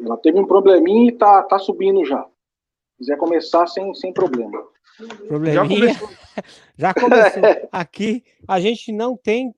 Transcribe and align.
Ela 0.00 0.16
teve 0.16 0.38
um 0.38 0.46
probleminha 0.46 1.08
e 1.08 1.12
tá, 1.12 1.42
tá 1.42 1.58
subindo 1.58 2.04
já. 2.04 2.22
Se 2.22 2.98
quiser 2.98 3.16
começar 3.18 3.66
sem, 3.66 3.94
sem 3.94 4.12
problema. 4.12 4.66
Probleminha. 5.28 5.54
Já 5.54 5.64
começou. 5.68 6.08
já 6.76 6.94
começou. 6.94 7.42
Aqui 7.70 8.24
a 8.48 8.60
gente 8.60 8.92
não 8.92 9.16
tem 9.16 9.54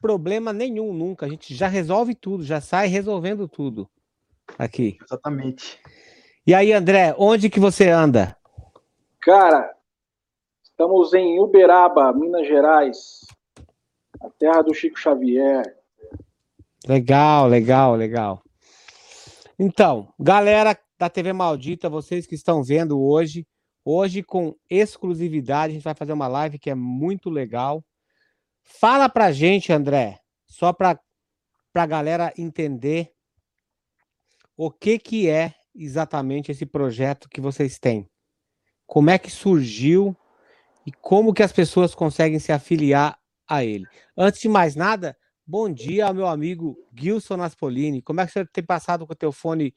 problema 0.00 0.52
nenhum 0.52 0.92
nunca. 0.92 1.26
A 1.26 1.28
gente 1.28 1.54
já 1.54 1.68
resolve 1.68 2.14
tudo, 2.14 2.44
já 2.44 2.60
sai 2.60 2.88
resolvendo 2.88 3.48
tudo. 3.48 3.88
Aqui. 4.58 4.98
Exatamente. 5.02 5.78
E 6.46 6.54
aí, 6.54 6.72
André, 6.72 7.14
onde 7.16 7.48
que 7.48 7.60
você 7.60 7.88
anda? 7.88 8.36
Cara, 9.20 9.74
estamos 10.62 11.12
em 11.12 11.38
Uberaba, 11.38 12.12
Minas 12.12 12.46
Gerais. 12.46 13.20
A 14.20 14.28
terra 14.30 14.62
do 14.62 14.74
Chico 14.74 14.98
Xavier. 14.98 15.62
Legal, 16.86 17.46
legal, 17.46 17.94
legal. 17.94 18.42
Então, 19.62 20.10
galera 20.18 20.74
da 20.98 21.10
TV 21.10 21.34
Maldita, 21.34 21.90
vocês 21.90 22.26
que 22.26 22.34
estão 22.34 22.64
vendo 22.64 22.98
hoje, 22.98 23.46
hoje 23.84 24.22
com 24.22 24.56
exclusividade, 24.70 25.72
a 25.72 25.74
gente 25.74 25.84
vai 25.84 25.94
fazer 25.94 26.14
uma 26.14 26.26
live 26.26 26.58
que 26.58 26.70
é 26.70 26.74
muito 26.74 27.28
legal. 27.28 27.84
Fala 28.62 29.06
pra 29.06 29.30
gente, 29.32 29.70
André, 29.70 30.18
só 30.46 30.72
pra, 30.72 30.98
pra 31.74 31.84
galera 31.84 32.32
entender 32.38 33.12
o 34.56 34.70
que 34.70 34.98
que 34.98 35.28
é 35.28 35.54
exatamente 35.74 36.50
esse 36.50 36.64
projeto 36.64 37.28
que 37.28 37.38
vocês 37.38 37.78
têm. 37.78 38.08
Como 38.86 39.10
é 39.10 39.18
que 39.18 39.30
surgiu 39.30 40.16
e 40.86 40.90
como 40.90 41.34
que 41.34 41.42
as 41.42 41.52
pessoas 41.52 41.94
conseguem 41.94 42.38
se 42.38 42.50
afiliar 42.50 43.20
a 43.46 43.62
ele. 43.62 43.84
Antes 44.16 44.40
de 44.40 44.48
mais 44.48 44.74
nada, 44.74 45.14
bom 45.50 45.68
dia 45.68 46.12
meu 46.12 46.28
amigo 46.28 46.78
Gilson 46.96 47.36
Naspolini. 47.36 48.00
Como 48.00 48.20
é 48.20 48.26
que 48.26 48.32
você 48.32 48.46
tem 48.46 48.62
passado 48.62 49.04
com 49.04 49.12
o 49.12 49.16
teu 49.16 49.32
fone 49.32 49.74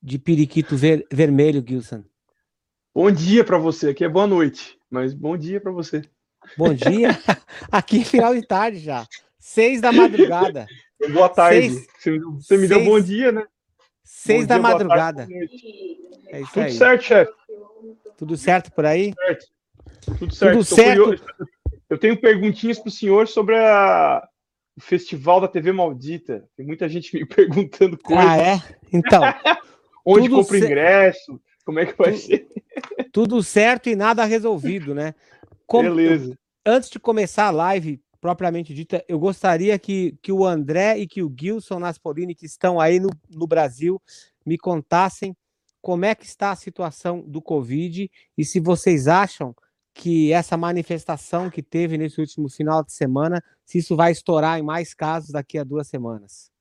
de 0.00 0.16
periquito 0.16 0.76
ver 0.76 1.04
vermelho, 1.12 1.64
Gilson? 1.66 2.04
Bom 2.94 3.10
dia 3.10 3.42
para 3.42 3.58
você. 3.58 3.88
Aqui 3.88 4.04
é 4.04 4.08
boa 4.08 4.28
noite, 4.28 4.78
mas 4.88 5.12
bom 5.12 5.36
dia 5.36 5.60
para 5.60 5.72
você. 5.72 6.02
Bom 6.56 6.72
dia. 6.72 7.10
Aqui 7.70 8.02
é 8.02 8.04
final 8.04 8.32
de 8.32 8.46
tarde 8.46 8.78
já. 8.78 9.04
Seis 9.40 9.80
da 9.80 9.90
madrugada. 9.90 10.66
Boa 11.12 11.28
tarde. 11.28 11.70
Seis, 11.98 12.20
você 12.22 12.56
me 12.56 12.66
deu 12.66 12.84
bom 12.84 13.00
dia, 13.00 13.30
né? 13.30 13.46
Seis 14.02 14.42
bom 14.42 14.48
da 14.48 14.54
dia, 14.54 14.62
madrugada. 14.62 15.26
Tarde, 15.28 15.34
é 16.28 16.40
isso 16.40 16.52
Tudo 16.52 16.64
aí. 16.64 16.72
certo, 16.72 17.02
chefe. 17.04 17.32
Tudo 18.16 18.36
certo 18.36 18.72
por 18.72 18.84
aí? 18.84 19.14
Tudo 20.18 20.34
certo. 20.34 20.58
Tudo 20.58 20.64
certo. 20.64 21.04
Tudo 21.04 21.18
certo. 21.18 21.48
Eu 21.88 21.98
tenho 21.98 22.20
perguntinhas 22.20 22.80
para 22.80 22.88
o 22.88 22.92
senhor 22.92 23.28
sobre 23.28 23.56
a... 23.56 24.28
o 24.78 24.80
Festival 24.80 25.40
da 25.40 25.48
TV 25.48 25.72
Maldita. 25.72 26.48
Tem 26.56 26.64
muita 26.64 26.88
gente 26.88 27.14
me 27.14 27.26
perguntando 27.26 27.98
coisas. 27.98 28.24
Ah, 28.24 28.38
é? 28.38 28.62
Então. 28.92 29.22
Onde 30.06 30.30
compra 30.30 30.56
ingresso? 30.56 31.40
Como 31.64 31.80
é 31.80 31.84
que 31.84 31.98
vai 31.98 32.14
ser? 32.14 32.48
Tudo 33.12 33.42
certo 33.42 33.90
e 33.90 33.96
nada 33.96 34.24
resolvido, 34.24 34.94
né? 34.94 35.14
Beleza. 35.70 36.38
Antes 36.64 36.88
de 36.88 36.98
começar 36.98 37.46
a 37.46 37.50
live, 37.50 38.00
propriamente 38.20 38.72
dita, 38.72 39.04
eu 39.06 39.18
gostaria 39.18 39.78
que, 39.78 40.16
que 40.22 40.32
o 40.32 40.46
André 40.46 40.96
e 40.98 41.06
que 41.06 41.22
o 41.22 41.34
Gilson 41.38 41.78
Naspolini, 41.78 42.34
que 42.34 42.46
estão 42.46 42.80
aí 42.80 42.98
no, 42.98 43.10
no 43.28 43.46
Brasil, 43.46 44.00
me 44.46 44.56
contassem 44.56 45.36
como 45.82 46.04
é 46.04 46.14
que 46.14 46.24
está 46.24 46.52
a 46.52 46.56
situação 46.56 47.22
do 47.26 47.42
Covid 47.42 48.10
e 48.36 48.44
se 48.44 48.60
vocês 48.60 49.08
acham 49.08 49.54
que 49.98 50.32
essa 50.32 50.56
manifestação 50.56 51.50
que 51.50 51.60
teve 51.60 51.98
nesse 51.98 52.20
último 52.20 52.48
final 52.48 52.84
de 52.84 52.92
semana, 52.92 53.42
se 53.64 53.78
isso 53.78 53.96
vai 53.96 54.12
estourar 54.12 54.56
em 54.56 54.62
mais 54.62 54.94
casos 54.94 55.30
daqui 55.30 55.58
a 55.58 55.64
duas 55.64 55.88
semanas. 55.88 56.52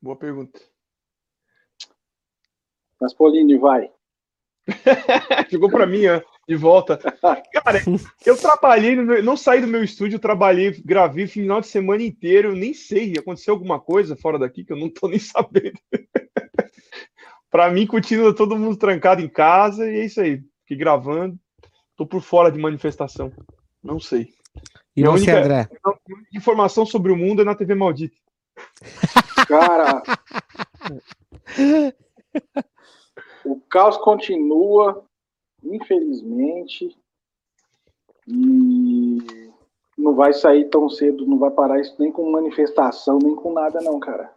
Boa 0.00 0.16
pergunta. 0.16 0.60
Naspolini, 3.00 3.58
vai. 3.58 3.90
Ficou 5.50 5.68
para 5.68 5.84
mim, 5.84 6.06
ó 6.06 6.22
de 6.50 6.56
volta. 6.56 6.98
Cara, 7.52 7.80
eu 8.26 8.36
trabalhei, 8.36 8.96
meu, 8.96 9.22
não 9.22 9.36
saí 9.36 9.60
do 9.60 9.68
meu 9.68 9.84
estúdio, 9.84 10.18
trabalhei, 10.18 10.72
gravei 10.84 11.28
final 11.28 11.60
de 11.60 11.68
semana 11.68 12.02
inteiro, 12.02 12.56
nem 12.56 12.74
sei, 12.74 13.14
aconteceu 13.16 13.54
alguma 13.54 13.78
coisa 13.78 14.16
fora 14.16 14.36
daqui 14.36 14.64
que 14.64 14.72
eu 14.72 14.76
não 14.76 14.88
tô 14.88 15.08
nem 15.08 15.18
sabendo. 15.20 15.78
Para 17.48 17.70
mim, 17.70 17.86
continua 17.86 18.34
todo 18.34 18.56
mundo 18.56 18.76
trancado 18.76 19.20
em 19.22 19.28
casa 19.28 19.88
e 19.88 20.00
é 20.00 20.04
isso 20.04 20.20
aí. 20.20 20.42
Fiquei 20.70 20.76
gravando, 20.76 21.36
tô 21.96 22.06
por 22.06 22.22
fora 22.22 22.48
de 22.48 22.56
manifestação. 22.56 23.32
Não 23.82 23.98
sei. 23.98 24.32
E 24.96 25.02
Minha 25.02 25.10
você, 25.10 25.24
única, 25.24 25.40
André? 25.40 25.68
Informação 26.32 26.86
sobre 26.86 27.10
o 27.10 27.16
mundo 27.16 27.42
é 27.42 27.44
na 27.44 27.56
TV 27.56 27.74
Maldita. 27.74 28.14
Cara, 29.48 30.00
o 33.44 33.60
caos 33.68 33.96
continua 33.96 35.04
infelizmente, 35.64 36.96
e 38.28 39.50
não 39.98 40.14
vai 40.14 40.32
sair 40.32 40.70
tão 40.70 40.88
cedo, 40.88 41.26
não 41.26 41.36
vai 41.36 41.50
parar 41.50 41.80
isso 41.80 41.96
nem 41.98 42.12
com 42.12 42.30
manifestação, 42.30 43.18
nem 43.20 43.34
com 43.34 43.52
nada, 43.52 43.80
não, 43.80 43.98
cara. 43.98 44.32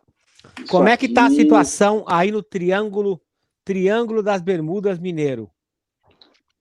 Isso 0.57 0.71
Como 0.71 0.89
é 0.89 0.97
que 0.97 1.07
tá 1.07 1.27
a 1.27 1.29
situação 1.29 2.03
aí 2.07 2.31
no 2.31 2.41
Triângulo, 2.41 3.21
Triângulo 3.63 4.23
das 4.23 4.41
Bermudas 4.41 4.97
Mineiro? 4.97 5.53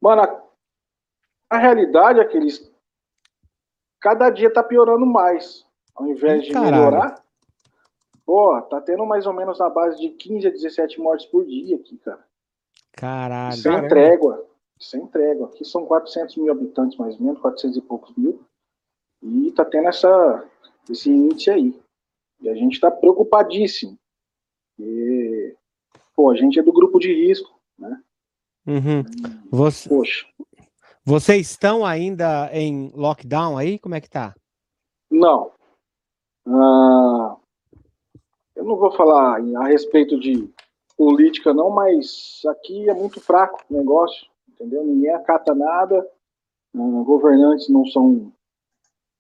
Mano, 0.03 0.23
a, 0.23 0.43
a 1.49 1.59
realidade 1.59 2.21
é 2.21 2.25
que 2.25 2.37
eles 2.37 2.71
cada 4.01 4.29
dia 4.29 4.53
tá 4.53 4.63
piorando 4.63 5.07
mais. 5.07 5.65
Ao 5.95 6.07
invés 6.07 6.45
de 6.45 6.53
Caralho. 6.53 6.73
melhorar, 6.73 7.25
pô, 8.27 8.61
tá 8.63 8.81
tendo 8.81 9.07
mais 9.07 9.27
ou 9.27 9.33
menos 9.33 9.59
na 9.59 9.71
base 9.71 10.01
de 10.01 10.09
15 10.11 10.47
a 10.47 10.51
17 10.51 11.01
mortes 11.01 11.27
por 11.27 11.45
dia 11.47 11.77
aqui, 11.77 11.97
cara. 11.99 12.25
Caralho. 12.93 13.57
Sem 13.57 13.89
trégua 13.89 14.53
sem 14.83 15.07
trégua. 15.07 15.49
Aqui 15.49 15.65
são 15.65 15.87
400 15.87 16.37
mil 16.37 16.53
habitantes, 16.53 16.99
mais 16.99 17.15
ou 17.17 17.23
menos, 17.23 17.41
400 17.41 17.79
e 17.79 17.83
poucos 17.83 18.15
mil. 18.17 18.45
E 19.23 19.49
está 19.49 19.65
tendo 19.65 19.89
essa, 19.89 20.49
esse 20.91 21.11
índice 21.11 21.51
aí. 21.51 21.81
E 22.41 22.49
a 22.49 22.55
gente 22.55 22.75
está 22.75 22.91
preocupadíssimo. 22.91 23.97
E, 24.79 25.55
pô, 26.15 26.31
a 26.31 26.37
gente 26.37 26.59
é 26.59 26.63
do 26.63 26.73
grupo 26.73 26.99
de 26.99 27.13
risco, 27.13 27.59
né? 27.79 28.03
Uhum. 28.67 29.03
Você, 29.51 29.89
Poxa. 29.89 30.27
Vocês 31.05 31.51
estão 31.51 31.85
ainda 31.85 32.49
em 32.53 32.93
lockdown 32.95 33.59
aí? 33.59 33.79
Como 33.79 33.95
é 33.95 34.01
que 34.01 34.09
tá? 34.09 34.35
Não. 35.11 35.51
Ah, 36.47 37.37
eu 38.55 38.65
não 38.65 38.77
vou 38.77 38.93
falar 38.93 39.41
a 39.41 39.67
respeito 39.67 40.19
de 40.19 40.49
política, 40.97 41.53
não, 41.53 41.71
mas 41.71 42.41
aqui 42.47 42.89
é 42.89 42.95
muito 42.95 43.21
fraco 43.21 43.65
o 43.69 43.75
negócio 43.75 44.33
entendeu? 44.63 44.85
Ninguém 44.85 45.11
acata 45.11 45.55
nada, 45.55 46.07
uh, 46.75 47.05
governantes 47.05 47.69
não 47.69 47.85
são 47.87 48.33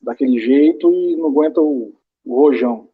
daquele 0.00 0.38
jeito 0.38 0.90
e 0.92 1.16
não 1.16 1.26
aguentam 1.26 1.64
o, 1.64 1.94
o 2.24 2.36
rojão. 2.36 2.88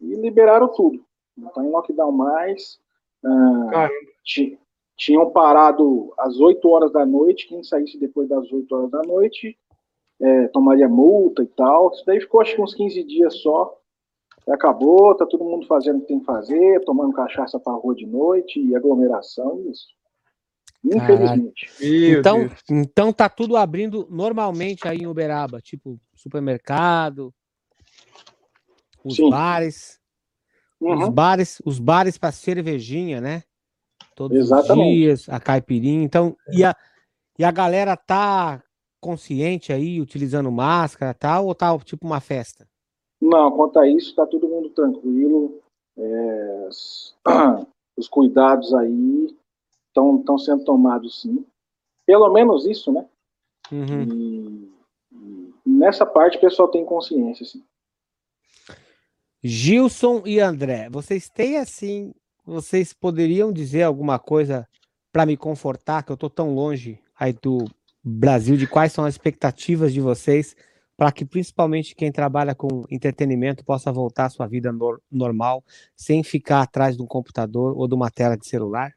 E 0.00 0.14
liberaram 0.16 0.68
tudo. 0.68 1.04
Não 1.36 1.48
está 1.48 1.64
em 1.64 1.70
lockdown 1.70 2.12
mais. 2.12 2.80
Uh, 3.24 3.70
tinham 5.04 5.30
parado 5.30 6.12
às 6.16 6.38
8 6.38 6.68
horas 6.68 6.92
da 6.92 7.04
noite, 7.04 7.48
quem 7.48 7.62
saísse 7.64 7.98
depois 7.98 8.28
das 8.28 8.50
8 8.52 8.72
horas 8.72 8.90
da 8.90 9.02
noite 9.02 9.58
é, 10.20 10.46
tomaria 10.48 10.88
multa 10.88 11.42
e 11.42 11.46
tal. 11.46 11.90
Isso 11.90 12.04
daí 12.06 12.20
ficou 12.20 12.40
acho 12.40 12.54
que 12.54 12.62
uns 12.62 12.74
15 12.74 13.02
dias 13.02 13.34
só. 13.40 13.76
Acabou, 14.48 15.14
tá 15.16 15.26
todo 15.26 15.44
mundo 15.44 15.66
fazendo 15.66 15.98
o 15.98 16.00
que 16.02 16.06
tem 16.06 16.20
que 16.20 16.24
fazer, 16.24 16.84
tomando 16.84 17.12
cachaça 17.12 17.58
pra 17.58 17.72
rua 17.72 17.94
de 17.94 18.06
noite 18.06 18.60
e 18.60 18.76
aglomeração, 18.76 19.64
isso. 19.70 19.86
Infelizmente. 20.84 21.68
Então, 21.80 22.48
então 22.68 23.12
tá 23.12 23.28
tudo 23.28 23.56
abrindo 23.56 24.06
normalmente 24.10 24.86
aí 24.86 24.98
em 24.98 25.06
Uberaba, 25.06 25.60
tipo 25.60 25.98
supermercado, 26.14 27.32
os 29.04 29.16
Sim. 29.16 29.30
bares, 29.30 30.00
uhum. 30.80 31.02
os 31.02 31.08
bares, 31.08 31.62
os 31.64 31.78
bares 31.78 32.18
para 32.18 32.32
cervejinha, 32.32 33.20
né? 33.20 33.44
Todos 34.14 34.36
Exatamente. 34.36 34.88
os 34.88 34.94
dias, 34.94 35.28
a 35.28 35.40
caipirinha. 35.40 36.04
Então, 36.04 36.36
e 36.50 36.64
a, 36.64 36.74
e 37.38 37.44
a 37.44 37.50
galera 37.50 37.96
tá 37.96 38.62
consciente 39.00 39.72
aí, 39.72 40.00
utilizando 40.00 40.50
máscara, 40.50 41.12
tal, 41.12 41.46
ou 41.46 41.54
tá 41.54 41.76
tipo 41.80 42.06
uma 42.06 42.20
festa? 42.20 42.68
Não, 43.20 43.50
quanto 43.52 43.78
a 43.78 43.88
isso, 43.88 44.14
tá 44.14 44.26
todo 44.26 44.48
mundo 44.48 44.70
tranquilo. 44.70 45.60
É, 45.96 46.68
os 47.96 48.08
cuidados 48.08 48.72
aí 48.74 49.36
estão 49.88 50.38
sendo 50.38 50.64
tomados 50.64 51.20
sim. 51.22 51.44
Pelo 52.06 52.32
menos 52.32 52.66
isso, 52.66 52.92
né? 52.92 53.06
Uhum. 53.70 54.02
E, 54.02 54.72
e 55.66 55.70
nessa 55.70 56.04
parte 56.04 56.36
o 56.36 56.40
pessoal 56.40 56.68
tem 56.68 56.84
consciência, 56.84 57.44
sim. 57.44 57.62
Gilson 59.42 60.22
e 60.24 60.38
André, 60.38 60.88
vocês 60.88 61.28
têm 61.28 61.58
assim, 61.58 62.14
vocês 62.44 62.92
poderiam 62.92 63.52
dizer 63.52 63.82
alguma 63.82 64.18
coisa 64.18 64.68
para 65.12 65.26
me 65.26 65.36
confortar, 65.36 66.02
que 66.02 66.10
eu 66.10 66.16
tô 66.16 66.28
tão 66.30 66.54
longe 66.54 66.98
aí 67.18 67.32
do 67.32 67.64
Brasil, 68.02 68.56
de 68.56 68.66
quais 68.66 68.92
são 68.92 69.04
as 69.04 69.14
expectativas 69.14 69.92
de 69.92 70.00
vocês 70.00 70.56
para 70.96 71.10
que 71.10 71.24
principalmente 71.24 71.94
quem 71.94 72.12
trabalha 72.12 72.54
com 72.54 72.84
entretenimento 72.90 73.64
possa 73.64 73.90
voltar 73.90 74.26
à 74.26 74.30
sua 74.30 74.46
vida 74.46 74.72
no 74.72 75.00
normal, 75.10 75.64
sem 75.96 76.22
ficar 76.22 76.62
atrás 76.62 76.96
de 76.96 77.02
um 77.02 77.06
computador 77.06 77.76
ou 77.76 77.88
de 77.88 77.94
uma 77.94 78.10
tela 78.10 78.36
de 78.36 78.46
celular? 78.46 78.92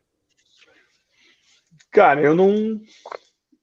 Cara, 1.92 2.22
eu 2.22 2.36
não, 2.36 2.80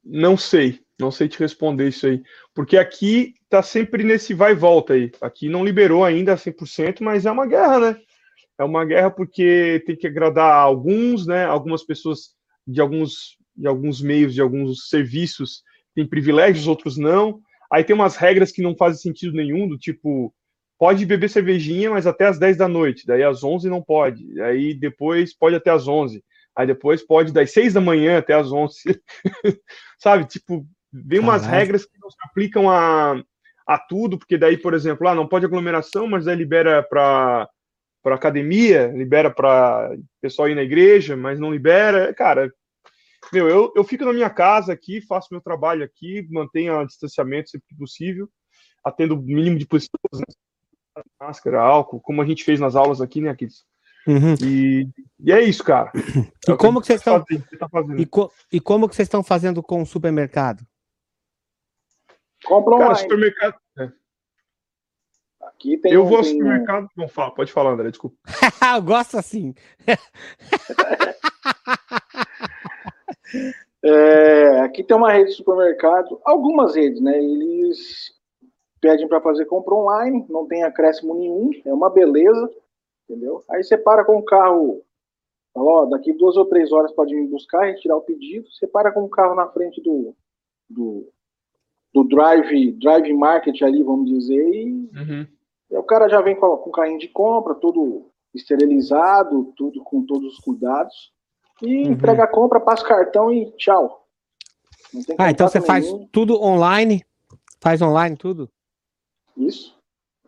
não 0.04 0.36
sei, 0.36 0.80
não 0.98 1.10
sei 1.10 1.28
te 1.28 1.38
responder 1.38 1.88
isso 1.88 2.06
aí, 2.06 2.22
porque 2.54 2.78
aqui 2.78 3.34
tá 3.48 3.62
sempre 3.62 4.02
nesse 4.02 4.32
vai 4.32 4.52
e 4.52 4.56
volta 4.56 4.94
aí. 4.94 5.12
Aqui 5.20 5.48
não 5.48 5.64
liberou 5.64 6.04
ainda 6.04 6.34
100%, 6.34 7.00
mas 7.00 7.26
é 7.26 7.30
uma 7.30 7.46
guerra, 7.46 7.78
né? 7.78 8.00
É 8.62 8.64
uma 8.64 8.84
guerra 8.84 9.10
porque 9.10 9.82
tem 9.84 9.96
que 9.96 10.06
agradar 10.06 10.54
alguns, 10.54 11.26
né? 11.26 11.44
Algumas 11.44 11.84
pessoas 11.84 12.30
de 12.64 12.80
alguns, 12.80 13.36
de 13.56 13.66
alguns 13.66 14.00
meios, 14.00 14.32
de 14.32 14.40
alguns 14.40 14.88
serviços 14.88 15.64
têm 15.96 16.06
privilégios, 16.06 16.68
outros 16.68 16.96
não. 16.96 17.40
Aí 17.72 17.82
tem 17.82 17.94
umas 17.94 18.14
regras 18.14 18.52
que 18.52 18.62
não 18.62 18.76
fazem 18.76 19.00
sentido 19.00 19.34
nenhum, 19.34 19.68
do 19.68 19.76
tipo, 19.76 20.32
pode 20.78 21.04
beber 21.04 21.28
cervejinha, 21.28 21.90
mas 21.90 22.06
até 22.06 22.26
às 22.26 22.38
10 22.38 22.56
da 22.56 22.68
noite, 22.68 23.04
daí 23.04 23.24
às 23.24 23.42
11 23.42 23.68
não 23.68 23.82
pode, 23.82 24.40
aí 24.40 24.74
depois 24.74 25.34
pode 25.36 25.56
até 25.56 25.70
às 25.70 25.88
11, 25.88 26.22
aí 26.56 26.66
depois 26.66 27.04
pode 27.04 27.32
das 27.32 27.52
6 27.52 27.72
da 27.74 27.80
manhã 27.80 28.18
até 28.18 28.34
às 28.34 28.52
11, 28.52 28.74
sabe? 29.98 30.26
Tipo, 30.26 30.64
vem 30.92 31.18
umas 31.18 31.42
Caralho. 31.42 31.60
regras 31.60 31.84
que 31.84 31.98
não 32.00 32.10
se 32.10 32.16
aplicam 32.24 32.70
a, 32.70 33.20
a 33.66 33.78
tudo, 33.78 34.18
porque 34.18 34.38
daí, 34.38 34.56
por 34.56 34.72
exemplo, 34.72 35.08
ah, 35.08 35.14
não 35.14 35.26
pode 35.26 35.46
aglomeração, 35.46 36.06
mas 36.06 36.26
daí 36.26 36.36
libera 36.36 36.82
para 36.82 37.48
para 38.02 38.14
academia, 38.14 38.88
libera 38.88 39.30
para 39.30 39.96
pessoal 40.20 40.48
ir 40.48 40.54
na 40.54 40.62
igreja, 40.62 41.16
mas 41.16 41.38
não 41.38 41.52
libera. 41.52 42.12
Cara, 42.12 42.52
meu, 43.32 43.48
eu, 43.48 43.72
eu 43.76 43.84
fico 43.84 44.04
na 44.04 44.12
minha 44.12 44.30
casa 44.30 44.72
aqui, 44.72 45.00
faço 45.00 45.28
meu 45.30 45.40
trabalho 45.40 45.84
aqui, 45.84 46.26
mantenho 46.30 46.78
o 46.78 46.86
distanciamento 46.86 47.50
sempre 47.50 47.68
que 47.68 47.76
possível, 47.76 48.28
atendo 48.84 49.14
o 49.14 49.22
mínimo 49.22 49.58
de 49.58 49.66
pessoas, 49.66 50.18
né? 50.18 50.24
máscara, 51.20 51.60
álcool, 51.60 52.00
como 52.00 52.20
a 52.20 52.26
gente 52.26 52.44
fez 52.44 52.60
nas 52.60 52.74
aulas 52.74 53.00
aqui, 53.00 53.20
né, 53.20 53.30
Aquiles? 53.30 53.64
Uhum. 54.06 54.34
E, 54.42 54.88
e, 55.20 55.32
é 55.32 55.40
isso, 55.42 55.62
cara. 55.62 55.92
E 56.48 56.50
é 56.50 56.56
como 56.56 56.80
que 56.80 56.88
vocês 56.88 57.00
estão 57.00 57.24
tá 57.24 57.68
e, 57.96 58.04
co, 58.04 58.32
e, 58.52 58.60
como 58.60 58.88
que 58.88 58.96
vocês 58.96 59.06
estão 59.06 59.22
fazendo 59.22 59.62
com 59.62 59.80
o 59.80 59.86
supermercado? 59.86 60.66
Compra 62.44 62.78
Cara, 62.78 62.94
supermercado. 62.96 63.54
Aqui 65.62 65.78
tem 65.78 65.92
eu 65.92 66.04
vou 66.04 66.16
ao 66.16 66.24
supermercado. 66.24 66.86
Um... 66.86 67.02
Não 67.02 67.08
fala, 67.08 67.30
pode 67.30 67.52
falar, 67.52 67.70
André, 67.70 67.90
desculpa. 67.90 68.16
eu 68.74 68.82
gosto 68.82 69.16
assim. 69.16 69.54
é, 73.80 74.58
aqui 74.62 74.82
tem 74.82 74.96
uma 74.96 75.12
rede 75.12 75.30
de 75.30 75.36
supermercado, 75.36 76.20
algumas 76.24 76.74
redes, 76.74 77.00
né? 77.00 77.16
Eles 77.16 78.12
pedem 78.80 79.06
para 79.06 79.20
fazer 79.20 79.44
compra 79.44 79.72
online, 79.72 80.26
não 80.28 80.48
tem 80.48 80.64
acréscimo 80.64 81.14
nenhum, 81.14 81.52
é 81.64 81.72
uma 81.72 81.88
beleza, 81.88 82.50
entendeu? 83.08 83.44
Aí 83.48 83.62
você 83.62 83.78
para 83.78 84.04
com 84.04 84.16
o 84.16 84.24
carro, 84.24 84.82
fala, 85.54 85.70
ó, 85.70 85.84
daqui 85.84 86.12
duas 86.12 86.36
ou 86.36 86.46
três 86.46 86.72
horas 86.72 86.90
pode 86.90 87.14
me 87.14 87.28
buscar, 87.28 87.66
retirar 87.66 87.96
o 87.96 88.02
pedido, 88.02 88.50
você 88.50 88.66
para 88.66 88.90
com 88.90 89.04
o 89.04 89.08
carro 89.08 89.36
na 89.36 89.46
frente 89.46 89.80
do, 89.80 90.12
do, 90.68 91.08
do 91.94 92.02
drive, 92.02 92.72
drive 92.72 93.12
market 93.12 93.62
ali, 93.62 93.80
vamos 93.84 94.10
dizer, 94.10 94.44
e 94.52 94.90
uhum. 94.92 95.24
E 95.72 95.76
o 95.76 95.82
cara 95.82 96.06
já 96.06 96.20
vem 96.20 96.36
com, 96.36 96.54
com 96.58 96.70
carrinho 96.70 96.98
de 96.98 97.08
compra, 97.08 97.54
tudo 97.54 98.10
esterilizado, 98.34 99.52
tudo 99.56 99.82
com 99.82 100.04
todos 100.04 100.34
os 100.34 100.38
cuidados. 100.38 101.10
E 101.62 101.84
uhum. 101.84 101.92
entrega 101.92 102.24
a 102.24 102.28
compra, 102.28 102.60
passa 102.60 102.84
o 102.84 102.88
cartão 102.88 103.32
e 103.32 103.50
tchau. 103.52 104.06
Ah, 105.18 105.30
então 105.30 105.48
você 105.48 105.58
nenhum. 105.58 105.66
faz 105.66 105.86
tudo 106.12 106.40
online? 106.42 107.02
Faz 107.58 107.80
online 107.80 108.16
tudo? 108.16 108.50
Isso, 109.34 109.74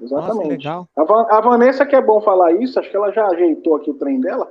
exatamente. 0.01 0.67
Nossa, 0.67 0.89
a, 0.97 1.37
a, 1.37 1.41
Vanessa, 1.43 1.85
que 1.85 1.95
é 1.95 2.01
bom 2.01 2.23
falar 2.23 2.53
isso, 2.53 2.81
acho 2.81 2.91
que 2.91 2.97
ela 2.97 3.13
já 3.13 3.27
ajeitou 3.27 3.77
aqui 3.77 3.91
o 3.91 3.99
trem 3.99 4.21
dela. 4.21 4.51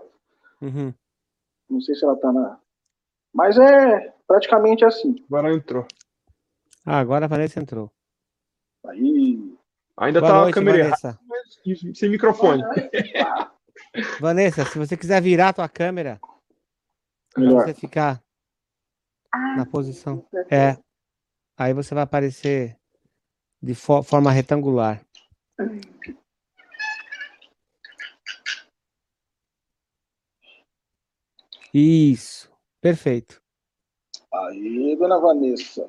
Uhum. 0.62 0.94
Não 1.68 1.82
sei 1.82 1.96
se 1.96 2.06
ela 2.06 2.16
tá 2.18 2.32
na. 2.32 2.60
Mas 3.34 3.58
é 3.58 4.14
praticamente 4.28 4.86
assim. 4.86 5.16
Agora 5.28 5.52
entrou. 5.52 5.88
Ah, 6.86 7.00
agora 7.00 7.26
a 7.26 7.28
Vanessa 7.28 7.60
entrou. 7.60 7.90
Aí 8.86 9.53
Ainda 9.98 10.20
Boa 10.20 10.32
tá 10.32 10.38
noite, 10.40 10.52
a 10.52 10.54
câmera 10.54 10.78
errada, 10.80 11.20
mas 11.28 11.98
sem 11.98 12.10
microfone. 12.10 12.64
Vanessa, 14.20 14.66
se 14.66 14.80
você 14.80 14.98
quiser 14.98 15.22
virar 15.22 15.50
a 15.50 15.54
tua 15.54 15.70
câmera, 15.70 16.20
para 17.32 17.44
você 17.52 17.74
ficar 17.76 18.24
ah, 19.32 19.56
na 19.58 19.66
posição. 19.66 20.26
É. 20.50 20.78
Aí 21.58 21.74
você 21.74 21.94
vai 21.94 22.04
aparecer 22.04 22.76
de 23.62 23.76
fo 23.76 24.02
forma 24.02 24.32
retangular. 24.32 25.06
Isso. 31.72 32.52
Perfeito. 32.82 33.40
Aí, 34.34 34.96
dona 34.98 35.20
Vanessa. 35.20 35.88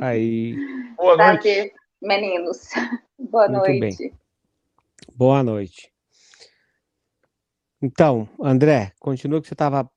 Aí. 0.00 0.54
Boa 0.96 1.16
noite 1.16 1.72
meninos. 2.00 2.70
Boa 3.18 3.48
Muito 3.48 3.66
noite. 3.66 3.98
Bem. 3.98 4.12
Boa 5.14 5.42
noite. 5.42 5.92
Então, 7.80 8.28
André, 8.40 8.92
continua 8.98 9.38
o 9.38 9.42
que 9.42 9.48
você 9.48 9.54
estava 9.54 9.88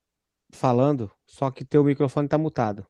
falando, 0.52 1.12
só 1.26 1.50
que 1.50 1.66
teu 1.66 1.84
microfone 1.84 2.28
está 2.28 2.38
mutado. 2.38 2.86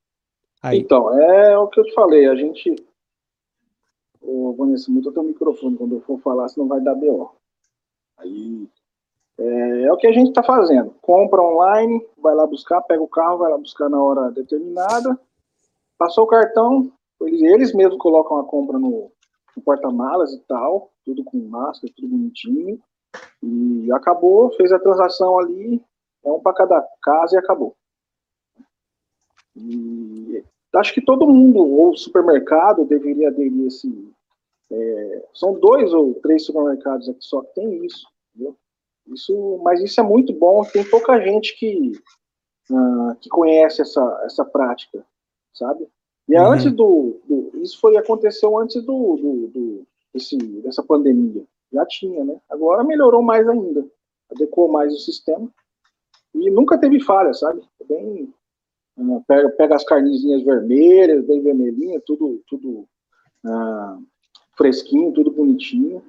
Aí. 0.61 0.79
Então, 0.79 1.17
é 1.19 1.57
o 1.57 1.67
que 1.67 1.79
eu 1.79 1.83
te 1.83 1.93
falei, 1.93 2.27
a 2.27 2.35
gente. 2.35 2.75
Ô, 4.21 4.53
Vanessa, 4.53 4.91
muta 4.91 5.11
teu 5.11 5.23
microfone 5.23 5.77
quando 5.77 5.95
eu 5.95 6.01
for 6.01 6.19
falar, 6.19 6.47
senão 6.49 6.67
vai 6.67 6.81
dar 6.81 6.95
BO. 6.95 7.31
Aí. 8.17 8.69
É, 9.37 9.83
é 9.83 9.91
o 9.91 9.97
que 9.97 10.07
a 10.07 10.11
gente 10.11 10.29
está 10.29 10.43
fazendo. 10.43 10.93
Compra 11.01 11.41
online, 11.41 12.05
vai 12.17 12.35
lá 12.35 12.45
buscar, 12.45 12.81
pega 12.81 13.01
o 13.01 13.07
carro, 13.07 13.39
vai 13.39 13.49
lá 13.49 13.57
buscar 13.57 13.89
na 13.89 14.01
hora 14.01 14.29
determinada. 14.29 15.19
Passou 15.97 16.25
o 16.25 16.27
cartão, 16.27 16.91
eles, 17.27 17.41
eles 17.41 17.73
mesmos 17.73 17.97
colocam 17.97 18.37
a 18.37 18.43
compra 18.43 18.77
no, 18.77 19.11
no 19.55 19.63
porta-malas 19.63 20.33
e 20.33 20.39
tal, 20.47 20.91
tudo 21.05 21.23
com 21.23 21.37
máscara, 21.37 21.93
tudo 21.95 22.07
bonitinho. 22.07 22.81
E 23.43 23.91
acabou, 23.91 24.51
fez 24.53 24.71
a 24.71 24.79
transação 24.79 25.39
ali, 25.39 25.83
é 26.23 26.31
um 26.31 26.39
para 26.39 26.53
cada 26.53 26.87
casa 27.01 27.35
e 27.35 27.39
acabou. 27.39 27.75
E 29.55 30.43
acho 30.75 30.93
que 30.93 31.01
todo 31.01 31.27
mundo, 31.27 31.59
ou 31.59 31.95
supermercado, 31.95 32.85
deveria 32.85 33.29
aderir 33.29 33.67
esse. 33.67 34.11
É, 34.71 35.25
são 35.33 35.59
dois 35.59 35.93
ou 35.93 36.13
três 36.15 36.45
supermercados 36.45 37.09
aqui 37.09 37.21
só 37.21 37.41
que 37.41 37.55
tem 37.55 37.85
isso, 37.85 38.07
entendeu? 38.33 38.55
Isso, 39.07 39.59
mas 39.63 39.81
isso 39.81 39.99
é 39.99 40.03
muito 40.03 40.31
bom, 40.31 40.63
tem 40.63 40.89
pouca 40.89 41.19
gente 41.19 41.57
que, 41.57 41.91
uh, 42.69 43.15
que 43.19 43.27
conhece 43.27 43.81
essa, 43.81 44.21
essa 44.23 44.45
prática, 44.45 45.05
sabe? 45.53 45.89
E 46.27 46.37
uhum. 46.37 46.51
antes 46.51 46.71
do, 46.71 47.19
do, 47.27 47.51
Isso 47.61 47.79
foi 47.79 47.97
aconteceu 47.97 48.57
antes 48.57 48.81
do, 48.83 49.15
do, 49.15 49.47
do 49.47 49.87
desse, 50.13 50.37
dessa 50.37 50.83
pandemia. 50.83 51.43
Já 51.71 51.85
tinha, 51.85 52.23
né? 52.23 52.39
Agora 52.49 52.83
melhorou 52.83 53.21
mais 53.21 53.47
ainda. 53.47 53.85
Adequou 54.31 54.69
mais 54.69 54.93
o 54.93 54.99
sistema. 54.99 55.49
E 56.33 56.49
nunca 56.49 56.77
teve 56.77 56.99
falha, 57.01 57.33
sabe? 57.33 57.61
É 57.79 57.83
bem. 57.85 58.33
Uh, 58.97 59.23
pega, 59.27 59.49
pega 59.49 59.75
as 59.75 59.83
carnezinhas 59.83 60.43
vermelhas, 60.43 61.25
bem 61.25 61.41
vermelhinha, 61.41 62.01
tudo, 62.05 62.43
tudo 62.47 62.87
uh, 63.45 64.05
fresquinho, 64.57 65.13
tudo 65.13 65.31
bonitinho. 65.31 66.03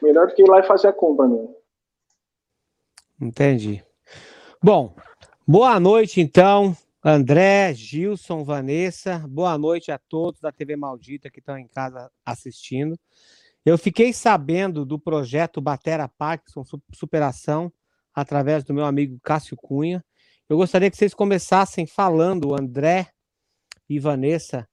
Melhor 0.00 0.28
do 0.28 0.34
que 0.34 0.42
ir 0.42 0.48
lá 0.48 0.60
e 0.60 0.66
fazer 0.66 0.88
a 0.88 0.92
compra 0.92 1.26
mesmo. 1.26 1.54
Entendi. 3.20 3.82
Bom, 4.62 4.94
boa 5.46 5.78
noite 5.80 6.20
então. 6.20 6.76
André, 7.04 7.72
Gilson, 7.74 8.42
Vanessa, 8.42 9.24
boa 9.28 9.56
noite 9.56 9.92
a 9.92 9.98
todos 9.98 10.40
da 10.40 10.50
TV 10.50 10.74
Maldita 10.74 11.30
que 11.30 11.38
estão 11.38 11.56
em 11.56 11.68
casa 11.68 12.10
assistindo. 12.26 12.98
Eu 13.64 13.78
fiquei 13.78 14.12
sabendo 14.12 14.84
do 14.84 14.98
projeto 14.98 15.60
Batera 15.60 16.08
Parkinson 16.08 16.64
Superação 16.92 17.72
através 18.12 18.64
do 18.64 18.74
meu 18.74 18.84
amigo 18.84 19.16
Cássio 19.22 19.56
Cunha. 19.56 20.04
Eu 20.48 20.56
gostaria 20.56 20.90
que 20.90 20.96
vocês 20.96 21.14
começassem 21.14 21.86
falando, 21.86 22.52
André 22.52 23.08
e 23.88 24.00
Vanessa, 24.00 24.68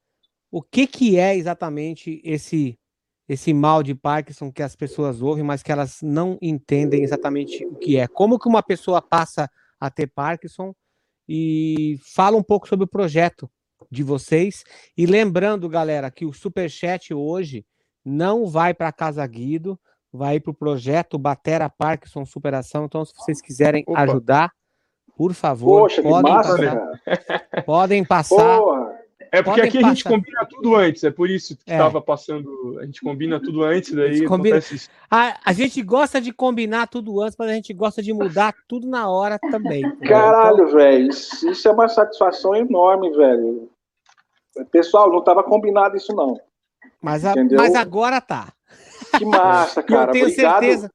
o 0.49 0.63
que, 0.63 0.87
que 0.87 1.19
é 1.19 1.35
exatamente 1.35 2.21
esse 2.23 2.79
esse 3.27 3.53
mal 3.53 3.81
de 3.81 3.95
Parkinson 3.95 4.51
que 4.51 4.61
as 4.61 4.75
pessoas 4.75 5.19
ouvem, 5.21 5.43
mas 5.43 5.63
que 5.63 5.71
elas 5.71 5.99
não 6.01 6.37
entendem 6.41 7.03
exatamente 7.03 7.65
o 7.65 7.75
que 7.75 7.97
é. 7.97 8.07
Como 8.07 8.37
que 8.37 8.47
uma 8.47 8.61
pessoa 8.61 9.01
passa 9.01 9.49
a 9.79 9.89
ter 9.89 10.07
Parkinson 10.07 10.75
e 11.27 11.97
fala 12.15 12.37
um 12.37 12.43
pouco 12.43 12.67
sobre 12.67 12.85
o 12.85 12.87
projeto 12.87 13.49
de 13.91 14.03
vocês. 14.03 14.63
E 14.97 15.05
lembrando, 15.05 15.69
galera, 15.69 16.11
que 16.11 16.25
o 16.25 16.33
Super 16.33 16.69
Chat 16.69 17.13
hoje 17.13 17.65
não 18.03 18.45
vai 18.45 18.73
para 18.73 18.91
Casa 18.91 19.25
Guido, 19.25 19.79
vai 20.11 20.39
para 20.39 20.51
o 20.51 20.55
projeto 20.55 21.17
Batera 21.17 21.69
Parkinson 21.69 22.25
Superação. 22.25 22.85
Então, 22.85 23.03
se 23.03 23.13
vocês 23.15 23.41
quiserem 23.41 23.83
Opa. 23.87 24.01
ajudar, 24.01 24.51
por 25.17 25.33
favor, 25.33 25.81
Poxa, 25.81 26.01
podem, 26.01 26.33
massa, 26.33 26.49
passar, 26.49 27.63
podem 27.65 28.05
passar. 28.05 28.59
É 29.35 29.43
porque 29.43 29.61
Podem 29.61 29.69
aqui 29.69 29.77
a 29.77 29.89
gente 29.89 30.03
passar. 30.03 30.15
combina 30.15 30.45
tudo 30.49 30.75
antes, 30.75 31.03
é 31.03 31.11
por 31.11 31.29
isso 31.29 31.55
que 31.57 31.63
É. 31.71 31.73
estava 31.73 32.01
passando. 32.01 32.77
A 32.79 32.85
gente 32.85 33.01
combina 33.01 33.39
tudo 33.39 33.63
antes, 33.63 33.93
A 33.93 33.95
daí 33.97 34.15
gente 34.17 34.27
combina- 34.27 34.55
acontece 34.57 34.75
isso. 34.75 34.89
A, 35.11 35.37
a 35.43 35.53
gente 35.53 35.81
gosta 35.81 36.21
de 36.21 36.31
combinar 36.31 36.87
tudo 36.87 37.21
antes, 37.21 37.35
mas 37.37 37.49
a 37.49 37.53
gente 37.53 37.73
gosta 37.73 38.01
de 38.01 38.13
mudar 38.13 38.53
tudo 38.67 38.87
na 38.87 39.09
hora 39.09 39.37
também. 39.39 39.79
entendeu? 39.85 39.97
Então, 40.01 40.07
Caralho, 40.07 40.67
velho, 40.71 41.09
isso, 41.09 41.49
isso 41.49 41.67
é 41.67 41.71
uma 41.71 41.87
satisfação 41.87 42.55
enorme, 42.55 43.11
velho. 43.11 43.69
Pessoal, 44.71 45.09
não 45.11 45.19
estava 45.19 45.43
combinado 45.43 45.97
isso, 45.97 46.13
não. 46.15 46.39
mas, 47.01 47.25
a- 47.25 47.33
mas 47.57 47.75
agora 47.75 48.21
tá. 48.21 48.53
Que 49.17 49.25
massa, 49.25 49.81
E 49.81 49.83
eu 49.83 49.87
cara. 49.87 50.11
tenho 50.11 50.25
Obrigado. 50.27 50.59
certeza. 50.61 50.91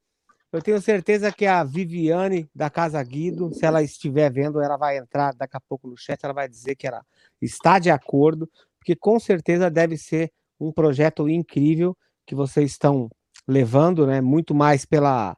Eu 0.52 0.60
tenho 0.60 0.80
certeza 0.80 1.30
que 1.30 1.46
a 1.46 1.62
Viviane 1.62 2.48
da 2.52 2.68
Casa 2.68 3.00
Guido, 3.04 3.54
se 3.54 3.64
ela 3.64 3.84
estiver 3.84 4.32
vendo, 4.32 4.60
ela 4.60 4.76
vai 4.76 4.98
entrar 4.98 5.32
daqui 5.32 5.56
a 5.56 5.60
pouco 5.60 5.86
no 5.86 5.96
chat, 5.96 6.18
ela 6.24 6.32
vai 6.34 6.48
dizer 6.48 6.74
que 6.74 6.88
ela 6.88 7.02
está 7.40 7.78
de 7.78 7.90
acordo, 7.90 8.48
porque 8.78 8.94
com 8.96 9.18
certeza 9.18 9.70
deve 9.70 9.96
ser 9.96 10.30
um 10.58 10.72
projeto 10.72 11.28
incrível 11.28 11.96
que 12.26 12.34
vocês 12.34 12.72
estão 12.72 13.08
levando, 13.46 14.06
né? 14.06 14.20
Muito 14.20 14.54
mais 14.54 14.84
pela 14.84 15.36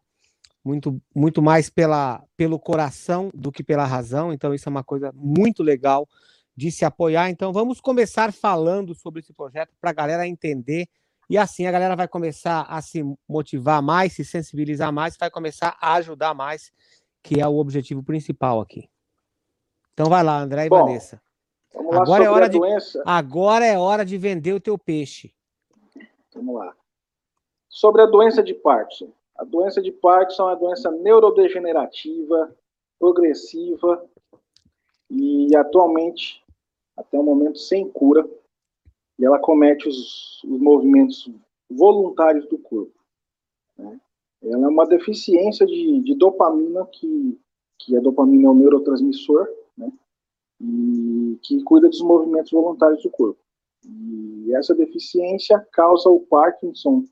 muito, 0.64 1.02
muito 1.14 1.42
mais 1.42 1.68
pela, 1.68 2.22
pelo 2.36 2.58
coração 2.58 3.30
do 3.34 3.50
que 3.50 3.64
pela 3.64 3.84
razão. 3.84 4.32
Então, 4.32 4.54
isso 4.54 4.68
é 4.68 4.70
uma 4.70 4.84
coisa 4.84 5.10
muito 5.12 5.62
legal 5.62 6.08
de 6.56 6.70
se 6.70 6.84
apoiar. 6.84 7.30
Então, 7.30 7.52
vamos 7.52 7.80
começar 7.80 8.32
falando 8.32 8.94
sobre 8.94 9.20
esse 9.20 9.32
projeto 9.32 9.74
para 9.80 9.90
a 9.90 9.94
galera 9.94 10.26
entender. 10.26 10.86
E 11.28 11.38
assim 11.38 11.66
a 11.66 11.72
galera 11.72 11.96
vai 11.96 12.06
começar 12.06 12.62
a 12.62 12.82
se 12.82 13.02
motivar 13.28 13.82
mais, 13.82 14.12
se 14.12 14.24
sensibilizar 14.24 14.92
mais, 14.92 15.16
vai 15.16 15.30
começar 15.30 15.76
a 15.80 15.94
ajudar 15.94 16.34
mais, 16.34 16.70
que 17.22 17.40
é 17.40 17.48
o 17.48 17.56
objetivo 17.56 18.02
principal 18.02 18.60
aqui. 18.60 18.88
Então 19.94 20.10
vai 20.10 20.22
lá, 20.22 20.40
André 20.40 20.66
e 20.66 20.68
Bom, 20.68 20.84
Vanessa. 20.84 21.22
Vamos 21.74 21.94
lá 21.94 22.02
Agora 22.02 22.24
é 22.24 22.30
hora 22.30 22.48
de- 22.48 22.58
doença. 22.58 23.02
Agora 23.06 23.64
é 23.64 23.78
hora 23.78 24.04
de 24.04 24.16
vender 24.18 24.52
o 24.52 24.60
teu 24.60 24.78
peixe. 24.78 25.32
Vamos 26.34 26.54
lá. 26.56 26.74
Sobre 27.68 28.02
a 28.02 28.06
doença 28.06 28.42
de 28.42 28.54
Parkinson. 28.54 29.10
A 29.36 29.44
doença 29.44 29.80
de 29.80 29.90
Parkinson 29.90 30.42
é 30.42 30.46
uma 30.52 30.56
doença 30.56 30.90
neurodegenerativa, 30.90 32.54
progressiva 32.98 34.04
e 35.10 35.54
atualmente, 35.56 36.42
até 36.96 37.18
o 37.18 37.22
momento, 37.22 37.58
sem 37.58 37.88
cura. 37.88 38.28
E 39.18 39.24
ela 39.24 39.38
comete 39.38 39.88
os, 39.88 40.42
os 40.44 40.60
movimentos 40.60 41.30
voluntários 41.70 42.46
do 42.48 42.58
corpo. 42.58 42.92
né? 43.78 43.98
Ela 44.42 44.64
é 44.66 44.68
uma 44.68 44.86
deficiência 44.86 45.64
de, 45.66 46.00
de 46.00 46.14
dopamina, 46.14 46.84
que, 46.86 47.38
que 47.78 47.96
a 47.96 48.00
dopamina 48.00 48.46
é 48.48 48.50
um 48.50 48.54
neurotransmissor? 48.54 49.48
E 50.62 51.38
que 51.42 51.62
cuida 51.64 51.88
dos 51.88 52.00
movimentos 52.00 52.52
voluntários 52.52 53.02
do 53.02 53.10
corpo. 53.10 53.40
E 53.84 54.54
essa 54.54 54.74
deficiência 54.74 55.58
causa 55.72 56.08
o 56.08 56.20
Parkinson, 56.20 57.04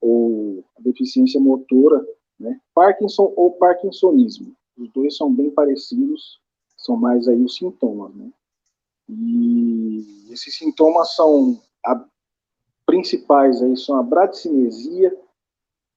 ou 0.00 0.64
a 0.78 0.80
deficiência 0.80 1.38
motora, 1.38 2.04
né? 2.40 2.58
Parkinson 2.74 3.32
ou 3.36 3.52
Parkinsonismo. 3.52 4.56
Os 4.78 4.90
dois 4.92 5.16
são 5.16 5.32
bem 5.32 5.50
parecidos, 5.50 6.40
são 6.78 6.96
mais 6.96 7.28
aí 7.28 7.42
os 7.42 7.56
sintomas, 7.56 8.14
né? 8.14 8.30
E 9.08 10.28
esses 10.30 10.56
sintomas 10.56 11.14
são 11.14 11.60
a, 11.84 12.04
principais 12.86 13.62
aí 13.62 13.76
são 13.76 13.96
a 13.96 14.02
bradicinesia, 14.02 15.14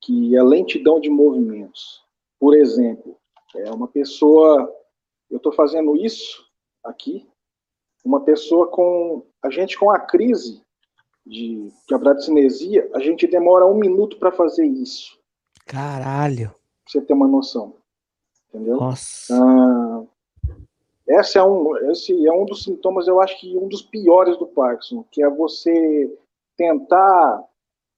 que 0.02 0.36
é 0.36 0.40
a 0.40 0.44
lentidão 0.44 1.00
de 1.00 1.10
movimentos. 1.10 2.04
Por 2.40 2.56
exemplo, 2.56 3.16
é 3.56 3.72
uma 3.72 3.88
pessoa, 3.88 4.74
eu 5.30 5.38
estou 5.38 5.54
fazendo 5.54 5.96
isso 5.96 6.51
aqui, 6.84 7.28
uma 8.04 8.22
pessoa 8.22 8.68
com 8.68 9.26
a 9.42 9.50
gente 9.50 9.78
com 9.78 9.90
a 9.92 10.00
crise 10.00 10.62
de, 11.26 11.72
de 11.88 11.94
a 11.94 11.98
bradicinesia, 11.98 12.90
a 12.94 13.00
gente 13.00 13.28
demora 13.28 13.66
um 13.66 13.76
minuto 13.76 14.18
para 14.18 14.32
fazer 14.32 14.66
isso, 14.66 15.20
Caralho. 15.66 16.50
pra 16.50 16.58
você 16.88 17.02
ter 17.02 17.14
uma 17.14 17.28
noção, 17.28 17.76
entendeu? 18.50 18.78
Nossa. 18.78 19.34
Ah, 19.34 20.04
esse 21.08 21.38
é 21.38 21.44
um, 21.44 21.78
esse 21.92 22.26
é 22.26 22.32
um 22.32 22.46
dos 22.46 22.64
sintomas, 22.64 23.08
eu 23.08 23.20
acho 23.22 23.40
que 23.40 23.58
um 23.58 23.68
dos 23.68 23.82
piores 23.82 24.38
do 24.38 24.48
Parkinson, 24.48 25.04
que 25.12 25.22
é 25.22 25.30
você 25.30 26.18
tentar 26.56 27.44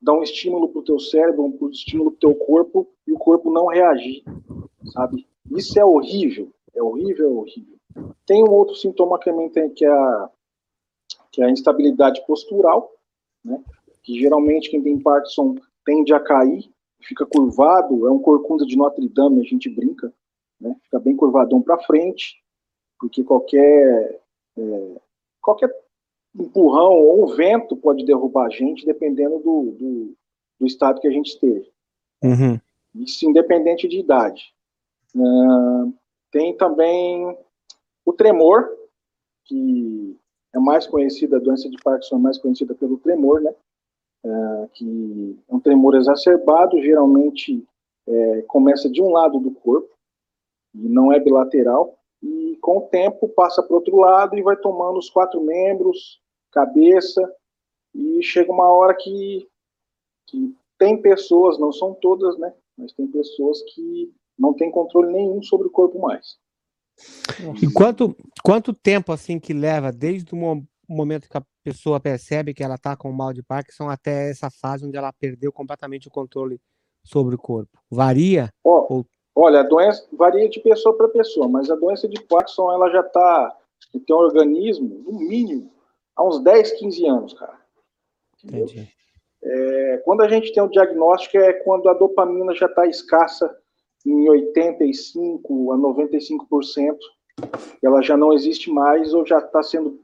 dar 0.02 0.14
um 0.14 0.24
estímulo 0.24 0.68
para 0.70 0.80
o 0.80 0.84
teu 0.84 1.00
cérebro, 1.00 1.44
um 1.44 1.70
estímulo 1.70 2.12
para 2.12 2.18
o 2.18 2.34
teu 2.34 2.46
corpo 2.46 2.88
e 3.08 3.14
o 3.14 3.18
corpo 3.18 3.52
não 3.52 3.68
reagir, 3.68 4.24
sabe? 4.94 5.28
Isso 5.52 5.80
é 5.80 5.86
horrível, 5.86 6.52
é 6.74 6.82
horrível, 6.82 7.28
é 7.28 7.34
horrível. 7.34 7.73
Tem 8.26 8.44
um 8.44 8.52
outro 8.52 8.76
sintoma 8.76 9.20
que 9.20 9.26
também 9.26 9.50
tem, 9.50 9.70
que 9.70 9.86
é 9.86 9.92
a, 9.92 10.30
que 11.32 11.42
é 11.42 11.46
a 11.46 11.52
instabilidade 11.52 12.26
postural, 12.26 12.92
né? 13.44 13.62
Que 14.04 14.20
geralmente 14.20 14.70
quem 14.70 14.82
tem 14.82 15.00
Parkinson 15.00 15.56
tende 15.86 16.14
a 16.14 16.20
cair, 16.20 16.70
fica 17.02 17.26
curvado, 17.26 18.08
é 18.08 18.12
um 18.12 18.20
corcunda 18.20 18.66
de 18.66 18.76
Notre 18.78 19.08
Dame, 19.10 19.42
a 19.42 19.44
gente 19.44 19.70
brinca, 19.70 20.14
né? 20.60 20.76
Fica 20.84 21.00
bem 21.00 21.16
curvadão 21.16 21.62
para 21.62 21.80
frente, 21.80 22.42
porque 23.00 23.24
qualquer 23.24 24.22
é, 24.58 25.02
qualquer 25.42 25.70
empurrão 26.36 26.94
ou 26.94 27.24
um 27.24 27.36
vento 27.36 27.76
pode 27.76 28.06
derrubar 28.06 28.48
a 28.48 28.50
gente, 28.50 28.86
dependendo 28.86 29.40
do, 29.40 29.76
do, 29.78 30.18
do 30.60 30.66
estado 30.66 31.00
que 31.00 31.08
a 31.08 31.12
gente 31.12 31.28
esteja. 31.28 31.70
Uhum. 32.24 32.60
Isso 32.96 33.28
independente 33.28 33.88
de 33.88 34.00
idade. 34.00 34.54
Ah, 35.16 35.86
tem 36.32 36.56
também 36.58 37.38
o 38.06 38.14
tremor, 38.14 38.70
que 39.46 40.18
é 40.54 40.60
mais 40.60 40.86
conhecida, 40.88 41.38
a 41.38 41.40
doença 41.40 41.70
de 41.70 41.78
Parkinson 41.84 42.18
é 42.18 42.20
mais 42.20 42.38
conhecida 42.38 42.76
pelo 42.76 42.98
tremor, 42.98 43.42
né? 43.42 43.54
Ah, 44.26 44.68
que 44.74 45.38
é 45.50 45.56
um 45.56 45.60
tremor 45.60 45.96
exacerbado, 45.96 46.82
geralmente 46.82 47.66
é, 48.08 48.42
começa 48.44 48.90
de 48.90 49.02
um 49.02 49.12
lado 49.12 49.40
do 49.40 49.52
corpo, 49.52 49.90
e 50.74 50.90
não 50.90 51.12
é 51.12 51.20
bilateral, 51.20 51.98
e 52.22 52.58
com 52.62 52.78
o 52.78 52.88
tempo 52.88 53.28
passa 53.30 53.62
para 53.62 53.76
outro 53.76 53.98
lado 53.98 54.38
e 54.38 54.42
vai 54.42 54.56
tomando 54.56 54.98
os 54.98 55.10
quatro 55.10 55.42
membros, 55.42 56.22
cabeça, 56.52 57.22
e 57.94 58.24
chega 58.24 58.52
uma 58.52 58.70
hora 58.70 58.96
que, 58.96 59.48
que 60.28 60.56
tem 60.78 61.02
pessoas, 61.02 61.60
não 61.60 61.72
são 61.72 61.94
todas, 61.94 62.38
né? 62.38 62.54
Mas 62.78 62.94
tem 62.94 63.08
pessoas 63.08 63.62
que 63.74 64.12
não 64.38 64.54
têm 64.54 64.72
controle 64.72 65.12
nenhum 65.12 65.42
sobre 65.44 65.68
o 65.68 65.72
corpo 65.72 66.00
mais. 66.00 66.38
E 67.62 67.72
quanto, 67.74 68.16
quanto 68.44 68.74
tempo 68.74 69.12
assim 69.12 69.40
que 69.40 69.54
leva 69.54 69.92
desde 69.92 70.34
o 70.34 70.38
mo- 70.38 70.68
momento 70.88 71.30
que 71.30 71.38
a 71.38 71.44
pessoa 71.64 72.00
percebe 72.00 72.54
que 72.54 72.64
ela 72.64 72.76
está 72.76 72.96
com 72.96 73.12
mal 73.12 73.34
de 73.34 73.42
Parkinson 73.42 73.90
até 73.90 74.30
essa 74.30 74.50
fase 74.52 74.86
onde 74.86 74.98
ela 74.98 75.12
perdeu 75.14 75.52
completamente 75.52 76.08
o 76.08 76.12
controle 76.12 76.60
sobre 77.04 77.36
o 77.36 77.38
corpo? 77.38 77.78
Varia? 77.90 78.50
Ó, 78.64 78.86
Ou- 78.90 79.06
olha, 79.36 79.62
a 79.62 79.64
doença 79.64 80.08
varia 80.14 80.48
de 80.50 80.60
pessoa 80.60 80.96
para 80.96 81.10
pessoa, 81.10 81.48
mas 81.48 81.70
a 81.70 81.76
doença 81.76 82.08
de 82.08 82.22
Parkinson 82.24 82.72
ela 82.72 82.90
já 82.90 83.02
está 83.02 83.58
em 83.94 84.00
teu 84.00 84.18
organismo, 84.18 85.04
no 85.04 85.20
mínimo, 85.20 85.72
há 86.16 86.24
uns 86.26 86.42
10, 86.44 86.72
15 86.74 87.06
anos, 87.06 87.34
cara. 87.34 87.60
Entendi. 88.44 88.88
É, 89.46 89.98
quando 90.06 90.22
a 90.22 90.30
gente 90.30 90.54
tem 90.54 90.64
o 90.64 90.70
diagnóstico 90.70 91.38
é 91.38 91.52
quando 91.54 91.90
a 91.90 91.94
dopamina 91.94 92.56
já 92.56 92.66
está 92.66 92.86
escassa 92.88 93.58
em 94.06 94.30
85 94.30 95.72
a 95.72 95.78
95%, 95.78 96.98
ela 97.82 98.02
já 98.02 98.16
não 98.18 98.34
existe 98.34 98.70
mais 98.70 99.14
ou 99.14 99.26
já 99.26 99.40
está 99.40 99.64
sendo 99.64 100.00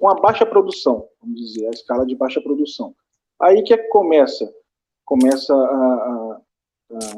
uma 0.00 0.20
baixa 0.20 0.44
produção, 0.44 1.08
vamos 1.20 1.40
dizer, 1.40 1.66
a 1.66 1.70
escala 1.70 2.06
de 2.06 2.16
baixa 2.16 2.40
produção. 2.40 2.94
Aí 3.40 3.62
que 3.62 3.74
é 3.74 3.78
que 3.78 3.88
começa? 3.88 4.52
Começa 5.04 5.54
a, 5.54 5.56
a, 5.60 6.40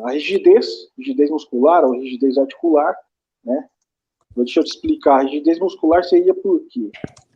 a 0.05 0.11
rigidez, 0.11 0.67
rigidez 0.99 1.31
muscular 1.31 1.85
ou 1.85 1.93
rigidez 1.93 2.37
articular, 2.37 2.95
né? 3.45 3.69
Deixa 4.37 4.61
eu 4.61 4.65
te 4.65 4.75
explicar, 4.75 5.21
a 5.21 5.23
rigidez 5.23 5.59
muscular 5.59 6.05
seria 6.05 6.35
por 6.35 6.61
quê? 6.69 6.91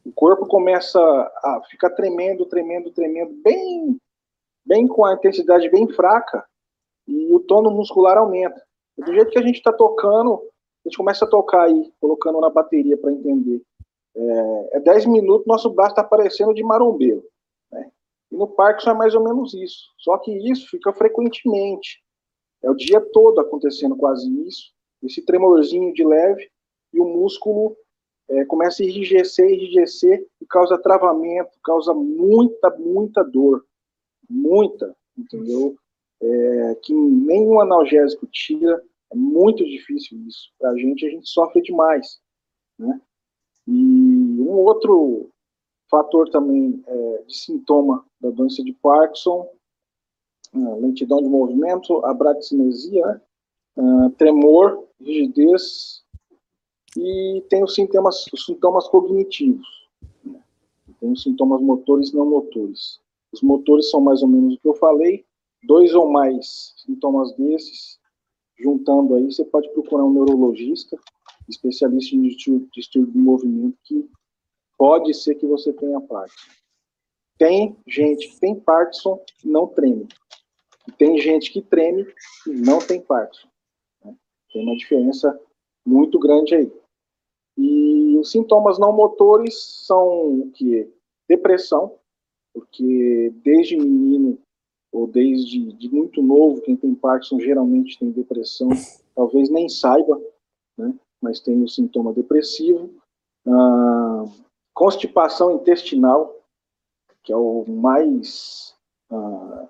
O 0.04 0.12
corpo 0.12 0.46
começa 0.46 1.00
a 1.00 1.62
ficar 1.70 1.90
tremendo, 1.90 2.44
tremendo, 2.46 2.90
tremendo, 2.90 3.32
bem, 3.42 3.98
bem 4.64 4.86
com 4.86 5.04
a 5.04 5.14
intensidade 5.14 5.70
bem 5.70 5.88
fraca, 5.88 6.44
e 7.06 7.32
o 7.32 7.40
tono 7.40 7.70
muscular 7.70 8.18
aumenta. 8.18 8.62
Do 9.00 9.14
jeito 9.14 9.30
que 9.30 9.38
a 9.38 9.42
gente 9.42 9.56
está 9.56 9.72
tocando, 9.72 10.42
a 10.84 10.88
gente 10.88 10.96
começa 10.96 11.24
a 11.24 11.28
tocar 11.28 11.64
aí, 11.64 11.92
colocando 12.00 12.40
na 12.40 12.50
bateria 12.50 12.96
para 12.96 13.12
entender. 13.12 13.62
É, 14.14 14.76
é 14.76 14.80
10 14.80 15.06
minutos, 15.06 15.46
nosso 15.46 15.70
braço 15.70 15.92
está 15.92 16.04
parecendo 16.04 16.52
de 16.54 16.62
marombeiro. 16.62 17.24
Né? 17.70 17.90
E 18.30 18.36
no 18.36 18.48
Parkinson 18.48 18.90
é 18.90 18.94
mais 18.94 19.14
ou 19.14 19.22
menos 19.22 19.54
isso. 19.54 19.90
Só 19.98 20.18
que 20.18 20.32
isso 20.50 20.68
fica 20.68 20.92
frequentemente. 20.92 22.02
É 22.62 22.70
o 22.70 22.74
dia 22.74 23.00
todo 23.00 23.40
acontecendo 23.40 23.96
quase 23.96 24.28
isso. 24.46 24.72
Esse 25.02 25.24
tremorzinho 25.24 25.92
de 25.92 26.04
leve 26.04 26.50
e 26.92 27.00
o 27.00 27.04
músculo 27.04 27.76
é, 28.28 28.44
começa 28.44 28.82
a 28.82 28.86
enrijecer, 28.86 29.50
enrijecer 29.50 30.26
e 30.40 30.46
causa 30.46 30.78
travamento, 30.78 31.50
causa 31.64 31.94
muita, 31.94 32.70
muita 32.78 33.24
dor. 33.24 33.64
Muita, 34.28 34.94
entendeu? 35.16 35.74
É, 36.22 36.74
que 36.82 36.94
nenhum 36.94 37.60
analgésico 37.60 38.26
tira. 38.26 38.82
É 39.12 39.16
muito 39.16 39.64
difícil 39.64 40.18
isso. 40.26 40.50
Para 40.58 40.70
a 40.70 40.76
gente, 40.76 41.06
a 41.06 41.10
gente 41.10 41.28
sofre 41.28 41.60
demais. 41.62 42.20
Né? 42.78 43.00
E 43.66 43.72
um 43.72 44.50
outro 44.50 45.30
fator 45.90 46.28
também 46.30 46.82
é, 46.86 47.22
de 47.26 47.36
sintoma 47.36 48.04
da 48.20 48.30
doença 48.30 48.62
de 48.62 48.72
Parkinson, 48.74 49.48
lentidão 50.52 51.22
de 51.22 51.28
movimento, 51.28 52.04
abratinesia, 52.04 53.06
né? 53.06 53.20
uh, 53.76 54.10
tremor, 54.10 54.84
rigidez 55.00 56.02
e 56.96 57.44
tem 57.48 57.62
os 57.62 57.74
sintomas, 57.74 58.26
os 58.32 58.44
sintomas 58.44 58.88
cognitivos. 58.88 59.66
Né? 60.24 60.42
Tem 60.98 61.12
os 61.12 61.22
sintomas 61.22 61.60
motores 61.60 62.10
e 62.10 62.16
não 62.16 62.26
motores. 62.26 63.00
Os 63.32 63.42
motores 63.42 63.90
são 63.90 64.00
mais 64.00 64.22
ou 64.22 64.28
menos 64.28 64.54
o 64.54 64.58
que 64.58 64.68
eu 64.68 64.74
falei, 64.74 65.24
dois 65.62 65.94
ou 65.94 66.10
mais 66.10 66.74
sintomas 66.78 67.32
desses, 67.36 67.99
juntando 68.60 69.14
aí, 69.14 69.24
você 69.24 69.44
pode 69.44 69.68
procurar 69.70 70.04
um 70.04 70.12
neurologista, 70.12 70.96
especialista 71.48 72.14
em 72.14 72.22
distúrbio 72.22 73.12
de 73.12 73.18
movimento, 73.18 73.76
que 73.84 74.08
pode 74.78 75.14
ser 75.14 75.34
que 75.34 75.46
você 75.46 75.72
tenha 75.72 76.00
Parkinson. 76.00 76.50
Tem 77.38 77.76
gente 77.86 78.28
que 78.28 78.40
tem 78.40 78.54
Parkinson 78.54 79.22
e 79.44 79.48
não 79.48 79.66
treme. 79.66 80.06
tem 80.98 81.18
gente 81.18 81.52
que 81.52 81.62
treme 81.62 82.06
e 82.46 82.50
não 82.50 82.78
tem 82.78 83.00
Parkinson. 83.00 83.48
Né? 84.04 84.14
Tem 84.52 84.62
uma 84.62 84.76
diferença 84.76 85.38
muito 85.84 86.18
grande 86.18 86.54
aí. 86.54 86.72
E 87.56 88.16
os 88.18 88.30
sintomas 88.30 88.78
não 88.78 88.92
motores 88.92 89.84
são 89.86 90.40
o 90.40 90.50
que? 90.52 90.88
Depressão, 91.28 91.98
porque 92.52 93.32
desde 93.42 93.76
menino 93.76 94.38
ou 94.92 95.06
desde 95.06 95.72
de 95.72 95.88
muito 95.88 96.22
novo, 96.22 96.60
quem 96.62 96.76
tem 96.76 96.94
Parkinson 96.94 97.38
geralmente 97.40 97.98
tem 97.98 98.10
depressão, 98.10 98.68
talvez 99.14 99.48
nem 99.48 99.68
saiba, 99.68 100.20
né? 100.76 100.94
mas 101.20 101.40
tem 101.40 101.62
o 101.62 101.68
sintoma 101.68 102.12
depressivo. 102.12 102.90
Ah, 103.46 104.24
constipação 104.74 105.56
intestinal, 105.56 106.34
que 107.22 107.32
é 107.32 107.36
o 107.36 107.64
mais. 107.68 108.74
Ah, 109.10 109.68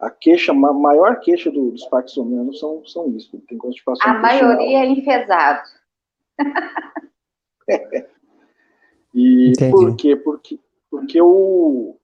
a 0.00 0.10
queixa, 0.10 0.52
a 0.52 0.54
maior 0.54 1.18
queixa 1.20 1.50
do, 1.50 1.72
dos 1.72 1.84
parkinsonianos 1.86 2.60
são, 2.60 2.86
são 2.86 3.08
isso, 3.16 3.36
tem 3.48 3.58
constipação 3.58 4.08
A 4.08 4.18
intestinal. 4.18 4.48
maioria 4.48 4.78
é 4.78 4.86
enfesado. 4.86 5.68
e 9.12 9.50
Entendi. 9.50 9.70
por 9.72 9.96
quê? 9.96 10.14
Porque, 10.14 10.60
porque 10.88 11.20
o, 11.20 11.96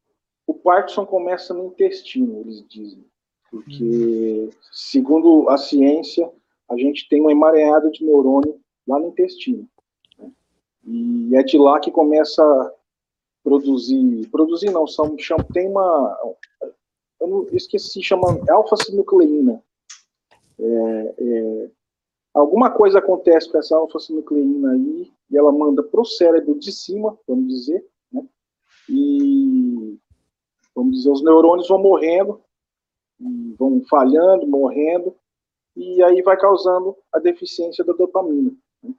o 0.47 0.55
Parkinson 0.55 1.07
começa 1.07 1.55
no 1.55 1.67
intestino, 1.67 2.41
eles 2.41 2.65
dizem. 2.69 3.05
Porque, 3.51 4.51
segundo 4.73 5.49
a 5.49 5.57
ciência, 5.57 6.31
a 6.69 6.77
gente 6.77 7.09
tem 7.09 7.21
uma 7.21 7.33
emaranhada 7.33 7.91
de 7.91 8.05
neurônio 8.05 8.61
lá 8.87 8.99
no 8.99 9.09
intestino. 9.09 9.69
Né? 10.19 10.31
E 10.85 11.37
é 11.37 11.43
de 11.43 11.57
lá 11.57 11.79
que 11.79 11.91
começa 11.91 12.43
a 12.43 12.73
produzir. 13.43 14.29
Produzir 14.31 14.71
não, 14.71 14.87
são, 14.87 15.17
chama, 15.19 15.45
tem 15.53 15.69
uma. 15.69 16.19
Eu 17.21 17.29
não, 17.29 17.49
esqueci, 17.53 18.03
chama 18.03 18.41
alfa-sinucleína. 18.49 19.63
É, 20.59 21.15
é, 21.19 21.71
alguma 22.35 22.71
coisa 22.71 22.99
acontece 22.99 23.51
com 23.51 23.59
essa 23.59 23.77
alfa-sinucleína 23.77 24.73
aí, 24.73 25.13
e 25.31 25.37
ela 25.37 25.53
manda 25.53 25.83
para 25.83 26.01
o 26.01 26.05
cérebro 26.05 26.59
de 26.59 26.73
cima, 26.73 27.17
vamos 27.27 27.49
dizer, 27.49 27.87
né? 28.13 28.25
E 28.89 29.74
vamos 30.75 30.97
dizer, 30.97 31.11
os 31.11 31.23
neurônios 31.23 31.69
vão 31.69 31.79
morrendo, 31.79 32.41
vão 33.57 33.81
falhando, 33.89 34.47
morrendo, 34.47 35.15
e 35.77 36.03
aí 36.03 36.21
vai 36.23 36.37
causando 36.37 36.97
a 37.13 37.19
deficiência 37.19 37.85
da 37.85 37.93
dopamina. 37.93 38.53
Né? 38.83 38.95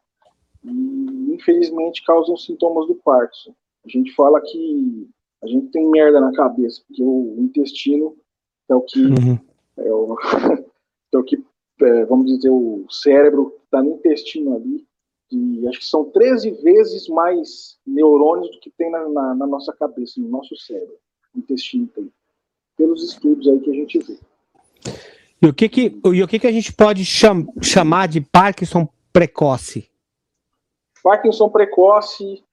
E, 0.64 1.34
infelizmente, 1.34 2.04
causam 2.04 2.38
sintomas 2.38 2.88
do 2.88 2.96
Parkinson. 2.96 3.54
A 3.86 3.90
gente 3.90 4.14
fala 4.14 4.42
que 4.42 5.10
a 5.44 5.48
gente 5.48 5.68
tem 5.68 5.88
merda 5.88 6.20
na 6.20 6.32
cabeça, 6.32 6.82
porque 6.88 7.04
o 7.04 7.36
intestino 7.38 8.18
é 8.70 8.76
o 8.76 8.82
que. 8.82 9.00
Uhum. 9.00 9.40
É, 9.78 9.92
o, 9.92 10.16
é 11.14 11.18
o 11.18 11.24
que, 11.24 11.44
é, 11.82 12.06
vamos 12.06 12.26
dizer, 12.28 12.50
o 12.50 12.86
cérebro 12.90 13.54
está 13.66 13.84
no 13.84 13.96
intestino 13.96 14.56
ali, 14.56 14.88
e 15.32 15.68
acho 15.68 15.80
que 15.80 15.86
são 15.86 16.06
13 16.12 16.52
vezes 16.62 17.08
mais 17.10 17.78
neurônios 17.86 18.50
do 18.52 18.60
que 18.60 18.72
tem 18.72 18.90
na, 18.90 19.10
na, 19.10 19.36
na 19.36 19.48
nossa 19.48 19.74
cabeça, 19.74 20.20
no 20.20 20.30
nosso 20.30 20.56
cérebro 20.56 20.98
intestino 21.40 21.88
tem, 21.88 22.12
pelos 22.78 23.04
estudos 23.04 23.48
aí 23.48 23.60
que 23.60 23.70
a 23.70 23.74
gente 23.74 24.00
vê. 24.00 24.20
E 25.42 25.48
o 25.48 25.54
que 25.54 25.70
que, 25.70 26.00
e 26.14 26.24
o 26.24 26.28
que, 26.28 26.40
que 26.40 26.48
a 26.48 26.52
gente 26.52 26.74
pode 26.74 27.06
cham, 27.06 27.46
chamar 27.62 28.08
de 28.08 28.22
Parkinson 28.22 28.88
precoce? 29.12 29.90
Parkinson 31.04 31.50
precoce 31.50 32.44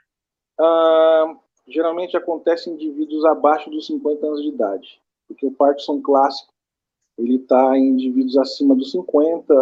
uh, 0.60 1.36
geralmente 1.66 2.16
acontece 2.16 2.68
em 2.68 2.74
indivíduos 2.74 3.24
abaixo 3.24 3.70
dos 3.70 3.86
50 3.86 4.26
anos 4.26 4.42
de 4.42 4.48
idade, 4.48 5.00
porque 5.26 5.46
o 5.46 5.52
Parkinson 5.52 6.00
clássico 6.02 6.52
ele 7.18 7.36
está 7.36 7.76
em 7.76 7.88
indivíduos 7.88 8.36
acima 8.38 8.74
dos 8.74 8.90
50, 8.90 9.54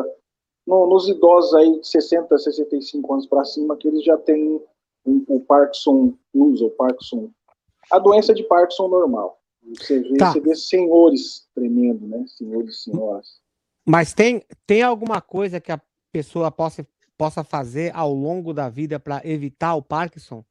no, 0.66 0.86
nos 0.86 1.08
idosos 1.08 1.54
aí 1.54 1.80
de 1.80 1.86
60 1.86 2.34
a 2.34 2.38
65 2.38 3.12
anos 3.12 3.26
para 3.26 3.44
cima, 3.44 3.76
que 3.76 3.88
eles 3.88 4.04
já 4.04 4.16
têm 4.18 4.60
um, 5.04 5.24
o 5.28 5.40
Parkinson 5.40 6.14
plus, 6.32 6.60
ou 6.60 6.70
Parkinson 6.70 7.30
a 7.90 7.98
doença 7.98 8.34
de 8.34 8.42
Parkinson 8.44 8.88
normal. 8.88 9.40
Você 9.62 10.00
vê, 10.00 10.16
tá. 10.16 10.32
você 10.32 10.40
vê 10.40 10.54
senhores 10.54 11.48
tremendo, 11.54 12.06
né? 12.06 12.24
Senhores 12.26 12.76
e 12.76 12.82
senhoras. 12.82 13.40
Mas 13.86 14.14
tem, 14.14 14.44
tem 14.66 14.82
alguma 14.82 15.20
coisa 15.20 15.60
que 15.60 15.72
a 15.72 15.80
pessoa 16.12 16.50
possa, 16.50 16.86
possa 17.16 17.44
fazer 17.44 17.94
ao 17.94 18.12
longo 18.12 18.52
da 18.52 18.68
vida 18.68 18.98
para 18.98 19.20
evitar 19.24 19.74
o 19.74 19.82
Parkinson? 19.82 20.44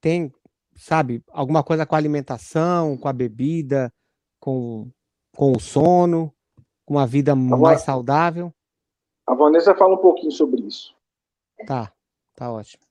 Tem, 0.00 0.32
sabe, 0.76 1.22
alguma 1.30 1.62
coisa 1.62 1.84
com 1.84 1.94
a 1.94 1.98
alimentação, 1.98 2.96
com 2.96 3.08
a 3.08 3.12
bebida, 3.12 3.92
com, 4.40 4.90
com 5.34 5.52
o 5.52 5.60
sono, 5.60 6.32
com 6.84 6.94
uma 6.94 7.06
vida 7.06 7.32
a 7.32 7.36
mais 7.36 7.82
saudável? 7.82 8.52
A 9.26 9.34
Vanessa 9.34 9.74
fala 9.74 9.94
um 9.94 10.00
pouquinho 10.00 10.30
sobre 10.30 10.62
isso. 10.62 10.94
Tá, 11.66 11.92
tá 12.34 12.52
ótimo. 12.52 12.85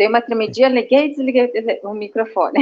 Dei 0.00 0.08
uma 0.08 0.22
tremidinha, 0.22 0.70
liguei 0.70 1.04
e 1.04 1.08
desliguei 1.10 1.80
o 1.84 1.92
microfone. 1.92 2.58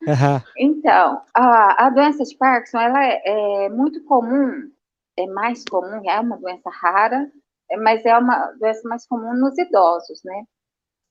Uhum. 0.00 0.40
Então, 0.58 1.22
a, 1.32 1.86
a, 1.86 1.90
doença 1.90 2.24
de 2.24 2.36
Parkinson, 2.36 2.80
ela 2.80 3.04
é, 3.04 3.22
é, 3.24 3.68
muito 3.68 4.02
comum, 4.04 4.68
é 5.16 5.26
mais 5.26 5.62
comum, 5.64 6.02
é 6.10 6.18
uma 6.18 6.36
doença 6.36 6.68
rara, 6.68 7.30
é, 7.70 7.76
mas 7.76 8.04
é 8.04 8.16
uma 8.18 8.46
doença 8.58 8.88
mais 8.88 9.06
comum 9.06 9.34
nos 9.34 9.56
idosos, 9.56 10.20
né? 10.24 10.42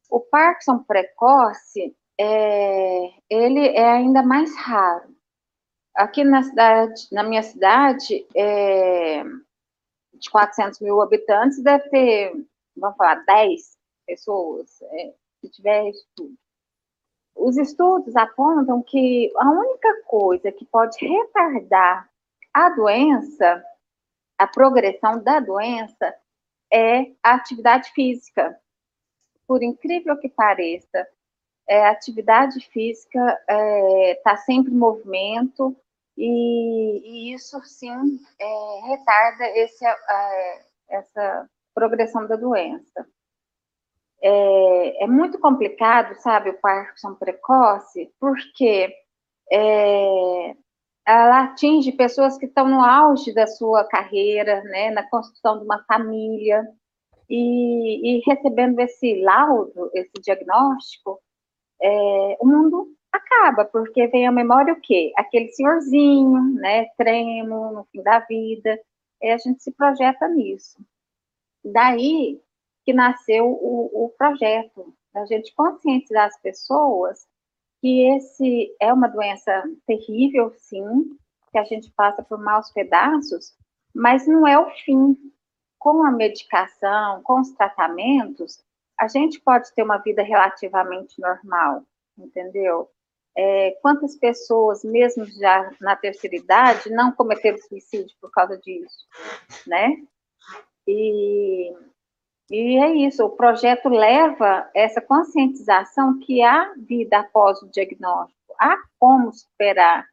O 0.10 0.20
Parkinson 0.20 0.80
precoce, 0.80 1.96
é, 2.20 3.12
ele 3.30 3.68
é 3.70 3.90
ainda 3.90 4.22
mais 4.22 4.54
raro. 4.58 5.16
Aqui 5.96 6.26
na 6.26 6.44
cidade, 6.44 7.08
na 7.12 7.24
minha 7.24 7.44
cidade, 7.44 8.28
é, 8.36 9.24
de 10.14 10.30
400 10.30 10.82
mil 10.82 11.00
habitantes, 11.02 11.64
deve 11.64 11.88
ter, 11.90 12.34
vamos 12.76 12.98
falar, 12.98 13.24
10 13.26 13.78
pessoas. 14.06 14.82
É, 14.82 15.14
se 15.40 15.50
tiver 15.50 15.90
estudo. 15.90 16.38
Os 17.36 17.58
estudos 17.58 18.16
apontam 18.16 18.82
que 18.82 19.32
a 19.38 19.50
única 19.50 20.04
coisa 20.04 20.52
que 20.52 20.66
pode 20.66 20.98
retardar 21.06 22.10
a 22.54 22.70
doença, 22.70 23.64
a 24.38 24.46
progressão 24.46 25.24
da 25.24 25.40
doença, 25.40 26.14
é 26.72 27.12
a 27.24 27.36
atividade 27.36 27.92
física. 27.94 28.60
Por 29.48 29.64
incrível 29.64 30.18
que 30.18 30.30
pareça, 30.30 31.08
é, 31.68 31.86
a 31.86 31.92
atividade 31.92 32.60
física 32.72 33.20
está 33.20 33.54
é, 33.54 34.16
tá 34.24 34.38
sempre 34.38 34.74
em 34.74 34.78
movimento 34.78 35.76
e, 36.18 37.02
e 37.06 37.34
isso 37.34 37.62
sim 37.64 38.20
é, 38.40 38.80
retarda 38.88 39.48
esse, 39.58 39.86
é, 39.86 40.66
essa 40.90 41.50
progressão 41.74 42.28
da 42.28 42.36
doença 42.36 43.08
é, 44.22 45.04
é 45.04 45.08
muito 45.08 45.40
complicado, 45.40 46.16
sabe, 46.16 46.50
o 46.50 46.60
Parkinson 46.60 47.16
precoce, 47.16 48.12
porque 48.20 48.94
é, 49.52 50.56
ela 51.08 51.44
atinge 51.44 51.92
pessoas 51.94 52.38
que 52.38 52.46
estão 52.46 52.68
no 52.68 52.82
auge 52.82 53.34
da 53.34 53.48
sua 53.48 53.84
carreira, 53.86 54.62
né, 54.64 54.92
na 54.92 55.08
construção 55.10 55.60
de 55.60 55.66
uma 55.66 55.84
família, 55.86 56.68
e, 57.30 58.18
e 58.18 58.24
recebendo 58.26 58.80
esse 58.80 59.22
laudo, 59.22 59.90
esse 59.94 60.12
diagnóstico, 60.22 61.22
é, 61.82 62.38
o 62.42 62.46
mundo 62.46 62.88
acaba, 63.12 63.66
porque 63.66 64.08
vem 64.08 64.28
à 64.28 64.32
memória 64.32 64.74
o 64.74 64.82
quê? 64.82 65.12
Aquele 65.18 65.50
senhorzinho, 65.50 66.56
né, 66.56 66.86
tremo 66.98 67.72
no 67.72 67.86
fim 67.92 68.04
da 68.04 68.20
vida, 68.20 68.80
e 69.22 69.30
a 69.30 69.38
gente 69.38 69.64
se 69.64 69.72
projeta 69.72 70.28
nisso. 70.28 70.78
Daí, 71.64 72.40
que 72.90 72.94
nasceu 72.94 73.46
o, 73.46 74.06
o 74.06 74.10
projeto, 74.18 74.96
da 75.14 75.24
gente 75.28 75.54
conscientizar 75.54 76.26
as 76.26 76.42
pessoas 76.42 77.28
que 77.80 78.02
esse 78.16 78.76
é 78.82 78.92
uma 78.92 79.08
doença 79.08 79.64
terrível, 79.86 80.52
sim, 80.58 81.16
que 81.52 81.60
a 81.60 81.64
gente 81.64 81.92
passa 81.92 82.24
por 82.24 82.40
maus 82.40 82.72
pedaços, 82.72 83.56
mas 83.94 84.26
não 84.28 84.48
é 84.48 84.58
o 84.58 84.72
fim. 84.72 85.16
Com 85.78 86.04
a 86.04 86.12
medicação, 86.12 87.22
com 87.22 87.42
os 87.42 87.52
tratamentos, 87.52 88.60
a 89.00 89.08
gente 89.08 89.40
pode 89.40 89.72
ter 89.76 89.84
uma 89.84 90.00
vida 90.00 90.24
relativamente 90.24 91.22
normal, 91.22 91.84
entendeu? 92.18 92.90
É, 93.38 93.78
quantas 93.84 94.16
pessoas, 94.16 94.84
mesmo 94.84 95.26
já 95.26 95.72
na 95.80 95.96
terceira 95.96 96.36
idade, 96.36 96.90
não 96.90 97.12
cometeram 97.12 97.60
suicídio 97.60 98.18
por 98.20 98.32
causa 98.32 98.58
disso, 98.58 99.06
né? 99.68 99.96
E, 100.88 101.72
e 102.50 102.78
é 102.78 102.92
isso, 103.08 103.24
o 103.24 103.30
projeto 103.30 103.90
leva 103.90 104.70
essa 104.74 105.00
conscientização 105.00 106.20
que 106.20 106.42
há 106.42 106.74
vida 106.78 107.20
após 107.20 107.62
o 107.62 107.70
diagnóstico, 107.70 108.56
há 108.60 108.78
como 108.98 109.32
superar, 109.32 110.06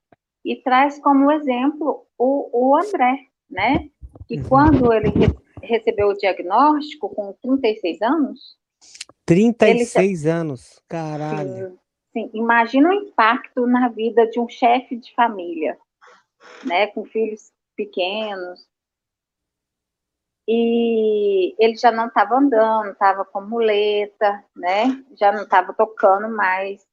e 0.44 0.57
traz 0.62 0.99
como 1.01 1.33
exemplo 1.33 2.07
o, 2.18 2.51
o 2.53 2.77
André, 2.77 3.27
né? 3.51 3.88
Que 4.29 4.38
uhum. 4.38 4.49
quando 4.49 4.92
ele 4.92 5.09
re, 5.09 5.35
recebeu 5.62 6.09
o 6.09 6.16
diagnóstico 6.16 7.09
com 7.09 7.33
36 7.42 8.03
anos, 8.03 8.57
36 9.25 10.25
ele, 10.25 10.31
anos, 10.31 10.81
caralho. 10.88 11.70
Sim, 11.70 11.79
sim, 12.12 12.31
imagina 12.33 12.88
o 12.90 12.92
impacto 12.92 13.66
na 13.66 13.88
vida 13.88 14.27
de 14.29 14.38
um 14.38 14.49
chefe 14.49 14.96
de 14.96 15.12
família, 15.14 15.77
né, 16.64 16.87
com 16.88 17.05
filhos 17.05 17.51
pequenos. 17.77 18.66
E 20.48 21.54
ele 21.59 21.76
já 21.76 21.90
não 21.90 22.06
estava 22.06 22.37
andando, 22.37 22.90
estava 22.90 23.24
com 23.24 23.40
muleta, 23.40 24.44
né? 24.54 25.04
Já 25.18 25.32
não 25.32 25.42
estava 25.42 25.72
tocando 25.72 26.28
mais. 26.28 26.87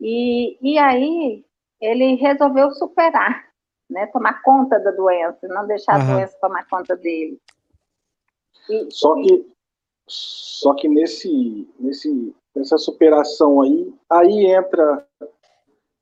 E, 0.00 0.58
e 0.60 0.78
aí 0.78 1.44
ele 1.80 2.16
resolveu 2.16 2.72
superar, 2.72 3.46
né? 3.88 4.06
Tomar 4.06 4.42
conta 4.42 4.80
da 4.80 4.90
doença, 4.90 5.46
não 5.46 5.66
deixar 5.66 6.00
uhum. 6.00 6.10
a 6.10 6.14
doença 6.14 6.38
tomar 6.40 6.66
conta 6.68 6.96
dele. 6.96 7.40
E, 8.68 8.88
só 8.90 9.14
que 9.14 9.46
só 10.08 10.74
que 10.74 10.88
nesse, 10.88 11.68
nesse, 11.78 12.34
nessa 12.56 12.78
superação 12.78 13.60
aí, 13.60 13.94
aí 14.10 14.46
entra 14.46 15.06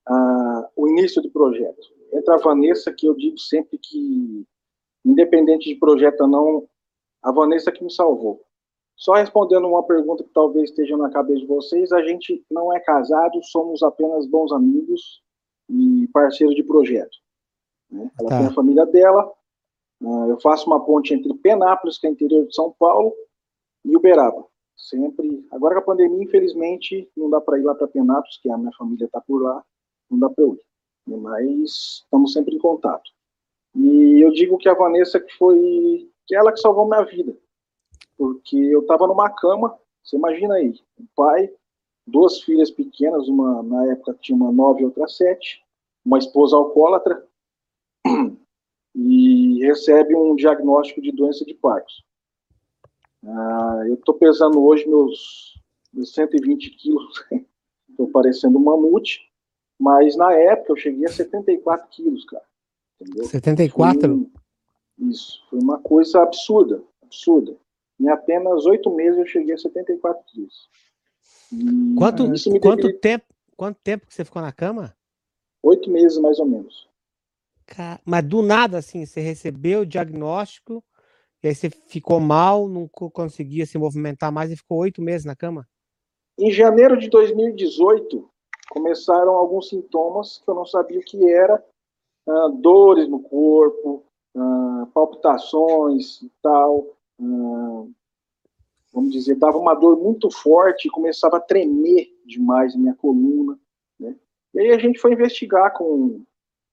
ah, 0.06 0.70
o 0.76 0.88
início 0.88 1.20
do 1.20 1.30
projeto. 1.30 1.92
Entra 2.12 2.34
a 2.34 2.38
Vanessa, 2.38 2.92
que 2.92 3.06
eu 3.06 3.14
digo 3.16 3.36
sempre 3.36 3.76
que, 3.78 4.46
independente 5.04 5.68
de 5.68 5.74
projeto 5.74 6.20
ou 6.22 6.28
não, 6.28 6.68
a 7.26 7.32
Vanessa 7.32 7.72
que 7.72 7.82
me 7.82 7.90
salvou. 7.90 8.40
Só 8.94 9.14
respondendo 9.14 9.66
uma 9.66 9.82
pergunta 9.82 10.22
que 10.22 10.30
talvez 10.32 10.70
esteja 10.70 10.96
na 10.96 11.10
cabeça 11.10 11.40
de 11.40 11.46
vocês, 11.46 11.90
a 11.92 12.00
gente 12.00 12.42
não 12.48 12.72
é 12.72 12.78
casado, 12.78 13.42
somos 13.42 13.82
apenas 13.82 14.26
bons 14.26 14.52
amigos 14.52 15.20
e 15.68 16.08
parceiros 16.12 16.54
de 16.54 16.62
projeto. 16.62 17.18
Né? 17.90 18.08
Ela 18.20 18.28
tá. 18.30 18.38
tem 18.38 18.46
a 18.46 18.52
família 18.52 18.86
dela, 18.86 19.28
ah, 20.04 20.26
eu 20.28 20.40
faço 20.40 20.68
uma 20.68 20.84
ponte 20.84 21.12
entre 21.12 21.34
Penápolis, 21.34 21.98
que 21.98 22.06
é 22.06 22.10
interior 22.10 22.46
de 22.46 22.54
São 22.54 22.72
Paulo, 22.78 23.12
e 23.84 23.96
Uberaba. 23.96 24.44
Sempre. 24.76 25.44
Agora 25.50 25.74
com 25.74 25.80
a 25.80 25.84
pandemia, 25.84 26.22
infelizmente, 26.22 27.10
não 27.16 27.28
dá 27.28 27.40
para 27.40 27.58
ir 27.58 27.62
lá 27.62 27.74
para 27.74 27.88
Penápolis, 27.88 28.38
que 28.40 28.48
a 28.48 28.56
minha 28.56 28.72
família 28.78 29.06
está 29.06 29.20
por 29.20 29.42
lá, 29.42 29.64
não 30.08 30.20
dá 30.20 30.30
para 30.30 30.44
eu 30.44 30.54
ir. 30.54 31.16
Mas 31.18 32.02
estamos 32.04 32.32
sempre 32.32 32.54
em 32.54 32.58
contato. 32.58 33.10
E 33.74 34.24
eu 34.24 34.30
digo 34.30 34.58
que 34.58 34.68
a 34.68 34.74
Vanessa 34.74 35.18
que 35.18 35.32
foi 35.34 36.08
que 36.26 36.34
é 36.34 36.38
ela 36.38 36.52
que 36.52 36.60
salvou 36.60 36.88
minha 36.88 37.02
vida. 37.04 37.36
Porque 38.16 38.56
eu 38.56 38.80
estava 38.80 39.06
numa 39.06 39.30
cama, 39.30 39.78
você 40.02 40.16
imagina 40.16 40.54
aí, 40.54 40.74
um 40.98 41.06
pai, 41.14 41.50
duas 42.06 42.40
filhas 42.42 42.70
pequenas, 42.70 43.28
uma 43.28 43.62
na 43.62 43.92
época 43.92 44.16
tinha 44.20 44.36
uma 44.36 44.52
nove 44.52 44.82
e 44.82 44.84
outra 44.84 45.06
sete, 45.06 45.64
uma 46.04 46.18
esposa 46.18 46.56
alcoólatra, 46.56 47.26
e 48.94 49.64
recebe 49.64 50.14
um 50.14 50.34
diagnóstico 50.34 51.02
de 51.02 51.12
doença 51.12 51.44
de 51.44 51.54
Parkinson. 51.54 52.02
Ah, 53.24 53.82
eu 53.86 53.94
estou 53.94 54.14
pesando 54.14 54.64
hoje 54.64 54.86
meus, 54.86 55.60
meus 55.92 56.12
120 56.14 56.70
quilos, 56.70 57.24
estou 57.90 58.08
parecendo 58.08 58.58
um 58.58 58.62
mamute, 58.62 59.30
mas 59.78 60.16
na 60.16 60.32
época 60.32 60.72
eu 60.72 60.76
cheguei 60.76 61.04
a 61.06 61.10
74 61.10 61.88
quilos, 61.90 62.24
cara. 62.24 62.44
Entendeu? 63.00 63.24
74? 63.24 64.00
Foi 64.00 64.10
um, 64.10 64.30
isso, 64.98 65.44
foi 65.48 65.58
uma 65.60 65.78
coisa 65.78 66.22
absurda, 66.22 66.82
absurda. 67.02 67.56
Em 68.00 68.08
apenas 68.08 68.66
oito 68.66 68.94
meses 68.94 69.18
eu 69.18 69.26
cheguei 69.26 69.54
a 69.54 69.58
74 69.58 70.22
quilos. 70.26 70.68
E 71.52 71.94
quanto, 71.96 72.24
quanto, 72.60 72.98
tempo, 72.98 73.24
quanto 73.56 73.78
tempo 73.82 74.06
que 74.06 74.14
você 74.14 74.24
ficou 74.24 74.42
na 74.42 74.52
cama? 74.52 74.94
Oito 75.62 75.90
meses, 75.90 76.18
mais 76.18 76.38
ou 76.38 76.46
menos. 76.46 76.88
Mas 78.04 78.24
do 78.24 78.42
nada, 78.42 78.78
assim, 78.78 79.04
você 79.04 79.20
recebeu 79.20 79.80
o 79.80 79.86
diagnóstico 79.86 80.84
e 81.42 81.48
aí 81.48 81.54
você 81.54 81.70
ficou 81.70 82.20
mal, 82.20 82.68
não 82.68 82.88
conseguia 82.88 83.66
se 83.66 83.78
movimentar 83.78 84.32
mais 84.32 84.50
e 84.50 84.56
ficou 84.56 84.78
oito 84.78 85.02
meses 85.02 85.24
na 85.24 85.36
cama? 85.36 85.66
Em 86.38 86.50
janeiro 86.50 86.98
de 86.98 87.08
2018, 87.08 88.28
começaram 88.70 89.34
alguns 89.34 89.68
sintomas 89.68 90.38
que 90.38 90.50
eu 90.50 90.54
não 90.54 90.66
sabia 90.66 90.98
o 90.98 91.02
que 91.02 91.30
era, 91.30 91.64
uh, 92.26 92.50
dores 92.60 93.08
no 93.08 93.20
corpo, 93.20 94.05
uh, 94.36 94.86
palpitações 94.92 96.22
e 96.22 96.30
tal, 96.42 96.96
uh, 97.18 97.90
vamos 98.92 99.12
dizer, 99.12 99.36
dava 99.36 99.58
uma 99.58 99.74
dor 99.74 99.96
muito 99.96 100.30
forte 100.30 100.86
e 100.86 100.90
começava 100.90 101.38
a 101.38 101.40
tremer 101.40 102.08
demais 102.24 102.74
a 102.74 102.78
minha 102.78 102.94
coluna, 102.94 103.58
né? 103.98 104.14
E 104.54 104.60
aí 104.60 104.70
a 104.70 104.78
gente 104.78 104.98
foi 104.98 105.12
investigar 105.12 105.72
com, 105.76 106.22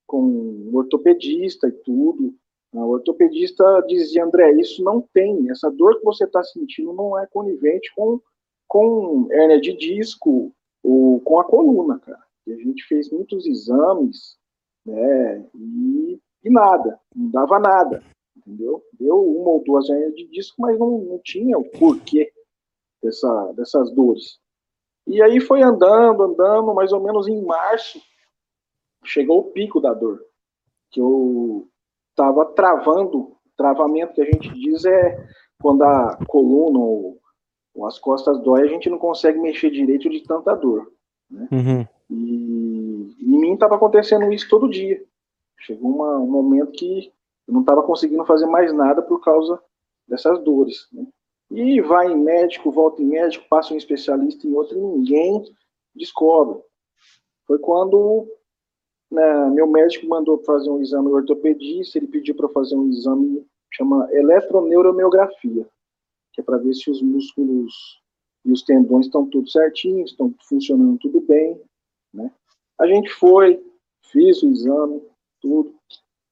com 0.06 0.22
um 0.22 0.70
ortopedista 0.76 1.68
e 1.68 1.72
tudo, 1.72 2.34
o 2.74 2.88
ortopedista 2.88 3.64
dizia, 3.86 4.24
André, 4.24 4.52
isso 4.54 4.82
não 4.82 5.00
tem, 5.00 5.48
essa 5.48 5.70
dor 5.70 5.98
que 5.98 6.04
você 6.04 6.24
está 6.24 6.42
sentindo 6.42 6.92
não 6.92 7.16
é 7.16 7.24
conivente 7.26 7.92
com, 7.94 8.20
com 8.66 9.28
hérnia 9.30 9.60
de 9.60 9.76
disco 9.76 10.52
ou 10.82 11.20
com 11.20 11.38
a 11.38 11.44
coluna, 11.44 12.00
cara. 12.00 12.22
E 12.46 12.52
a 12.52 12.56
gente 12.56 12.84
fez 12.88 13.10
muitos 13.12 13.46
exames, 13.46 14.36
né, 14.84 15.46
e, 15.54 16.20
e 16.44 16.50
nada, 16.50 17.00
não 17.14 17.30
dava 17.30 17.58
nada, 17.58 18.02
entendeu? 18.36 18.82
Deu 18.92 19.16
uma 19.16 19.50
ou 19.50 19.64
duas 19.64 19.88
hérnias 19.88 20.14
de 20.14 20.28
disco, 20.28 20.60
mas 20.60 20.78
não, 20.78 20.98
não 20.98 21.20
tinha 21.24 21.58
o 21.58 21.64
porquê 21.64 22.30
dessa, 23.02 23.52
dessas 23.56 23.90
dores. 23.92 24.38
E 25.06 25.22
aí 25.22 25.40
foi 25.40 25.62
andando, 25.62 26.22
andando, 26.22 26.74
mais 26.74 26.92
ou 26.92 27.00
menos 27.00 27.28
em 27.28 27.42
março, 27.44 28.00
chegou 29.04 29.40
o 29.40 29.52
pico 29.52 29.80
da 29.80 29.92
dor, 29.92 30.20
que 30.90 31.00
eu 31.00 31.68
estava 32.10 32.46
travando. 32.46 33.32
Travamento 33.56 34.14
que 34.14 34.20
a 34.20 34.24
gente 34.24 34.52
diz 34.52 34.84
é 34.84 35.28
quando 35.62 35.82
a 35.82 36.18
coluna 36.26 36.76
ou, 36.76 37.20
ou, 37.72 37.86
as 37.86 38.00
costas 38.00 38.42
dói, 38.42 38.62
a 38.62 38.66
gente 38.66 38.90
não 38.90 38.98
consegue 38.98 39.38
mexer 39.38 39.70
direito 39.70 40.10
de 40.10 40.24
tanta 40.24 40.56
dor. 40.56 40.90
Né? 41.30 41.48
Uhum. 41.52 41.86
E, 42.10 43.14
e 43.20 43.34
em 43.34 43.38
mim 43.38 43.54
estava 43.54 43.76
acontecendo 43.76 44.32
isso 44.32 44.48
todo 44.48 44.68
dia. 44.68 45.00
Chegou 45.58 45.90
uma, 45.90 46.18
um 46.18 46.26
momento 46.26 46.72
que 46.72 47.12
eu 47.46 47.54
não 47.54 47.60
estava 47.60 47.82
conseguindo 47.82 48.24
fazer 48.24 48.46
mais 48.46 48.72
nada 48.72 49.02
por 49.02 49.20
causa 49.20 49.60
dessas 50.06 50.42
dores. 50.42 50.88
Né? 50.92 51.06
E 51.50 51.80
vai 51.80 52.10
em 52.10 52.16
médico, 52.16 52.70
volta 52.70 53.02
em 53.02 53.06
médico, 53.06 53.46
passa 53.48 53.74
um 53.74 53.76
especialista 53.76 54.46
em 54.46 54.54
outro 54.54 54.78
ninguém 54.78 55.44
descobre. 55.94 56.62
Foi 57.46 57.58
quando 57.58 58.26
né, 59.10 59.50
meu 59.50 59.66
médico 59.66 60.06
mandou 60.06 60.38
fazer 60.38 60.70
um 60.70 60.80
exame 60.80 61.08
ortopedista, 61.08 61.98
ele 61.98 62.08
pediu 62.08 62.34
para 62.34 62.48
fazer 62.48 62.74
um 62.74 62.88
exame 62.88 63.46
chama 63.72 64.08
eletroneuromiografia, 64.12 65.66
que 66.32 66.40
é 66.40 66.44
para 66.44 66.58
ver 66.58 66.74
se 66.74 66.90
os 66.90 67.02
músculos 67.02 68.00
e 68.44 68.52
os 68.52 68.62
tendões 68.62 69.06
estão 69.06 69.28
tudo 69.28 69.48
certinho, 69.48 70.04
estão 70.04 70.32
funcionando 70.48 70.98
tudo 70.98 71.20
bem, 71.20 71.60
né? 72.12 72.30
A 72.78 72.86
gente 72.86 73.10
foi, 73.10 73.64
fiz 74.10 74.42
o 74.42 74.48
exame, 74.48 75.02
tudo. 75.44 75.74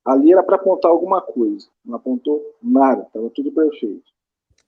Ali 0.05 0.33
era 0.33 0.42
para 0.42 0.57
apontar 0.57 0.90
alguma 0.90 1.20
coisa, 1.20 1.68
não 1.85 1.96
apontou 1.96 2.42
nada, 2.62 3.03
estava 3.03 3.29
tudo 3.31 3.53
perfeito. 3.53 4.11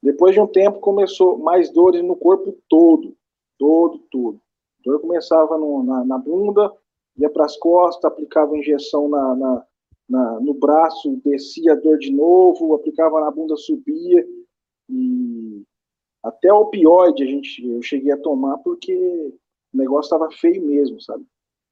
Depois 0.03 0.35
de 0.35 0.41
um 0.41 0.47
tempo 0.47 0.81
começou 0.81 1.39
mais 1.39 1.71
dores 1.71 2.05
no 2.05 2.15
corpo 2.15 2.55
todo, 2.69 3.17
todo, 3.59 3.99
todo. 4.11 4.39
A 4.79 4.83
dor 4.85 5.01
começava 5.01 5.57
no, 5.57 5.83
na, 5.83 6.05
na 6.05 6.19
bunda, 6.19 6.71
ia 7.17 7.31
para 7.31 7.47
as 7.47 7.57
costas, 7.57 8.05
aplicava 8.05 8.57
injeção 8.57 9.09
na, 9.09 9.35
na, 9.35 9.67
na, 10.09 10.41
no 10.41 10.53
braço, 10.53 11.21
descia 11.25 11.73
a 11.73 11.77
dor 11.77 11.99
de 11.99 12.13
novo, 12.13 12.75
aplicava 12.75 13.19
na 13.21 13.31
bunda, 13.31 13.57
subia. 13.57 14.29
E 14.91 15.63
até 16.23 16.53
opioide 16.53 17.25
a 17.25 17.27
gente, 17.27 17.67
eu 17.67 17.83
cheguei 17.83 18.13
a 18.13 18.19
tomar 18.21 18.59
porque 18.59 18.95
o 19.73 19.77
negócio 19.77 20.15
estava 20.15 20.31
feio 20.31 20.63
mesmo, 20.65 21.01
sabe? 21.01 21.25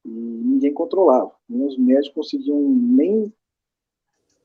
E 0.04 0.08
ninguém 0.08 0.72
controlava. 0.72 1.32
Nem 1.48 1.66
os 1.66 1.78
médicos 1.78 2.14
conseguiam 2.14 2.60
nem, 2.60 3.32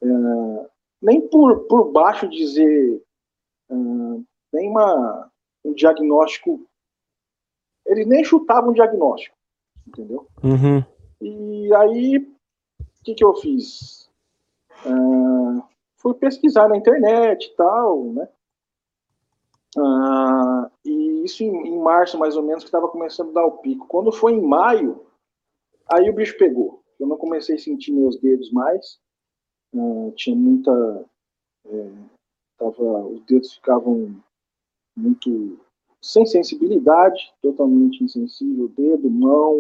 uh, 0.02 0.70
nem 1.02 1.22
por, 1.28 1.68
por 1.68 1.92
baixo 1.92 2.30
dizer, 2.30 3.02
uh, 3.70 4.24
nem 4.54 4.70
uma, 4.70 5.32
um 5.66 5.74
diagnóstico. 5.74 6.66
Eles 7.86 8.06
nem 8.06 8.24
chutavam 8.24 8.72
um 8.72 8.74
diagnóstico 8.74 9.38
entendeu? 9.88 10.28
Uhum. 10.44 10.84
E 11.22 11.74
aí, 11.74 12.18
o 12.18 13.04
que, 13.04 13.16
que 13.16 13.24
eu 13.24 13.34
fiz? 13.36 14.10
Uh, 14.86 15.64
fui 15.96 16.14
pesquisar 16.14 16.68
na 16.68 16.78
internet 16.78 17.46
e 17.46 17.56
tal, 17.56 18.04
né? 18.14 18.28
Ah, 19.78 20.72
e 20.86 21.24
isso 21.24 21.44
em, 21.44 21.68
em, 21.68 21.80
março, 21.80 22.18
mais 22.18 22.36
ou 22.36 22.44
menos, 22.44 22.64
que 22.64 22.68
estava 22.68 22.88
começando 22.88 23.30
a 23.30 23.42
dar 23.42 23.46
o 23.46 23.58
pico. 23.58 23.88
Quando 23.88 24.12
foi 24.12 24.34
em 24.34 24.42
maio, 24.42 25.06
aí 25.92 26.10
o 26.10 26.14
bicho 26.14 26.38
pegou. 26.38 26.84
Eu 27.00 27.08
não 27.08 27.18
comecei 27.18 27.56
a 27.56 27.60
sentir 27.60 27.92
meus 27.92 28.20
dedos 28.20 28.52
mais. 28.52 29.00
Ah, 29.76 30.12
tinha 30.16 30.36
muita. 30.36 31.06
É, 31.66 31.92
tava, 32.58 33.08
os 33.08 33.24
dedos 33.26 33.54
ficavam 33.54 34.16
muito 34.96 35.60
sem 36.02 36.26
sensibilidade, 36.26 37.34
totalmente 37.42 38.04
insensível, 38.04 38.70
dedo, 38.70 39.10
mão, 39.10 39.58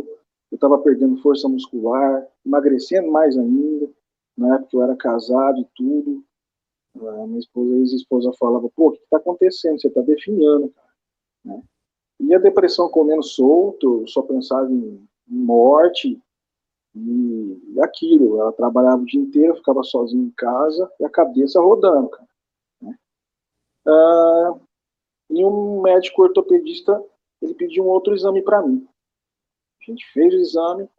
eu 0.51 0.55
estava 0.55 0.77
perdendo 0.77 1.21
força 1.21 1.49
muscular, 1.49 2.25
emagrecendo 2.45 3.11
mais 3.11 3.37
ainda, 3.37 3.89
na 4.37 4.55
época 4.55 4.77
eu 4.77 4.81
era 4.83 4.95
casado 4.95 5.59
e 5.59 5.67
tudo, 5.75 6.23
a 6.95 7.27
minha 7.27 7.39
esposa, 7.39 7.75
ex-esposa 7.75 8.31
falava, 8.39 8.69
pô, 8.75 8.87
o 8.87 8.91
que 8.91 9.03
está 9.03 9.17
acontecendo? 9.17 9.79
Você 9.79 9.87
está 9.87 10.01
definhando, 10.01 10.69
cara. 10.69 10.87
Né? 11.45 11.63
E 12.19 12.33
a 12.33 12.39
depressão 12.39 12.89
comendo 12.89 13.23
solto, 13.23 14.01
eu 14.01 14.07
só 14.07 14.21
pensava 14.21 14.71
em 14.71 15.07
morte 15.27 16.21
e, 16.95 17.73
e, 17.73 17.81
aquilo. 17.81 18.39
Ela 18.39 18.51
trabalhava 18.53 19.01
o 19.01 19.05
dia 19.05 19.21
inteiro, 19.21 19.55
ficava 19.55 19.83
sozinha 19.83 20.23
em 20.23 20.31
casa 20.31 20.91
e 20.99 21.05
a 21.05 21.09
cabeça 21.09 21.61
rodando, 21.61 22.09
cara. 22.09 22.27
Né? 22.81 22.97
Ah, 23.87 24.59
e 25.29 25.45
um 25.45 25.81
médico 25.81 26.23
ortopedista, 26.23 27.03
ele 27.41 27.53
pediu 27.53 27.83
um 27.83 27.89
outro 27.89 28.13
exame 28.13 28.41
para 28.41 28.61
mim. 28.61 28.87
A 29.81 29.91
gente 29.91 30.05
fez 30.11 30.33
o 30.33 30.37
exame. 30.37 30.89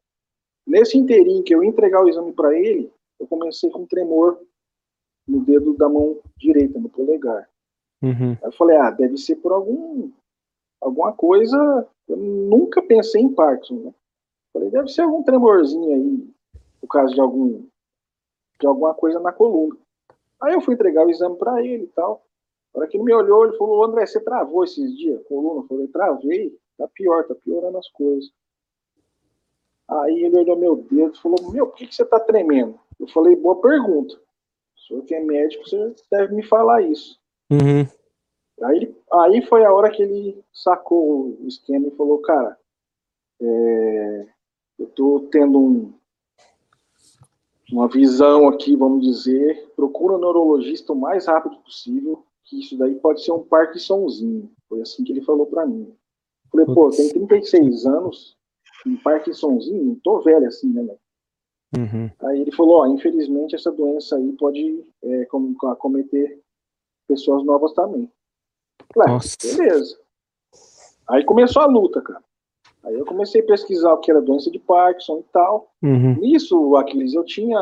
Nesse 0.67 0.99
inteirinho 0.99 1.43
que 1.43 1.55
eu 1.55 1.63
ia 1.63 1.69
entregar 1.69 2.05
o 2.05 2.09
exame 2.09 2.33
para 2.33 2.55
ele, 2.55 2.93
eu 3.19 3.27
comecei 3.27 3.71
com 3.71 3.87
tremor 3.87 4.39
no 5.27 5.41
dedo 5.45 5.75
da 5.77 5.89
mão 5.89 6.21
direita, 6.37 6.79
no 6.79 6.89
polegar. 6.89 7.49
Uhum. 8.03 8.33
Aí 8.33 8.39
eu 8.43 8.53
falei, 8.53 8.77
ah, 8.77 8.91
deve 8.91 9.17
ser 9.17 9.37
por 9.37 9.53
algum 9.53 10.11
alguma 10.81 11.13
coisa. 11.13 11.89
Eu 12.07 12.17
nunca 12.17 12.83
pensei 12.83 13.21
em 13.21 13.35
Parkinson, 13.35 13.75
né? 13.77 13.95
Falei, 14.59 14.71
deve 14.71 14.89
ser 14.89 15.03
algum 15.03 15.23
tremorzinho 15.23 15.95
aí, 15.95 16.29
por 16.81 16.89
causa 16.89 17.15
de 17.15 17.21
algum 17.21 17.65
de 18.61 18.67
alguma 18.67 18.93
coisa 18.93 19.21
na 19.21 19.33
coluna. 19.33 19.77
Aí 20.43 20.53
eu 20.53 20.61
fui 20.61 20.75
entregar 20.75 21.07
o 21.07 21.11
exame 21.11 21.37
para 21.37 21.65
ele 21.65 21.85
e 21.85 21.89
tal. 21.89 22.25
Na 22.75 22.81
hora 22.81 22.91
que 22.91 22.97
ele 22.97 23.05
me 23.05 23.15
olhou, 23.15 23.45
ele 23.45 23.57
falou, 23.57 23.85
André, 23.85 24.05
você 24.05 24.21
travou 24.21 24.65
esses 24.65 24.99
dias? 24.99 25.23
Coluna? 25.29 25.61
Eu 25.61 25.67
falei, 25.69 25.87
travei, 25.87 26.59
tá 26.77 26.89
pior, 26.89 27.25
tá 27.25 27.37
piorando 27.37 27.79
as 27.79 27.89
coisas. 27.91 28.33
Aí 29.87 30.25
ele 30.25 30.39
olhou 30.39 30.57
meu 30.57 30.77
dedo 30.77 31.15
e 31.15 31.21
falou, 31.21 31.53
meu, 31.53 31.69
por 31.69 31.77
que, 31.77 31.87
que 31.87 31.95
você 31.95 32.05
tá 32.05 32.19
tremendo? 32.19 32.81
Eu 32.99 33.07
falei, 33.07 33.37
boa 33.37 33.61
pergunta. 33.61 34.17
O 34.17 34.81
senhor 34.81 35.05
que 35.05 35.15
é 35.15 35.21
médico, 35.21 35.69
você 35.69 35.95
deve 36.11 36.35
me 36.35 36.43
falar 36.43 36.83
isso. 36.83 37.17
Uhum. 37.49 37.87
Aí, 38.65 38.97
aí 39.13 39.47
foi 39.47 39.65
a 39.65 39.73
hora 39.73 39.89
que 39.89 40.03
ele 40.03 40.45
sacou 40.53 41.39
o 41.41 41.47
esquema 41.47 41.87
e 41.87 41.97
falou, 41.97 42.19
cara, 42.19 42.59
é, 43.41 44.27
eu 44.79 44.87
tô 44.87 45.29
tendo 45.31 45.59
um, 45.59 45.93
uma 47.73 47.89
visão 47.89 48.49
aqui, 48.49 48.77
vamos 48.77 49.07
dizer, 49.07 49.73
procura 49.75 50.15
um 50.15 50.21
neurologista 50.21 50.93
o 50.93 50.97
mais 50.97 51.27
rápido 51.27 51.57
possível, 51.59 52.25
que 52.45 52.61
isso 52.61 52.79
daí 52.79 52.95
pode 52.95 53.23
ser 53.23 53.33
um 53.33 53.43
Parkinsonzinho. 53.43 54.51
Foi 54.69 54.81
assim 54.81 55.05
que 55.05 55.13
ele 55.13 55.23
falou 55.23 55.47
para 55.47 55.67
mim. 55.67 55.93
Falei, 56.51 56.67
pô, 56.67 56.91
tem 56.91 57.11
36 57.11 57.87
anos, 57.87 58.37
um 58.87 58.97
Parkinsonzinho, 58.97 59.85
não 59.85 59.95
tô 59.97 60.21
velho 60.21 60.47
assim, 60.47 60.73
né, 60.73 60.97
Uhum. 61.77 62.11
Aí 62.21 62.41
ele 62.41 62.51
falou, 62.53 62.81
ó, 62.81 62.87
infelizmente 62.87 63.55
essa 63.55 63.71
doença 63.71 64.17
aí 64.17 64.33
pode 64.39 64.83
é, 65.03 65.29
acometer 65.71 66.41
pessoas 67.07 67.45
novas 67.45 67.75
também. 67.75 68.11
Claro, 68.91 69.13
Nossa. 69.13 69.37
beleza. 69.43 69.99
Aí 71.11 71.25
começou 71.25 71.61
a 71.61 71.67
luta, 71.67 72.01
cara. 72.01 72.25
Aí 72.85 72.95
eu 72.95 73.05
comecei 73.05 73.41
a 73.41 73.47
pesquisar 73.47 73.93
o 73.93 73.99
que 73.99 74.11
era 74.11 74.23
doença 74.23 74.51
de 74.51 74.59
Parkinson 74.59 75.19
e 75.21 75.33
tal. 75.33 75.71
Uhum. 75.83 76.15
Nisso, 76.21 76.77
Aquiles, 76.77 77.15
eu 77.15 77.25
tinha. 77.25 77.59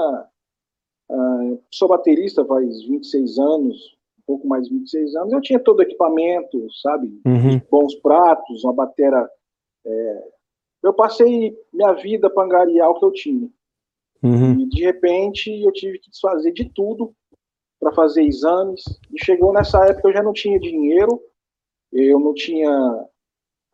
Uh, 1.08 1.62
sou 1.70 1.88
baterista 1.88 2.44
faz 2.44 2.82
26 2.82 3.38
anos, 3.38 3.96
um 4.18 4.22
pouco 4.26 4.48
mais 4.48 4.66
de 4.66 4.74
26 4.74 5.16
anos. 5.16 5.32
Eu 5.32 5.40
tinha 5.40 5.58
todo 5.58 5.78
o 5.78 5.82
equipamento, 5.82 6.66
sabe? 6.82 7.20
Uhum. 7.24 7.60
Bons 7.70 7.94
pratos, 7.96 8.64
uma 8.64 8.72
batera. 8.72 9.28
É... 9.84 10.28
Eu 10.82 10.92
passei 10.92 11.56
minha 11.72 11.92
vida 11.94 12.28
para 12.28 12.44
angariar 12.44 12.90
o 12.90 12.94
que 12.94 13.04
eu 13.04 13.12
tinha. 13.12 13.48
Uhum. 14.22 14.60
E 14.60 14.68
de 14.68 14.84
repente 14.84 15.50
eu 15.62 15.72
tive 15.72 15.98
que 15.98 16.10
desfazer 16.10 16.52
de 16.52 16.68
tudo 16.70 17.14
para 17.80 17.92
fazer 17.92 18.22
exames. 18.22 18.82
E 19.12 19.24
chegou 19.24 19.52
nessa 19.52 19.84
época 19.86 20.08
eu 20.08 20.12
já 20.12 20.22
não 20.22 20.32
tinha 20.32 20.58
dinheiro, 20.58 21.20
eu 21.92 22.18
não 22.18 22.34
tinha 22.34 23.06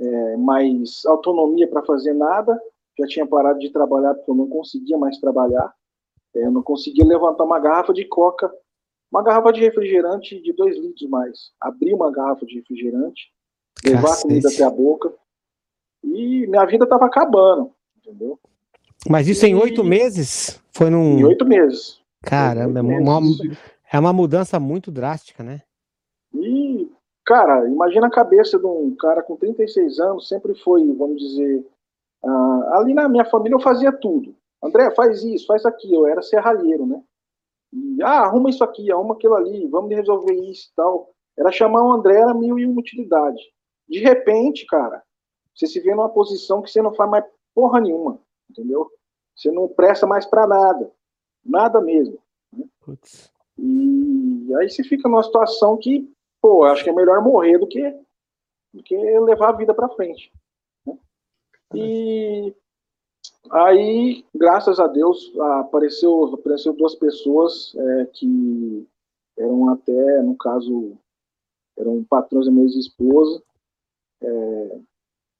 é, 0.02 0.36
mais 0.36 1.04
autonomia 1.06 1.68
para 1.68 1.84
fazer 1.84 2.12
nada, 2.12 2.60
já 2.98 3.06
tinha 3.06 3.26
parado 3.26 3.58
de 3.58 3.70
trabalhar 3.70 4.14
porque 4.14 4.30
eu 4.30 4.34
não 4.34 4.48
conseguia 4.48 4.98
mais 4.98 5.18
trabalhar. 5.18 5.72
É, 6.34 6.44
eu 6.44 6.50
não 6.50 6.62
conseguia 6.62 7.04
levantar 7.04 7.44
uma 7.44 7.60
garrafa 7.60 7.92
de 7.92 8.04
coca, 8.04 8.52
uma 9.10 9.22
garrafa 9.22 9.52
de 9.52 9.60
refrigerante 9.60 10.40
de 10.40 10.52
dois 10.52 10.76
litros 10.76 11.08
mais. 11.08 11.52
Abrir 11.60 11.94
uma 11.94 12.10
garrafa 12.10 12.44
de 12.44 12.56
refrigerante, 12.56 13.32
levar 13.84 14.02
Cacete. 14.02 14.18
a 14.18 14.28
comida 14.28 14.48
até 14.48 14.64
a 14.64 14.70
boca. 14.70 15.14
E 16.02 16.46
minha 16.46 16.64
vida 16.64 16.84
estava 16.84 17.06
acabando, 17.06 17.70
entendeu? 17.96 18.38
Mas 19.08 19.28
isso 19.28 19.46
e... 19.46 19.50
em 19.50 19.54
oito 19.54 19.84
meses? 19.84 20.60
Foi 20.72 20.90
num. 20.90 21.18
Em 21.18 21.24
oito 21.24 21.44
meses. 21.44 22.00
Caramba, 22.22 22.80
é 22.80 22.82
uma, 22.82 23.20
é 23.92 23.98
uma 23.98 24.12
mudança 24.12 24.58
muito 24.58 24.90
drástica, 24.90 25.42
né? 25.42 25.62
E, 26.32 26.71
cara, 27.24 27.68
imagina 27.68 28.06
a 28.06 28.10
cabeça 28.10 28.58
de 28.58 28.66
um 28.66 28.94
cara 28.96 29.22
com 29.22 29.36
36 29.36 29.98
anos, 30.00 30.28
sempre 30.28 30.54
foi, 30.54 30.84
vamos 30.92 31.20
dizer. 31.20 31.66
Uh, 32.22 32.62
ali 32.74 32.94
na 32.94 33.08
minha 33.08 33.24
família 33.24 33.56
eu 33.56 33.60
fazia 33.60 33.92
tudo. 33.92 34.34
André, 34.62 34.90
faz 34.94 35.22
isso, 35.24 35.46
faz 35.46 35.66
aquilo. 35.66 36.06
Eu 36.06 36.06
era 36.06 36.22
serralheiro, 36.22 36.86
né? 36.86 37.02
E, 37.72 38.02
ah, 38.02 38.20
arruma 38.20 38.50
isso 38.50 38.62
aqui, 38.62 38.92
arruma 38.92 39.14
aquilo 39.14 39.34
ali, 39.34 39.66
vamos 39.66 39.90
resolver 39.90 40.34
isso 40.34 40.68
e 40.70 40.74
tal. 40.76 41.10
Era 41.36 41.50
chamar 41.50 41.82
o 41.82 41.92
André, 41.92 42.20
era 42.20 42.34
mil 42.34 42.58
e 42.58 42.66
uma 42.66 42.80
utilidade. 42.80 43.42
De 43.88 43.98
repente, 43.98 44.66
cara, 44.66 45.02
você 45.54 45.66
se 45.66 45.80
vê 45.80 45.94
numa 45.94 46.08
posição 46.08 46.62
que 46.62 46.70
você 46.70 46.80
não 46.82 46.94
faz 46.94 47.10
mais 47.10 47.24
porra 47.54 47.80
nenhuma 47.80 48.20
entendeu? 48.52 48.90
Você 49.34 49.50
não 49.50 49.66
presta 49.66 50.06
mais 50.06 50.26
para 50.26 50.46
nada, 50.46 50.92
nada 51.44 51.80
mesmo. 51.80 52.18
Né? 52.52 52.64
E 53.58 54.54
aí 54.60 54.68
você 54.68 54.84
fica 54.84 55.08
numa 55.08 55.22
situação 55.22 55.76
que, 55.76 56.08
pô, 56.42 56.64
acho 56.64 56.82
que 56.82 56.90
é 56.90 56.92
melhor 56.92 57.22
morrer 57.22 57.56
do 57.56 57.68
que, 57.68 57.80
do 58.74 58.82
que 58.82 58.96
levar 58.96 59.50
a 59.50 59.56
vida 59.56 59.72
para 59.72 59.88
frente. 59.90 60.32
Né? 60.84 60.98
E 61.74 62.54
aí, 63.52 64.24
graças 64.34 64.80
a 64.80 64.88
Deus, 64.88 65.32
apareceu, 65.60 66.34
apareceu 66.34 66.72
duas 66.72 66.96
pessoas 66.96 67.72
é, 67.76 68.06
que 68.06 68.88
eram 69.38 69.68
até, 69.70 70.22
no 70.22 70.36
caso, 70.36 70.98
eram 71.78 72.04
patrões 72.04 72.46
da 72.46 72.52
minha 72.52 72.64
ex-esposa, 72.64 73.42
é, 74.20 74.80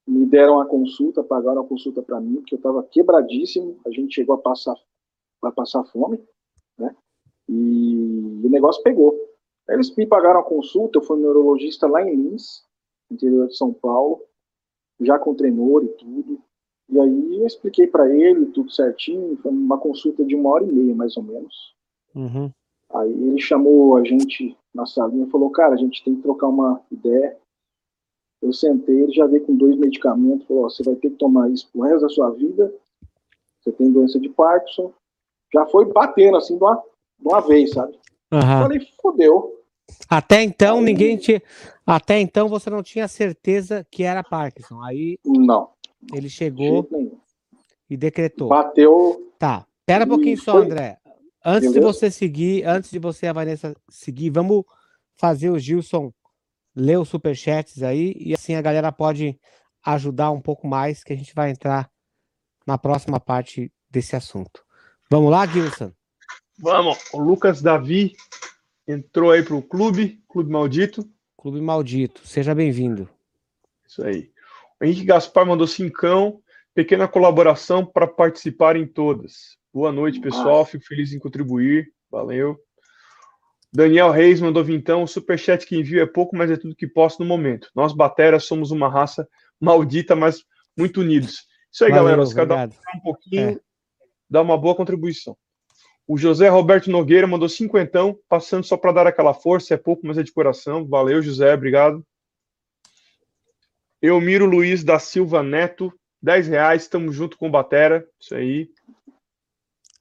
me 0.07 0.25
deram 0.25 0.59
a 0.59 0.65
consulta, 0.65 1.23
pagaram 1.23 1.61
a 1.61 1.67
consulta 1.67 2.01
para 2.01 2.19
mim, 2.19 2.41
que 2.43 2.55
eu 2.55 2.57
estava 2.57 2.83
quebradíssimo, 2.83 3.79
a 3.85 3.91
gente 3.91 4.15
chegou 4.15 4.35
a 4.35 4.41
passar, 4.41 4.75
a 5.43 5.51
passar 5.51 5.83
fome, 5.85 6.21
né? 6.77 6.95
E 7.47 8.41
o 8.43 8.49
negócio 8.49 8.81
pegou. 8.83 9.32
Eles 9.69 9.95
me 9.95 10.05
pagaram 10.05 10.39
a 10.39 10.43
consulta, 10.43 10.99
eu 10.99 11.03
fui 11.03 11.19
neurologista 11.19 11.87
lá 11.87 12.01
em 12.01 12.15
Lins, 12.15 12.63
interior 13.09 13.47
de 13.47 13.55
São 13.55 13.73
Paulo, 13.73 14.21
já 14.99 15.17
com 15.17 15.35
tremor 15.35 15.83
e 15.83 15.87
tudo. 15.89 16.41
E 16.89 16.99
aí 16.99 17.39
eu 17.39 17.47
expliquei 17.47 17.87
para 17.87 18.13
ele 18.13 18.47
tudo 18.47 18.71
certinho, 18.71 19.37
foi 19.37 19.51
uma 19.51 19.77
consulta 19.77 20.23
de 20.23 20.35
uma 20.35 20.49
hora 20.49 20.63
e 20.63 20.71
meia, 20.71 20.95
mais 20.95 21.15
ou 21.15 21.23
menos. 21.23 21.75
Uhum. 22.13 22.51
Aí 22.93 23.11
ele 23.11 23.41
chamou 23.41 23.97
a 23.97 24.03
gente 24.03 24.55
na 24.73 24.85
salinha 24.85 25.25
e 25.25 25.29
falou, 25.29 25.49
cara, 25.49 25.73
a 25.73 25.77
gente 25.77 26.03
tem 26.03 26.15
que 26.15 26.21
trocar 26.21 26.47
uma 26.47 26.81
ideia, 26.91 27.37
eu 28.41 28.51
sentei, 28.51 29.03
ele 29.03 29.13
já 29.13 29.25
veio 29.25 29.45
com 29.45 29.55
dois 29.55 29.77
medicamentos, 29.77 30.45
falou, 30.45 30.69
você 30.69 30.83
vai 30.83 30.95
ter 30.95 31.09
que 31.09 31.15
tomar 31.15 31.49
isso 31.49 31.69
pro 31.71 31.81
resto 31.83 32.01
da 32.01 32.09
sua 32.09 32.29
vida, 32.31 32.73
você 33.61 33.71
tem 33.71 33.91
doença 33.91 34.19
de 34.19 34.29
Parkinson, 34.29 34.93
já 35.53 35.65
foi 35.67 35.85
batendo 35.85 36.37
assim 36.37 36.57
de 36.57 36.63
uma, 36.63 36.75
de 36.75 37.27
uma 37.27 37.39
vez, 37.39 37.71
sabe? 37.71 37.97
Uhum. 38.33 38.41
Falei, 38.41 38.87
fodeu. 39.01 39.63
Até 40.09 40.41
então 40.41 40.79
aí, 40.79 40.83
ninguém 40.83 41.17
tinha. 41.17 41.41
Até 41.85 42.19
então 42.19 42.47
você 42.47 42.69
não 42.69 42.81
tinha 42.81 43.07
certeza 43.07 43.85
que 43.91 44.03
era 44.03 44.23
Parkinson. 44.23 44.81
Aí. 44.81 45.19
Não. 45.25 45.69
Ele 46.13 46.29
chegou 46.29 46.87
e 47.89 47.95
decretou. 47.95 48.49
Bateu. 48.49 49.31
Tá. 49.37 49.65
Pera 49.85 50.05
um 50.05 50.09
pouquinho 50.09 50.37
só, 50.37 50.53
foi. 50.53 50.65
André. 50.65 50.97
Antes 51.45 51.71
Beleza? 51.71 51.79
de 51.79 51.85
você 51.85 52.11
seguir, 52.11 52.63
antes 52.65 52.89
de 52.89 52.99
você 52.99 53.27
a 53.27 53.33
Vanessa 53.33 53.75
seguir, 53.89 54.29
vamos 54.29 54.63
fazer 55.15 55.49
o 55.49 55.59
Gilson 55.59 56.11
ler 56.75 56.97
os 56.97 57.09
superchats 57.09 57.83
aí 57.83 58.15
e 58.17 58.33
assim 58.33 58.55
a 58.55 58.61
galera 58.61 58.91
pode 58.91 59.37
ajudar 59.85 60.31
um 60.31 60.39
pouco 60.39 60.65
mais, 60.65 61.03
que 61.03 61.11
a 61.11 61.15
gente 61.15 61.35
vai 61.35 61.51
entrar 61.51 61.91
na 62.65 62.77
próxima 62.77 63.19
parte 63.19 63.71
desse 63.89 64.15
assunto. 64.15 64.63
Vamos 65.11 65.29
lá, 65.29 65.45
Gilson? 65.45 65.91
Vamos. 66.59 66.97
O 67.13 67.19
Lucas 67.19 67.61
Davi 67.61 68.15
entrou 68.87 69.31
aí 69.31 69.43
pro 69.43 69.61
clube, 69.61 70.21
Clube 70.27 70.51
Maldito. 70.51 71.09
Clube 71.37 71.61
Maldito, 71.61 72.25
seja 72.25 72.53
bem-vindo. 72.53 73.09
Isso 73.87 74.03
aí. 74.03 74.31
O 74.79 74.85
Henrique 74.85 75.05
Gaspar 75.05 75.45
mandou 75.45 75.67
cincão, 75.67 76.41
pequena 76.73 77.07
colaboração 77.07 77.85
para 77.85 78.07
participar 78.07 78.75
em 78.75 78.85
todas. 78.85 79.57
Boa 79.73 79.91
noite, 79.91 80.19
pessoal. 80.19 80.65
Fico 80.65 80.85
feliz 80.85 81.13
em 81.13 81.19
contribuir. 81.19 81.91
Valeu. 82.09 82.59
Daniel 83.71 84.11
Reis 84.11 84.39
mandou 84.39 84.63
vintão. 84.63 85.03
O 85.03 85.07
superchat 85.07 85.65
que 85.65 85.75
envio 85.75 86.01
é 86.01 86.05
pouco, 86.05 86.35
mas 86.35 86.51
é 86.51 86.57
tudo 86.57 86.75
que 86.75 86.87
posso 86.87 87.21
no 87.21 87.27
momento. 87.27 87.69
Nós, 87.73 87.91
Batera, 87.91 88.39
somos 88.39 88.69
uma 88.69 88.87
raça 88.87 89.27
maldita, 89.59 90.15
mas 90.15 90.43
muito 90.77 91.01
unidos. 91.01 91.47
Isso 91.71 91.83
aí, 91.83 91.89
Valeu, 91.89 92.03
galera. 92.05 92.21
Os 92.21 92.33
caras 92.33 92.75
um 92.95 92.99
pouquinho, 92.99 93.49
é. 93.49 93.59
dá 94.29 94.41
uma 94.41 94.57
boa 94.57 94.75
contribuição. 94.75 95.35
O 96.07 96.17
José 96.17 96.49
Roberto 96.49 96.91
Nogueira 96.91 97.25
mandou 97.25 97.47
cinquentão, 97.47 98.17
passando 98.27 98.65
só 98.65 98.75
para 98.75 98.91
dar 98.91 99.07
aquela 99.07 99.33
força. 99.33 99.73
É 99.73 99.77
pouco, 99.77 100.05
mas 100.05 100.17
é 100.17 100.23
de 100.23 100.33
coração. 100.33 100.85
Valeu, 100.85 101.21
José. 101.21 101.53
Obrigado. 101.53 102.05
Eumiro 104.01 104.45
Luiz 104.45 104.83
da 104.83 104.99
Silva 104.99 105.41
Neto, 105.41 105.93
10 106.21 106.47
reais. 106.49 106.81
Estamos 106.81 107.15
junto 107.15 107.37
com 107.37 107.47
o 107.47 107.51
Batera. 107.51 108.05
Isso 108.19 108.35
aí. 108.35 108.69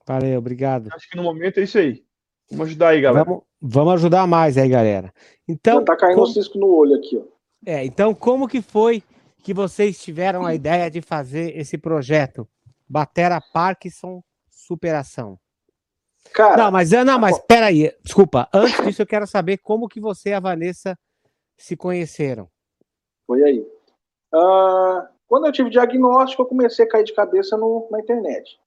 Valeu, 0.05 0.39
obrigado. 0.39 0.89
Acho 0.93 1.09
que 1.09 1.17
no 1.17 1.23
momento 1.23 1.61
é 1.61 1.63
isso 1.63 1.79
aí. 1.79 2.05
Vamos 2.51 2.67
ajudar 2.69 2.89
aí, 2.89 3.01
galera. 3.01 3.25
Vamos, 3.25 3.43
vamos 3.61 3.95
ajudar 3.95 4.27
mais 4.27 4.59
aí, 4.59 4.69
galera. 4.69 5.15
Então, 5.47 5.79
Já 5.79 5.85
tá 5.85 5.97
caindo 5.97 6.17
como... 6.17 6.29
um 6.29 6.33
cisco 6.33 6.59
no 6.59 6.67
olho 6.67 6.97
aqui, 6.97 7.17
ó. 7.17 7.23
É, 7.65 7.85
então 7.85 8.13
como 8.13 8.49
que 8.49 8.61
foi 8.61 9.05
que 9.43 9.55
vocês 9.55 10.03
tiveram 10.03 10.45
a 10.45 10.53
ideia 10.53 10.91
de 10.91 11.01
fazer 11.01 11.57
esse 11.57 11.79
projeto? 11.79 12.49
Batera 12.89 13.41
Parkinson 13.53 14.23
Superação. 14.51 15.39
Cara, 16.33 16.65
não, 16.65 16.71
mas 16.71 16.91
não, 16.93 17.19
mas 17.19 17.39
peraí, 17.39 17.95
desculpa. 18.03 18.49
Antes 18.53 18.85
disso, 18.85 19.03
eu 19.03 19.07
quero 19.07 19.27
saber 19.27 19.59
como 19.59 19.89
que 19.89 20.01
você 20.01 20.31
e 20.31 20.35
a 20.35 20.41
Vanessa 20.41 20.99
se 21.57 21.77
conheceram. 21.77 22.49
Foi 23.27 23.43
aí. 23.43 23.61
Uh, 24.35 25.07
quando 25.29 25.47
eu 25.47 25.53
tive 25.53 25.71
diagnóstico, 25.71 26.43
eu 26.43 26.47
comecei 26.47 26.85
a 26.85 26.89
cair 26.89 27.05
de 27.05 27.15
cabeça 27.15 27.57
no, 27.57 27.89
na 27.91 28.01
internet 28.01 28.59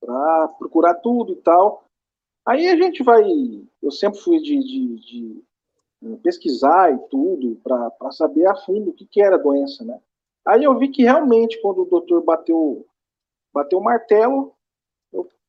para 0.00 0.48
procurar 0.58 0.94
tudo 0.94 1.32
e 1.32 1.36
tal. 1.36 1.84
Aí 2.44 2.68
a 2.68 2.76
gente 2.76 3.02
vai. 3.02 3.22
Eu 3.82 3.90
sempre 3.90 4.18
fui 4.20 4.40
de, 4.40 4.58
de, 4.58 4.96
de 4.96 5.44
eh, 6.04 6.16
pesquisar 6.22 6.92
e 6.92 6.98
tudo 7.08 7.56
para 7.62 8.10
saber 8.10 8.46
a 8.46 8.56
fundo 8.56 8.90
o 8.90 8.92
que, 8.92 9.06
que 9.06 9.22
era 9.22 9.36
a 9.36 9.38
doença, 9.38 9.84
né? 9.84 10.00
Aí 10.44 10.64
eu 10.64 10.76
vi 10.76 10.88
que 10.88 11.04
realmente, 11.04 11.60
quando 11.62 11.82
o 11.82 11.86
doutor 11.86 12.22
bateu, 12.24 12.84
bateu 13.54 13.78
o 13.78 13.84
martelo, 13.84 14.52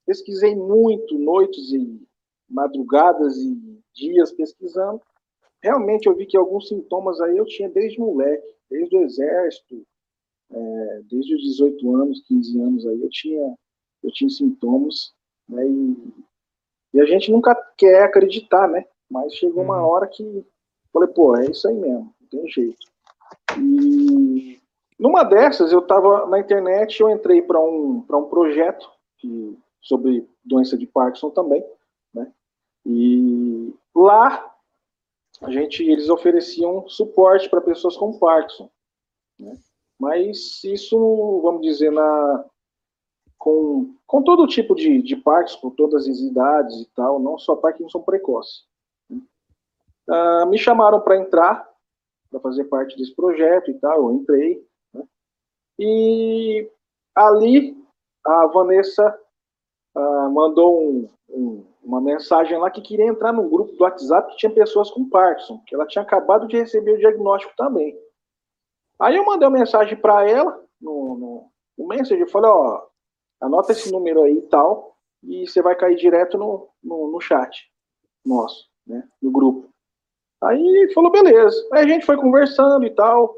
pesquisei 0.06 0.56
muito, 0.56 1.18
noites 1.18 1.72
e 1.72 2.02
madrugadas 2.50 3.38
e 3.38 3.80
dias 3.94 4.32
pesquisando. 4.32 5.02
Realmente 5.62 6.08
eu 6.08 6.16
vi 6.16 6.26
que 6.26 6.38
alguns 6.38 6.68
sintomas 6.68 7.22
aí 7.22 7.38
eu 7.38 7.46
tinha 7.46 7.70
desde 7.70 8.00
moleque, 8.00 8.54
desde 8.70 8.96
o 8.96 9.02
exército, 9.04 9.86
é, 10.52 11.02
desde 11.10 11.36
os 11.36 11.42
18 11.42 11.96
anos, 11.96 12.24
15 12.28 12.62
anos 12.62 12.86
aí 12.86 13.02
eu 13.02 13.10
tinha, 13.10 13.56
eu 14.04 14.12
tinha 14.12 14.30
sintomas, 14.30 15.14
né? 15.48 15.66
E, 15.66 15.98
e 16.96 17.02
a 17.02 17.06
gente 17.06 17.32
nunca 17.32 17.56
quer 17.78 18.04
acreditar, 18.04 18.68
né? 18.68 18.86
Mas 19.10 19.34
chegou 19.36 19.64
uma 19.64 19.82
uhum. 19.82 19.90
hora 19.90 20.08
que 20.08 20.46
falei, 20.92 21.10
pô, 21.10 21.36
é 21.38 21.50
isso 21.50 21.68
aí 21.68 21.76
mesmo, 21.76 22.14
não 22.20 22.28
tem 22.30 22.48
jeito. 22.50 22.78
E 23.58 24.60
numa 25.00 25.24
dessas, 25.24 25.72
eu 25.72 25.80
estava 25.80 26.28
na 26.28 26.40
internet, 26.40 27.02
eu 27.02 27.10
entrei 27.10 27.42
para 27.42 27.60
um, 27.60 28.06
um 28.10 28.24
projeto 28.26 28.90
que, 29.18 29.58
sobre 29.84 30.28
doença 30.44 30.78
de 30.78 30.88
Parkinson 30.88 31.30
também, 31.30 31.64
né? 32.14 32.32
E 32.86 33.76
lá 33.94 34.52
a 35.42 35.52
gente, 35.52 35.84
eles 35.84 36.10
ofereciam 36.10 36.88
suporte 36.88 37.50
para 37.50 37.62
pessoas 37.62 37.98
com 37.98 38.18
Parkinson, 38.18 38.70
né? 39.40 39.60
Mas 40.00 40.64
isso, 40.64 41.42
vamos 41.42 41.62
dizer, 41.62 41.92
na, 41.92 42.46
com, 43.38 43.96
com 44.08 44.24
todo 44.24 44.48
tipo 44.48 44.74
de, 44.74 45.02
de 45.02 45.16
Parkinson, 45.16 45.60
com 45.60 45.70
todas 45.70 46.08
as 46.08 46.18
idades 46.20 46.82
e 46.82 46.86
tal, 46.96 47.20
não 47.20 47.38
só 47.38 47.56
Parkinson 47.56 48.02
precoce. 48.02 48.64
Né? 49.10 49.22
Uh, 50.10 50.48
me 50.48 50.58
chamaram 50.58 51.00
para 51.00 51.18
entrar, 51.18 51.70
para 52.30 52.40
fazer 52.40 52.66
parte 52.66 52.98
desse 52.98 53.16
projeto 53.16 53.70
e 53.70 53.76
tal, 53.76 54.10
eu 54.10 54.16
entrei, 54.16 54.66
e 55.80 56.70
ali 57.16 57.78
a 58.26 58.48
Vanessa 58.48 59.20
uh, 59.96 60.30
mandou 60.32 60.82
um, 60.82 61.10
um, 61.30 61.66
uma 61.84 62.02
mensagem 62.02 62.58
lá 62.58 62.70
que 62.70 62.82
queria 62.82 63.06
entrar 63.06 63.34
num 63.34 63.50
grupo 63.50 63.74
do 63.74 63.84
WhatsApp 63.84 64.32
que 64.32 64.38
tinha 64.38 64.54
pessoas 64.54 64.90
com 64.92 65.10
Parkinson, 65.10 65.62
que 65.66 65.76
ela 65.76 65.86
tinha 65.86 66.02
acabado 66.02 66.48
de 66.48 66.58
receber 66.58 66.94
o 66.94 66.98
diagnóstico 66.98 67.54
também. 67.58 67.98
Aí 69.00 69.16
eu 69.16 69.26
mandei 69.26 69.48
uma 69.48 69.58
mensagem 69.58 69.98
para 69.98 70.30
ela 70.30 70.64
no, 70.80 71.18
no, 71.18 71.52
no 71.78 71.88
message, 71.88 72.22
eu 72.22 72.28
falei, 72.28 72.50
ó, 72.50 72.86
anota 73.42 73.72
esse 73.72 73.92
número 73.92 74.24
aí 74.24 74.38
e 74.38 74.42
tal, 74.44 74.96
e 75.24 75.48
você 75.48 75.62
vai 75.62 75.76
cair 75.76 75.96
direto 75.96 76.38
no, 76.38 76.70
no, 76.84 77.12
no 77.12 77.20
chat 77.20 77.70
nosso, 78.26 78.70
né, 78.86 79.04
no 79.22 79.32
grupo. 79.32 79.70
Aí 80.42 80.92
falou, 80.94 81.12
beleza. 81.12 81.56
Aí 81.72 81.84
a 81.84 81.88
gente 81.88 82.06
foi 82.06 82.18
conversando 82.18 82.86
e 82.86 82.90
tal, 82.90 83.34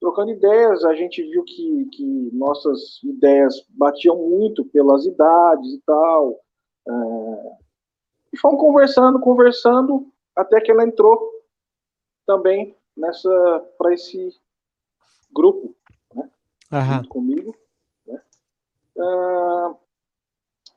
trocando 0.00 0.30
ideias, 0.30 0.84
a 0.84 0.94
gente 0.94 1.22
viu 1.22 1.42
que, 1.44 1.86
que 1.92 2.30
nossas 2.32 3.02
ideias 3.02 3.64
batiam 3.70 4.16
muito 4.16 4.64
pelas 4.64 5.04
idades 5.04 5.72
e 5.72 5.80
tal. 5.84 6.40
É, 6.86 7.56
e 8.32 8.36
fomos 8.38 8.60
conversando, 8.60 9.20
conversando, 9.20 10.06
até 10.34 10.60
que 10.60 10.70
ela 10.70 10.84
entrou 10.84 11.18
também 12.26 12.76
nessa 12.96 13.66
para 13.76 13.92
esse 13.94 14.36
grupo, 15.32 15.74
né? 16.14 16.30
Junto 16.70 17.08
comigo. 17.08 17.56
Né? 18.06 18.20
Uh, 18.96 19.76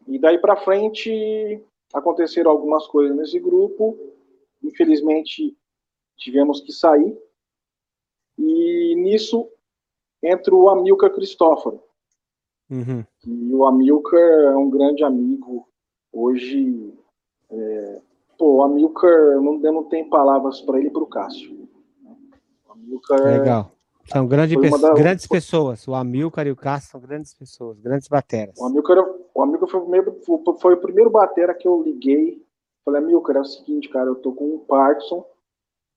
e 0.07 0.19
daí 0.19 0.37
para 0.37 0.57
frente 0.57 1.63
aconteceram 1.93 2.51
algumas 2.51 2.87
coisas 2.87 3.15
nesse 3.15 3.39
grupo. 3.39 3.97
Infelizmente 4.63 5.55
tivemos 6.17 6.61
que 6.61 6.71
sair 6.71 7.17
e 8.41 8.95
nisso 8.95 9.47
entra 10.23 10.53
o 10.53 10.69
Amilcar 10.69 11.11
Cristóforo. 11.11 11.81
Uhum. 12.69 13.03
E 13.25 13.53
o 13.53 13.65
Amilcar 13.65 14.19
é 14.19 14.55
um 14.55 14.69
grande 14.69 15.03
amigo. 15.03 15.67
Hoje, 16.11 16.93
é, 17.49 18.01
pô, 18.37 18.57
o 18.57 18.63
Amilcar, 18.63 19.41
não, 19.41 19.63
eu 19.63 19.73
não 19.73 19.83
tenho 19.83 20.09
palavras 20.09 20.61
para 20.61 20.79
ele 20.79 20.87
e 20.87 20.91
para 20.91 21.03
o 21.03 21.07
Cássio. 21.07 21.67
O 22.67 22.71
Amilcar 22.71 23.21
Legal. 23.23 23.71
São 24.05 24.27
grande 24.27 24.57
pe 24.59 24.69
da... 24.69 24.93
grandes 24.93 25.27
pessoas. 25.27 25.87
O 25.87 25.93
Amilcar 25.93 26.47
e 26.47 26.51
o 26.51 26.55
Cássio 26.55 26.91
são 26.91 26.99
grandes 26.99 27.33
pessoas, 27.33 27.79
grandes 27.79 28.07
bateras. 28.07 28.55
O 28.57 28.65
Amilcar, 28.65 28.97
o 29.33 29.41
Amilcar 29.41 29.69
foi, 29.69 29.79
o 29.79 29.83
primeiro, 29.83 30.19
foi 30.59 30.73
o 30.73 30.81
primeiro 30.81 31.09
batera 31.09 31.53
que 31.53 31.67
eu 31.67 31.81
liguei. 31.81 32.43
Falei, 32.83 33.01
Amilcar, 33.01 33.37
é 33.37 33.41
o 33.41 33.45
seguinte, 33.45 33.89
cara, 33.89 34.07
eu 34.07 34.15
tô 34.15 34.33
com 34.33 34.55
um 34.55 34.59
Parkinson 34.59 35.25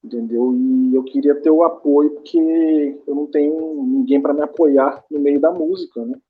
entendeu? 0.04 0.54
E 0.54 0.94
eu 0.94 1.02
queria 1.02 1.34
ter 1.40 1.50
o 1.50 1.64
apoio 1.64 2.10
porque 2.10 3.00
eu 3.06 3.14
não 3.14 3.26
tenho 3.26 3.82
ninguém 3.82 4.20
para 4.20 4.34
me 4.34 4.42
apoiar 4.42 5.02
no 5.10 5.18
meio 5.18 5.40
da 5.40 5.50
música, 5.50 6.04
né? 6.04 6.20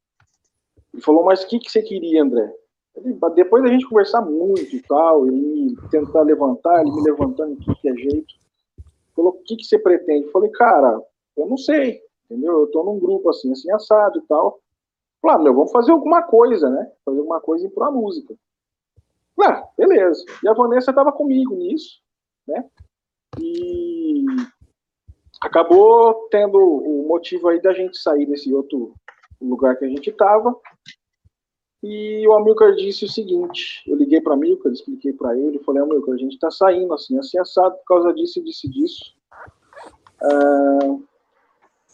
Ele 0.93 1.03
falou, 1.03 1.25
mas 1.25 1.43
o 1.43 1.49
que, 1.49 1.59
que 1.59 1.71
você 1.71 1.83
queria, 1.83 2.23
André? 2.23 2.55
Ele, 2.95 3.19
depois 3.35 3.65
da 3.65 3.69
gente 3.69 3.89
conversar 3.89 4.23
muito 4.23 4.77
e 4.77 4.81
tal, 4.83 5.27
ele 5.27 5.75
tentar 5.91 6.23
levantar, 6.23 6.81
ele 6.81 6.93
me 6.93 7.03
levantando 7.03 7.57
de 7.57 7.75
que 7.75 7.89
é 7.89 7.95
jeito, 7.95 8.35
falou, 9.17 9.33
o 9.33 9.43
que, 9.43 9.57
que 9.57 9.65
você 9.65 9.77
pretende? 9.77 10.27
Eu 10.27 10.31
falei, 10.31 10.51
cara, 10.51 11.03
eu 11.37 11.47
não 11.49 11.57
sei, 11.57 12.01
entendeu? 12.31 12.61
Eu 12.61 12.67
tô 12.69 12.85
num 12.85 13.01
grupo 13.01 13.29
assim, 13.29 13.51
assim, 13.51 13.71
assado 13.73 14.21
e 14.21 14.23
tal. 14.23 14.61
Falei, 15.21 15.37
ah, 15.37 15.43
meu, 15.43 15.55
vamos 15.55 15.73
fazer 15.73 15.91
alguma 15.91 16.23
coisa, 16.23 16.71
né? 16.71 16.93
Fazer 17.05 17.19
alguma 17.19 17.41
coisa 17.41 17.69
para 17.71 17.89
a 17.89 17.91
música. 17.91 18.37
Ah, 19.41 19.67
beleza. 19.77 20.25
E 20.45 20.49
a 20.49 20.53
Vanessa 20.53 20.93
estava 20.93 21.11
comigo 21.11 21.57
nisso, 21.57 22.01
né? 22.47 22.65
E 23.41 24.25
acabou 25.41 26.29
tendo 26.31 26.59
o 26.59 27.07
motivo 27.09 27.49
aí 27.49 27.61
da 27.61 27.73
gente 27.73 27.99
sair 27.99 28.27
desse 28.27 28.53
outro 28.53 28.95
lugar 29.41 29.77
que 29.77 29.85
a 29.85 29.89
gente 29.89 30.11
estava. 30.11 30.55
E 31.83 32.27
o 32.27 32.33
Amilcar 32.33 32.75
disse 32.75 33.05
o 33.05 33.09
seguinte: 33.09 33.83
eu 33.87 33.97
liguei 33.97 34.21
para 34.21 34.35
Amilcar, 34.35 34.73
expliquei 34.73 35.13
para 35.13 35.37
ele, 35.39 35.59
falei: 35.61 35.83
Amilcar, 35.83 36.15
a 36.15 36.19
gente 36.19 36.35
está 36.35 36.51
saindo 36.51 36.95
assim, 36.95 37.19
assim, 37.19 37.39
assado 37.39 37.77
por 37.77 37.85
causa 37.85 38.15
disso 38.15 38.39
e 38.39 38.45
disse 38.45 38.69
disso. 38.71 39.15
Ah, 40.23 40.99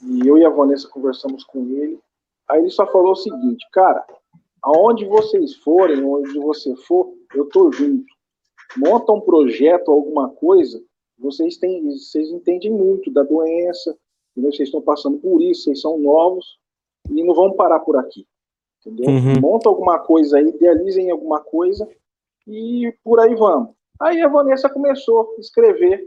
e 0.03 0.29
eu 0.29 0.39
e 0.39 0.45
a 0.45 0.51
Vanessa 0.51 0.89
conversamos 0.89 1.43
com 1.45 1.67
ele. 1.67 1.99
Aí 2.49 2.61
ele 2.61 2.71
só 2.71 2.87
falou 2.87 3.13
o 3.13 3.17
seguinte: 3.17 3.67
cara, 3.73 4.05
aonde 4.63 5.05
vocês 5.07 5.57
forem, 5.57 6.05
onde 6.05 6.39
você 6.39 6.75
for, 6.77 7.13
eu 7.35 7.49
tô 7.49 7.73
junto. 7.73 8.07
Monta 8.77 9.13
um 9.13 9.21
projeto, 9.21 9.91
alguma 9.91 10.29
coisa, 10.29 10.81
vocês 11.21 11.57
têm, 11.57 11.85
vocês 11.91 12.31
entendem 12.31 12.71
muito 12.71 13.11
da 13.11 13.23
doença, 13.23 13.97
vocês 14.37 14.69
estão 14.69 14.81
passando 14.81 15.19
por 15.19 15.43
isso, 15.43 15.65
vocês 15.65 15.81
são 15.81 15.99
novos 15.99 16.59
e 17.11 17.23
não 17.23 17.35
vão 17.35 17.53
parar 17.53 17.81
por 17.81 17.97
aqui, 17.97 18.27
entendeu? 18.81 19.11
Uhum. 19.11 19.41
Monta 19.41 19.69
alguma 19.69 19.99
coisa 19.99 20.39
aí, 20.39 20.49
idealizem 20.49 21.11
alguma 21.11 21.41
coisa 21.41 21.89
e 22.47 22.93
por 23.05 23.21
aí 23.21 23.35
vamos. 23.35 23.75
Aí 24.01 24.23
a 24.23 24.29
Vanessa 24.29 24.69
começou 24.69 25.35
a 25.37 25.41
escrever 25.41 26.03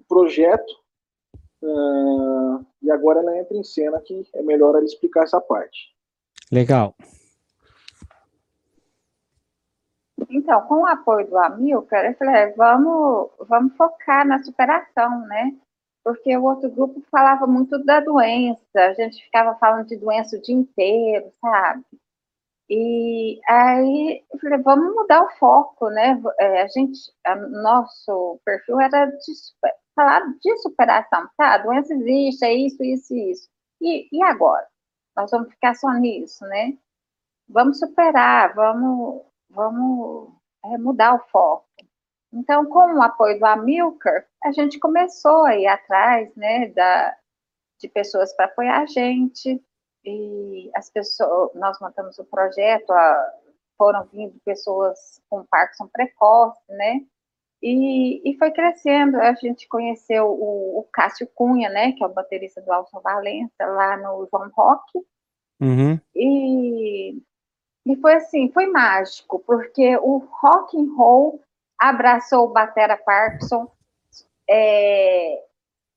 o 0.00 0.04
projeto, 0.06 0.70
uh, 1.62 2.64
e 2.82 2.90
agora 2.90 3.20
ela 3.20 3.38
entra 3.38 3.56
em 3.56 3.64
cena 3.64 4.00
que 4.00 4.22
é 4.34 4.42
melhor 4.42 4.74
ela 4.74 4.84
explicar 4.84 5.24
essa 5.24 5.40
parte. 5.40 5.94
Legal. 6.52 6.94
Então, 10.30 10.60
com 10.66 10.82
o 10.82 10.86
apoio 10.86 11.26
do 11.26 11.38
Amilcar, 11.38 12.04
eu 12.04 12.14
falei, 12.14 12.34
é, 12.36 12.52
vamos, 12.52 13.30
vamos 13.48 13.76
focar 13.76 14.26
na 14.26 14.42
superação, 14.42 15.20
né? 15.26 15.52
Porque 16.04 16.36
o 16.36 16.44
outro 16.44 16.70
grupo 16.70 17.02
falava 17.10 17.46
muito 17.46 17.82
da 17.84 18.00
doença, 18.00 18.60
a 18.74 18.92
gente 18.94 19.24
ficava 19.24 19.54
falando 19.58 19.86
de 19.86 19.96
doença 19.96 20.36
o 20.36 20.42
dia 20.42 20.54
inteiro, 20.54 21.30
sabe? 21.40 21.84
E 22.70 23.40
aí 23.48 24.22
eu 24.30 24.38
falei, 24.38 24.58
vamos 24.58 24.94
mudar 24.94 25.22
o 25.24 25.30
foco, 25.38 25.88
né? 25.88 26.20
É, 26.38 26.62
a 26.62 26.68
gente, 26.68 26.98
a, 27.24 27.34
nosso 27.36 28.38
perfil 28.44 28.80
era 28.80 29.06
de 29.06 29.32
falar 29.94 30.20
de 30.40 30.56
superação, 30.58 31.28
tá? 31.36 31.54
A 31.54 31.58
doença 31.58 31.94
existe, 31.94 32.44
é 32.44 32.54
isso, 32.54 32.82
isso 32.84 33.14
isso. 33.14 33.48
E, 33.80 34.08
e 34.12 34.22
agora? 34.22 34.66
Nós 35.16 35.30
vamos 35.30 35.50
ficar 35.50 35.74
só 35.74 35.90
nisso, 35.94 36.44
né? 36.46 36.76
Vamos 37.48 37.78
superar, 37.78 38.54
vamos, 38.54 39.22
vamos 39.50 40.32
é, 40.64 40.78
mudar 40.78 41.14
o 41.14 41.28
foco. 41.30 41.66
Então, 42.32 42.66
com 42.66 42.94
o 42.94 43.02
apoio 43.02 43.38
do 43.38 43.46
Amilcar, 43.46 44.26
a 44.44 44.52
gente 44.52 44.78
começou 44.78 45.44
a 45.44 45.56
ir 45.56 45.66
atrás, 45.66 46.34
né, 46.36 46.68
da, 46.68 47.16
de 47.80 47.88
pessoas 47.88 48.34
para 48.34 48.46
apoiar 48.46 48.82
a 48.82 48.86
gente, 48.86 49.62
e 50.04 50.70
as 50.74 50.90
pessoas, 50.90 51.54
nós 51.54 51.78
montamos 51.80 52.18
o 52.18 52.24
projeto, 52.24 52.90
a, 52.92 53.34
foram 53.76 54.04
vindo 54.12 54.34
pessoas 54.44 55.20
com 55.30 55.46
Parkinson 55.46 55.88
precoce, 55.88 56.60
né? 56.68 57.00
E, 57.62 58.30
e 58.30 58.36
foi 58.38 58.50
crescendo. 58.50 59.16
A 59.18 59.34
gente 59.34 59.68
conheceu 59.68 60.26
o, 60.26 60.80
o 60.80 60.88
Cássio 60.92 61.28
Cunha, 61.34 61.68
né? 61.70 61.92
Que 61.92 62.02
é 62.02 62.06
o 62.06 62.12
baterista 62.12 62.60
do 62.60 62.72
Alson 62.72 63.00
Valença, 63.00 63.66
lá 63.66 63.96
no 63.96 64.28
João 64.30 64.50
Rock. 64.54 64.84
Uhum. 65.60 66.00
E, 66.14 67.20
e 67.88 67.96
foi 67.96 68.14
assim, 68.14 68.50
foi 68.52 68.66
mágico, 68.66 69.38
porque 69.46 69.96
o 69.96 70.18
rock 70.18 70.78
and 70.78 70.94
roll 70.94 71.42
abraçou 71.78 72.44
o 72.44 72.52
Batera 72.52 72.98
Parkinson, 72.98 73.70
é, 74.48 75.42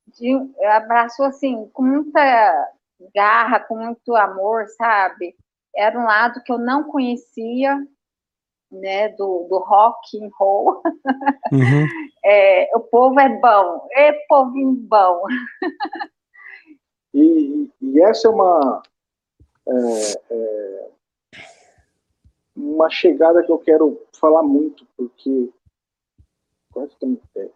de, 0.07 0.33
abraçou 0.67 1.25
assim, 1.25 1.69
com 1.73 1.83
muita 1.83 2.71
garra, 3.13 3.59
com 3.59 3.75
muito 3.75 4.15
amor, 4.15 4.67
sabe? 4.77 5.35
Era 5.75 5.99
um 5.99 6.05
lado 6.05 6.41
que 6.43 6.51
eu 6.51 6.57
não 6.57 6.85
conhecia, 6.85 7.77
né, 8.71 9.09
do, 9.09 9.47
do 9.49 9.59
rock 9.59 10.23
and 10.23 10.29
roll. 10.37 10.81
Uhum. 11.51 11.87
É, 12.23 12.69
o 12.75 12.79
povo 12.79 13.19
é 13.19 13.27
bom, 13.27 13.87
é 13.93 14.13
povinho 14.29 14.73
bom. 14.73 15.23
e, 17.15 17.67
e 17.81 17.99
essa 18.03 18.27
é 18.27 18.29
uma 18.29 18.83
é, 19.67 19.73
é, 20.29 20.91
uma 22.61 22.89
chegada 22.89 23.43
que 23.43 23.51
eu 23.51 23.59
quero 23.59 24.01
falar 24.13 24.43
muito, 24.43 24.85
porque 24.97 25.49
quase 26.71 26.95
que. 26.97 27.51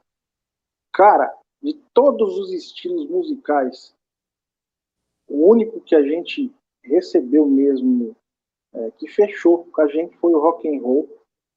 Cara, 0.93 1.35
de 1.61 1.73
todos 1.93 2.37
os 2.37 2.53
estilos 2.53 3.09
musicais 3.09 3.95
o 5.27 5.49
único 5.49 5.81
que 5.81 5.95
a 5.95 6.03
gente 6.03 6.51
recebeu 6.83 7.45
mesmo, 7.47 8.15
é, 8.73 8.91
que 8.91 9.07
fechou 9.07 9.65
com 9.65 9.81
a 9.81 9.87
gente, 9.87 10.15
foi 10.17 10.33
o 10.33 10.39
rock 10.39 10.67
and 10.67 10.81
roll, 10.81 11.09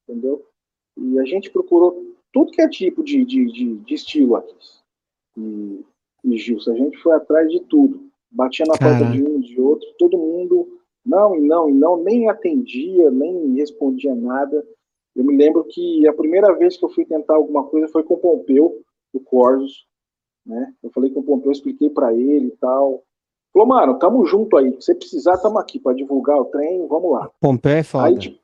entendeu? 0.02 0.44
E 0.96 1.18
a 1.18 1.24
gente 1.24 1.50
procurou 1.50 2.14
tudo 2.32 2.52
que 2.52 2.62
é 2.62 2.68
tipo 2.68 3.02
de, 3.02 3.24
de, 3.24 3.46
de, 3.46 3.76
de 3.76 3.94
estilo 3.94 4.36
aqui. 4.36 4.56
E, 5.36 5.84
e 6.24 6.38
Gilson, 6.38 6.72
a 6.72 6.76
gente 6.76 6.96
foi 6.98 7.14
atrás 7.14 7.50
de 7.50 7.60
tudo. 7.60 8.08
Batia 8.30 8.66
na 8.66 8.76
porta 8.76 9.10
de 9.10 9.22
um, 9.22 9.40
de 9.40 9.60
outro, 9.60 9.88
todo 9.98 10.18
mundo 10.18 10.77
não 11.08 11.34
e 11.34 11.40
não 11.40 11.68
e 11.68 11.72
não, 11.72 11.96
nem 12.02 12.28
atendia, 12.28 13.10
nem 13.10 13.54
respondia 13.54 14.14
nada. 14.14 14.64
Eu 15.16 15.24
me 15.24 15.36
lembro 15.36 15.64
que 15.64 16.06
a 16.06 16.12
primeira 16.12 16.52
vez 16.54 16.76
que 16.76 16.84
eu 16.84 16.88
fui 16.90 17.04
tentar 17.04 17.34
alguma 17.34 17.64
coisa 17.64 17.88
foi 17.88 18.02
com 18.02 18.14
o 18.14 18.18
Pompeu, 18.18 18.82
do 19.12 19.20
Corsos, 19.20 19.86
né? 20.44 20.74
Eu 20.82 20.90
falei 20.90 21.10
com 21.10 21.20
o 21.20 21.24
Pompeu, 21.24 21.50
expliquei 21.50 21.88
para 21.90 22.12
ele 22.12 22.48
e 22.48 22.56
tal. 22.58 23.02
Falou, 23.52 23.66
mano, 23.66 23.98
tamo 23.98 24.24
junto 24.26 24.56
aí. 24.56 24.76
Se 24.80 24.94
precisar, 24.94 25.38
tamo 25.38 25.58
aqui 25.58 25.80
para 25.80 25.96
divulgar 25.96 26.38
o 26.38 26.44
trem, 26.44 26.86
vamos 26.86 27.12
lá. 27.12 27.30
Pompé 27.40 27.78
é 27.78 27.82
foda. 27.82 28.06
Aí, 28.06 28.40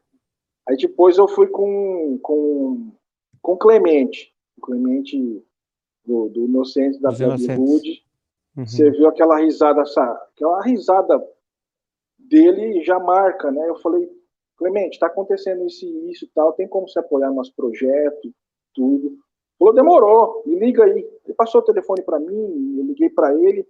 aí 0.69 0.77
depois 0.77 1.19
eu 1.19 1.29
fui 1.29 1.47
com, 1.47 2.19
com, 2.23 2.91
com 3.43 3.57
Clemente. 3.57 4.35
O 4.57 4.63
Clemente 4.63 5.45
do, 6.05 6.29
do 6.31 6.45
Inocente 6.45 7.01
da 7.01 7.11
Hollywood. 7.11 8.03
Uhum. 8.57 8.67
Você 8.67 8.91
viu 8.91 9.07
aquela 9.09 9.39
risada, 9.39 9.83
aquela 9.83 10.63
risada 10.63 11.23
dele 12.29 12.83
já 12.85 12.99
marca, 12.99 13.51
né? 13.51 13.69
Eu 13.69 13.77
falei, 13.77 14.09
Clemente, 14.57 14.99
tá 14.99 15.07
acontecendo 15.07 15.67
isso 15.67 15.85
e 15.85 16.13
isso 16.13 16.25
e 16.25 16.29
tal, 16.29 16.53
tem 16.53 16.69
como 16.69 16.89
se 16.89 16.99
apoiar 16.99 17.29
no 17.29 17.37
nosso 17.37 17.53
projeto, 17.55 18.33
tudo. 18.73 19.19
Falou, 19.59 19.75
demorou, 19.75 20.43
me 20.47 20.59
liga 20.59 20.85
aí. 20.85 21.07
Ele 21.25 21.35
passou 21.35 21.61
o 21.61 21.65
telefone 21.65 22.03
para 22.03 22.21
mim, 22.21 22.79
eu 22.79 22.85
liguei 22.85 23.11
para 23.11 23.35
ele. 23.35 23.67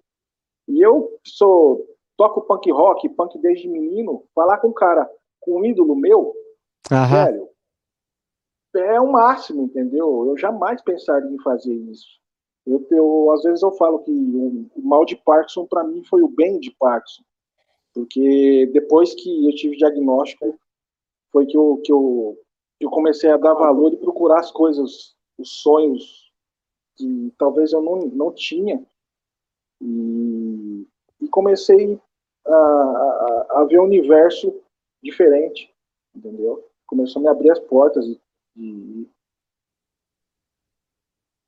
E 0.69 0.81
eu 0.81 1.19
sou 1.25 1.87
toco 2.17 2.43
punk 2.43 2.71
rock, 2.71 3.09
punk 3.11 3.39
desde 3.39 3.69
menino, 3.69 4.25
falar 4.35 4.59
com 4.59 4.69
um 4.69 4.73
cara, 4.73 5.09
com 5.41 5.61
um 5.61 5.65
ídolo 5.65 5.95
meu, 5.95 6.35
velho, 7.25 7.49
é 8.77 9.01
o 9.01 9.11
máximo, 9.11 9.63
entendeu? 9.63 10.27
Eu 10.29 10.37
jamais 10.37 10.83
pensaria 10.83 11.31
em 11.31 11.41
fazer 11.43 11.75
isso. 11.75 12.07
Eu, 12.67 12.87
eu 12.91 13.31
às 13.33 13.43
vezes 13.43 13.63
eu 13.63 13.73
falo 13.73 14.01
que 14.01 14.11
o, 14.11 14.67
o 14.75 14.83
mal 14.83 15.05
de 15.05 15.17
Parkinson 15.17 15.67
para 15.67 15.85
mim 15.85 16.03
foi 16.05 16.23
o 16.23 16.29
bem 16.29 16.59
de 16.59 16.71
Parkinson, 16.71 17.23
porque 17.95 18.67
depois 18.73 19.15
que 19.15 19.47
eu 19.47 19.55
tive 19.55 19.77
diagnóstico 19.77 20.59
foi 21.31 21.47
que 21.47 21.57
eu, 21.57 21.81
que 21.85 21.93
eu, 21.93 22.37
eu 22.81 22.91
comecei 22.91 23.31
a 23.31 23.37
dar 23.37 23.55
valor 23.55 23.93
e 23.93 23.97
procurar 23.97 24.41
as 24.41 24.51
coisas, 24.51 25.15
os 25.39 25.63
sonhos 25.63 26.33
que 26.97 27.33
talvez 27.39 27.73
eu 27.73 27.81
não, 27.81 28.01
não 28.07 28.33
tinha 28.33 28.85
e, 29.81 30.87
e 31.21 31.29
comecei 31.29 32.01
a, 32.47 32.55
a, 32.55 33.47
a, 33.61 33.65
ver 33.65 33.81
um 33.81 33.85
universo 33.85 34.55
diferente, 35.03 35.73
entendeu? 36.15 36.69
Começou 36.87 37.21
a 37.21 37.23
me 37.23 37.29
abrir 37.29 37.51
as 37.51 37.61
portas 37.61 38.07
e, 38.07 38.21
e 38.57 39.09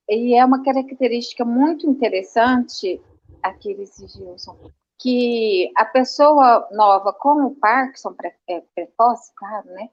e 0.09 0.35
é 0.35 0.45
uma 0.45 0.63
característica 0.63 1.45
muito 1.45 1.91
interessante, 1.91 3.01
Aquiles 3.43 3.99
e 3.99 4.07
Gilson, 4.07 4.71
que 4.99 5.71
a 5.77 5.85
pessoa 5.85 6.69
nova 6.73 7.13
com 7.13 7.47
o 7.47 7.55
Parkinson 7.57 8.15
pre, 8.15 8.33
é, 8.49 8.63
precoce, 8.75 9.33
claro, 9.37 9.67
né, 9.71 9.89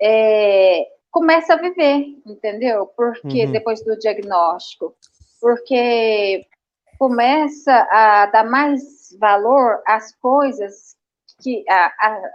é, 0.00 0.86
começa 1.10 1.54
a 1.54 1.56
viver, 1.56 2.06
entendeu? 2.26 2.86
Porque 2.86 3.46
uhum. 3.46 3.52
depois 3.52 3.82
do 3.84 3.98
diagnóstico, 3.98 4.94
porque 5.40 6.46
começa 6.98 7.88
a 7.90 8.26
dar 8.26 8.44
mais 8.44 9.16
valor 9.18 9.82
às 9.86 10.14
coisas 10.16 10.96
que 11.42 11.64
a, 11.68 11.86
a 11.86 12.30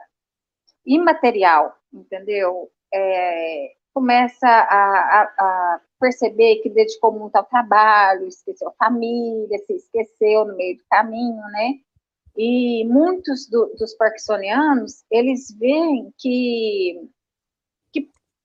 imaterial, 0.85 1.75
entendeu? 1.93 2.71
É, 2.93 3.71
começa 3.93 4.47
a, 4.47 5.21
a, 5.21 5.21
a, 5.39 5.81
perceber 5.99 6.57
que 6.57 6.69
dedicou 6.69 7.11
muito 7.11 7.35
ao 7.35 7.43
trabalho, 7.43 8.27
esqueceu 8.27 8.69
a 8.69 8.85
família, 8.85 9.57
se 9.59 9.73
esqueceu 9.73 10.45
no 10.45 10.55
meio 10.55 10.77
do 10.77 10.83
caminho, 10.89 11.41
né? 11.51 11.73
E 12.35 12.85
muitos 12.85 13.47
do, 13.47 13.75
dos 13.77 13.93
parkinsonianos, 13.95 15.03
eles 15.11 15.55
veem 15.57 16.13
que 16.17 17.09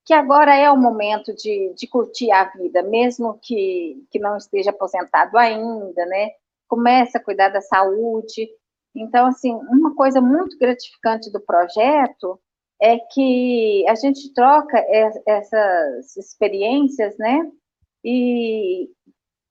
que 0.07 0.15
agora 0.15 0.55
é 0.55 0.71
o 0.71 0.77
momento 0.77 1.35
de, 1.35 1.75
de 1.75 1.89
curtir 1.89 2.31
a 2.31 2.45
vida, 2.45 2.81
mesmo 2.85 3.41
que, 3.43 4.07
que 4.09 4.21
não 4.21 4.37
esteja 4.37 4.71
aposentado 4.71 5.37
ainda, 5.37 6.07
né? 6.07 6.31
Começa 6.69 7.19
a 7.19 7.23
cuidar 7.23 7.49
da 7.49 7.61
saúde. 7.61 8.49
Então, 8.95 9.27
assim, 9.27 9.53
uma 9.53 9.97
coisa 9.97 10.21
muito 10.21 10.57
gratificante 10.59 11.31
do 11.33 11.41
projeto 11.41 12.41
é 12.81 12.99
que 12.99 13.85
a 13.89 13.97
gente 13.97 14.33
troca 14.33 14.79
essas 15.27 16.17
experiências, 16.17 17.19
né? 17.19 17.51
E 18.05 18.89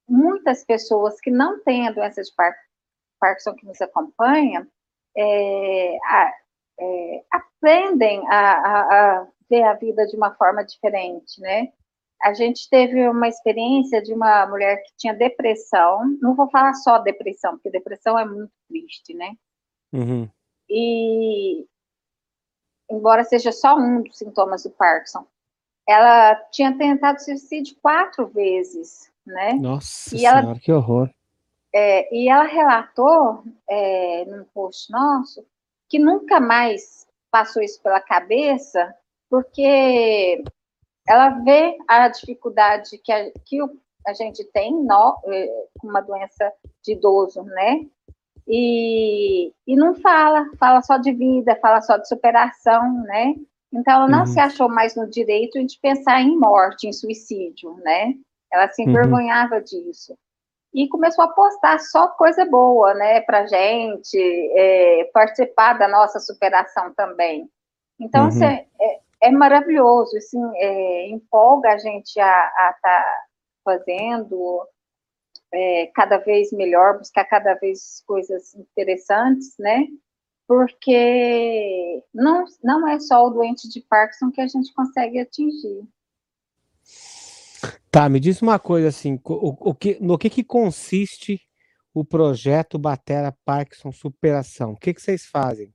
muitas 0.07 0.63
pessoas 0.63 1.19
que 1.19 1.29
não 1.29 1.61
têm 1.63 1.85
a 1.85 1.91
doença 1.91 2.21
de 2.21 2.33
Parkinson 3.25 3.55
que 3.55 3.65
nos 3.65 3.81
acompanham 3.81 4.67
é, 5.17 5.97
é, 6.79 7.23
aprendem 7.31 8.23
a, 8.27 8.51
a, 8.51 8.81
a 9.21 9.27
ver 9.49 9.63
a 9.63 9.73
vida 9.73 10.05
de 10.05 10.15
uma 10.15 10.33
forma 10.35 10.63
diferente, 10.63 11.41
né? 11.41 11.69
A 12.21 12.33
gente 12.33 12.69
teve 12.69 13.07
uma 13.07 13.27
experiência 13.27 14.01
de 14.01 14.13
uma 14.13 14.47
mulher 14.47 14.77
que 14.83 14.91
tinha 14.97 15.13
depressão, 15.13 16.17
não 16.21 16.35
vou 16.35 16.49
falar 16.49 16.73
só 16.73 16.99
depressão, 16.99 17.53
porque 17.53 17.69
depressão 17.69 18.17
é 18.17 18.25
muito 18.25 18.51
triste, 18.67 19.13
né? 19.13 19.31
Uhum. 19.93 20.29
E, 20.69 21.65
embora 22.89 23.23
seja 23.23 23.51
só 23.51 23.75
um 23.75 24.01
dos 24.01 24.17
sintomas 24.17 24.63
do 24.63 24.71
Parkinson, 24.71 25.25
ela 25.87 26.35
tinha 26.51 26.75
tentado 26.75 27.21
suicídio 27.21 27.75
quatro 27.81 28.27
vezes, 28.27 29.11
né? 29.25 29.53
Nossa 29.53 30.15
e 30.15 30.19
senhora, 30.19 30.39
ela, 30.39 30.59
que 30.59 30.71
horror. 30.71 31.09
É, 31.77 32.15
e 32.15 32.29
ela 32.29 32.45
relatou 32.45 33.43
é, 33.69 34.23
num 34.25 34.45
post 34.53 34.89
nosso 34.89 35.45
que 35.89 35.99
nunca 35.99 36.39
mais 36.39 37.05
passou 37.29 37.61
isso 37.61 37.81
pela 37.83 37.99
cabeça, 37.99 38.95
porque 39.29 40.41
ela 41.05 41.29
vê 41.29 41.77
a 41.85 42.07
dificuldade 42.07 42.97
que 42.99 43.11
a, 43.11 43.29
que 43.45 43.59
a 44.07 44.13
gente 44.13 44.45
tem 44.45 44.73
é, 45.27 45.47
com 45.77 45.89
uma 45.89 45.99
doença 45.99 46.49
de 46.81 46.93
idoso, 46.93 47.43
né? 47.43 47.85
E, 48.47 49.51
e 49.67 49.75
não 49.75 49.95
fala, 49.95 50.49
fala 50.57 50.81
só 50.81 50.97
de 50.97 51.11
vida, 51.11 51.59
fala 51.61 51.81
só 51.81 51.97
de 51.97 52.07
superação, 52.07 53.03
né? 53.03 53.35
Então, 53.73 53.95
ela 53.95 54.07
não 54.07 54.19
uhum. 54.19 54.27
se 54.27 54.39
achou 54.39 54.69
mais 54.69 54.95
no 54.95 55.09
direito 55.09 55.61
de 55.65 55.77
pensar 55.79 56.21
em 56.21 56.37
morte, 56.37 56.87
em 56.87 56.93
suicídio, 56.93 57.75
né? 57.83 58.13
Ela 58.53 58.69
se 58.69 58.81
uhum. 58.81 58.89
envergonhava 58.89 59.55
uhum. 59.55 59.63
disso. 59.63 60.17
E 60.75 60.89
começou 60.89 61.23
a 61.23 61.29
postar 61.29 61.79
só 61.79 62.09
coisa 62.09 62.45
boa, 62.45 62.93
né, 62.93 63.21
pra 63.21 63.47
gente, 63.47 64.17
é, 64.57 65.09
participar 65.13 65.73
da 65.73 65.87
nossa 65.87 66.19
superação 66.19 66.93
também. 66.93 67.49
Então, 67.99 68.23
uhum. 68.23 68.27
assim, 68.27 68.43
é, 68.45 68.99
é, 69.23 69.31
maravilhoso, 69.31 70.17
assim, 70.17 70.41
é, 70.57 71.09
empolga 71.09 71.71
a 71.71 71.77
gente 71.77 72.19
a 72.19 72.47
estar 72.75 72.79
tá 72.81 73.23
fazendo 73.63 74.67
é, 75.53 75.89
cada 75.95 76.17
vez 76.17 76.51
melhor, 76.51 76.97
buscar 76.97 77.23
cada 77.23 77.53
vez 77.53 78.03
coisas 78.05 78.53
interessantes, 78.53 79.55
né? 79.57 79.87
porque 80.47 82.03
não, 82.13 82.45
não 82.63 82.87
é 82.87 82.99
só 82.99 83.25
o 83.25 83.29
doente 83.31 83.67
de 83.67 83.81
Parkinson 83.81 84.31
que 84.31 84.41
a 84.41 84.47
gente 84.47 84.73
consegue 84.73 85.19
atingir. 85.19 85.83
Tá, 87.91 88.09
me 88.09 88.19
diz 88.19 88.41
uma 88.41 88.59
coisa 88.59 88.89
assim, 88.89 89.19
o, 89.23 89.69
o 89.69 89.73
que, 89.73 89.97
no 90.01 90.17
que, 90.17 90.29
que 90.29 90.43
consiste 90.43 91.39
o 91.93 92.03
projeto 92.03 92.77
Batera 92.77 93.35
Parkinson 93.45 93.91
Superação? 93.91 94.71
O 94.71 94.77
que, 94.77 94.93
que 94.93 95.01
vocês 95.01 95.25
fazem? 95.25 95.73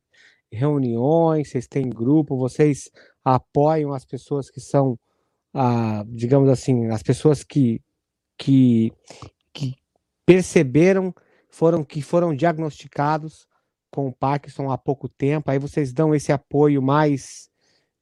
Reuniões, 0.53 1.51
vocês 1.51 1.67
têm 1.67 1.89
grupo, 1.89 2.37
vocês 2.37 2.91
apoiam 3.25 3.93
as 3.93 4.05
pessoas 4.05 4.51
que 4.51 4.61
são, 4.61 4.99
ah, 5.55 6.05
digamos 6.09 6.49
assim, 6.49 6.89
as 6.89 7.03
pessoas 7.03 7.43
que, 7.43 7.81
que, 8.37 8.93
que 9.53 9.75
perceberam, 10.27 11.15
foram 11.49 11.85
que 11.85 12.03
foram 12.03 12.35
diagnosticados 12.35 13.47
com 13.91 14.13
Parkinson 14.13 14.71
há 14.71 14.79
pouco 14.79 15.09
tempo, 15.09 15.51
aí 15.51 15.59
vocês 15.59 15.93
dão 15.93 16.15
esse 16.15 16.33
apoio 16.33 16.81
mais, 16.81 17.50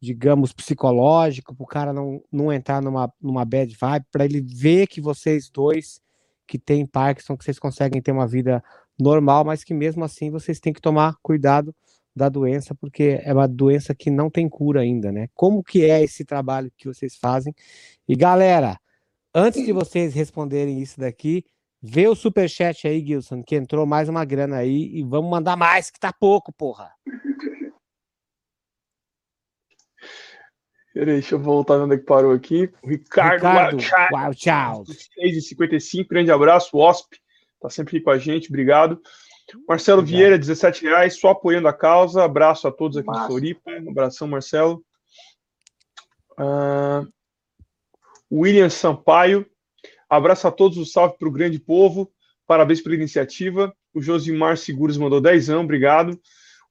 digamos, 0.01 0.53
psicológico, 0.53 1.55
para 1.55 1.64
o 1.64 1.66
cara 1.66 1.92
não, 1.92 2.22
não 2.30 2.53
entrar 2.53 2.80
numa, 2.80 3.12
numa 3.20 3.44
bad 3.44 3.74
vibe, 3.74 4.07
para 4.11 4.24
ele 4.24 4.40
ver 4.40 4.86
que 4.86 5.01
vocês 5.01 5.51
dois 5.51 6.01
que 6.46 6.59
têm 6.59 6.86
Parkinson, 6.86 7.36
que 7.36 7.44
vocês 7.44 7.59
conseguem 7.59 8.01
ter 8.01 8.12
uma 8.12 8.26
vida 8.26 8.62
normal, 8.99 9.44
mas 9.44 9.62
que 9.62 9.74
mesmo 9.74 10.05
assim 10.05 10.30
vocês 10.30 10.61
têm 10.61 10.72
que 10.72 10.80
tomar 10.80 11.16
cuidado 11.22 11.74
da 12.14 12.28
doença, 12.28 12.74
porque 12.74 13.20
é 13.22 13.32
uma 13.32 13.46
doença 13.46 13.94
que 13.94 14.11
não 14.11 14.30
tem 14.30 14.49
cura 14.49 14.80
ainda, 14.80 15.12
né? 15.12 15.28
Como 15.34 15.62
que 15.62 15.84
é 15.84 16.03
esse 16.03 16.24
trabalho 16.24 16.72
que 16.76 16.88
vocês 16.88 17.16
fazem? 17.16 17.55
E 18.09 18.16
galera, 18.16 18.78
antes 19.34 19.64
de 19.64 19.72
vocês 19.72 20.14
responderem 20.14 20.80
isso 20.80 20.99
daqui, 20.99 21.44
Vê 21.80 22.09
o 22.09 22.14
superchat 22.16 22.88
aí, 22.88 23.05
Gilson, 23.07 23.40
que 23.40 23.55
entrou 23.55 23.86
mais 23.86 24.09
uma 24.09 24.24
grana 24.24 24.57
aí 24.57 24.90
e 24.94 25.05
vamos 25.05 25.30
mandar 25.30 25.57
mais, 25.57 25.90
que 25.90 26.01
tá 26.01 26.12
pouco, 26.12 26.53
porra. 26.53 26.90
Peraí, 30.99 31.14
deixa 31.14 31.36
eu 31.36 31.38
voltar 31.38 31.78
onde 31.78 31.94
é 31.94 31.99
que 31.99 32.05
parou 32.05 32.32
aqui. 32.32 32.68
O 32.82 32.88
Ricardo, 32.88 33.76
Ricardo 33.76 34.34
Child. 34.34 34.99
6,55, 35.16 36.09
grande 36.09 36.32
abraço. 36.32 36.76
O 36.76 36.80
OSP 36.80 37.18
tá 37.61 37.70
sempre 37.70 37.99
aqui 37.99 38.05
com 38.05 38.11
a 38.11 38.18
gente, 38.18 38.49
obrigado. 38.49 39.01
Marcelo 39.68 40.01
obrigado. 40.01 40.18
Vieira, 40.18 40.36
17 40.36 40.82
reais, 40.82 41.14
só 41.20 41.28
apoiando 41.28 41.68
a 41.68 41.72
causa. 41.72 42.24
Abraço 42.24 42.66
a 42.66 42.72
todos 42.72 42.96
aqui 42.96 43.07
Massa. 43.07 43.20
do 43.20 43.26
Floripa. 43.28 43.70
Um 43.70 43.90
abração, 43.92 44.26
Marcelo. 44.26 44.84
Uh, 46.36 47.07
William 48.32 48.68
Sampaio, 48.68 49.46
Abraço 50.11 50.49
a 50.49 50.51
todos, 50.51 50.78
um 50.78 50.84
salve 50.84 51.16
para 51.16 51.28
o 51.28 51.32
grande 51.32 51.61
povo. 51.61 52.11
Parabéns 52.44 52.80
pela 52.80 52.96
iniciativa. 52.96 53.72
O 53.94 54.03
Josimar 54.03 54.57
Seguros 54.57 54.99
mandou 54.99 55.20
10 55.20 55.49
anos, 55.51 55.62
obrigado. 55.62 56.20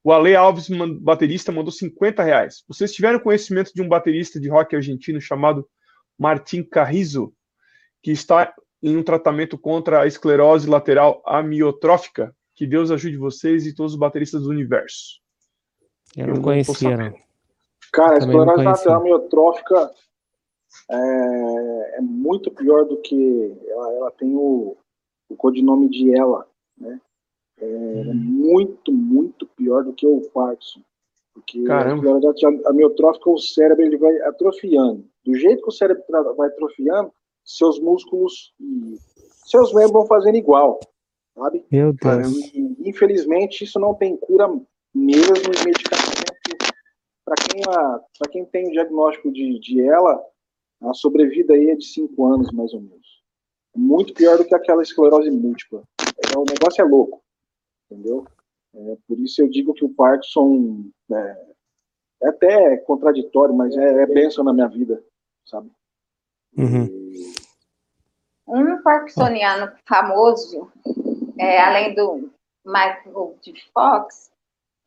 O 0.07 0.13
Ale 0.13 0.37
Alves, 0.37 0.69
baterista, 1.01 1.51
mandou 1.51 1.69
50 1.69 2.23
reais. 2.23 2.63
Vocês 2.65 2.93
tiveram 2.93 3.19
conhecimento 3.19 3.73
de 3.73 3.81
um 3.81 3.89
baterista 3.89 4.39
de 4.39 4.47
rock 4.47 4.73
argentino 4.73 5.19
chamado 5.19 5.67
Martin 6.17 6.63
Carrizo, 6.63 7.33
que 8.01 8.11
está 8.11 8.55
em 8.81 8.95
um 8.95 9.03
tratamento 9.03 9.57
contra 9.57 10.03
a 10.03 10.07
esclerose 10.07 10.69
lateral 10.69 11.21
amiotrófica? 11.25 12.33
Que 12.55 12.65
Deus 12.65 12.89
ajude 12.89 13.17
vocês 13.17 13.65
e 13.65 13.75
todos 13.75 13.95
os 13.95 13.99
bateristas 13.99 14.43
do 14.43 14.49
universo. 14.49 15.19
Eu 16.15 16.27
não 16.27 16.41
conhecia, 16.41 16.95
não. 16.95 17.13
Cara, 17.91 18.13
a 18.13 18.17
esclerose 18.19 18.63
lateral 18.63 19.01
amiotrófica 19.01 19.91
é, 20.89 21.97
é 21.97 22.01
muito 22.01 22.49
pior 22.51 22.85
do 22.85 23.01
que 23.01 23.57
ela, 23.67 23.91
ela 23.91 24.11
tem 24.11 24.33
o, 24.33 24.77
o 25.27 25.35
codinome 25.35 25.89
de 25.89 26.17
ela, 26.17 26.47
né? 26.77 26.97
É, 27.59 27.65
hum. 27.65 28.13
muito, 28.13 28.91
muito 28.91 29.47
pior 29.47 29.83
do 29.83 29.93
que 29.93 30.05
o 30.05 30.21
Parkinson. 30.33 30.81
Porque 31.33 31.63
Caramba. 31.63 32.19
a 32.65 32.69
amiotrófica, 32.69 33.29
o 33.29 33.37
cérebro 33.37 33.85
ele 33.85 33.97
vai 33.97 34.19
atrofiando. 34.21 35.05
Do 35.23 35.35
jeito 35.35 35.61
que 35.61 35.69
o 35.69 35.71
cérebro 35.71 36.03
vai 36.35 36.47
atrofiando, 36.47 37.11
seus 37.45 37.79
músculos 37.79 38.53
e 38.59 38.97
seus 39.45 39.73
membros 39.73 39.93
vão 39.93 40.05
fazendo 40.07 40.35
igual, 40.35 40.79
sabe? 41.35 41.63
Meu 41.71 41.93
Deus. 41.93 42.33
E, 42.53 42.89
infelizmente, 42.89 43.63
isso 43.63 43.79
não 43.79 43.93
tem 43.93 44.17
cura 44.17 44.47
mesmo 44.93 45.53
em 45.53 45.65
medicamento. 45.65 46.17
Para 47.23 47.35
quem, 47.35 47.61
quem 48.31 48.45
tem 48.45 48.67
o 48.67 48.71
diagnóstico 48.71 49.31
de, 49.31 49.59
de 49.59 49.81
ela, 49.81 50.21
a 50.81 50.93
sobrevida 50.93 51.53
aí 51.53 51.69
é 51.69 51.75
de 51.75 51.85
5 51.85 52.25
anos, 52.25 52.51
mais 52.51 52.73
ou 52.73 52.81
menos. 52.81 53.21
Muito 53.75 54.13
pior 54.13 54.37
do 54.37 54.45
que 54.45 54.55
aquela 54.55 54.81
esclerose 54.81 55.29
múltipla. 55.29 55.83
É, 55.99 56.37
o 56.37 56.45
negócio 56.45 56.81
é 56.81 56.85
louco, 56.85 57.21
entendeu? 57.89 58.25
É, 58.73 58.97
por 59.07 59.19
isso 59.19 59.41
eu 59.41 59.49
digo 59.49 59.73
que 59.73 59.85
o 59.85 59.93
Parkinson 59.93 60.85
é, 61.11 61.45
é 62.23 62.29
até 62.29 62.77
contraditório, 62.77 63.55
mas 63.55 63.75
é, 63.75 64.03
é 64.03 64.05
benção 64.05 64.43
na 64.43 64.53
minha 64.53 64.67
vida, 64.67 65.03
sabe? 65.45 65.71
Uhum. 66.57 66.87
Um 68.47 68.81
parkinsoniano 68.81 69.71
famoso, 69.85 70.71
é, 71.37 71.59
além 71.59 71.93
do 71.93 72.31
Michael 72.65 73.37
de 73.41 73.53
Fox, 73.73 74.31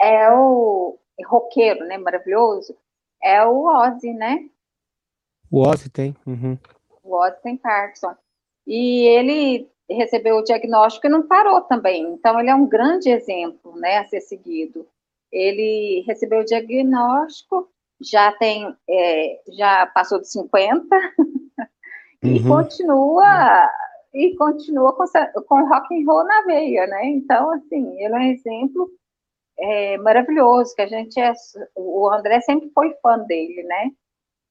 é 0.00 0.30
o 0.32 0.98
roqueiro, 1.26 1.84
né, 1.86 1.98
maravilhoso, 1.98 2.74
é 3.22 3.44
o 3.44 3.66
Ozzy, 3.66 4.12
né? 4.14 4.48
O 5.50 5.60
Ozzy 5.60 5.90
tem. 5.90 6.16
Uhum. 6.26 6.58
O 7.02 7.16
Ozzy 7.16 7.36
tem 7.42 7.56
Parkinson. 7.56 8.14
E 8.66 9.06
ele 9.08 9.70
recebeu 9.90 10.36
o 10.36 10.44
diagnóstico 10.44 11.06
e 11.06 11.10
não 11.10 11.26
parou 11.26 11.60
também. 11.62 12.02
Então, 12.12 12.38
ele 12.38 12.50
é 12.50 12.54
um 12.54 12.66
grande 12.66 13.10
exemplo 13.10 13.76
né, 13.76 13.98
a 13.98 14.04
ser 14.04 14.20
seguido. 14.20 14.86
Ele 15.32 16.04
recebeu 16.06 16.40
o 16.40 16.44
diagnóstico, 16.44 17.68
já 18.00 18.32
tem, 18.32 18.74
é, 18.88 19.40
já 19.56 19.86
passou 19.86 20.20
de 20.20 20.30
50 20.30 20.84
e 22.22 22.38
uhum. 22.38 22.48
continua 22.48 23.70
e 24.12 24.34
continua 24.36 24.92
com, 24.94 25.04
com 25.46 25.68
rock 25.68 25.94
and 25.94 26.04
roll 26.04 26.24
na 26.24 26.42
veia, 26.42 26.86
né? 26.86 27.06
Então, 27.06 27.50
assim, 27.52 28.02
ele 28.02 28.14
é 28.14 28.18
um 28.18 28.22
exemplo 28.22 28.90
é, 29.58 29.98
maravilhoso, 29.98 30.74
que 30.74 30.82
a 30.82 30.86
gente 30.86 31.20
é, 31.20 31.32
o 31.76 32.10
André 32.10 32.40
sempre 32.40 32.70
foi 32.74 32.92
fã 33.02 33.18
dele, 33.18 33.62
né? 33.62 33.90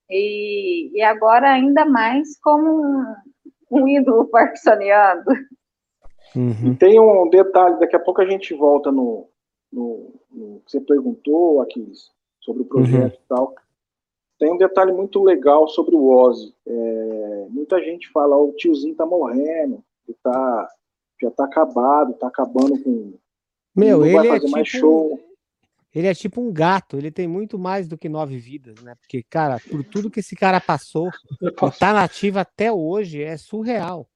E, 0.09 0.91
e 0.97 1.01
agora 1.01 1.51
ainda 1.51 1.85
mais 1.85 2.39
como 2.41 2.81
um, 2.81 3.15
um 3.69 3.87
ídolo 3.87 4.25
parkinsoniano. 4.25 5.23
Uhum. 6.35 6.71
E 6.71 6.75
tem 6.75 6.99
um 6.99 7.29
detalhe, 7.29 7.79
daqui 7.79 7.95
a 7.95 7.99
pouco 7.99 8.21
a 8.21 8.29
gente 8.29 8.53
volta 8.53 8.91
no, 8.91 9.27
no, 9.71 10.13
no 10.31 10.61
que 10.65 10.71
você 10.71 10.81
perguntou, 10.81 11.61
Aquiles, 11.61 12.11
sobre 12.41 12.63
o 12.63 12.65
projeto 12.65 13.15
uhum. 13.15 13.19
e 13.23 13.27
tal. 13.27 13.55
Tem 14.37 14.51
um 14.51 14.57
detalhe 14.57 14.93
muito 14.93 15.21
legal 15.21 15.67
sobre 15.67 15.95
o 15.95 16.07
Ozzy. 16.07 16.55
É, 16.65 17.47
muita 17.49 17.81
gente 17.83 18.09
fala, 18.09 18.37
o 18.37 18.53
tiozinho 18.53 18.95
tá 18.95 19.05
morrendo, 19.05 19.83
ele 20.07 20.17
tá, 20.23 20.69
já 21.21 21.31
tá 21.31 21.45
acabado, 21.45 22.13
tá 22.13 22.27
acabando 22.27 22.81
com. 22.81 23.13
Meu, 23.75 24.05
ele 24.05 24.27
é 24.27 24.39
tipo, 24.39 24.65
show. 24.65 25.19
Ele 25.93 26.07
é 26.07 26.13
tipo 26.13 26.41
um 26.41 26.53
gato, 26.53 26.97
ele 26.97 27.09
tem 27.09 27.27
muito 27.27 27.57
mais 27.57 27.87
do 27.87 27.97
que 27.97 28.07
nove 28.07 28.37
vidas, 28.37 28.81
né? 28.81 28.95
Porque, 28.95 29.23
cara, 29.23 29.59
por 29.59 29.83
tudo 29.83 30.09
que 30.09 30.19
esse 30.19 30.35
cara 30.35 30.61
passou, 30.61 31.09
tá 31.79 31.93
nativo 31.93 32.39
até 32.39 32.71
hoje, 32.71 33.23
é 33.23 33.37
surreal. 33.37 34.07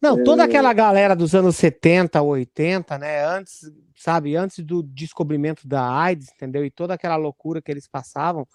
Não, 0.00 0.24
toda 0.24 0.44
aquela 0.44 0.72
galera 0.72 1.14
dos 1.14 1.34
anos 1.34 1.56
70, 1.56 2.22
80, 2.22 2.96
né? 2.96 3.22
Antes, 3.22 3.70
sabe, 3.94 4.34
antes 4.34 4.64
do 4.64 4.82
descobrimento 4.82 5.68
da 5.68 5.86
AIDS, 5.92 6.28
entendeu? 6.34 6.64
E 6.64 6.70
toda 6.70 6.94
aquela 6.94 7.16
loucura 7.16 7.60
que 7.60 7.70
eles 7.70 7.86
passavam. 7.86 8.48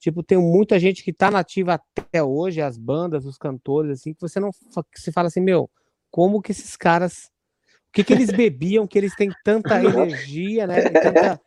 Tipo, 0.00 0.22
tem 0.22 0.36
muita 0.36 0.80
gente 0.80 1.04
que 1.04 1.12
tá 1.12 1.30
nativa 1.30 1.74
até 1.74 2.24
hoje, 2.24 2.60
as 2.60 2.76
bandas, 2.76 3.24
os 3.24 3.38
cantores, 3.38 3.92
assim, 3.92 4.12
que 4.12 4.20
você 4.20 4.40
não 4.40 4.50
se 4.96 5.12
fala 5.12 5.28
assim, 5.28 5.40
meu, 5.40 5.70
como 6.10 6.42
que 6.42 6.50
esses 6.50 6.76
caras. 6.76 7.30
O 7.90 7.92
que, 7.92 8.04
que 8.04 8.12
eles 8.12 8.30
bebiam, 8.30 8.86
que 8.86 8.96
eles 8.96 9.16
têm 9.16 9.30
tanta 9.44 9.74
energia, 9.82 10.64
né? 10.64 10.90
Tanta, 10.90 11.40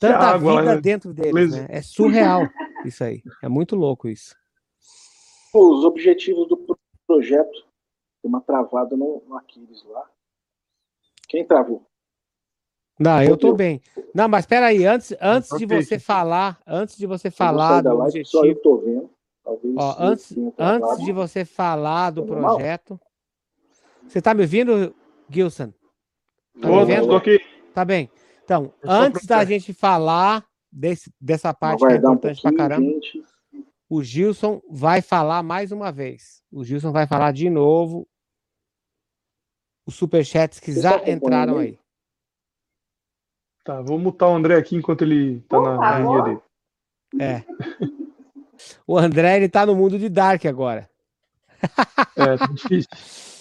tanta 0.00 0.18
água, 0.18 0.60
vida 0.60 0.74
né? 0.74 0.80
dentro 0.80 1.14
deles, 1.14 1.52
né? 1.52 1.66
É 1.68 1.80
surreal 1.80 2.48
isso 2.84 3.04
aí. 3.04 3.22
É 3.40 3.48
muito 3.48 3.76
louco 3.76 4.08
isso. 4.08 4.34
Os 5.54 5.84
objetivos 5.84 6.48
do 6.48 6.76
projeto, 7.06 7.64
tem 8.20 8.28
uma 8.28 8.40
travada 8.40 8.96
no, 8.96 9.22
no 9.28 9.36
Aquiles 9.36 9.84
lá. 9.84 10.10
Quem 11.28 11.46
travou? 11.46 11.86
Não, 12.98 13.22
eu 13.22 13.36
tô 13.36 13.54
bem. 13.54 13.80
Não, 14.12 14.28
mas 14.28 14.42
espera 14.42 14.66
aí, 14.66 14.84
antes, 14.84 15.14
antes 15.20 15.56
de 15.56 15.66
você 15.66 16.00
falar, 16.00 16.60
antes 16.66 16.96
de 16.96 17.06
você 17.06 17.30
falar 17.30 17.80
do 17.80 17.90
objetivo, 17.90 18.26
só 18.26 18.44
eu 18.44 18.56
tô 18.56 18.78
vendo. 18.78 19.10
Ó, 19.76 19.94
antes, 20.00 20.34
antes 20.58 21.04
de 21.04 21.12
você 21.12 21.44
falar 21.44 22.10
do 22.10 22.24
projeto, 22.24 22.98
você 24.08 24.20
tá 24.20 24.34
me 24.34 24.42
ouvindo, 24.42 24.94
Gilson? 25.28 25.72
Tá 26.60 26.68
tô 27.02 27.16
aqui. 27.16 27.40
Tá 27.74 27.84
bem. 27.84 28.10
Então, 28.44 28.72
antes 28.82 29.26
da 29.26 29.44
gente 29.44 29.72
falar 29.72 30.46
desse, 30.70 31.12
dessa 31.20 31.52
parte 31.52 31.84
que 31.84 31.92
é 31.92 31.96
importante 31.96 32.38
um 32.38 32.42
pra 32.42 32.56
caramba, 32.56 32.90
gente. 32.92 33.22
o 33.88 34.02
Gilson 34.02 34.62
vai 34.70 35.02
falar 35.02 35.42
mais 35.42 35.72
uma 35.72 35.90
vez. 35.90 36.42
O 36.50 36.64
Gilson 36.64 36.92
vai 36.92 37.06
falar 37.06 37.32
de 37.32 37.50
novo 37.50 38.06
os 39.86 39.94
superchats 39.94 40.58
que 40.58 40.72
já 40.72 40.98
tá 40.98 41.10
entraram 41.10 41.58
aí. 41.58 41.78
Tá, 43.64 43.82
vou 43.82 43.98
mutar 43.98 44.28
o 44.28 44.34
André 44.34 44.56
aqui 44.56 44.76
enquanto 44.76 45.02
ele 45.02 45.40
tá 45.48 45.60
na, 45.60 45.76
na 45.76 45.98
linha 45.98 46.22
dele. 46.22 46.40
É. 47.20 47.44
O 48.86 48.96
André, 48.96 49.36
ele 49.36 49.48
tá 49.50 49.66
no 49.66 49.74
mundo 49.74 49.98
de 49.98 50.08
Dark 50.08 50.46
agora. 50.46 50.88
É, 52.16 52.36
tá 52.38 52.46
difícil. 52.46 52.88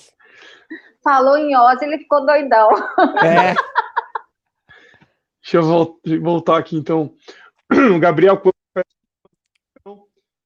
Falou 1.05 1.37
em 1.37 1.55
Oz, 1.55 1.79
ele 1.83 1.99
ficou 1.99 2.25
doidão. 2.25 2.71
É. 3.23 3.53
Deixa 5.39 5.57
eu 5.57 5.99
voltar 6.19 6.57
aqui, 6.57 6.75
então. 6.75 7.13
O 7.95 7.99
Gabriel, 7.99 8.41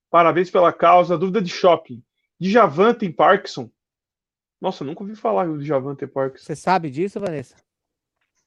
parabéns 0.10 0.52
pela 0.52 0.74
causa. 0.74 1.18
Dúvida 1.18 1.42
de 1.42 1.50
shopping. 1.50 2.04
Djavan 2.38 2.94
tem 2.94 3.10
Parkinson? 3.10 3.70
Nossa, 4.60 4.84
nunca 4.84 5.02
ouvi 5.02 5.16
falar 5.16 5.46
do 5.48 5.60
Djavan 5.60 5.96
ter 5.96 6.08
Parkinson. 6.08 6.44
Você 6.44 6.58
sabe 6.58 6.90
disso, 6.90 7.22
Vanessa? 7.22 7.56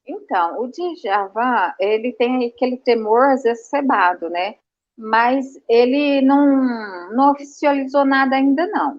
Então, 0.06 0.60
o 0.60 0.68
Djavan, 0.68 1.72
ele 1.80 2.12
tem 2.12 2.46
aquele 2.46 2.76
temor 2.76 3.30
exacerbado, 3.30 4.28
né? 4.28 4.56
Mas 4.98 5.46
ele 5.66 6.20
não, 6.20 7.10
não 7.14 7.32
oficializou 7.32 8.04
nada 8.04 8.36
ainda, 8.36 8.66
não. 8.66 8.98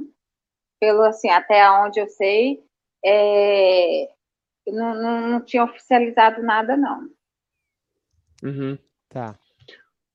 Pelo, 0.79 1.03
assim, 1.03 1.29
até 1.29 1.69
onde 1.69 1.99
eu 1.99 2.07
sei, 2.07 2.63
é, 3.03 4.09
não, 4.67 4.95
não, 4.95 5.27
não, 5.29 5.41
tinha 5.41 5.63
oficializado 5.63 6.41
nada, 6.41 6.77
não. 6.77 7.09
Uhum. 8.43 8.77
Tá. 9.09 9.37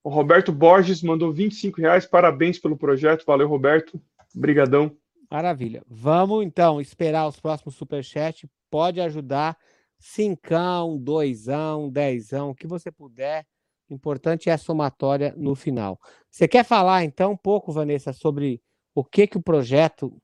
O 0.03 0.11
Roberto 0.11 0.53
Borges 0.53 1.03
mandou 1.03 1.33
25 1.33 1.81
reais, 1.81 2.07
parabéns 2.07 2.59
pelo 2.59 2.77
projeto, 2.77 3.25
valeu, 3.27 3.49
Roberto, 3.49 4.01
brigadão. 4.35 4.97
Maravilha. 5.31 5.83
Vamos, 5.87 6.45
então, 6.45 6.81
esperar 6.81 7.29
os 7.29 7.39
próximos 7.39 7.75
superchats, 7.75 8.49
pode 8.71 9.01
ajudar 9.01 9.57
cincão, 9.99 10.97
doisão, 10.97 11.91
dezão, 11.91 12.51
o 12.51 12.55
que 12.55 12.67
você 12.67 12.91
puder. 12.91 13.45
O 13.91 13.95
importante 13.95 14.49
é 14.49 14.53
a 14.53 14.59
somatória 14.59 15.35
no 15.37 15.55
final. 15.55 15.99
Você 16.31 16.47
quer 16.47 16.65
falar, 16.65 17.05
então, 17.05 17.33
um 17.33 17.37
pouco, 17.37 17.73
Vanessa, 17.73 18.13
sobre 18.13 18.63
o 18.95 19.05
que, 19.05 19.27
que 19.27 19.37
o 19.37 19.43
projeto 19.43 20.17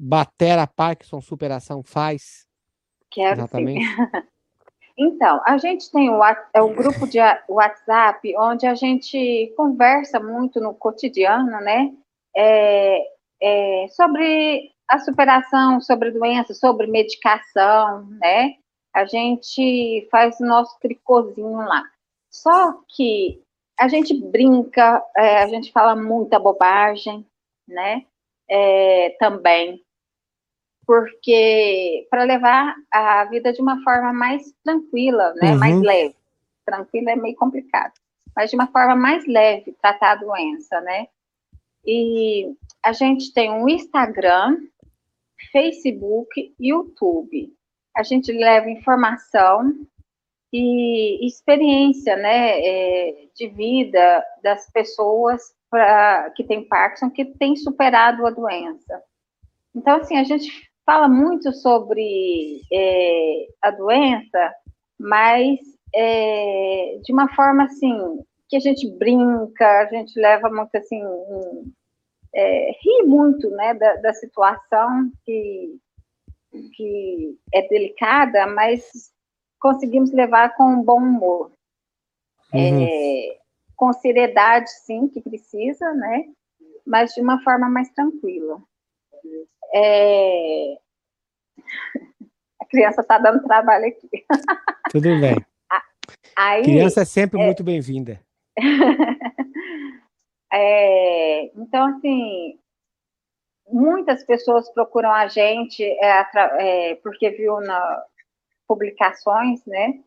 Batera 0.00 0.66
Parkinson 0.66 1.20
Superação 1.20 1.82
faz? 1.82 2.46
Quero 3.10 3.40
Exatamente. 3.40 3.84
Sim. 3.84 3.96
Então, 5.02 5.40
a 5.46 5.56
gente 5.56 5.90
tem 5.90 6.10
o, 6.10 6.20
é 6.52 6.60
o 6.60 6.74
grupo 6.74 7.06
de 7.06 7.18
WhatsApp, 7.48 8.36
onde 8.36 8.66
a 8.66 8.74
gente 8.74 9.50
conversa 9.56 10.20
muito 10.20 10.60
no 10.60 10.74
cotidiano, 10.74 11.58
né? 11.62 11.90
É, 12.36 12.98
é, 13.40 13.86
sobre 13.88 14.70
a 14.86 14.98
superação, 14.98 15.80
sobre 15.80 16.10
doença, 16.10 16.52
sobre 16.52 16.86
medicação, 16.86 18.04
né? 18.20 18.56
a 18.92 19.04
gente 19.04 20.08
faz 20.10 20.40
o 20.40 20.46
nosso 20.46 20.78
tricôzinho 20.80 21.58
lá. 21.58 21.84
Só 22.30 22.80
que 22.88 23.42
a 23.78 23.88
gente 23.88 24.14
brinca, 24.14 25.02
é, 25.16 25.42
a 25.42 25.46
gente 25.48 25.72
fala 25.72 25.96
muita 25.96 26.38
bobagem, 26.38 27.26
né? 27.66 28.04
É, 28.48 29.10
também. 29.18 29.82
Porque 30.90 32.08
para 32.10 32.24
levar 32.24 32.74
a 32.90 33.24
vida 33.26 33.52
de 33.52 33.62
uma 33.62 33.80
forma 33.84 34.12
mais 34.12 34.42
tranquila, 34.64 35.32
né? 35.34 35.52
Uhum. 35.52 35.58
Mais 35.58 35.80
leve. 35.80 36.16
Tranquila 36.66 37.12
é 37.12 37.16
meio 37.16 37.36
complicado. 37.36 37.92
Mas 38.34 38.50
de 38.50 38.56
uma 38.56 38.66
forma 38.66 38.96
mais 38.96 39.24
leve, 39.24 39.76
tratar 39.80 40.12
a 40.12 40.16
doença, 40.16 40.80
né? 40.80 41.06
E 41.86 42.52
a 42.84 42.92
gente 42.92 43.32
tem 43.32 43.52
um 43.52 43.68
Instagram, 43.68 44.56
Facebook, 45.52 46.54
YouTube 46.58 47.54
a 47.96 48.02
gente 48.02 48.32
leva 48.32 48.70
informação 48.70 49.72
e 50.52 51.24
experiência, 51.26 52.16
né, 52.16 52.58
é, 52.60 53.28
de 53.34 53.48
vida 53.48 54.24
das 54.42 54.70
pessoas 54.70 55.54
pra, 55.70 56.30
que 56.30 56.42
têm 56.44 56.66
Parkinson, 56.66 57.10
que 57.10 57.24
têm 57.24 57.54
superado 57.56 58.26
a 58.26 58.30
doença. 58.30 59.02
Então, 59.74 59.98
assim, 59.98 60.16
a 60.16 60.24
gente 60.24 60.69
fala 60.90 61.08
muito 61.08 61.52
sobre 61.52 62.62
é, 62.72 63.46
a 63.62 63.70
doença, 63.70 64.52
mas 64.98 65.60
é, 65.94 66.98
de 67.04 67.12
uma 67.12 67.32
forma, 67.32 67.62
assim, 67.62 68.18
que 68.48 68.56
a 68.56 68.60
gente 68.60 68.90
brinca, 68.98 69.82
a 69.82 69.86
gente 69.86 70.18
leva 70.18 70.50
muito, 70.50 70.74
assim, 70.74 71.00
um, 71.06 71.70
é, 72.34 72.72
ri 72.72 73.04
muito, 73.04 73.48
né, 73.50 73.72
da, 73.74 73.94
da 73.96 74.12
situação 74.14 75.12
que 75.24 75.78
que 76.74 77.38
é 77.54 77.68
delicada, 77.68 78.44
mas 78.48 79.12
conseguimos 79.60 80.10
levar 80.10 80.56
com 80.56 80.64
um 80.64 80.82
bom 80.82 80.98
humor. 80.98 81.52
Uhum. 82.52 82.82
É, 82.82 83.38
com 83.76 83.92
seriedade, 83.92 84.68
sim, 84.84 85.06
que 85.06 85.20
precisa, 85.20 85.94
né? 85.94 86.24
Mas 86.84 87.14
de 87.14 87.20
uma 87.20 87.40
forma 87.44 87.68
mais 87.68 87.88
tranquila. 87.90 88.60
É... 89.74 90.76
A 92.60 92.66
criança 92.66 93.00
está 93.00 93.18
dando 93.18 93.42
trabalho 93.42 93.86
aqui. 93.86 94.08
Tudo 94.90 95.08
bem. 95.20 95.36
Aí, 96.36 96.62
criança 96.62 97.02
é 97.02 97.04
sempre 97.04 97.40
é... 97.40 97.44
muito 97.44 97.64
bem-vinda. 97.64 98.20
é... 100.52 101.44
Então, 101.56 101.86
assim, 101.96 102.58
muitas 103.68 104.24
pessoas 104.24 104.70
procuram 104.72 105.12
a 105.12 105.26
gente 105.28 105.82
é, 105.82 106.26
é, 106.58 106.94
porque 106.96 107.30
viu 107.30 107.60
na 107.60 108.04
publicações, 108.68 109.64
né? 109.66 110.00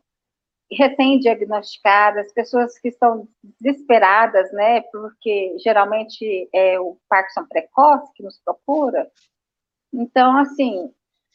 Recém-diagnosticadas, 0.76 2.32
pessoas 2.32 2.78
que 2.78 2.88
estão 2.88 3.28
desesperadas, 3.60 4.52
né? 4.52 4.82
Porque 4.92 5.56
geralmente 5.62 6.48
é 6.52 6.78
o 6.80 6.96
Parkinson 7.08 7.46
precoce 7.46 8.12
que 8.14 8.22
nos 8.22 8.40
procura. 8.44 9.10
Então, 9.92 10.36
assim, 10.38 10.92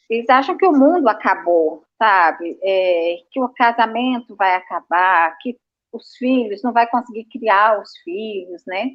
eles 0.08 0.28
acham 0.28 0.56
que 0.56 0.66
o 0.66 0.72
mundo 0.72 1.08
acabou, 1.08 1.84
sabe? 1.96 2.58
É, 2.62 3.16
que 3.30 3.40
o 3.40 3.48
casamento 3.48 4.34
vai 4.36 4.54
acabar, 4.56 5.36
que 5.38 5.56
os 5.92 6.16
filhos 6.16 6.62
não 6.62 6.72
vai 6.72 6.86
conseguir 6.86 7.24
criar 7.24 7.80
os 7.80 7.90
filhos, 8.04 8.62
né? 8.66 8.90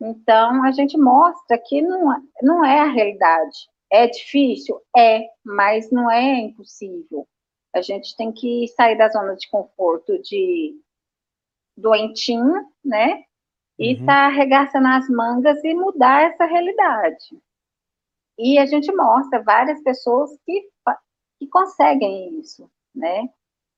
Então, 0.00 0.64
a 0.64 0.70
gente 0.70 0.98
mostra 0.98 1.58
que 1.58 1.80
não, 1.82 2.12
é, 2.12 2.20
não 2.42 2.64
é 2.64 2.80
a 2.80 2.86
realidade. 2.86 3.68
É 3.90 4.06
difícil? 4.06 4.80
É, 4.96 5.26
mas 5.44 5.90
não 5.90 6.10
é 6.10 6.38
impossível. 6.40 7.26
A 7.74 7.82
gente 7.82 8.16
tem 8.16 8.32
que 8.32 8.68
sair 8.68 8.96
da 8.96 9.08
zona 9.08 9.34
de 9.34 9.48
conforto 9.48 10.20
de 10.22 10.80
doentinho, 11.76 12.68
né? 12.84 13.24
E 13.78 13.96
uhum. 13.96 14.06
tá 14.06 14.26
arregaçando 14.26 14.86
as 14.86 15.08
mangas 15.08 15.62
e 15.64 15.74
mudar 15.74 16.22
essa 16.22 16.44
realidade. 16.44 17.36
E 18.38 18.58
a 18.58 18.66
gente 18.66 18.92
mostra 18.94 19.42
várias 19.42 19.82
pessoas 19.82 20.30
que, 20.44 20.68
que 21.38 21.48
conseguem 21.48 22.38
isso, 22.38 22.70
né? 22.94 23.28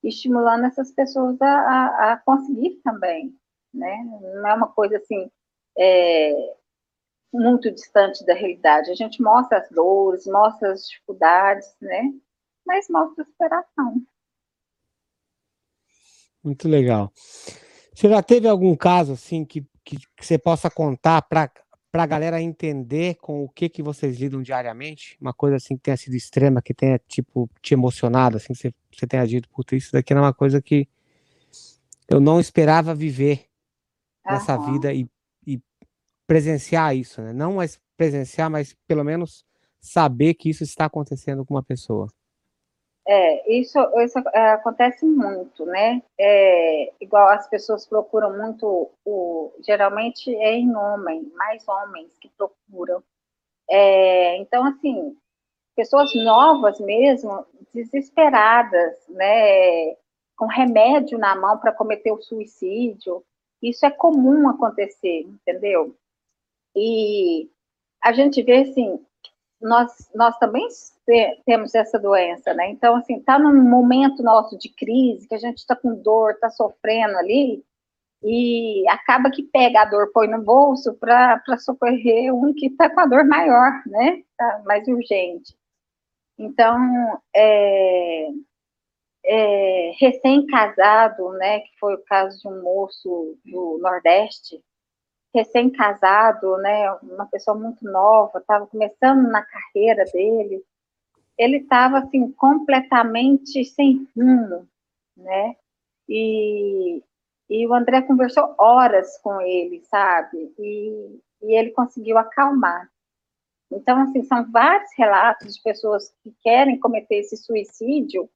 Estimulando 0.03 0.65
essas 0.65 0.91
pessoas 0.91 1.41
a, 1.41 1.47
a, 1.47 2.13
a 2.13 2.17
conseguir 2.17 2.79
também, 2.83 3.35
né? 3.73 4.03
Não 4.35 4.47
é 4.47 4.53
uma 4.53 4.67
coisa 4.67 4.97
assim, 4.97 5.29
é, 5.77 6.55
muito 7.33 7.71
distante 7.71 8.25
da 8.25 8.33
realidade. 8.33 8.91
A 8.91 8.95
gente 8.95 9.21
mostra 9.21 9.59
as 9.59 9.69
dores, 9.69 10.25
mostra 10.27 10.71
as 10.71 10.87
dificuldades, 10.87 11.75
né? 11.81 12.13
Mas 12.67 12.85
mostra 12.89 13.23
superação. 13.23 14.03
Muito 16.43 16.67
legal. 16.67 17.11
Você 17.95 18.09
já 18.09 18.21
teve 18.21 18.47
algum 18.47 18.75
caso 18.75 19.13
assim 19.13 19.45
que, 19.45 19.65
que, 19.83 19.97
que 19.97 20.25
você 20.25 20.37
possa 20.37 20.69
contar 20.69 21.21
para 21.23 21.49
a 21.93 22.05
galera 22.05 22.41
entender 22.41 23.15
com 23.15 23.43
o 23.43 23.49
que 23.49 23.69
que 23.69 23.81
vocês 23.81 24.19
lidam 24.19 24.41
diariamente? 24.41 25.17
Uma 25.19 25.33
coisa 25.33 25.55
assim 25.55 25.77
que 25.77 25.83
tenha 25.83 25.97
sido 25.97 26.15
extrema, 26.15 26.61
que 26.61 26.73
tenha 26.73 26.99
tipo 27.07 27.49
te 27.61 27.73
emocionado, 27.73 28.37
assim, 28.37 28.53
você, 28.53 28.73
você 28.93 29.07
tenha 29.07 29.25
dito, 29.25 29.49
puta, 29.49 29.75
isso 29.75 29.91
daqui 29.93 30.13
era 30.13 30.21
uma 30.21 30.33
coisa 30.33 30.61
que 30.61 30.87
eu 32.07 32.19
não 32.19 32.39
esperava 32.39 32.93
viver 32.93 33.45
nessa 34.25 34.57
vida 34.57 34.93
e, 34.93 35.09
e 35.45 35.61
presenciar 36.27 36.95
isso, 36.95 37.21
né? 37.21 37.33
Não 37.33 37.55
mais 37.55 37.79
presenciar, 37.95 38.49
mas 38.49 38.75
pelo 38.85 39.03
menos 39.03 39.45
saber 39.79 40.33
que 40.33 40.49
isso 40.49 40.63
está 40.63 40.85
acontecendo 40.85 41.45
com 41.45 41.53
uma 41.53 41.63
pessoa. 41.63 42.07
É, 43.09 43.49
isso, 43.57 43.79
isso 44.01 44.19
é, 44.33 44.51
acontece 44.51 45.05
muito, 45.05 45.65
né? 45.65 46.03
É, 46.19 46.91
igual 46.99 47.29
as 47.29 47.47
pessoas 47.49 47.87
procuram 47.87 48.37
muito, 48.37 48.91
o, 49.05 49.53
geralmente 49.65 50.35
é 50.35 50.55
em 50.55 50.75
homem, 50.75 51.31
mais 51.35 51.65
homens 51.67 52.17
que 52.19 52.29
procuram. 52.37 53.01
É, 53.69 54.37
então, 54.37 54.65
assim, 54.65 55.17
pessoas 55.73 56.13
novas 56.15 56.79
mesmo, 56.81 57.45
desesperadas, 57.73 59.07
né? 59.07 59.95
Com 60.35 60.47
remédio 60.47 61.17
na 61.17 61.33
mão 61.35 61.57
para 61.59 61.71
cometer 61.71 62.11
o 62.11 62.21
suicídio. 62.21 63.23
Isso 63.61 63.85
é 63.85 63.89
comum 63.89 64.49
acontecer, 64.49 65.21
entendeu? 65.21 65.95
E 66.75 67.49
a 68.03 68.11
gente 68.11 68.43
vê, 68.43 68.57
assim, 68.63 68.99
nós, 69.61 69.91
nós 70.13 70.37
também 70.37 70.67
temos 71.45 71.73
essa 71.73 71.97
doença, 71.99 72.53
né? 72.53 72.69
Então, 72.69 72.95
assim, 72.95 73.19
tá 73.21 73.39
num 73.39 73.63
momento 73.63 74.23
nosso 74.23 74.57
de 74.57 74.69
crise, 74.69 75.27
que 75.27 75.35
a 75.35 75.39
gente 75.39 75.57
está 75.57 75.75
com 75.75 75.95
dor, 75.95 76.31
está 76.31 76.49
sofrendo 76.49 77.17
ali, 77.17 77.63
e 78.23 78.83
acaba 78.89 79.29
que 79.31 79.43
pega 79.43 79.81
a 79.81 79.85
dor, 79.85 80.11
põe 80.11 80.27
no 80.27 80.41
bolso 80.43 80.93
para 80.95 81.41
socorrer 81.59 82.33
um 82.33 82.53
que 82.53 82.67
está 82.67 82.89
com 82.89 82.99
a 82.99 83.05
dor 83.05 83.25
maior, 83.25 83.71
né? 83.85 84.23
Tá 84.37 84.61
mais 84.65 84.87
urgente. 84.87 85.55
Então, 86.37 86.77
é, 87.35 88.27
é, 89.25 89.91
recém-casado, 89.99 91.29
né? 91.33 91.59
Que 91.61 91.69
foi 91.79 91.95
o 91.95 92.03
caso 92.05 92.39
de 92.41 92.47
um 92.47 92.61
moço 92.61 93.37
do 93.45 93.79
Nordeste, 93.81 94.61
recém-casado, 95.33 96.57
né, 96.57 96.91
uma 97.03 97.25
pessoa 97.25 97.57
muito 97.57 97.83
nova, 97.85 98.39
estava 98.39 98.65
começando 98.67 99.29
na 99.29 99.43
carreira 99.43 100.05
dele, 100.05 100.63
ele 101.37 101.57
estava 101.57 101.99
assim 101.99 102.31
completamente 102.31 103.63
sem 103.65 104.07
rumo, 104.15 104.67
né? 105.15 105.55
E, 106.09 107.03
e 107.49 107.67
o 107.67 107.73
André 107.73 108.01
conversou 108.01 108.55
horas 108.57 109.17
com 109.19 109.39
ele, 109.41 109.83
sabe? 109.85 110.51
E, 110.57 111.19
e 111.43 111.53
ele 111.55 111.71
conseguiu 111.71 112.17
acalmar. 112.17 112.89
Então, 113.71 114.01
assim, 114.01 114.23
são 114.23 114.49
vários 114.49 114.89
relatos 114.97 115.55
de 115.55 115.61
pessoas 115.61 116.13
que 116.23 116.33
querem 116.41 116.79
cometer 116.79 117.15
esse 117.15 117.37
suicídio, 117.37 118.29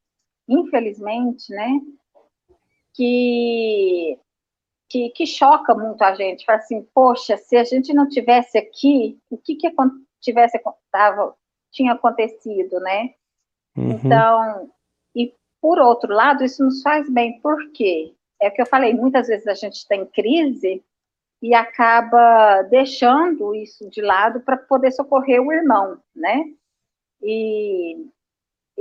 infelizmente, 0.48 1.52
né? 1.52 1.80
Que 2.94 4.20
que, 4.92 5.10
que 5.12 5.26
choca 5.26 5.74
muito 5.74 6.02
a 6.02 6.14
gente. 6.14 6.46
Fala 6.46 6.60
assim, 6.60 6.86
poxa, 6.94 7.38
se 7.38 7.56
a 7.56 7.64
gente 7.64 7.94
não 7.94 8.10
tivesse 8.10 8.58
aqui, 8.58 9.18
o 9.30 9.38
que 9.38 9.56
que 9.56 9.72
tivesse 10.20 10.60
tava, 10.92 11.34
tinha 11.72 11.94
acontecido, 11.94 12.78
né? 12.82 13.14
Uhum. 13.78 13.92
Então, 13.92 14.70
e 15.16 15.34
por 15.62 15.80
outro 15.80 16.14
lado, 16.14 16.44
isso 16.44 16.62
nos 16.64 16.82
faz 16.82 17.10
bem, 17.10 17.40
por 17.40 17.72
quê? 17.72 18.14
É 18.42 18.50
o 18.50 18.52
que 18.52 18.62
eu 18.62 18.66
falei, 18.66 18.94
muitas 18.94 19.28
vezes 19.28 19.48
a 19.48 19.54
gente 19.54 19.88
tem 19.88 20.06
crise 20.06 20.84
e 21.42 21.56
acaba 21.56 22.64
deixando 22.64 23.56
isso 23.56 23.90
de 23.90 24.02
lado 24.02 24.42
para 24.42 24.58
poder 24.58 24.92
socorrer 24.92 25.42
o 25.42 25.54
irmão, 25.54 26.00
né? 26.14 26.44
E 27.24 28.08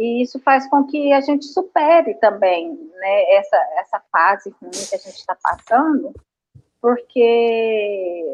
e 0.01 0.23
isso 0.23 0.41
faz 0.41 0.67
com 0.71 0.87
que 0.87 1.13
a 1.13 1.21
gente 1.21 1.45
supere 1.45 2.15
também 2.15 2.73
né, 2.73 3.35
essa, 3.35 3.57
essa 3.79 4.03
fase 4.11 4.49
ruim 4.59 4.71
que 4.71 4.95
a 4.95 4.99
gente 4.99 5.19
está 5.19 5.37
passando, 5.37 6.15
porque 6.81 8.25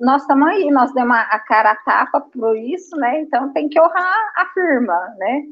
nós 0.00 0.22
estamos 0.22 0.48
aí, 0.48 0.70
nós 0.70 0.94
demos 0.94 1.14
a 1.14 1.38
cara 1.40 1.72
a 1.72 1.76
tapa 1.76 2.22
por 2.22 2.56
isso, 2.56 2.96
né? 2.96 3.20
Então 3.20 3.52
tem 3.52 3.68
que 3.68 3.78
honrar 3.78 4.32
a 4.34 4.46
firma, 4.54 5.14
né? 5.18 5.42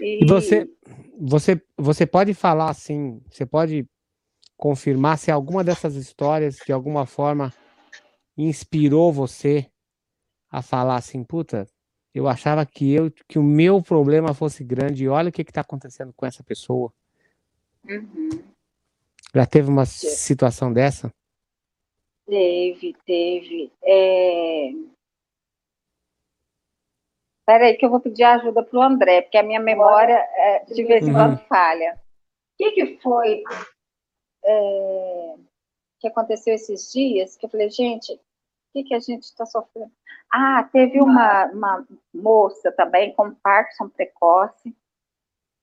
E... 0.00 0.24
você, 0.26 0.66
você, 1.20 1.62
você 1.76 2.06
pode 2.06 2.32
falar 2.32 2.70
assim, 2.70 3.22
você 3.30 3.44
pode 3.44 3.86
confirmar 4.56 5.18
se 5.18 5.30
alguma 5.30 5.62
dessas 5.62 5.96
histórias 5.96 6.56
de 6.64 6.72
alguma 6.72 7.04
forma 7.04 7.52
inspirou 8.38 9.12
você 9.12 9.70
a 10.50 10.62
falar 10.62 10.96
assim, 10.96 11.22
puta, 11.22 11.66
eu 12.18 12.26
achava 12.26 12.64
que 12.64 12.94
eu 12.94 13.10
que 13.28 13.38
o 13.38 13.42
meu 13.42 13.82
problema 13.82 14.32
fosse 14.32 14.64
grande 14.64 15.04
e 15.04 15.08
olha 15.08 15.28
o 15.28 15.32
que 15.32 15.42
está 15.42 15.60
acontecendo 15.60 16.12
com 16.14 16.24
essa 16.24 16.42
pessoa. 16.42 16.92
Uhum. 17.84 18.42
Já 19.34 19.44
teve 19.44 19.68
uma 19.68 19.84
situação 19.84 20.72
dessa? 20.72 21.12
Teve, 22.26 22.96
teve. 23.04 23.70
É... 23.84 24.70
Peraí 27.44 27.76
que 27.76 27.84
eu 27.84 27.90
vou 27.90 28.00
pedir 28.00 28.24
ajuda 28.24 28.64
para 28.64 28.78
o 28.78 28.82
André, 28.82 29.22
porque 29.22 29.38
a 29.38 29.42
minha 29.42 29.60
memória 29.60 30.14
é, 30.14 30.64
de 30.64 30.82
vez 30.84 31.06
em 31.06 31.12
quando 31.12 31.38
uhum. 31.38 31.46
falha. 31.46 31.94
O 31.94 32.56
que, 32.56 32.72
que 32.72 33.02
foi 33.02 33.44
é, 34.42 35.34
que 36.00 36.08
aconteceu 36.08 36.54
esses 36.54 36.90
dias? 36.92 37.36
Que 37.36 37.46
eu 37.46 37.50
falei, 37.50 37.68
gente, 37.70 38.18
que, 38.76 38.84
que 38.84 38.94
a 38.94 39.00
gente 39.00 39.22
está 39.22 39.46
sofrendo? 39.46 39.90
Ah, 40.30 40.68
teve 40.72 41.00
uma, 41.00 41.46
uma 41.46 41.86
moça 42.12 42.70
também 42.72 43.14
com 43.14 43.34
Parkinson 43.34 43.88
precoce, 43.88 44.74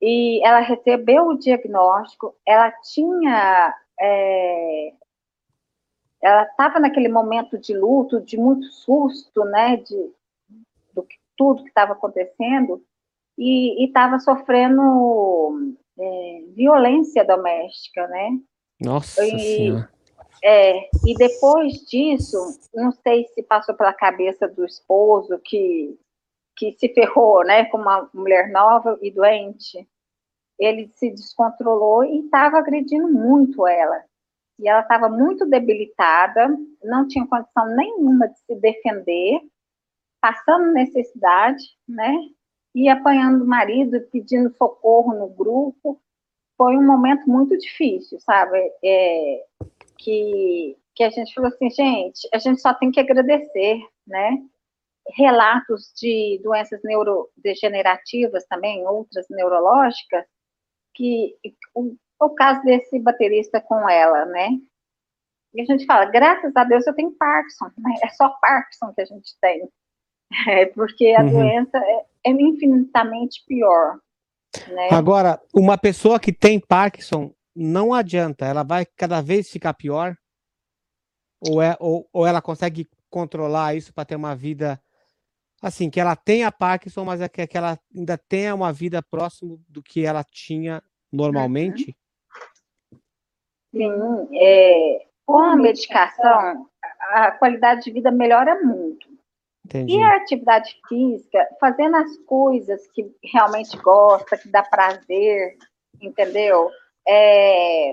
e 0.00 0.44
ela 0.46 0.60
recebeu 0.60 1.28
o 1.28 1.38
diagnóstico, 1.38 2.34
ela 2.46 2.70
tinha. 2.70 3.74
É, 4.00 4.92
ela 6.22 6.42
estava 6.44 6.80
naquele 6.80 7.08
momento 7.08 7.58
de 7.58 7.76
luto, 7.76 8.20
de 8.20 8.36
muito 8.36 8.66
susto, 8.66 9.44
né, 9.44 9.76
de 9.76 10.12
do 10.92 11.02
que, 11.02 11.16
tudo 11.36 11.62
que 11.62 11.68
estava 11.68 11.92
acontecendo, 11.92 12.82
e 13.36 13.84
estava 13.84 14.18
sofrendo 14.18 15.76
é, 15.98 16.44
violência 16.54 17.24
doméstica, 17.24 18.06
né? 18.08 18.38
Nossa 18.80 19.24
e, 19.24 19.38
Senhora. 19.38 19.93
É, 20.42 20.90
e 21.06 21.14
depois 21.16 21.72
disso, 21.86 22.36
não 22.74 22.92
sei 22.92 23.26
se 23.28 23.42
passou 23.42 23.74
pela 23.74 23.94
cabeça 23.94 24.46
do 24.46 24.64
esposo 24.64 25.38
que, 25.38 25.98
que 26.54 26.76
se 26.78 26.90
ferrou, 26.90 27.42
né, 27.44 27.64
com 27.66 27.78
uma 27.78 28.10
mulher 28.12 28.50
nova 28.50 28.98
e 29.00 29.10
doente. 29.10 29.88
Ele 30.58 30.90
se 30.94 31.10
descontrolou 31.10 32.04
e 32.04 32.26
estava 32.26 32.58
agredindo 32.58 33.08
muito 33.08 33.66
ela. 33.66 34.04
E 34.58 34.68
ela 34.68 34.80
estava 34.80 35.08
muito 35.08 35.46
debilitada, 35.46 36.48
não 36.82 37.08
tinha 37.08 37.26
condição 37.26 37.66
nenhuma 37.74 38.28
de 38.28 38.38
se 38.40 38.54
defender, 38.54 39.40
passando 40.20 40.72
necessidade, 40.72 41.64
né? 41.88 42.12
E 42.74 42.88
apanhando 42.88 43.44
o 43.44 43.46
marido, 43.46 44.00
pedindo 44.12 44.54
socorro 44.56 45.12
no 45.14 45.28
grupo. 45.28 46.00
Foi 46.56 46.76
um 46.76 46.86
momento 46.86 47.28
muito 47.28 47.58
difícil, 47.58 48.20
sabe? 48.20 48.58
É, 48.84 49.44
que, 49.98 50.76
que 50.94 51.04
a 51.04 51.10
gente 51.10 51.34
falou 51.34 51.48
assim, 51.48 51.70
gente, 51.70 52.28
a 52.32 52.38
gente 52.38 52.60
só 52.60 52.74
tem 52.74 52.90
que 52.90 53.00
agradecer, 53.00 53.78
né? 54.06 54.38
Relatos 55.16 55.92
de 55.96 56.40
doenças 56.42 56.80
neurodegenerativas 56.82 58.44
também, 58.46 58.86
outras 58.86 59.26
neurológicas, 59.28 60.24
que 60.94 61.36
o, 61.74 61.94
o 62.20 62.30
caso 62.30 62.62
desse 62.62 62.98
baterista 62.98 63.60
com 63.60 63.88
ela, 63.88 64.24
né? 64.26 64.50
E 65.54 65.60
a 65.60 65.64
gente 65.64 65.86
fala, 65.86 66.06
graças 66.06 66.54
a 66.56 66.64
Deus 66.64 66.86
eu 66.86 66.94
tenho 66.94 67.12
Parkinson, 67.12 67.66
né? 67.78 67.94
É 68.02 68.08
só 68.10 68.28
Parkinson 68.40 68.92
que 68.92 69.00
a 69.02 69.06
gente 69.06 69.32
tem. 69.40 69.68
É, 70.48 70.66
porque 70.66 71.14
a 71.16 71.22
uhum. 71.22 71.30
doença 71.30 71.78
é, 71.78 72.04
é 72.24 72.30
infinitamente 72.30 73.44
pior. 73.46 74.00
Né? 74.68 74.88
Agora, 74.90 75.40
uma 75.54 75.78
pessoa 75.78 76.18
que 76.18 76.32
tem 76.32 76.58
Parkinson, 76.58 77.32
não 77.54 77.94
adianta, 77.94 78.44
ela 78.44 78.62
vai 78.62 78.84
cada 78.84 79.20
vez 79.20 79.50
ficar 79.50 79.74
pior? 79.74 80.16
Ou, 81.40 81.60
é, 81.60 81.76
ou, 81.78 82.08
ou 82.12 82.26
ela 82.26 82.40
consegue 82.40 82.88
controlar 83.10 83.74
isso 83.74 83.92
para 83.92 84.04
ter 84.04 84.16
uma 84.16 84.34
vida 84.34 84.80
assim, 85.62 85.88
que 85.88 85.98
ela 85.98 86.14
tenha 86.14 86.52
Parkinson, 86.52 87.04
mas 87.04 87.20
é 87.20 87.28
que, 87.28 87.46
que 87.46 87.56
ela 87.56 87.78
ainda 87.94 88.18
tenha 88.18 88.54
uma 88.54 88.72
vida 88.72 89.02
próximo 89.02 89.62
do 89.68 89.82
que 89.82 90.04
ela 90.04 90.22
tinha 90.22 90.82
normalmente? 91.10 91.96
Sim, 93.74 94.28
é, 94.34 95.06
com 95.24 95.38
a 95.38 95.56
medicação, 95.56 96.68
a 97.12 97.32
qualidade 97.32 97.84
de 97.84 97.92
vida 97.92 98.10
melhora 98.10 98.62
muito. 98.62 99.08
Entendi. 99.64 99.94
E 99.94 100.02
a 100.02 100.16
atividade 100.16 100.78
física, 100.86 101.48
fazendo 101.58 101.96
as 101.96 102.16
coisas 102.18 102.86
que 102.88 103.10
realmente 103.22 103.76
gosta, 103.78 104.36
que 104.36 104.48
dá 104.48 104.62
prazer, 104.62 105.56
entendeu? 106.00 106.70
É, 107.06 107.92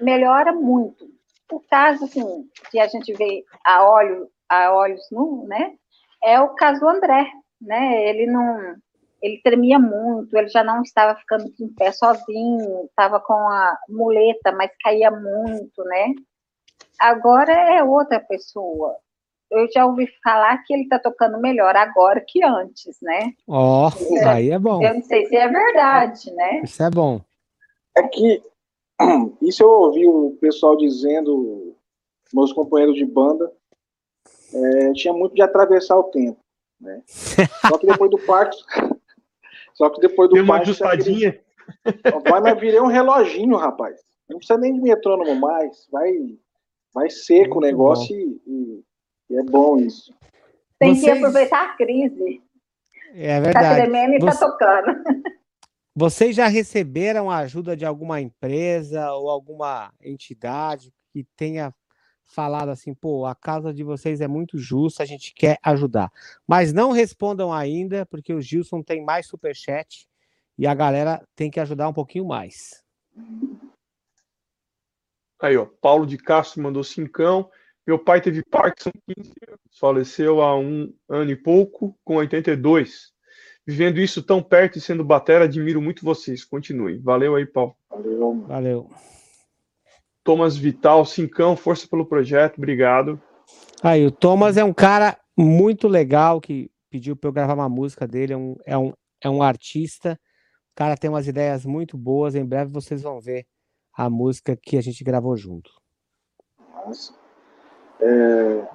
melhora 0.00 0.52
muito. 0.52 1.10
O 1.50 1.60
caso, 1.60 2.04
assim, 2.04 2.48
que 2.70 2.78
a 2.78 2.86
gente 2.86 3.12
vê 3.12 3.44
a, 3.64 3.88
olho, 3.88 4.28
a 4.48 4.72
olhos 4.72 5.06
nu, 5.10 5.46
né, 5.46 5.74
é 6.22 6.40
o 6.40 6.50
caso 6.50 6.80
do 6.80 6.88
André, 6.88 7.30
né, 7.60 8.08
ele 8.08 8.26
não, 8.26 8.74
ele 9.20 9.40
tremia 9.42 9.78
muito, 9.78 10.36
ele 10.36 10.48
já 10.48 10.64
não 10.64 10.82
estava 10.82 11.18
ficando 11.18 11.52
em 11.60 11.68
pé 11.74 11.92
sozinho, 11.92 12.86
estava 12.86 13.20
com 13.20 13.34
a 13.34 13.76
muleta, 13.88 14.50
mas 14.52 14.70
caía 14.82 15.10
muito, 15.10 15.84
né, 15.84 16.14
agora 16.98 17.52
é 17.52 17.82
outra 17.82 18.18
pessoa, 18.18 18.96
eu 19.52 19.68
já 19.70 19.84
ouvi 19.84 20.08
falar 20.24 20.56
que 20.64 20.72
ele 20.72 20.84
está 20.84 20.98
tocando 20.98 21.38
melhor 21.38 21.76
agora 21.76 22.24
que 22.26 22.42
antes, 22.42 22.96
né? 23.02 23.32
Ó, 23.46 23.88
oh, 23.88 24.28
aí 24.28 24.50
é 24.50 24.58
bom. 24.58 24.82
Eu 24.82 24.94
não 24.94 25.02
sei 25.02 25.26
se 25.26 25.36
é 25.36 25.46
verdade, 25.46 26.32
né? 26.32 26.62
Isso 26.64 26.82
é 26.82 26.90
bom. 26.90 27.20
É 27.94 28.02
que 28.04 28.42
isso 29.42 29.62
eu 29.62 29.68
ouvi 29.68 30.06
o 30.06 30.36
pessoal 30.40 30.76
dizendo, 30.76 31.76
meus 32.32 32.52
companheiros 32.52 32.96
de 32.96 33.04
banda, 33.04 33.52
é, 34.54 34.92
tinha 34.92 35.12
muito 35.12 35.34
de 35.34 35.42
atravessar 35.42 35.96
o 35.96 36.04
tempo, 36.04 36.38
né? 36.80 37.02
Só 37.06 37.78
que 37.78 37.86
depois 37.86 38.10
do 38.10 38.18
parque, 38.18 38.56
só 39.74 39.88
que 39.90 40.00
depois 40.00 40.28
do 40.28 40.34
Tem 40.34 40.42
uma 40.42 40.58
ajustadinha. 40.58 41.40
Vai, 42.28 42.40
mas 42.40 42.60
virei 42.60 42.80
um 42.80 42.86
reloginho, 42.86 43.56
rapaz. 43.56 44.00
Não 44.28 44.38
precisa 44.38 44.58
nem 44.58 44.74
de 44.74 44.80
metrônomo 44.80 45.34
mais, 45.36 45.86
vai, 45.90 46.12
vai 46.92 47.08
seco 47.08 47.54
muito 47.54 47.58
o 47.58 47.60
negócio 47.60 48.14
e, 48.14 48.40
e 48.46 48.84
e 49.32 49.36
é 49.38 49.42
bom 49.42 49.78
isso. 49.78 50.12
Tem 50.78 50.94
Vocês... 50.94 51.04
que 51.04 51.18
aproveitar 51.18 51.64
a 51.64 51.76
crise. 51.76 52.42
É 53.14 53.40
verdade. 53.40 53.66
Tá 53.66 53.74
tremendo 53.76 54.14
e 54.14 54.18
tá 54.18 54.30
Você... 54.30 54.40
tá 54.40 54.50
tocando. 54.50 55.02
Vocês 55.94 56.34
já 56.34 56.48
receberam 56.48 57.30
a 57.30 57.38
ajuda 57.38 57.76
de 57.76 57.84
alguma 57.84 58.20
empresa 58.20 59.12
ou 59.12 59.28
alguma 59.28 59.92
entidade 60.00 60.92
que 61.12 61.24
tenha 61.36 61.74
falado 62.24 62.70
assim, 62.70 62.94
pô, 62.94 63.26
a 63.26 63.34
causa 63.34 63.74
de 63.74 63.84
vocês 63.84 64.22
é 64.22 64.26
muito 64.26 64.56
justa, 64.56 65.02
a 65.02 65.06
gente 65.06 65.34
quer 65.34 65.58
ajudar. 65.62 66.10
Mas 66.46 66.72
não 66.72 66.92
respondam 66.92 67.52
ainda, 67.52 68.06
porque 68.06 68.32
o 68.32 68.40
Gilson 68.40 68.82
tem 68.82 69.04
mais 69.04 69.26
superchat 69.26 70.08
e 70.56 70.66
a 70.66 70.74
galera 70.74 71.22
tem 71.36 71.50
que 71.50 71.60
ajudar 71.60 71.88
um 71.88 71.92
pouquinho 71.92 72.26
mais. 72.26 72.82
Aí, 75.40 75.56
ó, 75.56 75.66
Paulo 75.66 76.06
de 76.06 76.16
Castro 76.16 76.62
mandou 76.62 76.82
cincão. 76.82 77.50
Meu 77.86 77.98
pai 77.98 78.20
teve 78.20 78.42
Parkinson 78.44 78.92
15 79.14 79.32
anos, 79.48 79.78
faleceu 79.78 80.40
há 80.40 80.56
um 80.56 80.94
ano 81.08 81.30
e 81.32 81.36
pouco, 81.36 81.98
com 82.04 82.14
82. 82.14 83.12
Vivendo 83.66 84.00
isso 84.00 84.22
tão 84.22 84.42
perto 84.42 84.78
e 84.78 84.80
sendo 84.80 85.04
batera, 85.04 85.44
admiro 85.44 85.80
muito 85.80 86.04
vocês. 86.04 86.44
Continuem. 86.44 87.00
Valeu 87.00 87.36
aí, 87.36 87.46
Paulo. 87.46 87.76
Valeu. 87.88 88.44
Valeu. 88.46 88.90
Thomas 90.24 90.56
Vital, 90.56 91.04
Cincão, 91.04 91.56
força 91.56 91.86
pelo 91.86 92.06
projeto, 92.06 92.58
obrigado. 92.58 93.20
Aí, 93.82 94.06
o 94.06 94.10
Thomas 94.10 94.56
é 94.56 94.64
um 94.64 94.72
cara 94.72 95.18
muito 95.36 95.88
legal 95.88 96.40
que 96.40 96.70
pediu 96.90 97.16
para 97.16 97.28
eu 97.28 97.32
gravar 97.32 97.54
uma 97.54 97.68
música 97.68 98.06
dele, 98.06 98.32
é 98.32 98.36
um, 98.36 98.56
é, 98.64 98.78
um, 98.78 98.92
é 99.20 99.30
um 99.30 99.42
artista. 99.42 100.18
O 100.72 100.74
cara 100.74 100.96
tem 100.96 101.10
umas 101.10 101.26
ideias 101.26 101.64
muito 101.64 101.96
boas. 101.96 102.34
Em 102.34 102.44
breve 102.44 102.70
vocês 102.70 103.02
vão 103.02 103.20
ver 103.20 103.46
a 103.92 104.08
música 104.08 104.56
que 104.56 104.76
a 104.76 104.80
gente 104.80 105.04
gravou 105.04 105.36
junto. 105.36 105.70
Nossa. 106.58 107.14
É... 108.00 108.68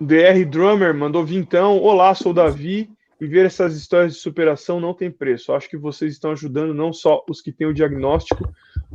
DR 0.00 0.44
Drummer 0.48 0.94
mandou 0.94 1.24
vintão. 1.24 1.78
Olá, 1.78 2.14
sou 2.14 2.32
Davi. 2.32 2.90
E 3.20 3.26
ver 3.26 3.46
essas 3.46 3.76
histórias 3.76 4.14
de 4.14 4.20
superação 4.20 4.80
não 4.80 4.94
tem 4.94 5.10
preço. 5.10 5.52
Acho 5.52 5.68
que 5.68 5.76
vocês 5.76 6.12
estão 6.12 6.32
ajudando 6.32 6.72
não 6.72 6.92
só 6.92 7.24
os 7.28 7.40
que 7.40 7.50
têm 7.50 7.66
o 7.66 7.74
diagnóstico, 7.74 8.48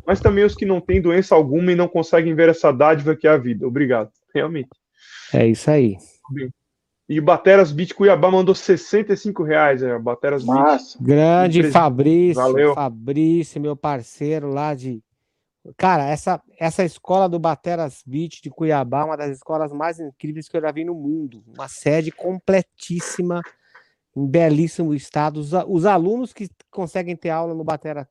mas 0.05 0.21
também 0.21 0.45
os 0.45 0.55
que 0.55 0.65
não 0.65 0.79
têm 0.79 1.01
doença 1.01 1.35
alguma 1.35 1.71
e 1.71 1.75
não 1.75 1.87
conseguem 1.87 2.33
ver 2.33 2.49
essa 2.49 2.71
dádiva 2.71 3.15
que 3.15 3.27
é 3.27 3.31
a 3.31 3.37
vida. 3.37 3.67
Obrigado. 3.67 4.09
Realmente. 4.33 4.69
É 5.33 5.45
isso 5.45 5.69
aí. 5.69 5.97
E 7.09 7.19
Bateras 7.19 7.71
Beat 7.71 7.93
Cuiabá 7.93 8.31
mandou 8.31 8.55
65 8.55 9.43
reais. 9.43 9.83
É, 9.83 9.99
Bateras 9.99 10.43
Beat. 10.45 10.81
Grande 11.01 11.69
Fabrício. 11.69 12.41
Valeu. 12.41 12.73
Fabrício, 12.73 13.59
meu 13.59 13.75
parceiro 13.75 14.49
lá 14.49 14.73
de 14.73 15.03
Cara, 15.77 16.05
essa, 16.05 16.41
essa 16.59 16.83
escola 16.83 17.29
do 17.29 17.39
Bateras 17.39 18.03
Beach 18.05 18.41
de 18.41 18.49
Cuiabá 18.49 19.01
é 19.01 19.03
uma 19.05 19.15
das 19.15 19.31
escolas 19.31 19.71
mais 19.71 19.97
incríveis 19.97 20.49
que 20.49 20.57
eu 20.57 20.61
já 20.61 20.71
vi 20.71 20.83
no 20.83 20.93
mundo. 20.93 21.41
Uma 21.47 21.69
sede 21.69 22.11
completíssima, 22.11 23.41
em 24.15 24.27
belíssimo 24.27 24.93
estado. 24.93 25.39
Os, 25.39 25.51
os 25.67 25.85
alunos 25.85 26.33
que 26.33 26.49
conseguem 26.69 27.15
ter 27.15 27.29
aula 27.29 27.53
no, 27.53 27.63
Batera, 27.63 28.09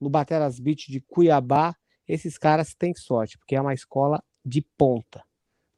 no 0.00 0.08
Bateras 0.08 0.58
Beach 0.58 0.90
de 0.90 1.00
Cuiabá, 1.00 1.74
esses 2.06 2.36
caras 2.36 2.74
têm 2.74 2.94
sorte, 2.94 3.38
porque 3.38 3.56
é 3.56 3.60
uma 3.60 3.74
escola 3.74 4.22
de 4.44 4.62
ponta. 4.76 5.24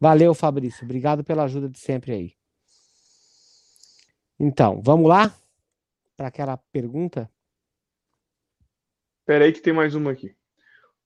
Valeu, 0.00 0.34
Fabrício. 0.34 0.84
Obrigado 0.84 1.24
pela 1.24 1.44
ajuda 1.44 1.68
de 1.68 1.78
sempre 1.78 2.12
aí. 2.12 2.32
Então, 4.38 4.82
vamos 4.82 5.08
lá 5.08 5.34
para 6.16 6.28
aquela 6.28 6.56
pergunta? 6.72 7.30
Espera 9.20 9.44
aí 9.44 9.52
que 9.52 9.60
tem 9.60 9.72
mais 9.72 9.94
uma 9.94 10.12
aqui. 10.12 10.34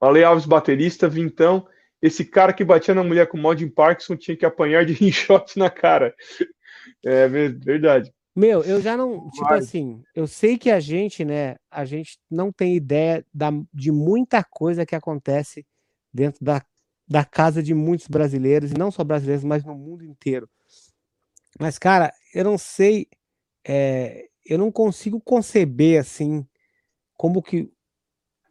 Ale 0.01 0.25
Alves, 0.25 0.47
baterista, 0.47 1.09
Vintão. 1.09 1.67
Esse 2.03 2.25
cara 2.25 2.53
que 2.53 2.65
batia 2.65 2.95
na 2.95 3.05
mulher 3.05 3.27
com 3.29 3.37
mod 3.37 3.63
em 3.63 3.69
Parkinson 3.69 4.17
tinha 4.17 4.37
que 4.37 4.47
apanhar 4.47 4.85
de 4.85 4.93
rinchote 4.95 5.59
na 5.59 5.71
cara. 5.71 6.15
É 7.05 7.29
verdade. 7.29 8.13
Meu, 8.41 8.63
eu 8.63 8.81
já 8.81 8.97
não. 8.97 9.29
Tipo 9.29 9.53
assim, 9.53 10.03
eu 10.15 10.27
sei 10.27 10.57
que 10.57 10.71
a 10.71 10.81
gente, 10.81 11.27
né? 11.27 11.57
A 11.71 11.85
gente 11.85 12.19
não 12.31 12.51
tem 12.51 12.75
ideia 12.75 13.23
da, 13.35 13.51
de 13.71 13.93
muita 13.93 14.43
coisa 14.43 14.87
que 14.87 14.95
acontece 14.97 15.67
dentro 16.11 16.43
da, 16.43 16.65
da 17.07 17.23
casa 17.23 17.63
de 17.63 17.75
muitos 17.75 18.09
brasileiros, 18.09 18.71
e 18.71 18.79
não 18.79 18.91
só 18.91 19.05
brasileiros, 19.05 19.45
mas 19.45 19.63
no 19.63 19.75
mundo 19.75 20.07
inteiro. 20.07 20.49
Mas, 21.59 21.79
cara, 21.79 22.15
eu 22.35 22.43
não 22.43 22.57
sei. 22.57 23.09
É, 23.63 24.27
eu 24.47 24.57
não 24.57 24.73
consigo 24.73 25.21
conceber, 25.21 26.01
assim, 26.01 26.47
como 27.19 27.43
que 27.43 27.71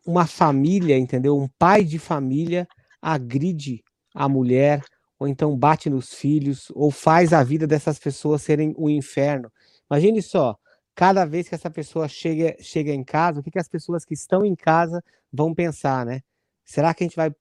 uma 0.05 0.27
família, 0.27 0.99
entendeu? 0.99 1.35
Um 1.35 1.47
pai 1.57 1.83
de 1.83 1.97
família 1.97 2.67
agride 3.01 3.83
a 4.13 4.29
mulher, 4.29 4.83
ou 5.17 5.27
então 5.27 5.57
bate 5.57 5.89
nos 5.89 6.13
filhos, 6.13 6.67
ou 6.75 6.91
faz 6.91 7.33
a 7.33 7.43
vida 7.43 7.65
dessas 7.65 7.97
pessoas 7.97 8.43
serem 8.43 8.71
o 8.77 8.85
um 8.85 8.89
inferno. 8.89 9.51
Imagine 9.89 10.21
só, 10.21 10.57
cada 10.95 11.25
vez 11.25 11.47
que 11.47 11.55
essa 11.55 11.69
pessoa 11.69 12.07
chega, 12.07 12.55
chega 12.59 12.91
em 12.91 13.03
casa, 13.03 13.39
o 13.39 13.43
que, 13.43 13.51
que 13.51 13.59
as 13.59 13.67
pessoas 13.67 14.05
que 14.05 14.13
estão 14.13 14.45
em 14.45 14.55
casa 14.55 15.03
vão 15.31 15.53
pensar, 15.53 16.05
né? 16.05 16.21
Será 16.65 16.93
que 16.93 17.03
a 17.03 17.07
gente 17.07 17.15
vai 17.15 17.31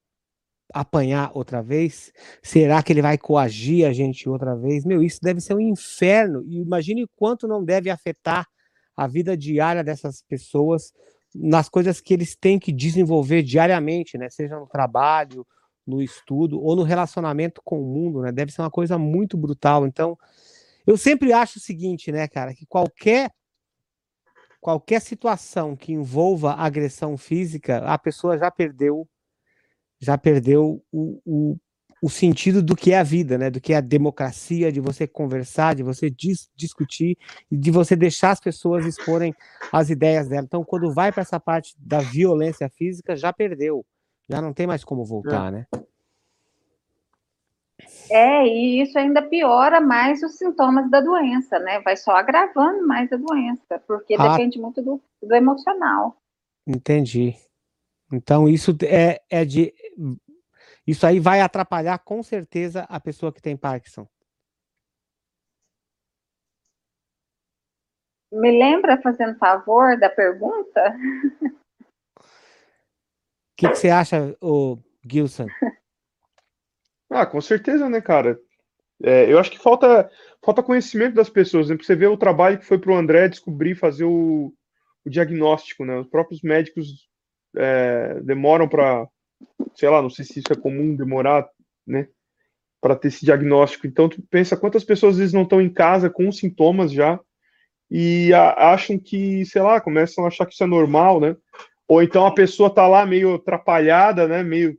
apanhar 0.73 1.31
outra 1.35 1.63
vez? 1.63 2.13
Será 2.43 2.83
que 2.83 2.93
ele 2.93 3.03
vai 3.03 3.19
coagir 3.19 3.87
a 3.87 3.93
gente 3.93 4.29
outra 4.29 4.55
vez? 4.57 4.85
Meu, 4.85 5.03
isso 5.03 5.19
deve 5.23 5.41
ser 5.41 5.55
um 5.55 5.61
inferno. 5.61 6.43
E 6.47 6.61
imagine 6.61 7.07
quanto 7.17 7.49
não 7.49 7.65
deve 7.65 7.91
afetar 7.91 8.47
a 8.97 9.07
vida 9.07 9.37
diária 9.37 9.85
dessas 9.85 10.23
pessoas 10.23 10.93
nas 11.35 11.69
coisas 11.69 12.01
que 12.01 12.15
eles 12.15 12.35
têm 12.35 12.59
que 12.59 12.73
desenvolver 12.73 13.43
diariamente, 13.43 14.17
né? 14.17 14.29
Seja 14.31 14.59
no 14.59 14.67
trabalho, 14.67 15.47
no 15.87 16.03
estudo 16.03 16.61
ou 16.61 16.75
no 16.75 16.83
relacionamento 16.83 17.61
com 17.65 17.81
o 17.81 17.87
mundo, 17.87 18.23
né? 18.23 18.33
Deve 18.33 18.53
ser 18.53 18.63
uma 18.63 18.71
coisa 18.71 18.99
muito 18.99 19.37
brutal. 19.37 19.87
Então, 19.87 20.17
eu 20.89 20.97
sempre 20.97 21.35
acho 21.35 21.59
o 21.59 21.63
seguinte, 21.63 22.11
né, 22.11 22.27
cara, 22.27 22.55
que 22.55 22.65
qualquer 22.65 23.31
qualquer 24.59 25.01
situação 25.01 25.77
que 25.77 25.93
envolva 25.93 26.55
agressão 26.55 27.17
física, 27.17 27.79
a 27.79 27.99
pessoa 27.99 28.39
já 28.39 28.51
perdeu 28.51 29.07
já 30.01 30.17
perdeu 30.17 30.83
o, 30.91 31.21
o, 31.27 31.57
o 32.03 32.09
sentido 32.09 32.63
do 32.63 32.75
que 32.75 32.93
é 32.93 32.99
a 32.99 33.03
vida, 33.03 33.37
né? 33.37 33.51
Do 33.51 33.61
que 33.61 33.73
é 33.73 33.77
a 33.77 33.81
democracia, 33.81 34.73
de 34.73 34.81
você 34.81 35.07
conversar, 35.07 35.75
de 35.75 35.83
você 35.83 36.09
dis 36.09 36.49
discutir 36.57 37.19
e 37.51 37.57
de 37.57 37.71
você 37.71 37.95
deixar 37.95 38.31
as 38.31 38.41
pessoas 38.41 38.87
exporem 38.87 39.35
as 39.71 39.91
ideias 39.91 40.29
dela. 40.29 40.45
Então, 40.45 40.65
quando 40.65 40.95
vai 40.95 41.13
para 41.13 41.23
essa 41.23 41.39
parte 41.39 41.75
da 41.79 41.99
violência 41.99 42.71
física, 42.71 43.15
já 43.15 43.33
perdeu, 43.33 43.85
já 44.27 44.41
não 44.41 44.55
tem 44.55 44.67
mais 44.67 44.85
como 44.85 45.05
voltar, 45.05 45.49
é. 45.49 45.51
né? 45.51 45.67
É, 48.11 48.47
e 48.47 48.83
isso 48.83 48.99
ainda 48.99 49.23
piora 49.23 49.81
mais 49.81 50.23
os 50.23 50.37
sintomas 50.37 50.91
da 50.91 51.01
doença, 51.01 51.59
né? 51.59 51.81
Vai 51.81 51.97
só 51.97 52.13
agravando 52.13 52.87
mais 52.87 53.13
a 53.13 53.17
doença, 53.17 53.83
porque 53.87 54.15
ah. 54.19 54.31
depende 54.31 54.59
muito 54.59 54.83
do, 54.83 55.01
do 55.23 55.35
emocional. 55.35 56.17
Entendi. 56.67 57.35
Então, 58.13 58.49
isso 58.49 58.77
é, 58.83 59.21
é 59.31 59.45
de 59.45 59.75
isso 60.87 61.07
aí 61.07 61.21
vai 61.21 61.43
atrapalhar 61.43 61.99
com 61.99 62.23
certeza 62.23 62.85
a 62.89 62.99
pessoa 62.99 63.31
que 63.31 63.43
tem 63.43 63.55
Parkinson. 63.55 64.09
Me 68.33 68.51
lembra, 68.51 69.01
fazendo 69.01 69.37
favor, 69.39 69.99
da 69.99 70.09
pergunta? 70.09 70.97
O 71.43 72.31
que, 73.57 73.69
que, 73.69 73.75
você 73.75 73.91
acha, 73.91 74.35
o 74.41 74.79
Gilson? 75.05 75.47
Ah, 77.11 77.27
com 77.27 77.41
certeza, 77.41 77.89
né, 77.89 78.01
cara? 78.01 78.39
É, 79.03 79.33
eu 79.33 79.39
acho 79.39 79.51
que 79.51 79.59
falta, 79.59 80.11
falta 80.45 80.63
conhecimento 80.63 81.15
das 81.15 81.31
pessoas, 81.31 81.69
né? 81.69 81.77
Você 81.77 81.95
ver 81.95 82.09
o 82.09 82.17
trabalho 82.17 82.59
que 82.59 82.67
foi 82.67 82.79
para 82.79 82.93
o 82.93 82.97
André 82.97 83.29
descobrir, 83.29 83.75
fazer 83.75 84.05
o, 84.05 84.53
o, 85.05 85.11
diagnóstico, 85.11 85.85
né? 85.85 85.99
Os 85.99 86.09
próprios 86.09 86.43
médicos 86.43 87.09
é, 87.57 88.21
demoram 88.21 88.69
para 88.69 89.09
sei 89.75 89.89
lá, 89.89 90.03
não 90.03 90.11
sei 90.11 90.25
se 90.25 90.41
isso 90.41 90.53
é 90.53 90.57
comum 90.57 90.95
demorar, 90.95 91.49
né, 91.87 92.09
para 92.81 92.97
ter 92.97 93.09
esse 93.09 93.25
diagnóstico. 93.25 93.87
Então, 93.87 94.09
tu 94.09 94.23
pensa 94.31 94.57
quantas 94.57 94.85
pessoas 94.85 95.15
às 95.15 95.19
vezes 95.19 95.33
não 95.33 95.43
estão 95.43 95.61
em 95.61 95.73
casa 95.73 96.11
com 96.11 96.31
sintomas 96.31 96.93
já 96.93 97.19
e 97.91 98.33
a, 98.33 98.73
acham 98.73 98.99
que, 98.99 99.45
sei 99.47 99.63
lá, 99.63 99.81
começam 99.81 100.25
a 100.25 100.29
achar 100.29 100.47
que 100.47 100.55
isso 100.55 100.65
é 100.65 100.67
normal, 100.67 101.21
né? 101.21 101.37
Ou 101.87 102.03
então 102.03 102.27
a 102.27 102.35
pessoa 102.35 102.73
tá 102.73 102.87
lá 102.87 103.07
meio 103.07 103.37
atrapalhada, 103.37 104.29
né, 104.29 104.43
meio 104.43 104.77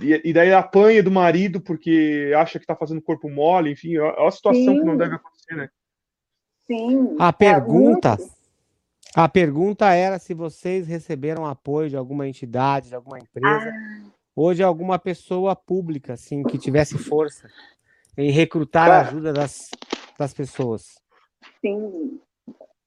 e, 0.00 0.20
e 0.24 0.32
daí 0.32 0.52
apanha 0.52 1.02
do 1.02 1.10
marido 1.10 1.60
porque 1.60 2.32
acha 2.36 2.58
que 2.58 2.66
tá 2.66 2.76
fazendo 2.76 3.02
corpo 3.02 3.28
mole, 3.28 3.72
enfim, 3.72 3.96
é 3.96 4.02
uma 4.02 4.30
situação 4.30 4.74
Sim. 4.74 4.80
que 4.80 4.84
não 4.84 4.96
deve 4.96 5.14
acontecer, 5.14 5.56
né? 5.56 5.68
Sim. 6.66 7.16
A 7.18 7.32
pergunta, 7.32 8.16
é 8.20 9.20
a 9.20 9.28
pergunta 9.28 9.92
era 9.92 10.18
se 10.18 10.34
vocês 10.34 10.86
receberam 10.86 11.46
apoio 11.46 11.88
de 11.88 11.96
alguma 11.96 12.28
entidade, 12.28 12.88
de 12.88 12.94
alguma 12.94 13.18
empresa, 13.18 13.70
ah. 13.70 14.10
ou 14.34 14.52
de 14.52 14.62
alguma 14.62 14.98
pessoa 14.98 15.56
pública, 15.56 16.14
assim, 16.14 16.42
que 16.42 16.58
tivesse 16.58 16.98
força 16.98 17.48
em 18.18 18.30
recrutar 18.30 18.90
a 18.90 19.00
ajuda 19.00 19.32
das, 19.32 19.70
das 20.18 20.34
pessoas. 20.34 21.00
Sim. 21.60 22.20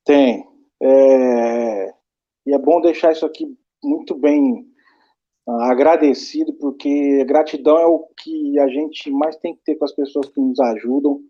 Tem. 0.06 0.46
É... 0.82 1.94
E 2.46 2.54
é 2.54 2.58
bom 2.58 2.82
deixar 2.82 3.12
isso 3.12 3.26
aqui 3.26 3.58
muito 3.84 4.16
bem 4.16 4.68
agradecido, 5.62 6.54
porque 6.54 7.24
gratidão 7.26 7.78
é 7.78 7.86
o 7.86 8.08
que 8.18 8.60
a 8.60 8.68
gente 8.68 9.10
mais 9.10 9.36
tem 9.38 9.56
que 9.56 9.62
ter 9.64 9.76
com 9.76 9.86
as 9.86 9.94
pessoas 9.94 10.30
que 10.30 10.40
nos 10.40 10.60
ajudam. 10.60 11.22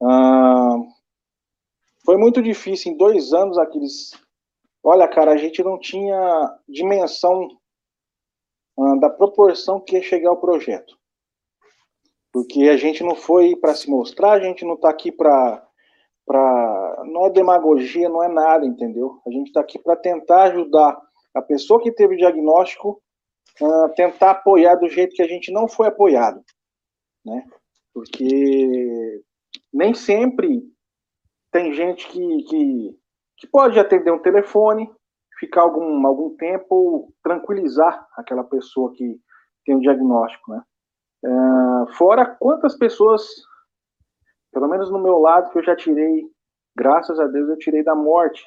Uh, 0.00 0.86
foi 2.04 2.16
muito 2.16 2.42
difícil, 2.42 2.92
em 2.92 2.96
dois 2.96 3.32
anos, 3.32 3.58
aqueles. 3.58 4.10
Olha, 4.82 5.08
cara, 5.08 5.32
a 5.32 5.36
gente 5.36 5.62
não 5.62 5.78
tinha 5.78 6.58
dimensão 6.68 7.48
uh, 8.76 9.00
da 9.00 9.10
proporção 9.10 9.80
que 9.80 9.96
ia 9.96 10.02
chegar 10.02 10.32
o 10.32 10.40
projeto. 10.40 10.96
Porque 12.32 12.64
a 12.64 12.76
gente 12.76 13.02
não 13.02 13.14
foi 13.14 13.56
para 13.56 13.74
se 13.74 13.88
mostrar, 13.88 14.32
a 14.32 14.40
gente 14.40 14.64
não 14.64 14.74
está 14.74 14.90
aqui 14.90 15.12
para. 15.12 15.66
Pra... 16.26 17.04
Não 17.06 17.26
é 17.26 17.30
demagogia, 17.30 18.08
não 18.08 18.22
é 18.22 18.28
nada, 18.28 18.64
entendeu? 18.66 19.20
A 19.26 19.30
gente 19.30 19.48
está 19.48 19.60
aqui 19.60 19.78
para 19.78 19.94
tentar 19.94 20.44
ajudar 20.44 20.98
a 21.34 21.42
pessoa 21.42 21.80
que 21.82 21.92
teve 21.92 22.14
o 22.14 22.18
diagnóstico, 22.18 23.02
uh, 23.60 23.88
tentar 23.94 24.32
apoiar 24.32 24.76
do 24.76 24.88
jeito 24.88 25.14
que 25.14 25.22
a 25.22 25.28
gente 25.28 25.52
não 25.52 25.68
foi 25.68 25.88
apoiado, 25.88 26.42
né? 27.24 27.44
Porque 27.92 29.22
nem 29.72 29.94
sempre 29.94 30.62
tem 31.52 31.72
gente 31.72 32.08
que, 32.08 32.42
que, 32.44 32.98
que 33.38 33.46
pode 33.46 33.78
atender 33.78 34.12
um 34.12 34.22
telefone, 34.22 34.90
ficar 35.38 35.62
algum, 35.62 36.06
algum 36.06 36.36
tempo, 36.36 37.12
tranquilizar 37.22 38.06
aquela 38.16 38.44
pessoa 38.44 38.92
que 38.92 39.16
tem 39.64 39.76
um 39.76 39.80
diagnóstico, 39.80 40.50
né? 40.50 40.62
É, 41.24 41.92
fora 41.94 42.26
quantas 42.26 42.76
pessoas, 42.76 43.26
pelo 44.52 44.68
menos 44.68 44.90
no 44.90 45.02
meu 45.02 45.18
lado, 45.18 45.50
que 45.50 45.58
eu 45.58 45.64
já 45.64 45.74
tirei, 45.74 46.28
graças 46.76 47.18
a 47.18 47.26
Deus, 47.26 47.48
eu 47.48 47.58
tirei 47.58 47.82
da 47.82 47.94
morte, 47.94 48.44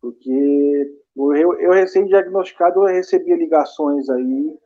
porque 0.00 1.05
eu, 1.16 1.54
eu 1.60 1.72
recém-diagnosticado, 1.72 2.80
eu 2.80 2.94
recebia 2.94 3.36
ligações 3.36 4.08
aí, 4.10 4.58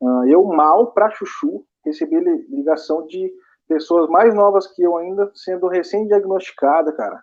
uh, 0.00 0.24
eu 0.26 0.44
mal 0.44 0.92
para 0.92 1.10
chuchu, 1.10 1.64
recebi 1.84 2.18
ligação 2.48 3.06
de 3.06 3.32
pessoas 3.68 4.08
mais 4.08 4.34
novas 4.34 4.66
que 4.66 4.82
eu 4.82 4.96
ainda, 4.96 5.30
sendo 5.34 5.68
recém-diagnosticada, 5.68 6.92
cara, 6.92 7.22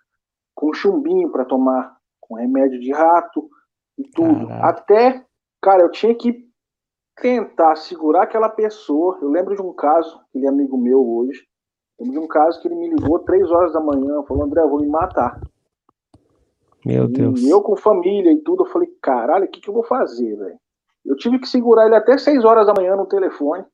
com 0.55 0.73
chumbinho 0.73 1.31
para 1.31 1.45
tomar, 1.45 1.97
com 2.19 2.35
remédio 2.35 2.79
de 2.79 2.91
rato 2.91 3.49
e 3.97 4.03
tudo. 4.09 4.47
Caraca. 4.47 4.67
Até, 4.67 5.25
cara, 5.61 5.83
eu 5.83 5.91
tinha 5.91 6.15
que 6.15 6.49
tentar 7.15 7.75
segurar 7.75 8.23
aquela 8.23 8.49
pessoa. 8.49 9.19
Eu 9.21 9.29
lembro 9.29 9.55
de 9.55 9.61
um 9.61 9.73
caso, 9.73 10.19
ele 10.33 10.45
é 10.45 10.49
amigo 10.49 10.77
meu 10.77 11.05
hoje, 11.05 11.45
lembro 11.99 12.19
de 12.19 12.25
um 12.25 12.27
caso 12.27 12.61
que 12.61 12.67
ele 12.67 12.75
me 12.75 12.89
ligou 12.89 13.19
três 13.19 13.49
horas 13.51 13.73
da 13.73 13.79
manhã, 13.79 14.23
falou, 14.23 14.43
André, 14.43 14.61
eu 14.61 14.69
vou 14.69 14.79
me 14.79 14.87
matar. 14.87 15.39
Meu 16.85 17.07
Deus. 17.07 17.41
E 17.41 17.49
eu 17.49 17.61
com 17.61 17.75
família 17.75 18.31
e 18.31 18.41
tudo, 18.41 18.63
eu 18.63 18.67
falei, 18.67 18.89
caralho, 19.01 19.45
o 19.45 19.47
que, 19.47 19.61
que 19.61 19.69
eu 19.69 19.73
vou 19.73 19.83
fazer, 19.83 20.35
velho? 20.35 20.59
Eu 21.05 21.15
tive 21.15 21.39
que 21.39 21.47
segurar 21.47 21.85
ele 21.85 21.95
até 21.95 22.17
seis 22.17 22.43
horas 22.43 22.67
da 22.67 22.73
manhã 22.73 22.95
no 22.95 23.05
telefone 23.05 23.65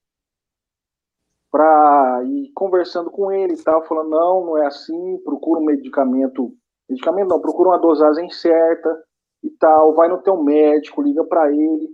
para 1.51 2.22
ir 2.26 2.51
conversando 2.53 3.10
com 3.10 3.32
ele 3.32 3.53
e 3.53 3.64
tal, 3.64 3.84
falando, 3.84 4.10
não, 4.10 4.45
não 4.45 4.58
é 4.58 4.68
assim, 4.68 5.18
procura 5.24 5.60
um 5.60 5.66
medicamento, 5.66 6.53
medicamento 6.89 7.30
não, 7.30 7.39
procura 7.39 7.70
uma 7.70 7.80
dosagem 7.80 8.30
certa 8.30 9.03
e 9.41 9.49
tal, 9.51 9.93
vai 9.93 10.08
no 10.10 10.22
teu 10.22 10.41
médico, 10.41 11.01
liga 11.01 11.24
para 11.24 11.51
ele, 11.51 11.89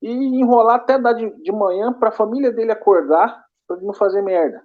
e 0.00 0.10
enrolar 0.10 0.76
até 0.76 0.98
dar 0.98 1.12
de, 1.12 1.30
de 1.42 1.52
manhã 1.52 1.92
para 1.92 2.08
a 2.08 2.12
família 2.12 2.52
dele 2.52 2.72
acordar, 2.72 3.44
para 3.66 3.76
ele 3.76 3.86
não 3.86 3.94
fazer 3.94 4.22
merda, 4.22 4.62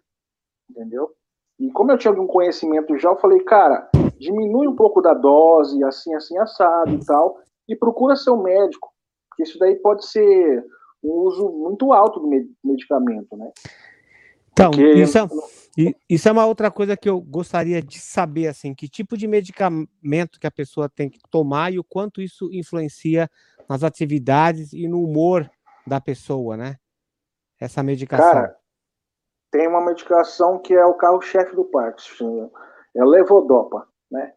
entendeu? 0.69 1.11
E 1.59 1.71
como 1.71 1.91
eu 1.91 1.97
tinha 1.97 2.11
algum 2.11 2.27
conhecimento 2.27 2.97
já, 2.97 3.09
eu 3.09 3.17
falei, 3.17 3.39
cara, 3.41 3.89
diminui 4.19 4.67
um 4.67 4.75
pouco 4.75 5.01
da 5.01 5.13
dose, 5.13 5.83
assim, 5.83 6.13
assim, 6.13 6.37
assado 6.37 6.91
e 6.91 7.05
tal, 7.05 7.39
e 7.67 7.75
procura 7.75 8.15
seu 8.15 8.37
médico, 8.37 8.91
porque 9.29 9.43
isso 9.43 9.59
daí 9.59 9.75
pode 9.75 10.05
ser 10.05 10.65
um 11.03 11.09
uso 11.09 11.49
muito 11.49 11.93
alto 11.93 12.19
do 12.19 12.29
medicamento, 12.63 13.35
né? 13.37 13.51
Então, 14.51 14.71
isso 14.95 15.19
é, 15.19 15.27
isso 16.09 16.27
é 16.27 16.31
uma 16.31 16.47
outra 16.47 16.71
coisa 16.71 16.97
que 16.97 17.07
eu 17.07 17.21
gostaria 17.21 17.79
de 17.79 17.99
saber, 17.99 18.47
assim, 18.47 18.73
que 18.73 18.89
tipo 18.89 19.15
de 19.15 19.27
medicamento 19.27 20.39
que 20.39 20.47
a 20.47 20.51
pessoa 20.51 20.89
tem 20.89 21.07
que 21.07 21.19
tomar 21.29 21.71
e 21.71 21.77
o 21.77 21.83
quanto 21.83 22.21
isso 22.21 22.49
influencia 22.51 23.29
nas 23.69 23.83
atividades 23.83 24.73
e 24.73 24.87
no 24.87 25.03
humor 25.03 25.47
da 25.85 26.01
pessoa, 26.01 26.57
né? 26.57 26.77
Essa 27.59 27.83
medicação. 27.83 28.31
Cara, 28.31 28.57
tem 29.51 29.67
uma 29.67 29.85
medicação 29.85 30.57
que 30.57 30.73
é 30.73 30.85
o 30.85 30.95
carro-chefe 30.95 31.55
do 31.55 31.65
Parkinson, 31.65 32.51
é 32.95 33.05
levodopa, 33.05 33.87
né? 34.11 34.33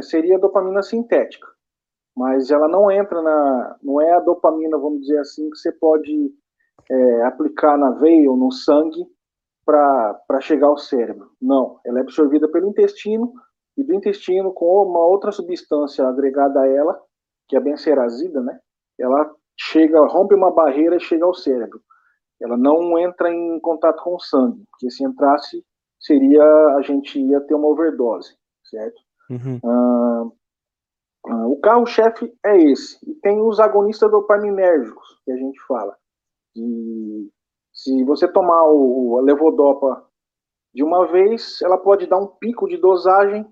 Seria 0.00 0.36
a 0.36 0.40
dopamina 0.40 0.82
sintética, 0.82 1.46
mas 2.16 2.50
ela 2.50 2.68
não 2.68 2.90
entra 2.90 3.20
na, 3.20 3.76
não 3.82 4.00
é 4.00 4.12
a 4.12 4.20
dopamina, 4.20 4.78
vamos 4.78 5.00
dizer 5.00 5.18
assim, 5.18 5.50
que 5.50 5.56
você 5.56 5.72
pode 5.72 6.32
é, 6.90 7.22
aplicar 7.22 7.76
na 7.76 7.90
veia 7.90 8.30
ou 8.30 8.36
no 8.36 8.52
sangue 8.52 9.04
para 9.64 10.40
chegar 10.40 10.68
ao 10.68 10.78
cérebro. 10.78 11.30
Não, 11.40 11.80
ela 11.84 11.98
é 11.98 12.02
absorvida 12.02 12.48
pelo 12.48 12.68
intestino 12.68 13.32
e 13.76 13.84
do 13.84 13.94
intestino 13.94 14.52
com 14.52 14.82
uma 14.84 15.04
outra 15.06 15.30
substância 15.30 16.06
agregada 16.06 16.60
a 16.60 16.66
ela, 16.66 17.00
que 17.48 17.56
é 17.56 17.58
a 17.58 17.62
benserazida, 17.62 18.40
né? 18.40 18.58
Ela 18.98 19.30
chega, 19.58 20.00
rompe 20.06 20.34
uma 20.34 20.50
barreira 20.50 20.96
e 20.96 21.00
chega 21.00 21.24
ao 21.24 21.34
cérebro. 21.34 21.80
Ela 22.40 22.56
não 22.56 22.98
entra 22.98 23.32
em 23.32 23.58
contato 23.60 24.02
com 24.02 24.14
o 24.14 24.20
sangue, 24.20 24.64
porque 24.70 24.90
se 24.90 25.04
entrasse 25.04 25.64
seria 26.00 26.42
a 26.76 26.82
gente 26.82 27.20
ia 27.20 27.40
ter 27.40 27.54
uma 27.54 27.68
overdose, 27.68 28.36
certo? 28.64 29.00
Uhum. 29.30 29.60
Ah, 29.64 30.24
ah, 31.28 31.46
o 31.46 31.60
carro-chefe 31.60 32.32
é 32.44 32.56
esse. 32.56 32.98
E 33.08 33.14
tem 33.16 33.40
os 33.40 33.60
agonistas 33.60 34.10
dopaminérgicos, 34.10 35.20
que 35.24 35.32
a 35.32 35.36
gente 35.36 35.60
fala. 35.66 35.96
E 36.56 37.30
se 37.72 38.04
você 38.04 38.26
tomar 38.26 38.64
o, 38.66 39.18
a 39.18 39.22
levodopa 39.22 40.04
de 40.74 40.82
uma 40.82 41.06
vez, 41.06 41.60
ela 41.62 41.78
pode 41.78 42.06
dar 42.06 42.18
um 42.18 42.26
pico 42.26 42.68
de 42.68 42.76
dosagem 42.76 43.46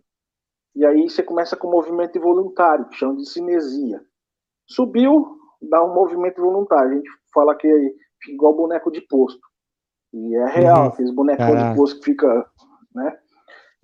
e 0.75 0.85
aí 0.85 1.09
você 1.09 1.23
começa 1.23 1.57
com 1.57 1.71
movimento 1.71 2.19
involuntário, 2.19 2.87
que 2.89 2.97
chama 2.97 3.17
de 3.17 3.27
cinesia. 3.27 4.05
Subiu, 4.69 5.39
dá 5.63 5.83
um 5.83 5.95
movimento 5.95 6.43
voluntário. 6.43 6.93
A 6.93 6.95
gente 6.97 7.11
fala 7.33 7.55
que 7.55 7.67
é 7.67 8.31
igual 8.31 8.55
boneco 8.55 8.91
de 8.91 9.01
posto. 9.01 9.41
E 10.13 10.37
é 10.37 10.47
real, 10.47 10.83
uhum. 10.83 10.89
aqueles 10.89 11.11
bonecos 11.11 11.47
de 11.47 11.77
posto 11.77 11.99
que 12.01 12.05
fica, 12.05 12.51
né? 12.95 13.19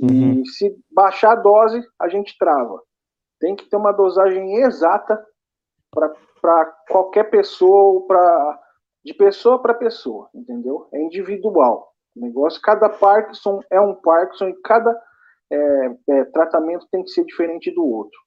E 0.01 0.07
uhum. 0.07 0.45
se 0.45 0.77
baixar 0.91 1.33
a 1.33 1.41
dose, 1.41 1.81
a 2.01 2.09
gente 2.09 2.37
trava. 2.39 2.81
Tem 3.39 3.55
que 3.55 3.69
ter 3.69 3.77
uma 3.77 3.93
dosagem 3.93 4.57
exata 4.63 5.25
para 5.93 6.67
qualquer 6.89 7.31
pessoa, 7.31 8.07
para 8.07 8.61
de 9.05 9.13
pessoa 9.15 9.61
para 9.61 9.75
pessoa, 9.75 10.29
entendeu? 10.35 10.89
É 10.93 11.03
individual. 11.03 11.93
O 12.17 12.21
negócio, 12.21 12.61
cada 12.63 12.89
Parkinson 12.89 13.61
é 13.71 13.81
um 13.81 13.95
Parkinson 13.97 14.49
e 14.49 14.61
cada 14.63 14.97
é, 15.51 15.97
é, 16.11 16.25
tratamento 16.27 16.87
tem 16.91 17.03
que 17.03 17.11
ser 17.11 17.25
diferente 17.25 17.71
do 17.75 17.85
outro. 17.85 18.19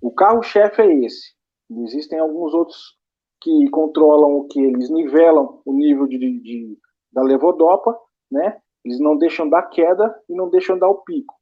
O 0.00 0.12
carro-chefe 0.12 0.82
é 0.82 1.04
esse. 1.04 1.34
Existem 1.82 2.18
alguns 2.18 2.54
outros 2.54 2.96
que 3.40 3.68
controlam 3.70 4.36
o 4.36 4.48
que 4.48 4.60
eles 4.60 4.88
nivelam 4.90 5.60
o 5.64 5.72
nível 5.72 6.06
de, 6.06 6.18
de, 6.18 6.78
da 7.12 7.22
levodopa, 7.22 7.96
né? 8.30 8.60
Eles 8.84 9.00
não 9.00 9.16
deixam 9.16 9.48
dar 9.48 9.62
queda 9.62 10.14
e 10.28 10.34
não 10.34 10.50
deixam 10.50 10.78
dar 10.78 10.88
o 10.88 11.02
pico. 11.02 11.34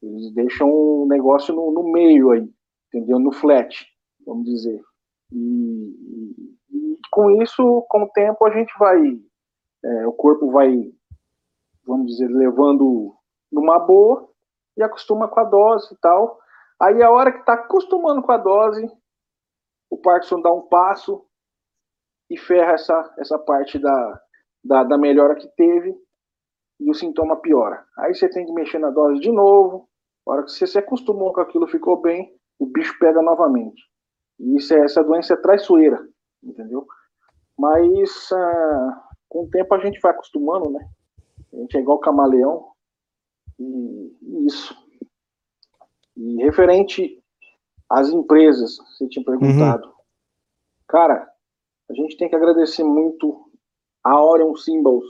Eles 0.00 0.32
deixam 0.32 0.70
o 0.70 1.06
negócio 1.08 1.52
no, 1.54 1.72
no 1.72 1.90
meio 1.90 2.30
aí, 2.30 2.48
entendeu? 2.86 3.18
No 3.18 3.32
flat, 3.32 3.84
vamos 4.24 4.44
dizer. 4.44 4.80
E, 5.32 6.46
e 6.70 6.98
com 7.10 7.42
isso, 7.42 7.84
com 7.88 8.04
o 8.04 8.10
tempo, 8.10 8.46
a 8.46 8.50
gente 8.50 8.72
vai, 8.78 9.20
é, 9.84 10.06
o 10.06 10.12
corpo 10.12 10.50
vai, 10.52 10.92
vamos 11.84 12.12
dizer, 12.12 12.28
levando 12.28 13.12
numa 13.50 13.78
boa 13.80 14.30
e 14.76 14.82
acostuma 14.82 15.26
com 15.26 15.40
a 15.40 15.44
dose 15.44 15.92
e 15.92 15.96
tal. 15.98 16.38
Aí 16.80 17.02
a 17.02 17.10
hora 17.10 17.32
que 17.32 17.40
está 17.40 17.54
acostumando 17.54 18.22
com 18.22 18.30
a 18.30 18.36
dose, 18.36 18.88
o 19.90 19.96
Parkinson 19.96 20.40
dá 20.40 20.52
um 20.52 20.62
passo 20.68 21.26
e 22.30 22.38
ferra 22.38 22.74
essa, 22.74 23.14
essa 23.18 23.36
parte 23.36 23.80
da, 23.80 24.22
da, 24.62 24.84
da 24.84 24.96
melhora 24.96 25.34
que 25.34 25.48
teve 25.56 25.98
e 26.80 26.90
o 26.90 26.94
sintoma 26.94 27.36
piora. 27.36 27.84
Aí 27.98 28.14
você 28.14 28.28
tem 28.28 28.46
que 28.46 28.52
mexer 28.52 28.78
na 28.78 28.90
dose 28.90 29.20
de 29.20 29.32
novo. 29.32 29.88
A 30.26 30.32
hora 30.32 30.42
que 30.44 30.52
você 30.52 30.66
se 30.66 30.78
acostumou 30.78 31.32
com 31.32 31.40
aquilo, 31.40 31.66
ficou 31.66 32.00
bem, 32.00 32.34
o 32.58 32.66
bicho 32.66 32.98
pega 32.98 33.22
novamente. 33.22 33.82
E 34.38 34.56
isso 34.56 34.74
é, 34.74 34.80
essa 34.80 35.02
doença 35.02 35.34
é 35.34 35.36
traiçoeira, 35.36 36.06
entendeu? 36.42 36.86
Mas 37.58 38.30
ah, 38.32 39.08
com 39.28 39.44
o 39.44 39.50
tempo 39.50 39.74
a 39.74 39.78
gente 39.78 40.00
vai 40.00 40.12
acostumando, 40.12 40.70
né? 40.70 40.88
A 41.52 41.56
gente 41.56 41.76
é 41.76 41.80
igual 41.80 41.98
camaleão. 41.98 42.72
E, 43.58 44.16
e 44.22 44.46
isso. 44.46 44.76
E 46.16 46.42
referente 46.42 47.22
às 47.88 48.08
empresas, 48.10 48.76
você 48.76 49.08
tinha 49.08 49.24
perguntado. 49.24 49.86
Uhum. 49.86 49.94
Cara, 50.86 51.28
a 51.88 51.94
gente 51.94 52.16
tem 52.16 52.28
que 52.28 52.36
agradecer 52.36 52.84
muito 52.84 53.50
a 54.04 54.22
Orion 54.22 54.54
Symbols, 54.54 55.06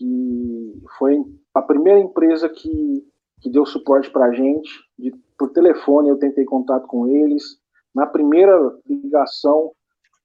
que 0.00 0.82
foi 0.96 1.22
a 1.54 1.60
primeira 1.60 2.00
empresa 2.00 2.48
que, 2.48 3.04
que 3.42 3.50
deu 3.50 3.66
suporte 3.66 4.10
para 4.10 4.26
a 4.26 4.32
gente. 4.32 4.70
De, 4.98 5.14
por 5.38 5.50
telefone 5.50 6.08
eu 6.08 6.18
tentei 6.18 6.44
contato 6.46 6.86
com 6.86 7.06
eles. 7.06 7.60
Na 7.94 8.06
primeira 8.06 8.56
ligação, 8.88 9.72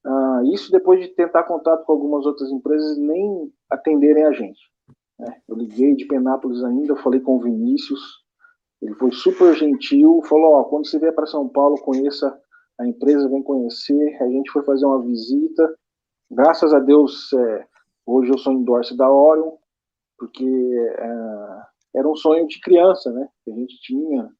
uh, 0.06 0.54
isso 0.54 0.72
depois 0.72 1.00
de 1.00 1.08
tentar 1.08 1.42
contato 1.42 1.84
com 1.84 1.92
algumas 1.92 2.24
outras 2.24 2.50
empresas, 2.50 2.96
nem 2.96 3.52
atenderem 3.68 4.24
a 4.24 4.32
gente. 4.32 4.60
Né? 5.18 5.36
Eu 5.46 5.56
liguei 5.56 5.94
de 5.94 6.06
Penápolis 6.06 6.64
ainda, 6.64 6.96
falei 6.96 7.20
com 7.20 7.36
o 7.36 7.40
Vinícius, 7.40 8.00
ele 8.80 8.94
foi 8.94 9.10
super 9.10 9.54
gentil, 9.54 10.22
falou, 10.28 10.54
ó, 10.54 10.64
quando 10.64 10.86
você 10.86 10.98
vier 10.98 11.14
para 11.14 11.26
São 11.26 11.48
Paulo, 11.48 11.80
conheça 11.80 12.34
a 12.78 12.86
empresa, 12.86 13.28
vem 13.28 13.42
conhecer. 13.42 14.16
A 14.22 14.28
gente 14.28 14.50
foi 14.50 14.62
fazer 14.62 14.84
uma 14.84 15.02
visita. 15.02 15.74
Graças 16.30 16.72
a 16.74 16.78
Deus, 16.78 17.32
é, 17.32 17.66
hoje 18.04 18.30
eu 18.30 18.38
sou 18.38 18.52
endorse 18.52 18.96
da 18.96 19.10
Orion, 19.10 19.52
porque 20.18 20.44
é, 20.44 21.62
era 21.96 22.08
um 22.08 22.16
sonho 22.16 22.46
de 22.46 22.60
criança, 22.60 23.10
né? 23.12 23.28
Que 23.44 23.52
a 23.52 23.54
gente 23.54 23.80
tinha. 23.80 24.30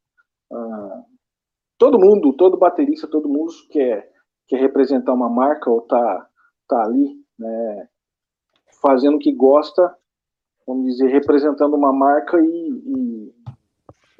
Uh, 0.50 1.04
todo 1.78 1.98
mundo, 1.98 2.32
todo 2.32 2.56
baterista, 2.56 3.06
todo 3.06 3.28
mundo 3.28 3.52
quer, 3.70 4.12
quer 4.46 4.60
representar 4.60 5.12
uma 5.12 5.28
marca 5.28 5.70
ou 5.70 5.82
tá, 5.82 6.28
tá 6.68 6.82
ali, 6.84 7.16
né? 7.38 7.88
Fazendo 8.80 9.16
o 9.16 9.18
que 9.18 9.32
gosta, 9.32 9.96
vamos 10.66 10.86
dizer, 10.86 11.08
representando 11.08 11.74
uma 11.74 11.92
marca 11.92 12.38
e, 12.38 12.44
e 12.48 13.34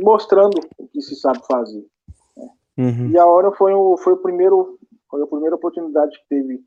mostrando 0.02 0.59
o 0.78 0.88
que 0.88 1.00
se 1.00 1.16
sabe 1.16 1.40
fazer. 1.46 1.86
Né? 2.36 2.48
Uhum. 2.78 3.11
E 3.11 3.18
a 3.18 3.26
hora 3.26 3.52
foi 3.52 3.72
o, 3.72 3.96
foi 3.98 4.14
o 4.14 4.18
primeiro, 4.18 4.78
foi 5.11 5.22
a 5.22 5.26
primeira 5.26 5.57
oportunidade 5.57 6.18
que 6.18 6.28
teve 6.28 6.64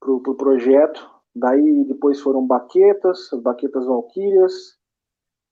pro, 0.00 0.20
pro 0.20 0.36
projeto. 0.36 1.08
Daí 1.38 1.84
depois 1.84 2.20
foram 2.20 2.46
baquetas, 2.46 3.32
as 3.32 3.40
baquetas 3.40 3.86
valquírias, 3.86 4.76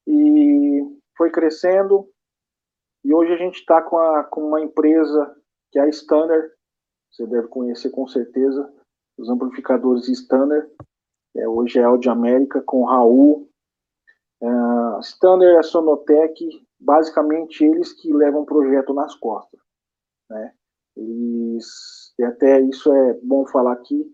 e 0.06 0.82
foi 1.16 1.30
crescendo. 1.30 2.08
E 3.04 3.14
hoje 3.14 3.32
a 3.32 3.36
gente 3.36 3.60
está 3.60 3.80
com, 3.80 3.98
com 4.30 4.48
uma 4.48 4.60
empresa 4.60 5.34
que 5.70 5.78
é 5.78 5.82
a 5.82 5.88
Stunner, 5.88 6.52
você 7.10 7.26
deve 7.26 7.48
conhecer 7.48 7.90
com 7.90 8.06
certeza, 8.06 8.72
os 9.16 9.28
amplificadores 9.28 10.08
Stunner. 10.08 10.68
É, 11.36 11.48
hoje 11.48 11.78
é 11.78 11.84
Audio 11.84 12.10
América 12.10 12.60
com 12.62 12.84
Raul. 12.84 13.48
Uh, 14.40 15.02
Stunner 15.02 15.58
é 15.58 15.62
Sonotec, 15.62 16.66
basicamente 16.78 17.64
eles 17.64 17.92
que 17.92 18.12
levam 18.12 18.42
o 18.42 18.46
projeto 18.46 18.92
nas 18.92 19.14
costas. 19.14 19.60
Né? 20.28 20.52
Eles, 20.96 22.12
e 22.18 22.24
até 22.24 22.60
isso 22.60 22.92
é 22.92 23.14
bom 23.22 23.46
falar 23.46 23.72
aqui, 23.72 24.12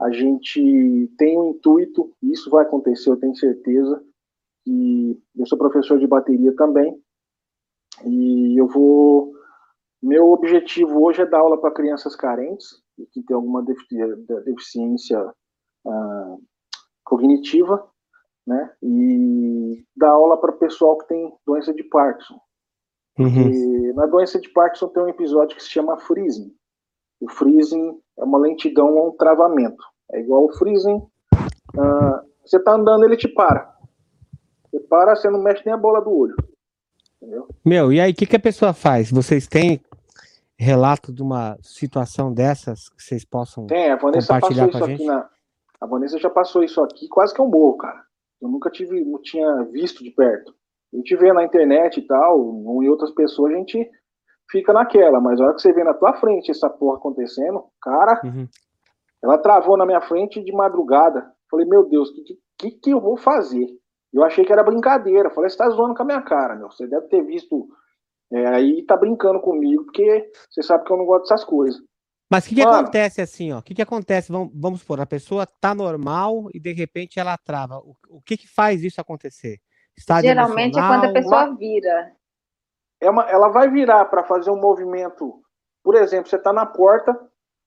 a 0.00 0.10
gente 0.10 1.12
tem 1.18 1.36
o 1.36 1.42
um 1.42 1.50
intuito, 1.50 2.12
e 2.22 2.32
isso 2.32 2.50
vai 2.50 2.64
acontecer, 2.64 3.10
eu 3.10 3.16
tenho 3.16 3.34
certeza, 3.34 4.02
que 4.64 5.20
eu 5.36 5.46
sou 5.46 5.58
professor 5.58 5.98
de 5.98 6.06
bateria 6.06 6.54
também, 6.54 7.00
e 8.04 8.60
eu 8.60 8.66
vou. 8.66 9.32
Meu 10.00 10.30
objetivo 10.30 11.02
hoje 11.02 11.22
é 11.22 11.26
dar 11.26 11.40
aula 11.40 11.60
para 11.60 11.72
crianças 11.72 12.14
carentes, 12.14 12.80
que 13.12 13.22
tem 13.22 13.34
alguma 13.34 13.64
deficiência 14.44 15.20
uh, 15.84 16.42
cognitiva, 17.02 17.90
né? 18.46 18.72
E 18.80 19.84
dar 19.96 20.10
aula 20.10 20.40
para 20.40 20.52
pessoal 20.52 20.96
que 20.98 21.08
tem 21.08 21.36
doença 21.44 21.74
de 21.74 21.82
Parkinson. 21.84 22.40
Uhum. 23.18 23.94
na 23.94 24.06
doença 24.06 24.40
de 24.40 24.48
Parkinson 24.50 24.86
tem 24.90 25.02
um 25.02 25.08
episódio 25.08 25.56
que 25.56 25.62
se 25.62 25.70
chama 25.70 25.98
freezing. 25.98 26.54
O 27.20 27.28
freezing 27.28 28.00
é 28.18 28.24
uma 28.24 28.38
lentidão 28.38 28.94
ou 28.96 29.08
um 29.08 29.16
travamento. 29.16 29.82
É 30.12 30.20
igual 30.20 30.44
o 30.44 30.52
freezing. 30.52 30.96
Uh, 31.76 32.28
você 32.44 32.56
está 32.56 32.72
andando, 32.72 33.04
ele 33.04 33.16
te 33.16 33.28
para. 33.28 33.74
Você 34.70 34.80
para, 34.80 35.14
você 35.14 35.30
não 35.30 35.42
mexe 35.42 35.62
nem 35.64 35.74
a 35.74 35.78
bola 35.78 36.00
do 36.00 36.10
olho. 36.10 36.36
Entendeu? 37.20 37.48
Meu, 37.64 37.92
e 37.92 38.00
aí 38.00 38.12
o 38.12 38.14
que, 38.14 38.26
que 38.26 38.36
a 38.36 38.40
pessoa 38.40 38.72
faz? 38.72 39.10
Vocês 39.10 39.46
têm 39.46 39.80
relato 40.58 41.12
de 41.12 41.22
uma 41.22 41.56
situação 41.62 42.32
dessas 42.32 42.88
que 42.88 43.02
vocês 43.02 43.24
possam 43.24 43.66
Tem, 43.66 43.90
a 43.90 43.96
Vanessa 43.96 44.40
passou 44.40 44.66
isso 44.66 44.84
aqui 44.84 45.04
na. 45.04 45.28
A 45.80 45.86
Vanessa 45.86 46.18
já 46.18 46.28
passou 46.28 46.64
isso 46.64 46.82
aqui, 46.82 47.06
quase 47.08 47.32
que 47.32 47.40
é 47.40 47.44
um 47.44 47.48
morro, 47.48 47.76
cara. 47.76 48.02
Eu 48.42 48.48
nunca 48.48 48.68
tive, 48.68 49.04
não 49.04 49.22
tinha 49.22 49.62
visto 49.70 50.02
de 50.02 50.10
perto. 50.10 50.52
A 50.92 50.96
gente 50.96 51.14
vê 51.16 51.32
na 51.32 51.44
internet 51.44 52.00
e 52.00 52.02
tal, 52.02 52.40
ou 52.40 52.82
em 52.82 52.88
outras 52.88 53.12
pessoas, 53.12 53.52
a 53.52 53.56
gente 53.56 53.88
fica 54.50 54.72
naquela, 54.72 55.20
mas 55.20 55.40
a 55.40 55.44
hora 55.44 55.54
que 55.54 55.62
você 55.62 55.72
vê 55.72 55.84
na 55.84 55.94
tua 55.94 56.14
frente 56.14 56.50
essa 56.50 56.68
porra 56.68 56.96
acontecendo, 56.96 57.64
cara, 57.80 58.20
uhum. 58.24 58.48
ela 59.22 59.38
travou 59.38 59.76
na 59.76 59.86
minha 59.86 60.00
frente 60.00 60.42
de 60.42 60.52
madrugada. 60.52 61.30
Falei, 61.50 61.66
meu 61.66 61.88
Deus, 61.88 62.10
o 62.10 62.14
que, 62.14 62.38
que, 62.58 62.70
que 62.72 62.90
eu 62.90 63.00
vou 63.00 63.16
fazer? 63.16 63.66
Eu 64.12 64.24
achei 64.24 64.44
que 64.44 64.52
era 64.52 64.62
brincadeira. 64.62 65.30
Falei, 65.30 65.50
você 65.50 65.56
tá 65.56 65.68
zoando 65.68 65.94
com 65.94 66.02
a 66.02 66.06
minha 66.06 66.22
cara, 66.22 66.54
meu. 66.54 66.70
Você 66.70 66.86
deve 66.86 67.08
ter 67.08 67.22
visto 67.22 67.68
é, 68.32 68.46
aí 68.48 68.82
tá 68.84 68.96
brincando 68.96 69.40
comigo, 69.40 69.84
porque 69.84 70.30
você 70.50 70.62
sabe 70.62 70.84
que 70.84 70.92
eu 70.92 70.96
não 70.96 71.06
gosto 71.06 71.22
dessas 71.22 71.44
coisas. 71.44 71.80
Mas 72.30 72.44
o 72.44 72.48
que, 72.50 72.56
que 72.56 72.62
acontece 72.62 73.22
assim, 73.22 73.52
ó? 73.52 73.58
O 73.58 73.62
que, 73.62 73.74
que 73.74 73.80
acontece? 73.80 74.30
Vamos, 74.30 74.50
vamos 74.54 74.80
supor, 74.80 75.00
a 75.00 75.06
pessoa 75.06 75.46
tá 75.46 75.74
normal 75.74 76.48
e 76.52 76.60
de 76.60 76.72
repente 76.72 77.18
ela 77.18 77.38
trava. 77.38 77.78
O, 77.78 77.96
o 78.10 78.20
que, 78.20 78.36
que 78.36 78.46
faz 78.46 78.82
isso 78.82 79.00
acontecer? 79.00 79.58
Estádio 79.96 80.28
Geralmente 80.28 80.78
é 80.78 80.82
quando 80.82 81.04
a 81.06 81.12
pessoa 81.12 81.56
vira. 81.56 82.12
É 83.00 83.08
uma, 83.08 83.24
ela 83.24 83.48
vai 83.48 83.70
virar 83.70 84.04
para 84.06 84.24
fazer 84.24 84.50
um 84.50 84.60
movimento. 84.60 85.42
Por 85.82 85.94
exemplo, 85.94 86.28
você 86.28 86.36
está 86.36 86.52
na 86.52 86.66
porta, 86.66 87.18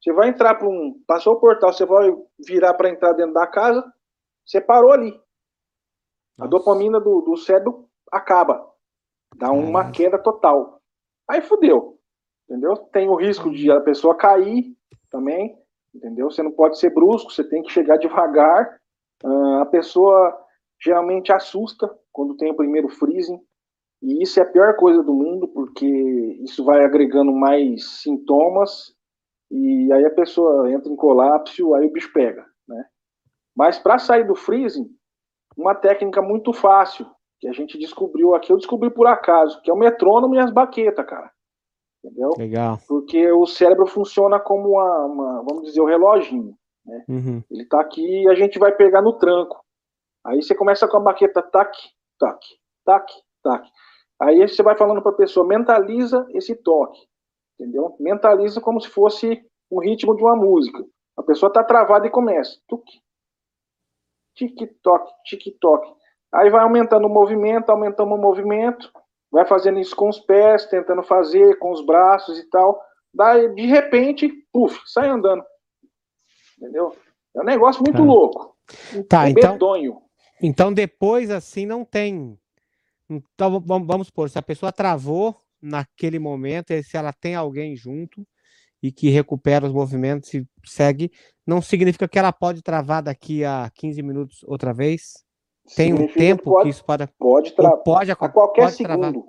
você 0.02 0.12
vai 0.12 0.30
entrar 0.30 0.56
para 0.56 0.68
um. 0.68 1.02
Passou 1.08 1.34
o 1.34 1.40
portal, 1.40 1.72
você 1.72 1.86
vai 1.86 2.16
virar 2.46 2.74
para 2.74 2.90
entrar 2.90 3.14
dentro 3.14 3.34
da 3.34 3.48
casa, 3.48 3.84
você 4.46 4.60
parou 4.60 4.92
ali. 4.92 5.12
Nossa. 6.38 6.44
A 6.44 6.48
dopamina 6.48 7.00
do, 7.00 7.22
do 7.22 7.38
cérebro 7.38 7.88
acaba. 8.12 8.70
Dá 9.36 9.52
uma 9.52 9.92
queda 9.92 10.20
total. 10.20 10.82
Aí 11.28 11.42
fudeu 11.42 12.02
entendeu? 12.52 12.76
Tem 12.76 13.08
o 13.08 13.16
risco 13.16 13.50
de 13.50 13.72
a 13.72 13.80
pessoa 13.80 14.14
cair 14.14 14.76
também, 15.10 15.58
entendeu? 15.96 16.30
Você 16.30 16.44
não 16.44 16.52
pode 16.52 16.78
ser 16.78 16.94
brusco, 16.94 17.32
você 17.32 17.44
tem 17.44 17.64
que 17.64 17.72
chegar 17.72 17.98
devagar. 17.98 18.78
Uh, 19.24 19.62
a 19.62 19.66
pessoa 19.66 20.38
geralmente 20.82 21.32
assusta 21.32 21.90
quando 22.12 22.36
tem 22.36 22.52
o 22.52 22.56
primeiro 22.56 22.90
freezing, 22.90 23.40
e 24.02 24.24
isso 24.24 24.40
é 24.40 24.44
a 24.44 24.50
pior 24.50 24.76
coisa 24.76 25.04
do 25.04 25.14
mundo, 25.14 25.48
porque 25.48 25.86
isso 26.44 26.64
vai 26.64 26.84
agregando 26.84 27.32
mais 27.32 28.02
sintomas, 28.02 28.94
e 29.50 29.92
aí 29.92 30.06
a 30.06 30.12
pessoa 30.12 30.72
entra 30.72 30.92
em 30.92 30.96
colapso, 30.96 31.74
aí 31.74 31.86
o 31.86 31.92
bicho 31.92 32.12
pega, 32.14 32.46
né? 32.68 32.86
Mas 33.56 33.78
para 33.78 34.00
sair 34.00 34.26
do 34.26 34.36
freezing, 34.36 34.90
uma 35.58 35.76
técnica 35.76 36.22
muito 36.22 36.54
fácil, 36.54 37.06
que 37.40 37.48
a 37.48 37.54
gente 37.54 37.78
descobriu 37.78 38.34
aqui, 38.34 38.52
eu 38.52 38.58
descobri 38.58 38.90
por 38.90 39.08
acaso, 39.08 39.62
que 39.62 39.70
é 39.70 39.74
o 39.74 39.78
metrônomo 39.78 40.36
e 40.36 40.40
as 40.40 40.52
baquetas, 40.52 41.06
cara 41.06 41.32
entendeu? 42.04 42.32
Legal. 42.38 42.80
Porque 42.88 43.32
o 43.32 43.46
cérebro 43.46 43.86
funciona 43.86 44.40
como 44.40 44.72
uma, 44.72 45.06
uma 45.06 45.44
vamos 45.44 45.64
dizer, 45.64 45.80
o 45.80 45.86
um 45.86 45.88
reloginho, 45.88 46.56
né? 46.86 47.06
Uhum. 47.08 47.44
Ele 47.50 47.66
tá 47.66 47.80
aqui 47.80 48.24
e 48.24 48.30
a 48.30 48.36
gente 48.36 48.60
vai 48.60 48.72
pegar 48.72 49.02
no 49.02 49.14
tranco. 49.14 49.64
Aí 50.26 50.42
você 50.42 50.56
começa 50.56 50.88
com 50.88 50.98
a 50.98 51.02
baqueta 51.02 51.42
tac, 51.42 51.76
tac, 52.20 52.40
tac, 52.84 53.12
tac. 53.44 53.68
Aí 54.22 54.48
você 54.48 54.62
vai 54.62 54.76
falando 54.76 55.02
para 55.02 55.12
a 55.12 55.16
pessoa, 55.16 55.48
mentaliza 55.48 56.28
esse 56.30 56.56
toque, 56.56 57.00
entendeu? 57.60 57.96
Mentaliza 58.00 58.62
como 58.62 58.80
se 58.80 58.88
fosse 58.88 59.44
um 59.72 59.80
ritmo 59.80 60.16
de 60.16 60.22
uma 60.22 60.36
música. 60.36 60.86
A 61.18 61.24
pessoa 61.24 61.52
tá 61.52 61.64
travada 61.64 62.06
e 62.06 62.12
começa, 62.12 62.60
tic-toc, 64.36 65.12
tic-toc. 65.26 65.86
Aí 66.34 66.50
vai 66.50 66.62
aumentando 66.62 67.06
o 67.08 67.10
movimento, 67.10 67.70
aumentando 67.70 68.14
o 68.14 68.18
movimento, 68.18 68.92
vai 69.32 69.46
fazendo 69.46 69.80
isso 69.80 69.96
com 69.96 70.08
os 70.08 70.20
pés, 70.20 70.66
tentando 70.66 71.04
fazer 71.04 71.58
com 71.60 71.72
os 71.72 71.86
braços 71.86 72.40
e 72.40 72.50
tal. 72.50 72.82
Daí, 73.14 73.54
de 73.54 73.66
repente, 73.66 74.30
puf, 74.52 74.80
sai 74.86 75.10
andando. 75.10 75.44
Entendeu? 76.58 76.96
É 77.36 77.42
um 77.42 77.46
negócio 77.46 77.84
muito 77.84 77.98
tá. 77.98 78.04
louco. 78.04 78.56
Tá, 79.10 79.24
um 79.24 79.28
então, 79.28 79.52
medonho. 79.54 80.02
então 80.42 80.74
depois 80.74 81.30
assim 81.30 81.66
não 81.66 81.84
tem. 81.84 82.40
Então 83.12 83.60
vamos, 83.60 84.08
supor, 84.08 84.30
se 84.30 84.40
a 84.40 84.42
pessoa 84.42 84.72
travou 84.72 85.36
naquele 85.62 86.18
momento, 86.18 86.72
se 86.82 86.96
ela 86.96 87.12
tem 87.12 87.36
alguém 87.36 87.76
junto, 87.76 88.26
e 88.82 88.92
que 88.92 89.10
recupera 89.10 89.66
os 89.66 89.74
movimentos 89.74 90.34
e 90.34 90.48
segue, 90.66 91.12
não 91.46 91.62
significa 91.62 92.08
que 92.08 92.18
ela 92.18 92.32
pode 92.32 92.62
travar 92.62 93.04
daqui 93.04 93.44
a 93.44 93.70
15 93.76 94.02
minutos 94.02 94.44
outra 94.44 94.74
vez? 94.74 95.24
Tem 95.76 95.94
um 95.94 96.08
tempo 96.08 96.44
que, 96.44 96.50
pode, 96.50 96.64
que 96.64 96.70
isso 96.70 96.84
pode 96.84 97.08
pode, 97.20 97.52
tra 97.52 97.78
pode 97.78 98.12
a 98.12 98.16
qualquer 98.16 98.64
pode 98.64 98.76
segundo. 98.76 99.00
Travar. 99.00 99.24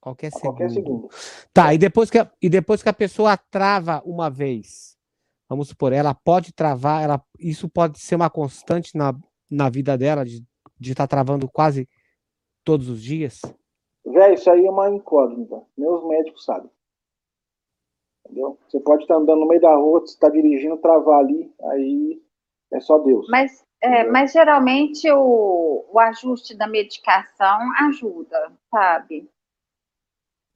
Qualquer, 0.00 0.30
segundo. 0.32 0.42
qualquer 0.42 0.70
segundo. 0.70 1.08
Tá, 1.52 1.74
e 1.74 1.78
depois, 1.78 2.10
que 2.10 2.18
a, 2.18 2.30
e 2.40 2.48
depois 2.48 2.82
que 2.82 2.88
a 2.88 2.92
pessoa 2.92 3.36
trava 3.36 4.02
uma 4.04 4.28
vez, 4.30 4.96
vamos 5.48 5.68
supor, 5.68 5.92
ela 5.92 6.14
pode 6.14 6.52
travar, 6.52 7.04
ela, 7.04 7.22
isso 7.38 7.68
pode 7.68 8.00
ser 8.00 8.16
uma 8.16 8.30
constante 8.30 8.96
na, 8.96 9.14
na 9.50 9.68
vida 9.68 9.96
dela, 9.96 10.24
de 10.24 10.44
estar 10.80 11.06
tá 11.06 11.08
travando 11.08 11.48
quase 11.48 11.88
todos 12.68 12.90
os 12.90 13.02
dias? 13.02 13.40
Véi, 14.04 14.34
isso 14.34 14.50
aí 14.50 14.66
é 14.66 14.70
uma 14.70 14.90
incógnita. 14.90 15.62
Meus 15.74 16.06
médicos 16.06 16.44
sabem. 16.44 16.70
Entendeu? 18.26 18.58
Você 18.68 18.78
pode 18.78 19.04
estar 19.04 19.14
andando 19.14 19.40
no 19.40 19.48
meio 19.48 19.62
da 19.62 19.74
rua, 19.74 20.00
você 20.00 20.12
está 20.12 20.28
dirigindo, 20.28 20.76
travar 20.76 21.20
ali, 21.20 21.50
aí 21.62 22.22
é 22.70 22.78
só 22.78 22.98
Deus. 22.98 23.26
Mas, 23.30 23.64
é, 23.80 24.04
mas 24.04 24.32
geralmente 24.34 25.10
o, 25.10 25.86
o 25.90 25.98
ajuste 25.98 26.54
da 26.54 26.66
medicação 26.66 27.58
ajuda, 27.86 28.52
sabe? 28.70 29.30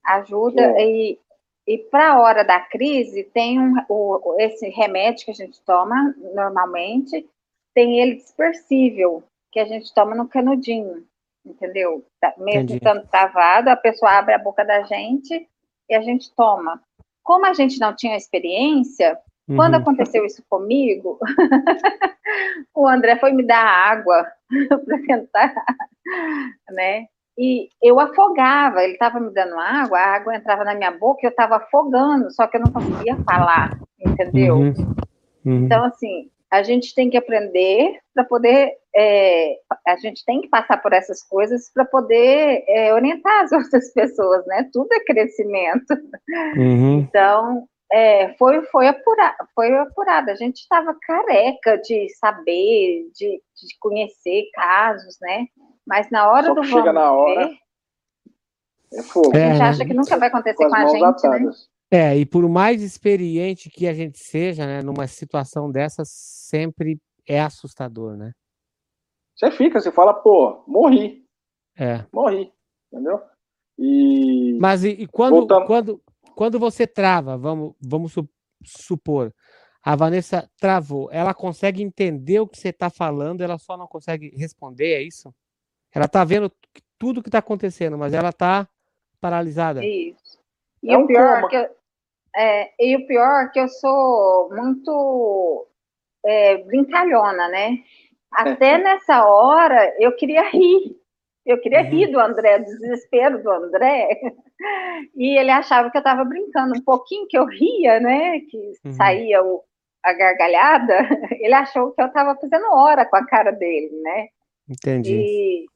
Ajuda 0.04 0.62
é. 0.62 0.86
e, 0.86 1.20
e 1.66 1.78
para 1.78 2.12
a 2.12 2.20
hora 2.20 2.44
da 2.44 2.60
crise 2.60 3.24
tem 3.24 3.58
um, 3.58 3.74
o, 3.88 4.36
esse 4.38 4.68
remédio 4.68 5.24
que 5.24 5.30
a 5.30 5.34
gente 5.34 5.58
toma 5.62 6.14
normalmente, 6.34 7.26
tem 7.72 8.00
ele 8.00 8.16
dispersível, 8.16 9.22
que 9.50 9.58
a 9.58 9.64
gente 9.64 9.94
toma 9.94 10.14
no 10.14 10.28
canudinho, 10.28 11.06
entendeu? 11.44 12.04
Tá, 12.20 12.34
mesmo 12.38 12.62
Entendi. 12.62 12.76
estando 12.76 13.06
travado, 13.08 13.70
a 13.70 13.76
pessoa 13.76 14.12
abre 14.12 14.34
a 14.34 14.38
boca 14.38 14.64
da 14.64 14.82
gente 14.82 15.48
e 15.88 15.94
a 15.94 16.00
gente 16.00 16.34
toma. 16.34 16.80
Como 17.22 17.46
a 17.46 17.52
gente 17.52 17.78
não 17.78 17.94
tinha 17.94 18.16
experiência, 18.16 19.18
uhum. 19.48 19.56
quando 19.56 19.74
aconteceu 19.76 20.24
isso 20.24 20.42
comigo, 20.48 21.18
o 22.74 22.86
André 22.86 23.16
foi 23.16 23.32
me 23.32 23.46
dar 23.46 23.64
água 23.64 24.26
para 24.84 25.02
tentar, 25.02 25.54
né? 26.70 27.06
E 27.38 27.70
eu 27.82 27.98
afogava, 27.98 28.82
ele 28.82 28.92
estava 28.92 29.18
me 29.18 29.32
dando 29.32 29.58
água, 29.58 29.98
a 29.98 30.16
água 30.16 30.36
entrava 30.36 30.64
na 30.64 30.74
minha 30.74 30.90
boca 30.90 31.20
e 31.22 31.26
eu 31.26 31.30
estava 31.30 31.56
afogando, 31.56 32.30
só 32.30 32.46
que 32.46 32.58
eu 32.58 32.60
não 32.60 32.72
conseguia 32.72 33.16
falar, 33.24 33.78
entendeu? 33.98 34.56
Uhum. 34.56 34.74
Uhum. 35.44 35.64
Então, 35.64 35.84
assim, 35.84 36.30
a 36.52 36.62
gente 36.62 36.94
tem 36.94 37.08
que 37.08 37.16
aprender 37.16 37.98
para 38.14 38.24
poder, 38.24 38.72
é, 38.94 39.56
a 39.88 39.96
gente 39.96 40.22
tem 40.26 40.42
que 40.42 40.48
passar 40.48 40.76
por 40.82 40.92
essas 40.92 41.22
coisas 41.22 41.72
para 41.72 41.86
poder 41.86 42.62
é, 42.68 42.92
orientar 42.92 43.44
as 43.44 43.52
outras 43.52 43.90
pessoas, 43.94 44.46
né? 44.46 44.68
Tudo 44.70 44.92
é 44.92 45.00
crescimento. 45.00 45.94
Uhum. 46.54 46.98
Então, 46.98 47.66
é, 47.90 48.34
foi, 48.34 48.60
foi, 48.66 48.86
apurado, 48.86 49.36
foi 49.54 49.74
apurado. 49.78 50.30
A 50.30 50.34
gente 50.34 50.58
estava 50.58 50.94
careca 51.00 51.78
de 51.78 52.06
saber, 52.18 53.08
de, 53.14 53.28
de 53.30 53.78
conhecer 53.80 54.50
casos, 54.52 55.16
né? 55.22 55.46
Mas 55.86 56.10
na 56.10 56.30
hora 56.30 56.48
Só 56.48 56.54
do 56.54 56.64
chega 56.64 56.92
na 56.92 57.12
hora, 57.12 57.48
ver, 57.48 57.56
é 58.92 59.02
fogo. 59.02 59.34
A 59.34 59.40
gente 59.40 59.62
acha 59.62 59.84
que 59.86 59.94
nunca 59.94 60.18
vai 60.18 60.28
acontecer 60.28 60.64
com, 60.64 60.68
com 60.68 60.76
a 60.76 60.86
gente, 60.86 61.02
atadas. 61.02 61.40
né? 61.40 61.71
É, 61.94 62.16
e 62.16 62.24
por 62.24 62.48
mais 62.48 62.80
experiente 62.82 63.68
que 63.68 63.86
a 63.86 63.92
gente 63.92 64.18
seja, 64.18 64.66
né, 64.66 64.80
numa 64.80 65.06
situação 65.06 65.70
dessa, 65.70 66.02
sempre 66.06 66.98
é 67.28 67.38
assustador, 67.38 68.16
né? 68.16 68.32
Você 69.36 69.50
fica, 69.50 69.78
você 69.78 69.92
fala, 69.92 70.14
pô, 70.14 70.64
morri. 70.66 71.22
É. 71.78 72.06
Morri, 72.10 72.50
entendeu? 72.90 73.20
E. 73.78 74.56
Mas 74.58 74.84
e, 74.84 74.88
e 74.88 75.06
quando, 75.06 75.46
quando, 75.66 76.02
quando 76.34 76.58
você 76.58 76.86
trava, 76.86 77.36
vamos, 77.36 77.74
vamos 77.78 78.14
supor, 78.64 79.30
a 79.82 79.94
Vanessa 79.94 80.50
travou, 80.58 81.10
ela 81.12 81.34
consegue 81.34 81.82
entender 81.82 82.40
o 82.40 82.48
que 82.48 82.58
você 82.58 82.70
está 82.70 82.88
falando, 82.88 83.42
ela 83.42 83.58
só 83.58 83.76
não 83.76 83.86
consegue 83.86 84.30
responder, 84.34 84.94
é 84.94 85.02
isso? 85.02 85.30
Ela 85.94 86.06
está 86.06 86.24
vendo 86.24 86.50
tudo 86.98 87.22
que 87.22 87.28
está 87.28 87.40
acontecendo, 87.40 87.98
mas 87.98 88.14
ela 88.14 88.30
está 88.30 88.66
paralisada. 89.20 89.84
Isso. 89.84 90.40
E 90.82 90.90
é 90.90 90.96
o 90.96 91.06
pior 91.06 91.48
que 91.48 91.56
eu, 91.56 91.81
é, 92.36 92.70
e 92.78 92.96
o 92.96 93.06
pior 93.06 93.44
é 93.44 93.48
que 93.48 93.60
eu 93.60 93.68
sou 93.68 94.50
muito 94.54 95.66
é, 96.24 96.58
brincalhona, 96.58 97.48
né? 97.48 97.78
Até 98.32 98.78
nessa 98.78 99.26
hora 99.26 99.94
eu 99.98 100.14
queria 100.16 100.48
rir. 100.48 100.96
Eu 101.44 101.60
queria 101.60 101.80
uhum. 101.82 101.90
rir 101.90 102.06
do 102.06 102.20
André, 102.20 102.60
do 102.60 102.64
desespero 102.64 103.42
do 103.42 103.50
André. 103.50 104.08
E 105.16 105.36
ele 105.36 105.50
achava 105.50 105.90
que 105.90 105.96
eu 105.96 106.00
estava 106.00 106.24
brincando 106.24 106.78
um 106.78 106.82
pouquinho, 106.82 107.26
que 107.26 107.36
eu 107.36 107.44
ria, 107.44 107.98
né? 107.98 108.38
Que 108.48 108.72
uhum. 108.84 108.92
saía 108.92 109.42
o, 109.42 109.62
a 110.04 110.12
gargalhada. 110.12 110.94
Ele 111.40 111.54
achou 111.54 111.90
que 111.90 112.00
eu 112.00 112.06
estava 112.06 112.36
fazendo 112.36 112.66
hora 112.72 113.04
com 113.04 113.16
a 113.16 113.26
cara 113.26 113.50
dele, 113.50 113.90
né? 114.02 114.28
Entendi. 114.68 115.16
E, 115.16 115.66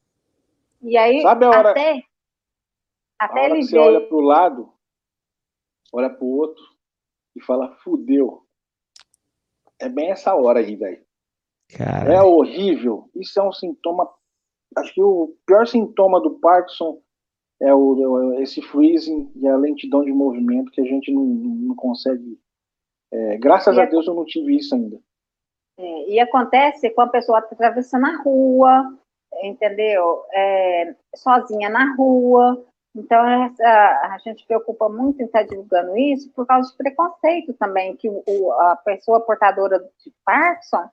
e 0.82 0.96
aí, 0.96 1.20
Sabe 1.22 1.46
a 1.46 1.48
hora, 1.48 1.70
até, 1.70 2.02
até 3.18 3.40
a 3.40 3.42
hora 3.42 3.50
ele 3.50 3.58
que 3.58 3.64
você 3.64 3.72
veio... 3.72 3.84
olha 3.84 4.00
para 4.06 4.16
o 4.16 4.20
lado, 4.20 4.72
olha 5.92 6.10
para 6.10 6.24
o 6.24 6.36
outro 6.36 6.62
e 7.34 7.42
fala, 7.42 7.76
fudeu. 7.82 8.42
É 9.80 9.88
bem 9.88 10.10
essa 10.10 10.34
hora 10.34 10.60
aí, 10.60 10.74
velho. 10.76 11.04
É 12.08 12.22
horrível. 12.22 13.10
Isso 13.14 13.38
é 13.38 13.42
um 13.42 13.52
sintoma. 13.52 14.08
Acho 14.76 14.94
que 14.94 15.02
o 15.02 15.36
pior 15.46 15.66
sintoma 15.66 16.20
do 16.20 16.38
Parkinson 16.38 17.00
é 17.60 17.74
o, 17.74 18.34
esse 18.40 18.60
freezing 18.62 19.30
e 19.36 19.46
a 19.48 19.56
lentidão 19.56 20.04
de 20.04 20.12
movimento 20.12 20.70
que 20.70 20.80
a 20.80 20.84
gente 20.84 21.12
não, 21.12 21.24
não 21.24 21.74
consegue. 21.74 22.38
É, 23.12 23.36
graças 23.38 23.76
e 23.76 23.80
a 23.80 23.86
Deus 23.86 24.06
eu 24.06 24.14
não 24.14 24.24
tive 24.24 24.56
isso 24.56 24.74
ainda. 24.74 24.98
É, 25.78 26.10
e 26.10 26.20
acontece 26.20 26.90
com 26.90 27.02
a 27.02 27.08
pessoa 27.08 27.38
atravessando 27.38 28.06
a 28.06 28.22
rua, 28.22 28.98
entendeu? 29.42 30.24
É, 30.32 30.94
sozinha 31.14 31.68
na 31.68 31.94
rua, 31.94 32.64
então, 32.96 33.44
essa, 33.44 33.64
a 33.64 34.18
gente 34.24 34.46
preocupa 34.46 34.88
muito 34.88 35.20
em 35.20 35.26
estar 35.26 35.42
divulgando 35.42 35.96
isso 35.98 36.32
por 36.32 36.46
causa 36.46 36.70
de 36.70 36.76
preconceito 36.78 37.52
também, 37.54 37.94
que 37.94 38.08
o, 38.08 38.52
a 38.52 38.76
pessoa 38.76 39.20
portadora 39.20 39.78
de 39.78 40.12
Parkinson, 40.24 40.88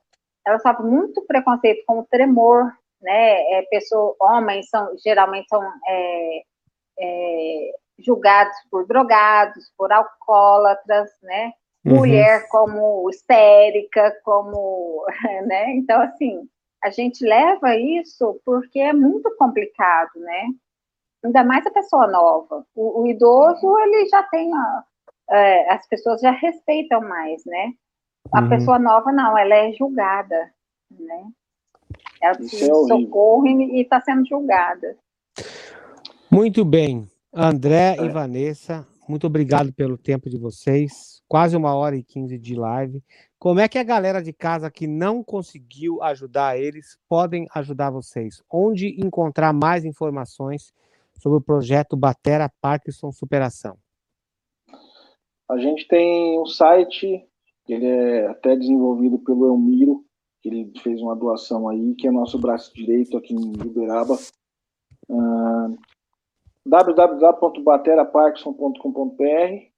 ela 0.45 0.59
sofre 0.59 0.85
muito 0.85 1.21
preconceito 1.25 1.81
com 1.87 1.99
o 1.99 2.05
tremor, 2.05 2.73
né? 3.01 3.53
É, 3.53 3.61
pessoa, 3.69 4.15
homens 4.19 4.69
são, 4.69 4.93
geralmente 5.01 5.47
são 5.47 5.63
é, 5.87 6.41
é, 6.99 7.71
julgados 7.99 8.57
por 8.69 8.85
drogados, 8.85 9.71
por 9.77 9.91
alcoólatras, 9.93 11.09
né? 11.21 11.53
Uhum. 11.85 11.95
Mulher 11.95 12.49
como 12.49 13.09
histérica, 13.09 14.13
como, 14.25 15.05
né? 15.47 15.71
Então, 15.71 16.01
assim, 16.01 16.49
a 16.83 16.89
gente 16.89 17.25
leva 17.25 17.77
isso 17.77 18.41
porque 18.45 18.79
é 18.79 18.91
muito 18.91 19.33
complicado, 19.37 20.11
né? 20.17 20.47
Ainda 21.23 21.43
mais 21.43 21.65
a 21.65 21.71
pessoa 21.71 22.07
nova. 22.07 22.65
O, 22.75 23.01
o 23.01 23.07
idoso, 23.07 23.65
uhum. 23.65 23.79
ele 23.79 24.07
já 24.09 24.23
tem, 24.23 24.53
a, 24.53 24.83
é, 25.31 25.73
as 25.73 25.87
pessoas 25.87 26.21
já 26.21 26.31
respeitam 26.31 27.01
mais, 27.01 27.43
né? 27.45 27.71
A 28.31 28.41
uhum. 28.41 28.49
pessoa 28.49 28.79
nova, 28.79 29.11
não, 29.11 29.37
ela 29.37 29.55
é 29.55 29.71
julgada, 29.73 30.51
né? 30.91 31.27
Ela 32.21 32.35
precisa 32.35 32.65
é 32.65 32.69
de 32.69 32.87
socorro 32.87 33.47
e 33.47 33.81
está 33.81 34.01
sendo 34.01 34.25
julgada. 34.25 34.97
Muito 36.31 36.63
bem. 36.63 37.07
André 37.33 37.95
é. 37.97 38.03
e 38.03 38.09
Vanessa, 38.09 38.87
muito 39.07 39.27
obrigado 39.27 39.73
pelo 39.73 39.97
tempo 39.97 40.29
de 40.29 40.37
vocês. 40.37 41.21
Quase 41.27 41.57
uma 41.57 41.75
hora 41.75 41.95
e 41.95 42.03
quinze 42.03 42.37
de 42.37 42.55
live. 42.55 43.03
Como 43.37 43.59
é 43.59 43.67
que 43.67 43.77
a 43.77 43.83
galera 43.83 44.21
de 44.21 44.31
casa 44.31 44.71
que 44.71 44.87
não 44.87 45.23
conseguiu 45.23 46.01
ajudar 46.01 46.57
eles 46.57 46.97
podem 47.09 47.47
ajudar 47.53 47.89
vocês? 47.89 48.41
Onde 48.49 48.95
encontrar 49.03 49.51
mais 49.51 49.83
informações 49.83 50.73
sobre 51.19 51.37
o 51.37 51.41
projeto 51.41 51.95
Batera 51.95 52.51
Parkinson 52.61 53.11
Superação? 53.11 53.77
A 55.49 55.57
gente 55.57 55.87
tem 55.87 56.39
um 56.39 56.45
site, 56.45 57.25
ele 57.67 57.85
é 57.85 58.27
até 58.27 58.55
desenvolvido 58.55 59.17
pelo 59.19 59.47
Elmiro, 59.47 60.05
que 60.41 60.49
ele 60.49 60.71
fez 60.81 61.01
uma 61.01 61.15
doação 61.15 61.69
aí, 61.69 61.95
que 61.95 62.07
é 62.07 62.11
nosso 62.11 62.37
braço 62.39 62.73
direito 62.73 63.17
aqui 63.17 63.33
em 63.33 63.53
Uberaba. 63.61 64.17
Uh, 65.09 65.77
www.bateraparkinson.com.br 66.65 69.23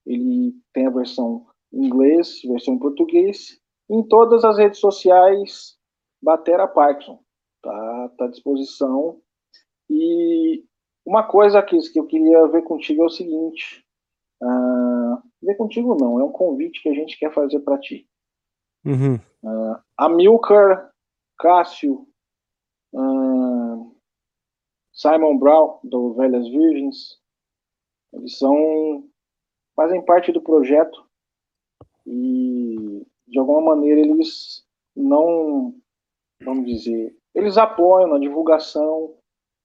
Ele 0.05 0.53
tem 0.71 0.85
a 0.87 0.91
versão 0.91 1.47
em 1.73 1.85
inglês, 1.85 2.41
versão 2.43 2.75
em 2.75 2.79
português. 2.79 3.59
Em 3.89 4.03
todas 4.03 4.43
as 4.43 4.57
redes 4.57 4.79
sociais, 4.79 5.77
Batera 6.21 6.67
Parkinson. 6.67 7.19
Tá, 7.61 8.09
tá 8.17 8.25
à 8.25 8.29
disposição. 8.29 9.21
E 9.89 10.63
uma 11.05 11.23
coisa 11.23 11.61
que, 11.61 11.77
que 11.91 11.99
eu 11.99 12.07
queria 12.07 12.47
ver 12.47 12.63
contigo 12.63 13.03
é 13.03 13.05
o 13.05 13.09
seguinte. 13.09 13.85
Uh, 14.41 15.21
ver 15.41 15.55
contigo 15.55 15.95
não, 15.95 16.19
é 16.19 16.23
um 16.23 16.31
convite 16.31 16.81
que 16.81 16.89
a 16.89 16.93
gente 16.93 17.17
quer 17.17 17.33
fazer 17.33 17.59
para 17.59 17.77
ti. 17.77 18.07
Uhum. 18.83 19.15
Uh, 19.43 19.79
Amilcar, 19.97 20.91
Cássio, 21.37 22.07
uh, 22.93 23.95
Simon 24.91 25.37
Brown, 25.37 25.79
do 25.83 26.13
Velhas 26.13 26.47
Virgens, 26.47 27.19
eles 28.13 28.37
são 28.37 29.07
fazem 29.75 30.03
parte 30.03 30.31
do 30.31 30.41
projeto 30.41 31.05
e 32.05 33.05
de 33.27 33.37
alguma 33.37 33.75
maneira 33.75 33.99
eles 33.99 34.65
não, 34.95 35.75
vamos 36.41 36.65
dizer, 36.65 37.13
eles 37.33 37.57
apoiam 37.57 38.07
na 38.07 38.19
divulgação 38.19 39.17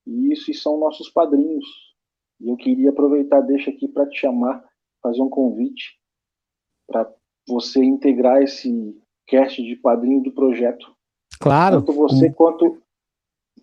e 0.06 0.32
isso 0.32 0.50
e 0.50 0.54
são 0.54 0.78
nossos 0.78 1.08
padrinhos. 1.10 1.66
E 2.40 2.48
eu 2.48 2.56
queria 2.56 2.90
aproveitar, 2.90 3.40
deixa 3.40 3.70
aqui 3.70 3.86
para 3.88 4.08
te 4.08 4.18
chamar, 4.18 4.64
fazer 5.02 5.22
um 5.22 5.28
convite 5.28 5.98
para 6.86 7.10
você 7.46 7.82
integrar 7.82 8.42
esse 8.42 8.98
cast 9.26 9.62
de 9.62 9.76
padrinho 9.76 10.22
do 10.22 10.32
projeto. 10.32 10.94
Claro. 11.40 11.80
Tanto 11.80 11.92
você 11.92 12.30
quanto 12.32 12.82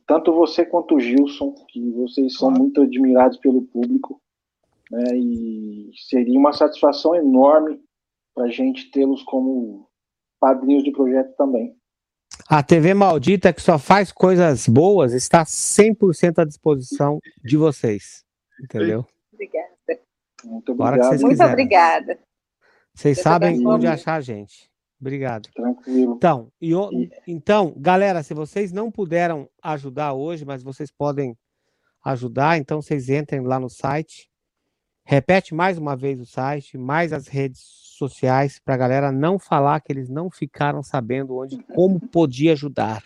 tanto 0.06 0.34
você 0.34 0.66
quanto 0.66 0.96
o 0.96 1.00
Gilson, 1.02 1.54
que 1.68 1.92
vocês 1.92 2.38
são 2.38 2.50
muito 2.50 2.82
admirados 2.82 3.38
pelo 3.40 3.64
público, 3.64 4.22
né, 4.90 5.18
e 5.18 5.92
seria 6.08 6.40
uma 6.40 6.54
satisfação 6.54 7.14
enorme 7.14 7.84
para 8.34 8.46
a 8.46 8.50
gente 8.50 8.90
tê-los 8.90 9.22
como 9.24 9.90
padrinhos 10.40 10.84
de 10.86 10.92
projeto 10.92 11.36
também. 11.36 11.76
A 12.50 12.64
TV 12.64 12.94
Maldita, 12.94 13.52
que 13.52 13.62
só 13.62 13.78
faz 13.78 14.12
coisas 14.12 14.68
boas, 14.68 15.12
está 15.14 15.44
100% 15.44 16.40
à 16.40 16.46
disposição 16.46 17.20
de 17.44 17.58
vocês. 17.58 18.24
Entendeu? 18.64 19.06
Obrigada. 19.34 20.02
Muito 20.46 20.72
obrigado. 20.72 21.22
Muito 21.22 21.44
obrigada. 21.44 22.20
Vocês 22.94 23.20
sabem 23.20 23.66
onde 23.68 23.86
achar 23.86 24.16
a 24.16 24.22
gente. 24.22 24.70
Obrigado. 25.00 25.50
Tranquilo. 25.54 26.16
Então, 26.16 26.52
e, 26.60 26.72
então, 27.28 27.74
galera, 27.78 28.24
se 28.24 28.34
vocês 28.34 28.72
não 28.72 28.90
puderam 28.90 29.48
ajudar 29.62 30.14
hoje, 30.14 30.46
mas 30.46 30.64
vocês 30.64 30.90
podem 30.90 31.38
ajudar, 32.04 32.58
então 32.58 32.82
vocês 32.82 33.10
entrem 33.10 33.42
lá 33.42 33.60
no 33.60 33.70
site. 33.70 34.30
Repete 35.10 35.56
mais 35.56 35.78
uma 35.78 35.96
vez 35.96 36.20
o 36.20 36.26
site, 36.26 36.78
mais 36.78 37.14
as 37.14 37.30
redes 37.30 37.62
sociais, 37.62 38.60
para 38.60 38.74
a 38.74 38.78
galera 38.78 39.10
não 39.10 39.40
falar 39.40 39.80
que 39.80 39.90
eles 39.90 40.10
não 40.10 40.30
ficaram 40.30 40.84
sabendo 40.84 41.38
onde, 41.38 41.64
como 41.74 41.98
podia 41.98 42.52
ajudar. 42.52 43.02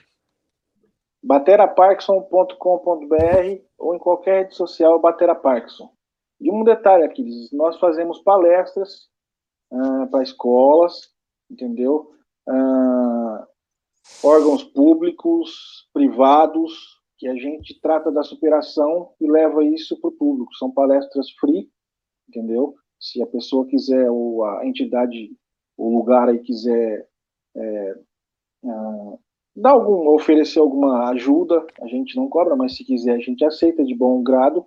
bateraparkinson.com.br 1.21 3.63
ou 3.77 3.93
em 3.93 3.99
qualquer 3.99 4.45
rede 4.45 4.55
social 4.55 4.99
Batera 4.99 5.35
Parkinson. 5.35 5.93
E 6.39 6.51
um 6.51 6.63
detalhe 6.63 7.03
aqui, 7.03 7.23
nós 7.53 7.77
fazemos 7.77 8.17
palestras 8.23 9.07
uh, 9.71 10.09
para 10.09 10.23
escolas, 10.23 11.13
entendeu? 11.51 12.09
Uh, 12.49 13.45
órgãos 14.23 14.63
públicos, 14.63 15.87
privados, 15.93 16.99
que 17.19 17.27
a 17.27 17.35
gente 17.35 17.79
trata 17.79 18.11
da 18.11 18.23
superação 18.23 19.13
e 19.21 19.29
leva 19.29 19.63
isso 19.63 20.01
para 20.01 20.09
o 20.09 20.13
público. 20.13 20.51
São 20.55 20.71
palestras 20.71 21.29
free, 21.39 21.69
entendeu? 22.31 22.75
Se 22.99 23.21
a 23.21 23.27
pessoa 23.27 23.67
quiser, 23.67 24.09
ou 24.09 24.45
a 24.45 24.65
entidade, 24.65 25.31
o 25.77 25.97
lugar 25.97 26.29
aí 26.29 26.39
quiser 26.39 27.07
é, 27.55 27.95
uh, 28.63 29.19
dar 29.55 29.71
algum, 29.71 30.07
oferecer 30.09 30.59
alguma 30.59 31.09
ajuda, 31.09 31.65
a 31.81 31.87
gente 31.87 32.15
não 32.15 32.29
cobra, 32.29 32.55
mas 32.55 32.75
se 32.75 32.85
quiser 32.85 33.15
a 33.15 33.19
gente 33.19 33.43
aceita 33.43 33.83
de 33.83 33.93
bom 33.93 34.23
grado. 34.23 34.65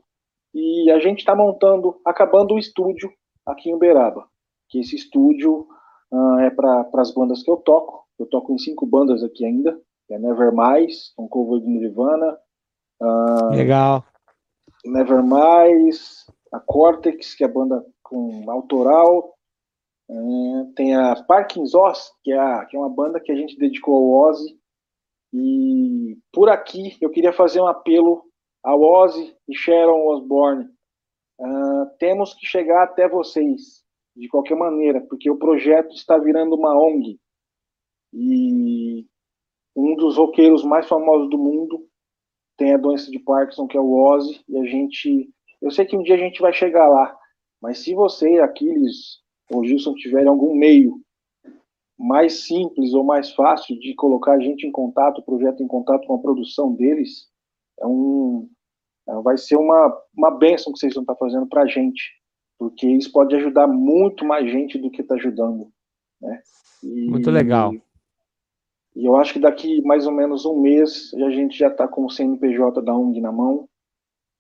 E 0.53 0.89
a 0.91 1.01
gente 1.01 1.19
está 1.19 1.35
montando, 1.35 2.01
acabando 2.05 2.55
o 2.55 2.59
estúdio 2.59 3.13
aqui 3.45 3.71
em 3.71 3.75
Uberaba, 3.75 4.29
que 4.69 4.79
esse 4.79 4.95
estúdio 4.95 5.67
uh, 6.13 6.39
é 6.41 6.51
para 6.51 6.87
as 6.95 7.13
bandas 7.13 7.43
que 7.43 7.51
eu 7.51 7.57
toco. 7.57 8.05
Eu 8.19 8.27
toco 8.27 8.53
em 8.53 8.59
cinco 8.59 8.87
bandas 8.87 9.25
aqui 9.25 9.45
ainda, 9.45 9.81
é 10.09 10.19
Nevermind, 10.19 10.93
um 11.19 11.27
cover 11.27 11.61
de 11.61 11.67
Nirvana. 11.67 12.39
Uh, 13.01 13.51
Legal. 13.51 14.05
Nevermind, 14.85 15.97
a 16.55 16.61
Cortex, 16.61 17.35
que 17.35 17.45
é 17.45 17.47
a 17.47 17.53
banda 17.53 17.85
com 18.03 18.51
autoral. 18.51 19.35
Uh, 20.09 20.73
tem 20.75 20.95
a 20.95 21.17
Parkins 21.25 21.75
Oz, 21.75 22.13
que 22.23 22.33
é, 22.33 22.39
a, 22.39 22.65
que 22.67 22.77
é 22.77 22.79
uma 22.79 22.91
banda 22.91 23.21
que 23.21 23.33
a 23.33 23.35
gente 23.35 23.59
dedicou 23.59 23.95
ao 23.95 24.29
Ozzy. 24.29 24.59
E 25.33 26.19
por 26.33 26.49
aqui 26.49 26.97
eu 27.01 27.11
queria 27.11 27.33
fazer 27.33 27.61
um 27.61 27.67
apelo 27.67 28.25
ao 28.63 28.81
Ozzy 28.81 29.35
e 29.49 29.55
Sharon 29.55 30.07
Osbourne. 30.07 30.69
Uh, 31.41 31.87
temos 31.99 32.35
que 32.35 32.47
chegar 32.47 32.85
até 32.85 33.09
vocês 33.09 33.83
de 34.15 34.29
qualquer 34.29 34.57
maneira, 34.57 35.01
porque 35.01 35.29
o 35.29 35.39
projeto 35.39 35.93
está 35.95 36.17
virando 36.17 36.55
uma 36.55 36.79
ONG. 36.79 37.19
E 38.13 39.05
um 39.75 39.97
dos 39.97 40.17
roqueiros 40.17 40.63
mais 40.63 40.87
famosos 40.87 41.29
do 41.29 41.37
mundo 41.37 41.85
tem 42.57 42.73
a 42.73 42.79
doença 42.79 43.11
de 43.11 43.19
Parkinson, 43.19 43.67
que 43.67 43.77
é 43.77 43.81
o 43.81 43.93
Ozzy, 43.93 44.41
e 44.49 44.57
a 44.57 44.65
gente. 44.65 45.34
Eu 45.65 45.71
sei 45.71 45.85
que 45.85 45.97
um 45.97 46.03
dia 46.03 46.15
a 46.15 46.19
gente 46.19 46.41
vai 46.41 46.53
chegar 46.53 46.89
lá, 46.89 47.17
mas 47.61 47.79
se 47.79 47.95
você, 47.95 48.39
Aquiles 48.39 49.23
ou 49.51 49.65
Gilson, 49.65 49.95
tiverem 49.95 50.29
algum 50.29 50.55
meio 50.55 51.01
mais 51.99 52.47
simples 52.47 52.93
ou 52.93 53.03
mais 53.03 53.33
fácil 53.33 53.79
de 53.79 53.95
colocar 53.95 54.33
a 54.33 54.41
gente 54.41 54.67
em 54.67 54.73
contato, 54.73 55.19
o 55.19 55.25
projeto 55.25 55.63
em 55.63 55.67
contato 55.67 56.07
com 56.07 56.15
a 56.15 56.19
produção 56.21 56.75
deles, 56.75 57.29
é 57.81 57.87
um, 57.87 58.49
é, 59.09 59.15
vai 59.23 59.37
ser 59.37 59.57
uma, 59.57 59.97
uma 60.17 60.31
benção 60.31 60.73
que 60.73 60.79
vocês 60.79 60.95
vão 60.95 61.03
estar 61.03 61.17
fazendo 61.17 61.47
para 61.47 61.63
a 61.63 61.67
gente 61.67 62.03
porque 62.59 62.89
isso 62.89 63.13
pode 63.13 63.35
ajudar 63.37 63.67
muito 63.67 64.25
mais 64.25 64.51
gente 64.51 64.79
do 64.79 64.91
que 64.91 65.03
está 65.03 65.15
ajudando. 65.15 65.71
Né? 66.21 66.43
E, 66.83 67.11
muito 67.11 67.31
legal. 67.31 67.73
E 68.95 69.05
eu 69.05 69.17
acho 69.17 69.33
que 69.33 69.41
daqui 69.41 69.83
mais 69.83 70.07
ou 70.07 70.13
menos 70.13 70.45
um 70.45 70.61
mês 70.61 71.13
a 71.15 71.31
gente 71.31 71.59
já 71.59 71.69
está 71.69 71.89
com 71.89 72.05
o 72.05 72.11
CNPJ 72.11 72.81
da 72.81 72.95
ONG 72.95 73.21
na 73.21 73.33
mão, 73.33 73.69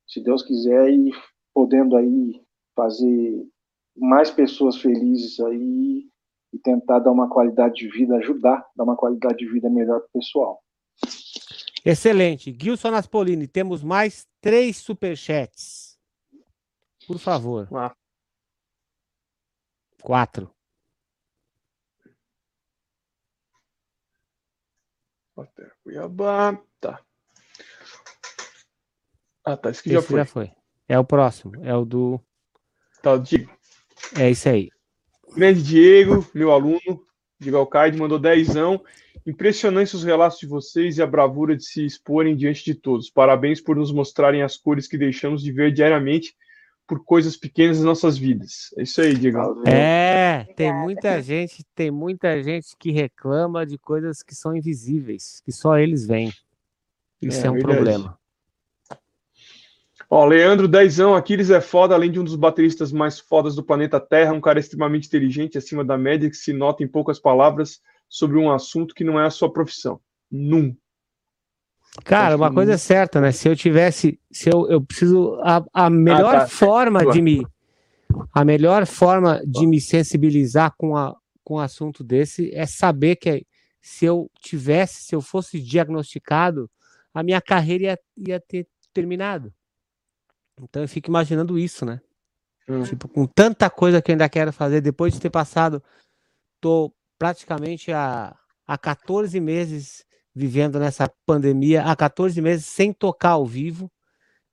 se 0.06 0.22
Deus 0.22 0.42
quiser, 0.42 0.90
e 0.90 1.10
podendo 1.52 1.96
aí 1.96 2.40
fazer 2.74 3.46
mais 3.96 4.30
pessoas 4.30 4.76
felizes 4.76 5.38
aí 5.40 6.08
e 6.52 6.58
tentar 6.58 7.00
dar 7.00 7.12
uma 7.12 7.28
qualidade 7.28 7.74
de 7.74 7.88
vida, 7.88 8.16
ajudar 8.16 8.58
a 8.58 8.70
dar 8.76 8.84
uma 8.84 8.96
qualidade 8.96 9.38
de 9.38 9.48
vida 9.48 9.68
melhor 9.70 10.00
para 10.00 10.08
o 10.08 10.20
pessoal. 10.20 10.62
Excelente. 11.84 12.56
Gilson 12.58 12.94
Aspolini, 12.94 13.46
temos 13.46 13.82
mais 13.82 14.26
três 14.40 14.78
superchats. 14.78 15.98
Por 17.06 17.18
favor. 17.18 17.68
Ah. 17.72 17.94
Quatro. 20.02 20.50
Cuiabá. 25.82 26.58
Tá. 26.80 27.04
Ah, 29.44 29.56
tá. 29.56 29.70
Esse 29.70 29.80
aqui 29.80 29.90
já 29.90 30.02
foi. 30.02 30.16
já 30.18 30.24
foi. 30.24 30.50
É 30.88 30.98
o 30.98 31.04
próximo. 31.04 31.52
É 31.62 31.74
o 31.74 31.84
do. 31.84 32.20
Tá, 33.02 33.12
o 33.12 33.18
Diego. 33.18 33.50
É 34.18 34.30
isso 34.30 34.48
aí. 34.48 34.70
Grande 35.36 35.62
Diego, 35.62 36.26
meu 36.32 36.52
aluno, 36.52 37.02
Diego 37.38 37.58
Alcaide, 37.58 37.98
mandou 37.98 38.18
dezão. 38.18 38.82
Impressionantes 39.26 39.94
os 39.94 40.04
relatos 40.04 40.38
de 40.38 40.46
vocês 40.46 40.98
e 40.98 41.02
a 41.02 41.06
bravura 41.06 41.56
de 41.56 41.64
se 41.64 41.84
exporem 41.84 42.36
diante 42.36 42.64
de 42.64 42.74
todos. 42.74 43.10
Parabéns 43.10 43.60
por 43.60 43.76
nos 43.76 43.90
mostrarem 43.90 44.42
as 44.42 44.56
cores 44.56 44.86
que 44.86 44.98
deixamos 44.98 45.42
de 45.42 45.50
ver 45.50 45.72
diariamente 45.72 46.34
por 46.86 47.02
coisas 47.02 47.36
pequenas 47.36 47.78
nas 47.78 47.86
nossas 47.86 48.18
vidas. 48.18 48.74
É 48.76 48.82
isso 48.82 49.00
aí, 49.00 49.14
Diego. 49.14 49.66
É, 49.66 50.44
tem 50.54 50.72
muita 50.72 51.20
gente, 51.22 51.64
tem 51.74 51.90
muita 51.90 52.42
gente 52.42 52.76
que 52.78 52.90
reclama 52.90 53.64
de 53.64 53.78
coisas 53.78 54.22
que 54.22 54.34
são 54.34 54.54
invisíveis, 54.54 55.40
que 55.42 55.50
só 55.50 55.78
eles 55.78 56.06
veem. 56.06 56.30
Isso 57.22 57.42
é, 57.42 57.46
é 57.46 57.50
um 57.50 57.54
verdade. 57.54 57.74
problema. 57.76 58.18
Ó, 60.08 60.24
Leandro 60.24 60.68
Dezão, 60.68 61.14
Aquiles 61.14 61.50
é 61.50 61.60
foda, 61.60 61.94
além 61.94 62.10
de 62.10 62.20
um 62.20 62.24
dos 62.24 62.36
bateristas 62.36 62.92
mais 62.92 63.18
fodas 63.18 63.54
do 63.54 63.62
planeta 63.62 63.98
Terra, 63.98 64.32
um 64.32 64.40
cara 64.40 64.60
extremamente 64.60 65.06
inteligente, 65.06 65.58
acima 65.58 65.84
da 65.84 65.96
média, 65.96 66.28
que 66.28 66.36
se 66.36 66.52
nota 66.52 66.82
em 66.82 66.88
poucas 66.88 67.18
palavras 67.18 67.80
sobre 68.08 68.38
um 68.38 68.50
assunto 68.52 68.94
que 68.94 69.04
não 69.04 69.18
é 69.18 69.26
a 69.26 69.30
sua 69.30 69.52
profissão. 69.52 70.00
Num. 70.30 70.76
Cara, 72.04 72.36
uma 72.36 72.52
coisa 72.52 72.72
é 72.72 72.76
certa, 72.76 73.20
né? 73.20 73.30
Se 73.30 73.48
eu 73.48 73.54
tivesse, 73.54 74.18
se 74.30 74.50
eu, 74.50 74.68
eu 74.68 74.80
preciso 74.80 75.38
a, 75.42 75.64
a 75.72 75.88
melhor 75.88 76.34
ah, 76.34 76.40
tá. 76.40 76.48
forma 76.48 77.06
de 77.06 77.22
me 77.22 77.46
a 78.32 78.44
melhor 78.44 78.86
forma 78.86 79.40
de 79.44 79.66
me 79.66 79.80
sensibilizar 79.80 80.74
com 80.76 80.96
a 80.96 81.16
com 81.44 81.56
um 81.56 81.58
assunto 81.58 82.02
desse 82.02 82.52
é 82.54 82.64
saber 82.66 83.16
que 83.16 83.46
se 83.80 84.06
eu 84.06 84.30
tivesse, 84.40 85.04
se 85.04 85.14
eu 85.14 85.20
fosse 85.20 85.60
diagnosticado, 85.60 86.70
a 87.12 87.22
minha 87.22 87.40
carreira 87.40 87.84
ia, 87.84 87.98
ia 88.16 88.40
ter 88.40 88.66
terminado. 88.94 89.52
Então 90.60 90.82
eu 90.82 90.88
fico 90.88 91.10
imaginando 91.10 91.58
isso, 91.58 91.84
né? 91.84 92.00
Hum. 92.68 92.82
Tipo, 92.82 93.08
com 93.08 93.26
tanta 93.26 93.68
coisa 93.68 94.00
que 94.00 94.10
eu 94.10 94.14
ainda 94.14 94.28
quero 94.28 94.52
fazer, 94.52 94.80
depois 94.80 95.12
de 95.12 95.20
ter 95.20 95.30
passado, 95.30 95.82
tô 96.60 96.92
praticamente 97.18 97.92
há, 97.92 98.34
há 98.66 98.78
14 98.78 99.38
meses 99.40 100.04
vivendo 100.34 100.80
nessa 100.80 101.08
pandemia 101.24 101.82
há 101.82 101.94
14 101.94 102.40
meses 102.40 102.66
sem 102.66 102.92
tocar 102.92 103.30
ao 103.30 103.46
vivo. 103.46 103.90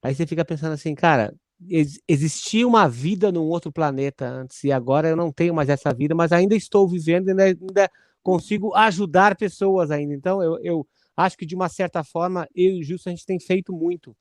Aí 0.03 0.13
você 0.13 0.27
fica 0.27 0.45
pensando 0.45 0.73
assim, 0.73 0.93
cara, 0.93 1.33
ex 1.69 1.99
existia 2.07 2.67
uma 2.67 2.87
vida 2.87 3.31
num 3.31 3.43
outro 3.43 3.71
planeta 3.71 4.27
antes 4.27 4.63
e 4.63 4.71
agora 4.71 5.09
eu 5.09 5.15
não 5.15 5.31
tenho 5.31 5.53
mais 5.53 5.69
essa 5.69 5.93
vida, 5.93 6.13
mas 6.13 6.31
ainda 6.31 6.55
estou 6.55 6.87
vivendo 6.87 7.27
e 7.27 7.31
ainda, 7.31 7.43
ainda 7.43 7.91
consigo 8.21 8.73
ajudar 8.75 9.35
pessoas 9.35 9.89
ainda. 9.91 10.13
Então 10.13 10.41
eu, 10.41 10.59
eu 10.63 10.87
acho 11.15 11.37
que 11.37 11.45
de 11.45 11.55
uma 11.55 11.69
certa 11.69 12.03
forma 12.03 12.47
eu 12.55 12.75
e 12.75 12.79
o 12.81 12.83
Gilson 12.83 13.09
a 13.09 13.13
gente 13.13 13.25
tem 13.25 13.39
feito 13.39 13.73
muito. 13.73 14.15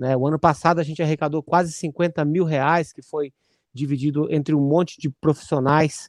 Né? 0.00 0.16
O 0.16 0.26
ano 0.26 0.38
passado 0.38 0.78
a 0.78 0.82
gente 0.82 1.02
arrecadou 1.02 1.42
quase 1.42 1.74
50 1.74 2.24
mil 2.24 2.46
reais, 2.46 2.90
que 2.90 3.02
foi 3.02 3.34
dividido 3.70 4.32
entre 4.32 4.54
um 4.54 4.60
monte 4.60 4.98
de 4.98 5.10
profissionais 5.10 6.08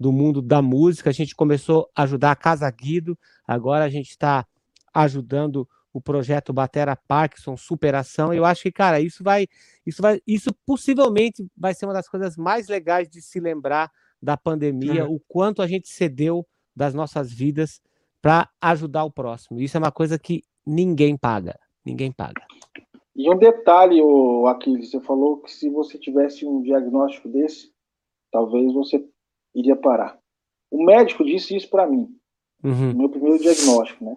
do 0.00 0.10
mundo 0.10 0.40
da 0.40 0.62
música. 0.62 1.10
A 1.10 1.12
gente 1.12 1.36
começou 1.36 1.86
a 1.94 2.04
ajudar 2.04 2.30
a 2.30 2.36
Casa 2.36 2.70
Guido, 2.70 3.16
agora 3.46 3.84
a 3.84 3.90
gente 3.90 4.08
está 4.08 4.46
ajudando 4.94 5.68
o 5.92 6.00
projeto 6.00 6.50
Batera 6.50 6.96
Parkinson 6.96 7.58
Superação. 7.58 8.32
Eu 8.32 8.46
acho 8.46 8.62
que, 8.62 8.72
cara, 8.72 9.02
isso 9.02 9.22
vai, 9.22 9.46
isso 9.84 10.00
vai, 10.00 10.18
isso 10.26 10.50
possivelmente 10.64 11.46
vai 11.54 11.74
ser 11.74 11.84
uma 11.84 11.92
das 11.92 12.08
coisas 12.08 12.38
mais 12.38 12.68
legais 12.68 13.06
de 13.06 13.20
se 13.20 13.38
lembrar 13.38 13.90
da 14.20 14.34
pandemia, 14.34 15.04
uhum. 15.04 15.16
o 15.16 15.20
quanto 15.28 15.60
a 15.60 15.66
gente 15.66 15.90
cedeu 15.90 16.46
das 16.74 16.94
nossas 16.94 17.30
vidas 17.30 17.82
para 18.22 18.48
ajudar 18.62 19.04
o 19.04 19.10
próximo. 19.10 19.60
Isso 19.60 19.76
é 19.76 19.80
uma 19.80 19.92
coisa 19.92 20.18
que 20.18 20.42
ninguém 20.66 21.18
paga, 21.18 21.58
ninguém 21.84 22.10
paga. 22.10 22.42
E 23.16 23.30
um 23.30 23.38
detalhe, 23.38 24.02
o 24.02 24.46
Aquiles, 24.46 24.90
você 24.90 25.00
falou 25.00 25.38
que 25.38 25.50
se 25.50 25.70
você 25.70 25.98
tivesse 25.98 26.44
um 26.44 26.60
diagnóstico 26.60 27.30
desse, 27.30 27.72
talvez 28.30 28.74
você 28.74 29.02
iria 29.54 29.74
parar. 29.74 30.18
O 30.70 30.84
médico 30.84 31.24
disse 31.24 31.56
isso 31.56 31.70
para 31.70 31.86
mim, 31.86 32.14
uhum. 32.62 32.94
meu 32.94 33.08
primeiro 33.08 33.38
diagnóstico, 33.38 34.04
né? 34.04 34.16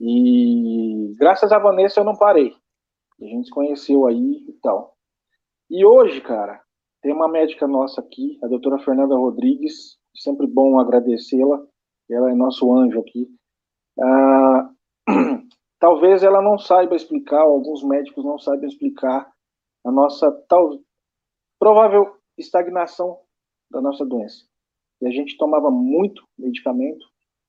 E 0.00 1.14
graças 1.16 1.52
a 1.52 1.60
Vanessa 1.60 2.00
eu 2.00 2.04
não 2.04 2.16
parei. 2.16 2.52
A 3.20 3.24
gente 3.24 3.46
se 3.46 3.52
conheceu 3.52 4.04
aí 4.04 4.44
e 4.48 4.52
tal. 4.60 4.96
E 5.70 5.84
hoje, 5.84 6.20
cara, 6.20 6.60
tem 7.00 7.12
uma 7.12 7.28
médica 7.28 7.68
nossa 7.68 8.00
aqui, 8.00 8.36
a 8.42 8.48
doutora 8.48 8.80
Fernanda 8.80 9.14
Rodrigues, 9.14 9.96
sempre 10.12 10.48
bom 10.48 10.80
agradecê-la, 10.80 11.64
ela 12.10 12.32
é 12.32 12.34
nosso 12.34 12.72
anjo 12.74 12.98
aqui. 12.98 13.28
Ah, 14.00 14.65
talvez 15.78 16.22
ela 16.22 16.42
não 16.42 16.58
saiba 16.58 16.96
explicar, 16.96 17.42
alguns 17.42 17.82
médicos 17.82 18.24
não 18.24 18.38
saibam 18.38 18.66
explicar 18.66 19.30
a 19.84 19.90
nossa 19.90 20.30
tal, 20.48 20.78
provável 21.58 22.16
estagnação 22.36 23.20
da 23.70 23.80
nossa 23.80 24.04
doença. 24.04 24.46
E 25.00 25.06
a 25.06 25.10
gente 25.10 25.36
tomava 25.36 25.70
muito 25.70 26.26
medicamento, 26.38 27.06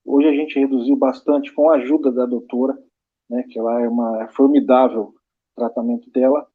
Hoje 0.09 0.29
a 0.29 0.31
gente 0.31 0.57
reduziu 0.57 0.95
bastante 0.95 1.53
com 1.53 1.69
a 1.69 1.75
ajuda 1.75 2.09
da 2.09 2.25
doutora, 2.25 2.81
né, 3.29 3.43
que 3.43 3.59
ela 3.59 3.81
é 3.81 3.89
uma 3.89 4.23
é 4.23 4.27
formidável 4.29 5.13
tratamento 5.53 6.09
dela, 6.11 6.47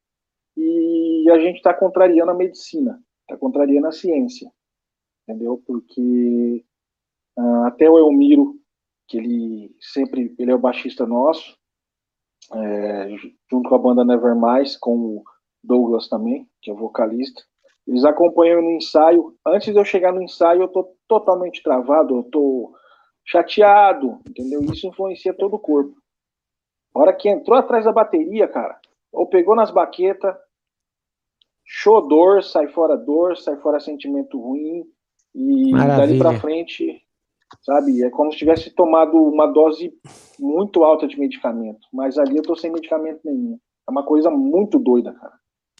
e 0.56 1.28
a 1.30 1.38
gente 1.38 1.56
está 1.56 1.74
contrariando 1.74 2.30
a 2.30 2.34
medicina, 2.34 2.98
está 3.20 3.36
contrariando 3.36 3.88
a 3.88 3.92
ciência, 3.92 4.50
entendeu? 5.28 5.62
Porque 5.66 6.64
uh, 7.38 7.64
até 7.64 7.90
o 7.90 7.98
Elmiro, 7.98 8.58
que 9.06 9.18
ele 9.18 9.76
sempre, 9.78 10.34
ele 10.38 10.50
é 10.50 10.54
o 10.54 10.58
baixista 10.58 11.06
nosso, 11.06 11.58
é, 12.50 13.08
junto 13.50 13.68
com 13.68 13.74
a 13.74 13.78
banda 13.78 14.04
Nevermind, 14.04 14.76
com 14.80 14.96
o 14.96 15.24
Douglas 15.62 16.08
também, 16.08 16.48
que 16.60 16.70
é 16.70 16.74
o 16.74 16.76
vocalista, 16.76 17.42
eles 17.86 18.04
acompanham 18.04 18.62
no 18.62 18.70
ensaio. 18.72 19.34
Antes 19.46 19.72
de 19.72 19.78
eu 19.78 19.84
chegar 19.84 20.12
no 20.12 20.22
ensaio, 20.22 20.62
eu 20.62 20.68
tô 20.68 20.94
totalmente 21.08 21.62
travado, 21.62 22.16
eu 22.16 22.22
tô 22.24 22.74
chateado, 23.24 24.20
entendeu? 24.28 24.62
Isso 24.64 24.86
influencia 24.86 25.34
todo 25.34 25.54
o 25.54 25.58
corpo. 25.58 25.94
A 26.94 27.00
hora 27.00 27.12
que 27.12 27.28
entrou 27.28 27.56
atrás 27.56 27.84
da 27.84 27.92
bateria, 27.92 28.46
cara, 28.48 28.78
ou 29.12 29.26
pegou 29.26 29.54
nas 29.54 29.70
baquetas, 29.70 30.34
show 31.64 32.06
dor, 32.06 32.42
sai 32.42 32.68
fora 32.68 32.96
dor, 32.96 33.36
sai 33.36 33.56
fora 33.56 33.80
sentimento 33.80 34.40
ruim, 34.40 34.84
e 35.34 35.70
Maravilha. 35.70 35.96
dali 35.96 36.18
pra 36.18 36.40
frente, 36.40 37.02
sabe, 37.60 38.02
é 38.02 38.10
como 38.10 38.32
se 38.32 38.38
tivesse 38.38 38.70
tomado 38.70 39.16
uma 39.16 39.46
dose 39.46 39.92
muito 40.38 40.82
alta 40.84 41.06
de 41.06 41.18
medicamento, 41.18 41.86
mas 41.92 42.18
ali 42.18 42.36
eu 42.36 42.42
tô 42.42 42.56
sem 42.56 42.70
medicamento 42.70 43.20
nenhum. 43.24 43.58
É 43.86 43.90
uma 43.90 44.04
coisa 44.04 44.30
muito 44.30 44.78
doida, 44.78 45.12
cara. 45.12 45.34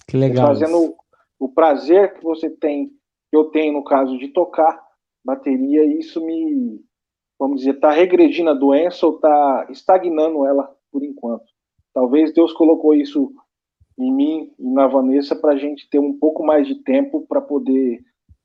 Que 0.09 0.17
legal. 0.17 0.49
Fazendo 0.49 0.95
o 1.39 1.49
prazer 1.49 2.15
que 2.15 2.23
você 2.23 2.51
tem, 2.51 2.89
que 3.31 3.37
eu 3.37 3.45
tenho 3.45 3.73
no 3.73 3.85
caso 3.85 4.19
de 4.19 4.29
tocar 4.29 4.81
bateria, 5.25 5.85
isso 5.85 6.25
me 6.25 6.81
vamos 7.43 7.59
dizer, 7.59 7.75
está 7.75 7.91
regredindo 7.91 8.51
a 8.51 8.55
doença 8.55 9.05
ou 9.05 9.17
está 9.17 9.67
estagnando 9.69 10.47
ela 10.47 10.73
por 10.93 11.03
enquanto. 11.03 11.45
Talvez 11.93 12.33
Deus 12.33 12.53
colocou 12.53 12.95
isso 12.95 13.33
em 13.99 14.13
mim 14.13 14.53
e 14.59 14.71
na 14.71 14.87
Vanessa 14.87 15.35
para 15.35 15.53
a 15.53 15.57
gente 15.57 15.89
ter 15.91 15.99
um 15.99 16.17
pouco 16.17 16.45
mais 16.45 16.69
de 16.69 16.77
tempo 16.85 17.27
para 17.27 17.41
poder 17.41 18.01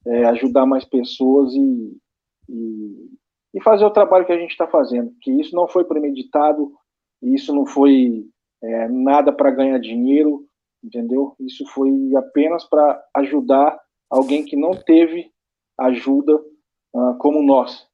é, 0.05 0.25
ajudar 0.25 0.65
mais 0.65 0.83
pessoas 0.83 1.53
e, 1.53 1.95
e, 2.49 3.09
e, 3.53 3.61
fazer 3.61 3.85
o 3.85 3.91
trabalho 3.91 4.25
que 4.25 4.31
a 4.31 4.39
gente 4.39 4.51
está 4.51 4.67
fazendo. 4.67 5.13
Que 5.21 5.31
isso 5.31 5.55
não 5.55 5.67
foi 5.67 5.83
premeditado, 5.83 6.73
isso 7.21 7.53
não 7.53 7.65
foi 7.65 8.25
é, 8.63 8.87
nada 8.87 9.31
para 9.31 9.51
ganhar 9.51 9.79
dinheiro, 9.79 10.45
entendeu? 10.83 11.35
Isso 11.39 11.65
foi 11.67 11.91
apenas 12.15 12.63
para 12.63 13.03
ajudar 13.15 13.79
alguém 14.09 14.43
que 14.45 14.55
não 14.55 14.71
teve 14.71 15.31
ajuda 15.79 16.35
uh, 16.93 17.17
como 17.19 17.43
nós, 17.43 17.87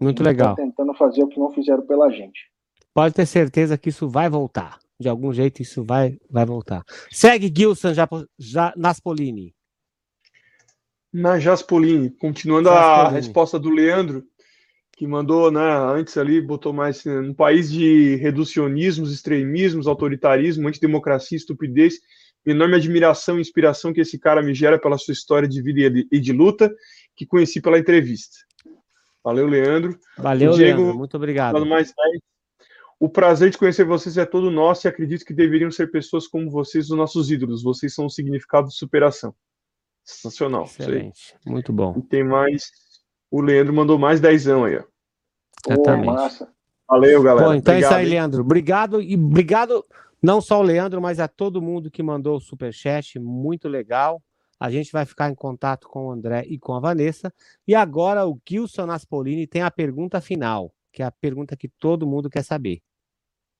muito 0.00 0.22
legal. 0.22 0.54
Tá 0.54 0.62
tentando 0.62 0.94
fazer 0.94 1.22
o 1.22 1.28
que 1.28 1.38
não 1.38 1.50
fizeram 1.50 1.84
pela 1.86 2.10
gente. 2.10 2.50
Pode 2.94 3.14
ter 3.14 3.26
certeza 3.26 3.76
que 3.76 3.88
isso 3.88 4.08
vai 4.08 4.28
voltar. 4.28 4.78
De 4.98 5.08
algum 5.08 5.32
jeito 5.32 5.60
isso 5.60 5.84
vai, 5.84 6.18
vai 6.30 6.46
voltar. 6.46 6.82
Segue 7.10 7.52
Gilson 7.54 7.92
já, 8.38 8.72
Naspolini. 8.76 9.54
Na 11.16 11.38
Jaspolini, 11.38 12.10
continuando 12.10 12.68
Jaspolini. 12.68 13.06
a 13.06 13.08
resposta 13.08 13.58
do 13.58 13.70
Leandro, 13.70 14.22
que 14.92 15.06
mandou, 15.06 15.50
né, 15.50 15.62
antes 15.62 16.18
ali, 16.18 16.42
botou 16.42 16.74
mais 16.74 17.06
um 17.06 17.32
país 17.32 17.72
de 17.72 18.16
reducionismos, 18.16 19.10
extremismos, 19.10 19.86
autoritarismo, 19.86 20.68
antidemocracia, 20.68 21.36
estupidez, 21.36 21.94
enorme 22.44 22.76
admiração 22.76 23.38
e 23.38 23.40
inspiração 23.40 23.94
que 23.94 24.02
esse 24.02 24.18
cara 24.18 24.42
me 24.42 24.52
gera 24.52 24.78
pela 24.78 24.98
sua 24.98 25.12
história 25.12 25.48
de 25.48 25.62
vida 25.62 26.04
e 26.12 26.20
de 26.20 26.32
luta, 26.34 26.70
que 27.16 27.24
conheci 27.24 27.62
pela 27.62 27.78
entrevista. 27.78 28.36
Valeu, 29.24 29.46
Leandro. 29.46 29.98
Valeu, 30.18 30.52
Diego, 30.52 30.82
Leandro. 30.82 30.98
Muito 30.98 31.16
obrigado. 31.16 31.64
Mais 31.64 31.94
o 33.00 33.08
prazer 33.08 33.48
de 33.48 33.56
conhecer 33.56 33.84
vocês 33.84 34.18
é 34.18 34.26
todo 34.26 34.50
nosso 34.50 34.86
e 34.86 34.88
acredito 34.88 35.24
que 35.24 35.32
deveriam 35.32 35.70
ser 35.70 35.90
pessoas 35.90 36.26
como 36.26 36.50
vocês, 36.50 36.90
os 36.90 36.96
nossos 36.96 37.30
ídolos. 37.30 37.62
Vocês 37.62 37.94
são 37.94 38.04
um 38.04 38.10
significado 38.10 38.68
de 38.68 38.74
superação. 38.74 39.34
Sensacional. 40.06 40.64
Excelente. 40.64 41.36
Muito 41.44 41.72
bom. 41.72 41.94
E 41.98 42.02
tem 42.02 42.22
mais. 42.22 42.70
O 43.28 43.40
Leandro 43.40 43.74
mandou 43.74 43.98
mais 43.98 44.20
dezão 44.20 44.64
aí, 44.64 44.76
ó. 44.76 44.84
Exatamente. 45.68 46.42
Oh, 46.42 46.46
Valeu, 46.88 47.20
galera. 47.20 47.48
Bom, 47.48 47.54
então 47.54 47.74
obrigado, 47.74 47.92
é 47.92 48.02
isso 48.02 48.06
aí, 48.06 48.08
Leandro. 48.08 48.40
Obrigado 48.42 49.02
e 49.02 49.16
obrigado 49.16 49.84
não 50.22 50.40
só 50.40 50.60
o 50.60 50.62
Leandro, 50.62 51.02
mas 51.02 51.18
a 51.18 51.26
todo 51.26 51.60
mundo 51.60 51.90
que 51.90 52.02
mandou 52.02 52.36
o 52.36 52.40
superchat. 52.40 53.18
Muito 53.18 53.68
legal. 53.68 54.22
A 54.58 54.70
gente 54.70 54.92
vai 54.92 55.04
ficar 55.04 55.28
em 55.28 55.34
contato 55.34 55.88
com 55.88 56.06
o 56.06 56.10
André 56.10 56.44
e 56.46 56.58
com 56.58 56.72
a 56.74 56.80
Vanessa. 56.80 57.32
E 57.66 57.74
agora 57.74 58.26
o 58.26 58.40
Gilson 58.48 58.90
Aspolini 58.90 59.46
tem 59.46 59.62
a 59.62 59.70
pergunta 59.70 60.20
final, 60.20 60.72
que 60.92 61.02
é 61.02 61.06
a 61.06 61.10
pergunta 61.10 61.56
que 61.56 61.68
todo 61.68 62.06
mundo 62.06 62.30
quer 62.30 62.42
saber. 62.42 62.80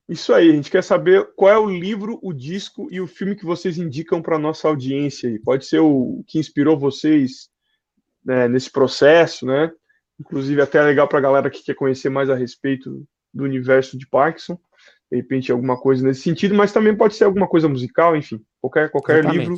Isso 0.07 0.33
aí, 0.33 0.49
a 0.49 0.53
gente 0.53 0.71
quer 0.71 0.83
saber 0.83 1.33
qual 1.35 1.51
é 1.51 1.57
o 1.57 1.69
livro, 1.69 2.17
o 2.21 2.31
disco 2.31 2.87
e 2.89 3.01
o 3.01 3.07
filme 3.07 3.35
que 3.35 3.45
vocês 3.45 3.77
indicam 3.77 4.21
para 4.21 4.39
nossa 4.39 4.67
audiência. 4.67 5.29
Aí. 5.29 5.37
Pode 5.37 5.65
ser 5.65 5.79
o 5.79 6.23
que 6.25 6.39
inspirou 6.39 6.79
vocês 6.79 7.49
né, 8.23 8.47
nesse 8.47 8.71
processo, 8.71 9.45
né? 9.45 9.71
Inclusive, 10.19 10.61
até 10.61 10.77
é 10.77 10.83
legal 10.83 11.07
para 11.07 11.19
a 11.19 11.21
galera 11.21 11.49
que 11.49 11.63
quer 11.63 11.75
conhecer 11.75 12.09
mais 12.09 12.29
a 12.29 12.35
respeito 12.35 13.05
do 13.33 13.43
universo 13.43 13.97
de 13.97 14.07
Parkinson. 14.07 14.57
De 15.11 15.17
repente, 15.17 15.51
alguma 15.51 15.79
coisa 15.79 16.05
nesse 16.05 16.21
sentido, 16.21 16.55
mas 16.55 16.71
também 16.71 16.95
pode 16.95 17.15
ser 17.15 17.25
alguma 17.25 17.47
coisa 17.47 17.67
musical, 17.67 18.15
enfim. 18.15 18.41
Qualquer, 18.61 18.89
qualquer 18.89 19.25
livro 19.25 19.55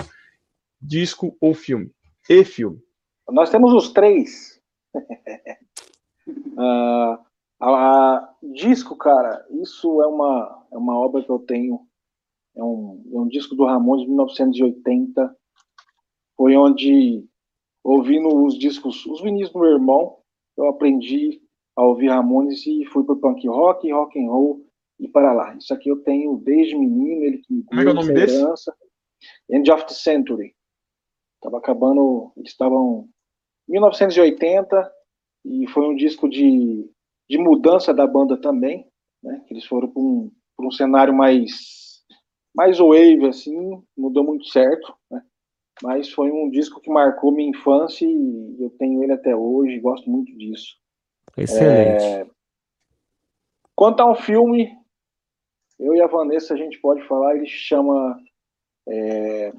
disco 0.82 1.38
ou 1.40 1.54
filme? 1.54 1.92
E 2.28 2.44
filme. 2.44 2.80
Nós 3.30 3.50
temos 3.50 3.72
os 3.74 3.92
três. 3.92 4.60
uh, 6.58 7.18
a, 7.68 8.36
disco, 8.54 8.96
cara, 8.96 9.46
isso 9.62 10.02
é 10.02 10.08
uma, 10.08 10.66
é 10.72 10.78
uma 10.78 10.98
obra 10.98 11.24
que 11.24 11.30
eu 11.30 11.40
tenho. 11.40 11.88
É 12.56 12.64
um, 12.64 13.04
é 13.14 13.20
um 13.20 13.28
disco 13.28 13.56
do 13.56 13.66
Ramones 13.66 14.04
de 14.04 14.08
1980. 14.10 15.36
Foi 16.36 16.56
onde, 16.56 17.26
ouvindo 17.84 18.44
os 18.44 18.58
discos, 18.58 19.06
os 19.06 19.22
vinis 19.22 19.50
do 19.52 19.60
meu 19.60 19.72
irmão, 19.72 20.18
eu 20.58 20.68
aprendi 20.68 21.42
a 21.76 21.84
ouvir 21.86 22.10
Ramones 22.10 22.66
e 22.66 22.86
fui 22.86 23.04
pro 23.04 23.20
punk 23.20 23.48
rock, 23.48 23.92
rock 23.92 24.20
and 24.20 24.30
roll 24.30 24.66
e 25.00 25.08
para 25.08 25.34
lá. 25.34 25.56
Isso 25.56 25.74
aqui 25.74 25.90
eu 25.90 26.02
tenho 26.04 26.38
desde 26.38 26.78
menino, 26.78 27.24
ele 27.24 27.38
que 27.40 27.64
Como 27.64 27.82
é, 27.82 27.84
que 27.84 27.90
é 27.90 27.92
o 27.92 27.96
nome 27.96 28.14
desse? 28.14 28.72
End 29.50 29.72
of 29.72 29.86
the 29.86 29.94
Century. 29.94 30.56
Estava 31.36 31.58
acabando, 31.58 32.34
eles 32.36 32.52
estavam 32.52 33.08
1980 33.68 34.92
e 35.46 35.68
foi 35.68 35.88
um 35.88 35.96
disco 35.96 36.28
de, 36.28 36.90
de 37.30 37.38
mudança 37.38 37.94
da 37.94 38.08
banda 38.08 38.40
também, 38.40 38.88
né? 39.24 39.44
Eles 39.50 39.66
foram 39.66 39.90
para 39.90 40.02
um, 40.02 40.32
um 40.60 40.72
cenário 40.72 41.14
mais 41.14 41.78
mais 42.56 42.80
wave 42.80 43.28
assim, 43.28 43.82
mudou 43.96 44.24
muito 44.24 44.48
certo, 44.48 44.94
né? 45.10 45.22
Mas 45.82 46.12
foi 46.12 46.30
um 46.32 46.50
disco 46.50 46.82
que 46.82 46.90
marcou 46.90 47.32
minha 47.32 47.50
infância 47.50 48.06
e 48.06 48.58
eu 48.60 48.70
tenho 48.72 49.02
ele 49.02 49.14
até 49.14 49.34
hoje, 49.36 49.80
gosto 49.80 50.10
muito 50.10 50.36
disso. 50.38 50.76
Excelente. 51.38 52.04
É... 52.04 52.28
Quanto 53.76 54.02
a 54.02 54.12
um 54.12 54.16
filme, 54.16 54.76
eu 55.80 55.96
e 55.96 56.02
a 56.02 56.08
Vanessa 56.08 56.54
a 56.54 56.58
gente 56.58 56.78
pode 56.82 57.02
falar, 57.08 57.38
ele 57.38 57.46
chama 57.46 58.20
é, 58.90 59.54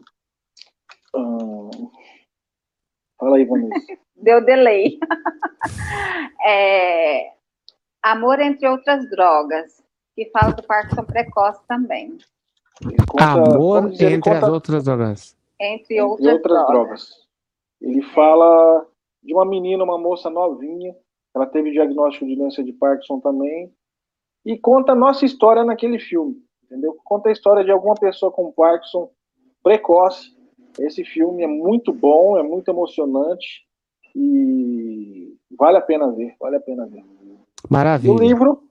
Fala 3.19 3.37
aí, 3.37 3.45
Vanessa. 3.45 3.99
deu 4.17 4.45
delay. 4.45 4.99
é, 6.45 7.33
Amor 8.03 8.41
entre 8.41 8.67
outras 8.67 9.09
drogas, 9.11 9.83
que 10.15 10.27
fala 10.31 10.53
do 10.53 10.63
Parkinson 10.63 11.05
precoce 11.05 11.61
também. 11.67 12.17
Conta, 13.09 13.25
Amor 13.25 13.91
dizer, 13.91 14.13
entre 14.13 14.31
as 14.31 14.49
outras 14.49 14.85
drogas. 14.85 15.37
Entre, 15.61 15.95
entre 15.95 16.01
outras, 16.01 16.33
outras 16.33 16.43
drogas. 16.43 16.71
drogas. 16.71 17.29
Ele 17.81 18.03
fala 18.15 18.87
de 19.23 19.35
uma 19.35 19.45
menina, 19.45 19.85
uma 19.85 19.99
moça 19.99 20.31
novinha, 20.31 20.95
ela 21.35 21.47
teve 21.47 21.71
diagnóstico 21.73 22.27
de 22.27 22.37
doença 22.37 22.65
de 22.65 22.73
Parkinson 22.73 23.21
também, 23.21 23.73
e 24.45 24.59
conta 24.59 24.93
a 24.93 24.97
nossa 24.97 25.25
história 25.25 25.65
naquele 25.65 25.99
filme, 25.99 26.43
entendeu? 26.65 26.97
Conta 27.05 27.29
a 27.29 27.33
história 27.33 27.63
de 27.63 27.71
alguma 27.71 27.95
pessoa 27.95 28.33
com 28.33 28.53
Parkinson 28.53 29.11
precoce. 29.63 30.35
Esse 30.79 31.05
filme 31.05 31.43
é 31.43 31.47
muito 31.47 31.93
bom, 31.93 32.39
é 32.39 32.43
muito 32.43 32.71
emocionante 32.71 33.67
e 34.15 35.37
vale 35.59 35.77
a 35.77 35.83
pena 35.83 36.11
ver, 36.11 36.35
vale 36.41 36.57
a 36.57 36.61
pena 36.61 36.87
ver. 36.87 37.05
Maravilha. 37.69 38.15
O 38.15 38.19
livro, 38.19 38.63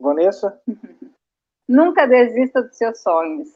Vanessa? 0.00 0.60
Nunca 1.68 2.06
desista 2.06 2.62
dos 2.62 2.76
seus 2.76 3.00
sonhos. 3.00 3.48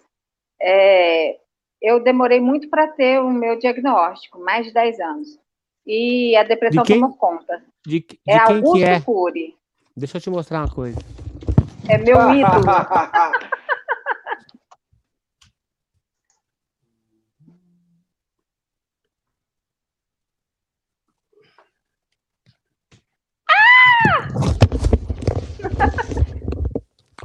É, 0.61 1.39
eu 1.81 2.03
demorei 2.03 2.41
muito 2.41 2.69
para 2.69 2.89
ter 2.89 3.21
o 3.21 3.31
meu 3.31 3.59
diagnóstico, 3.59 4.41
mais 4.41 4.67
de 4.67 4.73
10 4.73 5.01
anos. 5.01 5.39
E 5.87 6.37
a 6.37 6.43
depressão 6.43 6.83
de 6.83 6.95
tomou 6.95 7.17
conta. 7.17 7.63
De, 7.87 8.01
de 8.01 8.21
é 8.29 8.45
quem 8.47 8.57
Augusto 8.57 8.77
que 8.77 8.85
é? 8.85 9.01
Cury. 9.01 9.57
Deixa 9.97 10.19
eu 10.19 10.21
te 10.21 10.31
mostrar 10.31 10.61
uma 10.61 10.75
coisa. 10.75 10.99
É 11.89 11.99
meu 11.99 12.17
ídolo. 12.35 12.65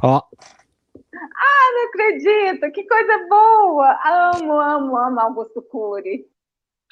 Ó. 0.02 0.22
Ah, 1.14 1.72
não 1.72 1.88
acredito! 1.88 2.70
Que 2.72 2.86
coisa 2.86 3.26
boa! 3.28 3.98
Amo, 4.34 4.60
amo, 4.60 4.96
amo 4.96 5.20
Augusto 5.20 5.62
Cury. 5.62 6.26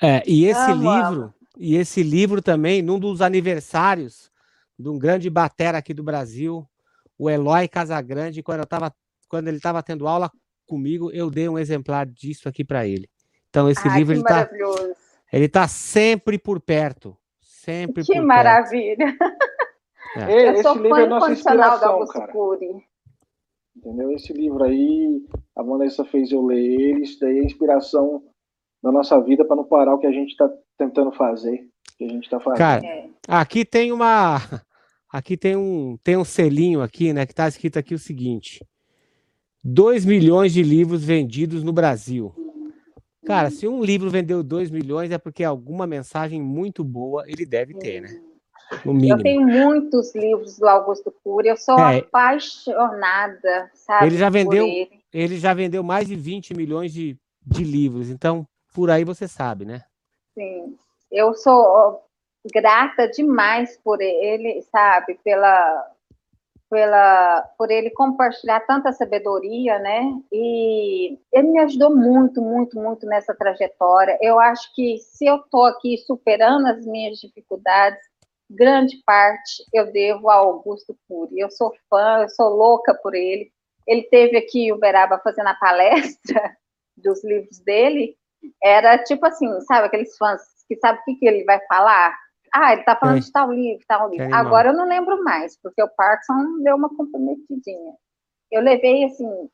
É, 0.03 0.23
e 0.27 0.47
esse 0.47 0.71
amo, 0.71 0.83
livro, 0.83 1.23
amo. 1.23 1.35
e 1.57 1.77
esse 1.77 2.03
livro 2.03 2.43
também, 2.43 2.83
num 2.83 2.99
dos 2.99 3.21
aniversários 3.21 4.31
de 4.79 4.89
um 4.89 4.99
grande 4.99 5.31
batera 5.31 5.79
aqui 5.79 5.95
do 5.95 6.03
Brasil, 6.03 6.69
o 7.19 7.31
Eloy 7.31 7.69
Casagrande, 7.69 8.43
quando, 8.43 8.61
eu 8.61 8.67
tava, 8.67 8.93
quando 9.29 9.49
ele 9.49 9.59
estava 9.59 9.83
tendo 9.83 10.09
aula 10.09 10.31
comigo, 10.67 11.11
eu 11.13 11.31
dei 11.31 11.49
um 11.49 11.59
exemplar 11.59 12.07
disso 12.07 12.49
aqui 12.49 12.65
para 12.65 12.87
ele. 12.87 13.09
Então, 13.49 13.71
esse 13.71 13.87
Ai, 13.87 13.99
livro 13.99 14.15
ele 14.15 14.21
está 14.23 14.51
ele 15.33 15.49
tá 15.49 15.69
sempre 15.69 16.39
por 16.39 16.61
perto. 16.61 17.17
Sempre 17.41 18.05
que 18.05 18.21
maravilha! 18.21 19.17
É. 20.17 20.49
Eu 20.49 20.53
esse 20.53 20.63
sou 20.63 20.75
livro 20.75 20.97
é 20.97 21.07
nossa 21.07 21.33
inspiração, 21.33 22.07
cara. 22.07 22.33
Cury. 22.33 22.85
Entendeu? 23.77 24.13
Esse 24.13 24.33
livro 24.33 24.63
aí, 24.65 25.27
a 25.57 25.63
Vanessa 25.63 26.05
fez 26.05 26.31
eu 26.31 26.45
ler 26.45 26.63
ele, 26.63 27.03
isso 27.03 27.19
daí 27.21 27.39
é 27.39 27.45
inspiração 27.45 28.23
na 28.83 28.93
nossa 28.93 29.21
vida 29.21 29.45
para 29.45 29.57
não 29.57 29.65
parar 29.65 29.95
o 29.95 29.99
que 29.99 30.07
a 30.07 30.13
gente 30.13 30.31
está 30.31 30.49
tentando 30.79 31.11
fazer, 31.13 31.69
que 31.99 32.05
a 32.05 32.09
gente 32.09 32.25
está 32.25 32.39
fazendo. 32.39 32.59
Cara, 32.59 32.87
é. 32.87 33.09
aqui 33.27 33.65
tem 33.65 33.91
uma 33.91 34.37
aqui 35.13 35.37
tem 35.37 35.57
um 35.57 35.99
tem 36.05 36.17
um 36.17 36.25
selinho 36.25 36.83
aqui, 36.83 37.13
né, 37.13 37.27
que 37.27 37.33
está 37.33 37.49
escrito 37.49 37.79
aqui 37.79 37.95
o 37.95 37.99
seguinte: 37.99 38.65
2 39.63 40.05
milhões 40.05 40.53
de 40.53 40.63
livros 40.63 41.05
vendidos 41.05 41.65
no 41.65 41.73
Brasil. 41.73 42.33
Cara, 43.27 43.51
se 43.51 43.67
um 43.67 43.83
livro 43.83 44.11
vendeu 44.11 44.43
2 44.43 44.71
milhões 44.71 45.11
é 45.11 45.17
porque 45.17 45.43
alguma 45.43 45.87
mensagem 45.87 46.41
muito 46.43 46.85
boa 46.85 47.25
ele 47.27 47.47
deve 47.47 47.75
ter, 47.75 48.03
né? 48.03 48.21
Eu 48.85 49.23
tenho 49.23 49.47
muitos 49.47 50.15
livros 50.15 50.59
do 50.59 50.67
Augusto 50.67 51.15
Cury, 51.23 51.49
eu 51.49 51.57
sou 51.57 51.79
é, 51.79 51.99
apaixonada, 51.99 53.71
sabe? 53.75 54.07
Ele 54.07 54.17
já 54.17 54.29
vendeu, 54.29 54.67
ele. 54.67 55.01
ele. 55.13 55.39
já 55.39 55.55
vendeu 55.55 55.83
mais 55.83 56.07
de 56.07 56.17
20 56.17 56.55
milhões 56.55 56.93
de, 56.93 57.17
de 57.47 57.63
livros, 57.63 58.11
então 58.11 58.47
por 58.75 58.91
aí 58.91 59.05
você 59.05 59.29
sabe, 59.29 59.65
né? 59.65 59.83
Sim, 60.35 60.77
eu 61.11 61.35
sou 61.35 62.03
grata 62.53 63.09
demais 63.09 63.79
por 63.83 64.01
ele, 64.01 64.63
sabe? 64.63 65.19
Pela, 65.23 65.95
pela, 66.69 67.43
por 67.57 67.71
ele 67.71 67.91
compartilhar 67.91 68.61
tanta 68.67 68.93
sabedoria, 68.93 69.79
né? 69.79 70.03
E 70.33 71.19
ele 71.33 71.49
me 71.49 71.61
ajudou 71.61 71.95
muito, 71.95 72.43
muito, 72.43 72.77
muito 72.79 73.07
nessa 73.07 73.35
trajetória. 73.35 74.19
Eu 74.21 74.41
acho 74.41 74.75
que 74.75 74.99
se 74.99 75.25
eu 75.25 75.37
estou 75.37 75.65
aqui 75.67 75.97
superando 75.99 76.67
as 76.67 76.85
minhas 76.85 77.19
dificuldades, 77.19 78.01
grande 78.51 79.03
parte 79.05 79.65
eu 79.73 79.91
devo 79.93 80.31
ao 80.31 80.49
Augusto 80.49 80.97
Cury. 81.09 81.39
Eu 81.39 81.51
sou 81.51 81.73
fã, 81.89 82.23
eu 82.23 82.29
sou 82.29 82.51
louca 82.51 82.95
por 82.95 83.15
ele. 83.15 83.51
Ele 83.87 84.03
teve 84.05 84.37
aqui 84.37 84.73
o 84.73 84.77
Uberaba 84.77 85.19
fazendo 85.19 85.49
a 85.49 85.55
palestra 85.55 86.57
dos 86.97 87.23
livros 87.25 87.59
dele. 87.61 88.17
Era 88.63 88.99
tipo 88.99 89.27
assim, 89.27 89.49
sabe, 89.63 89.87
aqueles 89.87 90.17
fãs 90.17 90.41
que 90.69 90.77
sabem 90.77 91.01
o 91.01 91.05
que, 91.05 91.17
que 91.17 91.27
ele 91.27 91.45
vai 91.45 91.61
falar? 91.67 92.17
Ah, 92.55 92.73
ele 92.73 92.83
está 92.83 92.95
falando 92.95 93.19
é. 93.19 93.21
de 93.21 93.33
tal 93.33 93.53
livro, 93.53 93.85
tal 93.87 94.09
livro. 94.09 94.35
Agora 94.35 94.69
eu 94.69 94.75
não 94.75 94.87
lembro 94.87 95.23
mais, 95.25 95.59
porque 95.61 95.83
o 95.83 95.89
Parkinson 95.89 96.63
deu 96.63 96.77
uma 96.77 96.89
comprometidinha. 96.89 97.95
Eu 98.51 98.63
levei, 98.63 99.05
assim, 99.05 99.49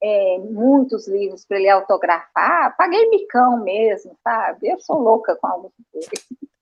é, 0.00 0.38
muitos 0.38 1.08
livros 1.08 1.44
para 1.44 1.58
ele 1.58 1.68
autografar, 1.68 2.76
paguei 2.76 3.10
micão 3.10 3.62
mesmo, 3.62 4.16
sabe? 4.22 4.68
Eu 4.68 4.78
sou 4.78 5.00
louca 5.00 5.34
com 5.36 5.46
Augusto 5.48 5.82
Cury. 5.92 6.06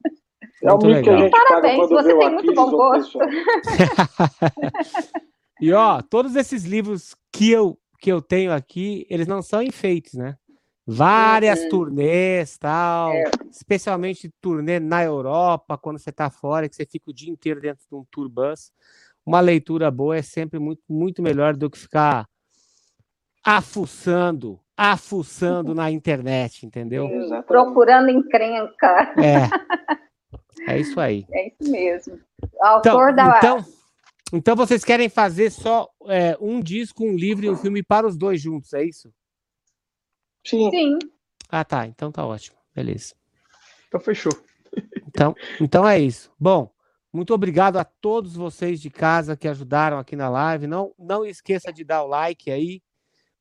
É 0.62 0.72
o 0.72 0.78
mico 0.78 1.02
que 1.02 1.10
a 1.10 1.18
gente 1.18 1.30
Parabéns, 1.30 1.88
paga 1.88 2.02
você 2.02 2.18
tem 2.18 2.30
muito 2.30 2.54
bom 2.54 2.70
gosto. 2.70 3.18
e 5.60 5.72
ó, 5.72 6.00
todos 6.02 6.34
esses 6.34 6.64
livros 6.64 7.14
que 7.30 7.50
eu, 7.50 7.78
que 8.00 8.10
eu 8.10 8.22
tenho 8.22 8.52
aqui, 8.52 9.06
eles 9.10 9.26
não 9.26 9.42
são 9.42 9.62
enfeites, 9.62 10.14
né? 10.14 10.36
Várias 10.86 11.62
uhum. 11.62 11.68
turnês, 11.68 12.56
tal, 12.58 13.12
é. 13.12 13.24
especialmente 13.50 14.32
turnê 14.40 14.78
na 14.78 15.02
Europa, 15.02 15.76
quando 15.76 15.98
você 15.98 16.10
está 16.10 16.30
fora, 16.30 16.68
que 16.68 16.76
você 16.76 16.86
fica 16.86 17.10
o 17.10 17.14
dia 17.14 17.30
inteiro 17.30 17.60
dentro 17.60 17.84
de 17.90 17.94
um 17.94 18.04
tour 18.10 18.28
bus. 18.28 18.72
Uma 19.24 19.40
leitura 19.40 19.90
boa 19.90 20.16
é 20.16 20.22
sempre 20.22 20.60
muito, 20.60 20.82
muito 20.88 21.20
melhor 21.20 21.56
do 21.56 21.68
que 21.68 21.76
ficar 21.76 22.28
afuçando, 23.44 24.60
afuçando 24.76 25.74
na 25.74 25.90
internet, 25.90 26.64
entendeu? 26.64 27.10
Procurando 27.46 28.08
encrenca. 28.08 29.12
É. 29.18 29.50
É 30.60 30.78
isso 30.78 30.98
aí. 30.98 31.26
É 31.32 31.48
isso 31.48 31.70
mesmo. 31.70 32.20
autor 32.60 33.10
então, 33.10 33.14
da. 33.14 33.38
Então, 33.38 33.64
então 34.32 34.56
vocês 34.56 34.84
querem 34.84 35.08
fazer 35.08 35.50
só 35.50 35.88
é, 36.06 36.36
um 36.40 36.60
disco, 36.60 37.04
um 37.04 37.16
livro 37.16 37.46
e 37.46 37.50
um 37.50 37.56
filme 37.56 37.82
para 37.82 38.06
os 38.06 38.16
dois 38.16 38.40
juntos, 38.40 38.72
é 38.72 38.84
isso? 38.84 39.12
Sim. 40.44 40.70
Sim. 40.70 40.98
Ah, 41.48 41.64
tá. 41.64 41.86
Então 41.86 42.10
tá 42.10 42.24
ótimo. 42.24 42.56
Beleza. 42.74 43.14
Então 43.88 44.00
fechou. 44.00 44.32
Então, 45.06 45.34
então 45.60 45.88
é 45.88 45.98
isso. 45.98 46.30
Bom, 46.38 46.70
muito 47.12 47.32
obrigado 47.32 47.78
a 47.78 47.84
todos 47.84 48.34
vocês 48.34 48.80
de 48.80 48.90
casa 48.90 49.36
que 49.36 49.48
ajudaram 49.48 49.98
aqui 49.98 50.14
na 50.14 50.28
live. 50.28 50.66
Não, 50.66 50.92
não 50.98 51.24
esqueça 51.24 51.72
de 51.72 51.84
dar 51.84 52.02
o 52.02 52.08
like 52.08 52.50
aí. 52.50 52.82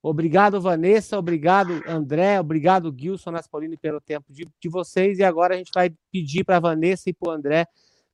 Obrigado, 0.08 0.62
Vanessa. 0.62 1.18
Obrigado, 1.18 1.82
André. 1.88 2.40
Obrigado, 2.40 2.94
Gilson 2.96 3.32
Naspolini, 3.32 3.76
pelo 3.76 4.00
tempo 4.00 4.32
de, 4.32 4.48
de 4.62 4.70
vocês. 4.70 5.18
E 5.18 5.24
agora 5.24 5.56
a 5.56 5.58
gente 5.58 5.72
vai 5.74 5.92
pedir 6.12 6.44
para 6.44 6.58
a 6.58 6.60
Vanessa 6.60 7.10
e 7.10 7.14
para 7.14 7.32
o 7.32 7.32
André 7.32 7.66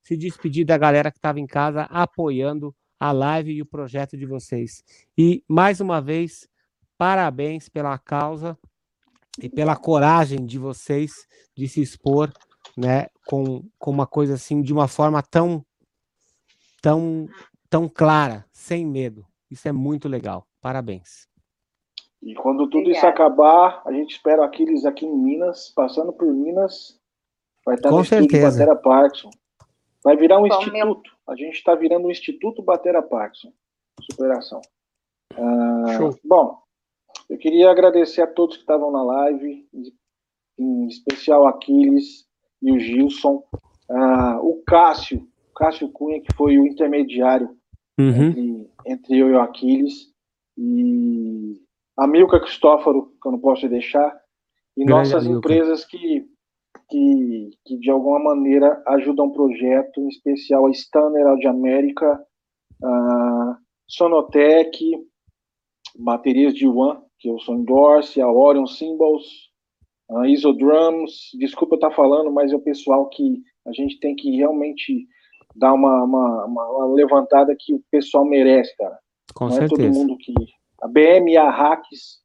se 0.01 0.15
despedir 0.15 0.65
da 0.65 0.77
galera 0.77 1.11
que 1.11 1.18
estava 1.18 1.38
em 1.38 1.45
casa 1.45 1.81
apoiando 1.89 2.73
a 2.97 3.11
live 3.11 3.51
e 3.51 3.61
o 3.61 3.65
projeto 3.65 4.15
de 4.15 4.26
vocês. 4.26 4.81
E, 5.18 5.43
mais 5.49 5.81
uma 5.81 5.99
vez, 5.99 6.47
parabéns 6.97 7.68
pela 7.68 7.99
causa 7.99 8.57
e 9.38 9.49
pela 9.49 9.76
coragem 9.76 10.45
de 10.45 10.57
vocês 10.57 11.11
de 11.57 11.68
se 11.68 11.81
expor 11.81 12.31
né, 12.77 13.07
com, 13.27 13.68
com 13.77 13.91
uma 13.91 14.07
coisa 14.07 14.35
assim, 14.35 14.61
de 14.61 14.72
uma 14.72 14.88
forma 14.88 15.22
tão, 15.22 15.61
tão, 16.81 17.27
tão 17.69 17.89
clara, 17.89 18.45
sem 18.53 18.85
medo. 18.85 19.26
Isso 19.49 19.68
é 19.68 19.73
muito 19.73 20.07
legal. 20.07 20.47
Parabéns. 20.61 21.30
E 22.22 22.35
quando 22.35 22.69
tudo 22.69 22.81
Obrigada. 22.81 22.98
isso 22.98 23.07
acabar, 23.07 23.81
a 23.85 23.91
gente 23.91 24.11
espera 24.11 24.45
aqueles 24.45 24.85
aqui 24.85 25.06
em 25.06 25.18
Minas, 25.18 25.72
passando 25.76 26.14
por 26.14 26.31
Minas, 26.31 26.99
vai 27.65 27.76
estar 27.76 27.89
Com 27.89 27.98
no 27.98 28.06
certeza. 28.06 28.48
estúdio 28.48 28.65
Batera 28.65 28.76
Parkinson. 28.76 29.30
Vai 30.03 30.18
virar 30.18 30.38
um 30.39 30.48
Bom, 30.48 30.48
instituto. 30.48 30.72
Meu... 30.72 31.02
A 31.27 31.35
gente 31.35 31.56
está 31.56 31.76
virando 31.76 32.07
um 32.07 32.11
Instituto 32.11 32.61
Batera 32.61 33.02
Parkinson. 33.02 33.52
Superação. 34.02 34.61
Ah, 35.35 36.10
bom, 36.23 36.60
eu 37.30 37.38
queria 37.38 37.69
agradecer 37.69 38.22
a 38.22 38.27
todos 38.27 38.57
que 38.57 38.64
estavam 38.64 38.91
na 38.91 39.03
live, 39.03 39.68
em 40.57 40.88
especial 40.88 41.48
Aquiles 41.48 42.27
e 42.61 42.72
o 42.72 42.80
Gilson. 42.80 43.43
Ah, 43.89 44.39
o 44.41 44.61
Cássio, 44.65 45.27
o 45.49 45.53
Cássio 45.53 45.89
Cunha, 45.89 46.22
que 46.22 46.34
foi 46.35 46.57
o 46.57 46.68
intermediário 46.68 47.56
uhum. 47.99 48.30
entre, 48.30 48.69
entre 48.85 49.19
eu 49.19 49.30
e 49.30 49.34
o 49.34 49.39
Aquiles. 49.39 50.11
E 50.57 51.61
a 52.01 52.07
Milka 52.07 52.39
Cristóforo, 52.39 53.13
que 53.21 53.27
eu 53.27 53.31
não 53.33 53.39
posso 53.39 53.69
deixar, 53.69 54.11
e 54.75 54.83
Grande 54.83 55.11
nossas 55.11 55.25
empresas 55.27 55.85
que 55.85 56.25
que, 56.89 57.49
que 57.65 57.77
de 57.77 57.89
alguma 57.89 58.19
maneira 58.19 58.81
ajudam 58.87 59.27
um 59.27 59.31
projeto, 59.31 60.01
em 60.01 60.07
especial 60.09 60.65
a 60.65 60.71
Stanner 60.71 61.35
de 61.37 61.47
América, 61.47 62.19
a 62.83 63.57
Sonotec, 63.87 64.77
baterias 65.97 66.53
de 66.53 66.67
One, 66.67 66.99
que 67.19 67.29
eu 67.29 67.39
sou 67.39 67.55
endorse, 67.55 68.21
a 68.21 68.29
Orion 68.29 68.65
Symbols, 68.65 69.25
a 70.09 70.27
Isodrums, 70.27 71.29
desculpa 71.39 71.75
eu 71.75 71.77
estar 71.77 71.91
falando, 71.91 72.31
mas 72.31 72.51
é 72.51 72.55
o 72.55 72.61
pessoal 72.61 73.07
que 73.09 73.41
a 73.65 73.71
gente 73.71 73.99
tem 73.99 74.15
que 74.15 74.35
realmente 74.35 75.07
dar 75.55 75.73
uma, 75.73 76.03
uma, 76.03 76.45
uma 76.45 76.85
levantada 76.87 77.55
que 77.57 77.73
o 77.73 77.83
pessoal 77.91 78.25
merece, 78.25 78.75
cara. 78.75 78.97
Com 79.33 79.45
Não 79.45 79.51
certeza. 79.51 79.81
é 79.81 79.85
todo 79.85 79.93
mundo 79.93 80.17
que... 80.17 80.33
A 80.81 80.87
BM, 80.87 81.37
a 81.37 81.49
Hacks 81.49 82.19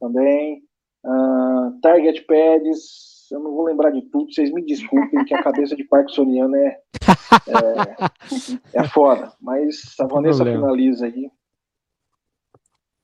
também, 0.00 0.62
uh, 1.04 1.80
Target 1.80 2.24
Pads, 2.24 3.28
eu 3.30 3.40
não 3.40 3.52
vou 3.52 3.64
lembrar 3.64 3.90
de 3.90 4.02
tudo, 4.02 4.32
vocês 4.32 4.50
me 4.50 4.64
desculpem 4.64 5.24
que 5.24 5.34
a 5.34 5.42
cabeça 5.42 5.76
de 5.76 5.84
Parkinsoniano 5.84 6.56
é, 6.56 6.80
é, 8.74 8.80
é 8.80 8.84
foda, 8.88 9.32
mas 9.40 9.94
a 10.00 10.06
Vanessa 10.06 10.44
finaliza 10.44 11.06
aí. 11.06 11.30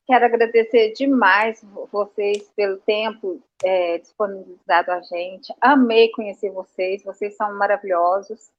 Quero 0.06 0.26
agradecer 0.26 0.92
demais 0.92 1.66
vocês 1.90 2.50
pelo 2.54 2.76
tempo 2.78 3.42
é, 3.64 3.98
disponibilizado 3.98 4.90
a 4.90 5.00
gente. 5.00 5.52
Amei 5.60 6.10
conhecer 6.10 6.50
vocês, 6.50 7.02
vocês 7.02 7.34
são 7.36 7.56
maravilhosos. 7.56 8.50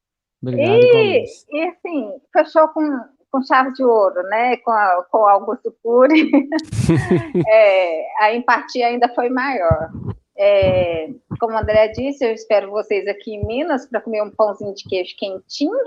Obrigado, 0.42 0.70
e, 0.70 1.26
e 1.52 1.64
assim, 1.68 2.20
fechou 2.34 2.68
com, 2.70 3.00
com 3.36 3.44
chave 3.44 3.74
de 3.74 3.84
ouro, 3.84 4.24
né? 4.24 4.56
Com, 4.58 4.72
a, 4.72 5.06
com 5.12 5.28
Augusto 5.28 5.76
Cury. 5.84 6.32
é, 7.48 8.24
a 8.24 8.34
empatia 8.34 8.88
ainda 8.88 9.10
foi 9.10 9.30
maior. 9.30 9.92
É, 10.38 11.10
como 11.40 11.54
o 11.54 11.58
André 11.58 11.90
disse, 11.90 12.26
eu 12.26 12.32
espero 12.32 12.72
vocês 12.72 13.06
aqui 13.08 13.36
em 13.36 13.46
Minas 13.46 13.86
para 13.88 14.00
comer 14.00 14.22
um 14.22 14.32
pãozinho 14.32 14.74
de 14.74 14.88
queijo 14.88 15.16
quentinho. 15.18 15.78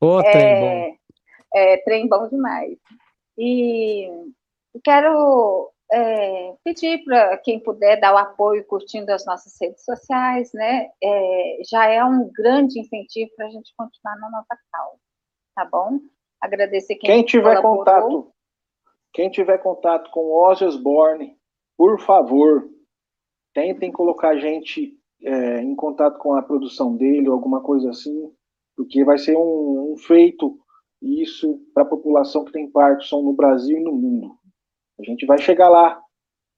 Ô, 0.00 0.20
trem 0.30 0.42
é, 0.42 0.60
bom. 0.60 0.96
É, 1.54 1.76
trem 1.84 2.08
bom 2.08 2.28
demais. 2.28 2.76
E 3.38 4.08
quero 4.82 5.70
é, 5.92 6.54
pedir 6.64 7.04
para 7.04 7.36
quem 7.38 7.60
puder 7.60 8.00
dar 8.00 8.14
o 8.14 8.18
apoio 8.18 8.64
curtindo 8.66 9.12
as 9.12 9.24
nossas 9.24 9.54
redes 9.60 9.84
sociais, 9.84 10.52
né? 10.52 10.88
É, 11.02 11.58
já 11.70 11.86
é 11.86 12.04
um 12.04 12.28
grande 12.32 12.80
incentivo 12.80 13.30
para 13.36 13.46
a 13.46 13.50
gente 13.50 13.72
continuar 13.76 14.16
na 14.18 14.30
nossa 14.30 14.58
causa, 14.72 14.98
tá 15.54 15.64
bom? 15.64 16.00
Agradecer 16.40 16.96
quem, 16.96 17.10
quem 17.10 17.24
tiver 17.24 17.60
contato, 17.62 18.32
quem 19.12 19.30
tiver 19.30 19.58
contato 19.58 20.10
com 20.10 20.32
Ozzy 20.32 20.64
Osbourne, 20.64 21.36
por 21.76 22.00
favor, 22.00 22.68
tentem 23.54 23.90
colocar 23.90 24.30
a 24.30 24.38
gente 24.38 24.98
é, 25.22 25.60
em 25.60 25.74
contato 25.74 26.18
com 26.18 26.34
a 26.34 26.42
produção 26.42 26.96
dele 26.96 27.28
ou 27.28 27.34
alguma 27.34 27.62
coisa 27.62 27.90
assim, 27.90 28.30
porque 28.76 29.04
vai 29.04 29.16
ser 29.18 29.36
um, 29.36 29.92
um 29.92 29.96
feito 29.96 30.58
isso 31.00 31.60
para 31.72 31.82
a 31.82 31.86
população 31.86 32.44
que 32.44 32.52
tem 32.52 32.70
Parkinson 32.70 33.22
no 33.22 33.32
Brasil 33.32 33.78
e 33.78 33.82
no 33.82 33.92
mundo. 33.92 34.34
A 34.98 35.02
gente 35.04 35.26
vai 35.26 35.38
chegar 35.38 35.68
lá. 35.68 36.00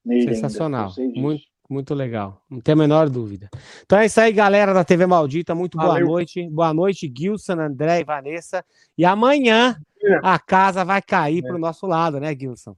Sensacional. 0.07 0.91
Muito, 1.17 1.43
muito 1.69 1.95
legal. 1.95 2.43
Não 2.51 2.61
tem 2.61 2.73
a 2.73 2.77
menor 2.77 3.09
dúvida. 3.09 3.49
Então 3.85 3.99
é 3.99 4.07
isso 4.07 4.21
aí, 4.21 4.33
galera 4.33 4.73
da 4.73 4.85
TV 4.85 5.07
Maldita. 5.07 5.55
Muito 5.55 5.77
boa 5.77 5.95
Valeu. 5.95 6.07
noite. 6.07 6.49
Boa 6.51 6.73
noite, 6.73 7.13
Gilson, 7.15 7.61
André 7.61 8.01
e 8.01 8.05
Vanessa. 8.05 8.65
E 8.97 9.05
amanhã 9.05 9.77
é. 10.03 10.21
a 10.23 10.39
casa 10.39 10.85
vai 10.85 11.03
cair 11.03 11.45
é. 11.45 11.47
para 11.47 11.57
o 11.57 11.61
nosso 11.61 11.87
lado, 11.87 12.21
né, 12.21 12.35
Gilson? 12.39 12.77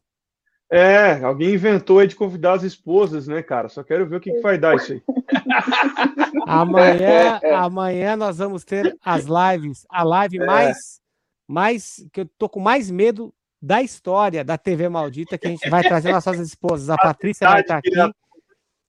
É, 0.70 1.24
alguém 1.24 1.54
inventou 1.54 1.98
aí 1.98 2.06
de 2.06 2.14
convidar 2.14 2.52
as 2.52 2.62
esposas, 2.62 3.26
né, 3.26 3.42
cara? 3.42 3.68
Só 3.68 3.82
quero 3.82 4.06
ver 4.06 4.16
o 4.16 4.20
que, 4.20 4.30
que 4.30 4.40
vai 4.40 4.58
dar 4.58 4.76
isso 4.76 4.92
aí. 4.92 5.02
amanhã, 6.46 7.40
amanhã 7.54 8.16
nós 8.16 8.36
vamos 8.36 8.64
ter 8.64 8.94
as 9.02 9.24
lives, 9.24 9.86
a 9.88 10.02
live 10.02 10.38
é. 10.38 10.44
mais 10.44 11.00
mais 11.48 12.06
que 12.12 12.20
eu 12.20 12.30
tô 12.36 12.46
com 12.46 12.60
mais 12.60 12.90
medo 12.90 13.32
da 13.60 13.82
história 13.82 14.44
da 14.44 14.58
TV 14.58 14.88
Maldita, 14.88 15.38
que 15.38 15.46
a 15.46 15.50
gente 15.50 15.68
vai 15.70 15.82
trazer 15.82 16.12
nossas 16.12 16.38
esposas. 16.38 16.90
A 16.90 16.96
Patrícia 16.98 17.48
vai 17.48 17.62
estar 17.62 17.74
tá 17.74 17.78
aqui 17.78 17.90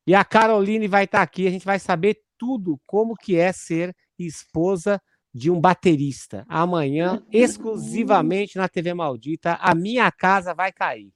e 0.09 0.15
a 0.15 0.25
Caroline 0.25 0.87
vai 0.87 1.03
estar 1.03 1.19
tá 1.19 1.23
aqui. 1.23 1.45
A 1.45 1.51
gente 1.51 1.67
vai 1.67 1.77
saber 1.77 2.19
tudo 2.35 2.81
como 2.83 3.15
que 3.15 3.37
é 3.37 3.51
ser 3.51 3.95
esposa 4.17 4.99
de 5.31 5.51
um 5.51 5.61
baterista. 5.61 6.43
Amanhã, 6.49 7.23
exclusivamente 7.31 8.57
na 8.57 8.67
TV 8.67 8.95
Maldita, 8.95 9.59
a 9.61 9.75
minha 9.75 10.11
casa 10.11 10.51
vai 10.51 10.71
cair. 10.71 11.11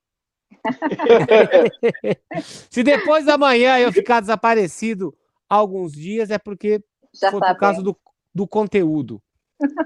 Se 2.70 2.84
depois 2.84 3.26
da 3.26 3.36
manhã 3.36 3.80
eu 3.80 3.92
ficar 3.92 4.20
desaparecido 4.20 5.12
alguns 5.50 5.94
dias, 5.94 6.30
é 6.30 6.38
porque 6.38 6.80
Já 7.20 7.32
foi 7.32 7.40
por 7.40 7.58
causa 7.58 7.82
do, 7.82 7.98
do 8.32 8.48
conteúdo 8.48 9.20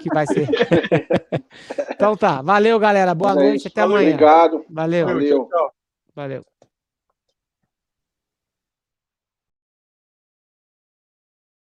que 0.02 0.10
vai 0.10 0.28
ser. 0.28 0.50
então 1.92 2.18
tá, 2.18 2.42
valeu 2.42 2.78
galera, 2.78 3.16
boa 3.16 3.34
noite, 3.34 3.70
até 3.70 3.84
amanhã. 3.84 4.10
Obrigado. 4.10 4.66
Valeu. 4.70 5.08
Valeu. 5.08 5.50
Valeu. 6.14 6.57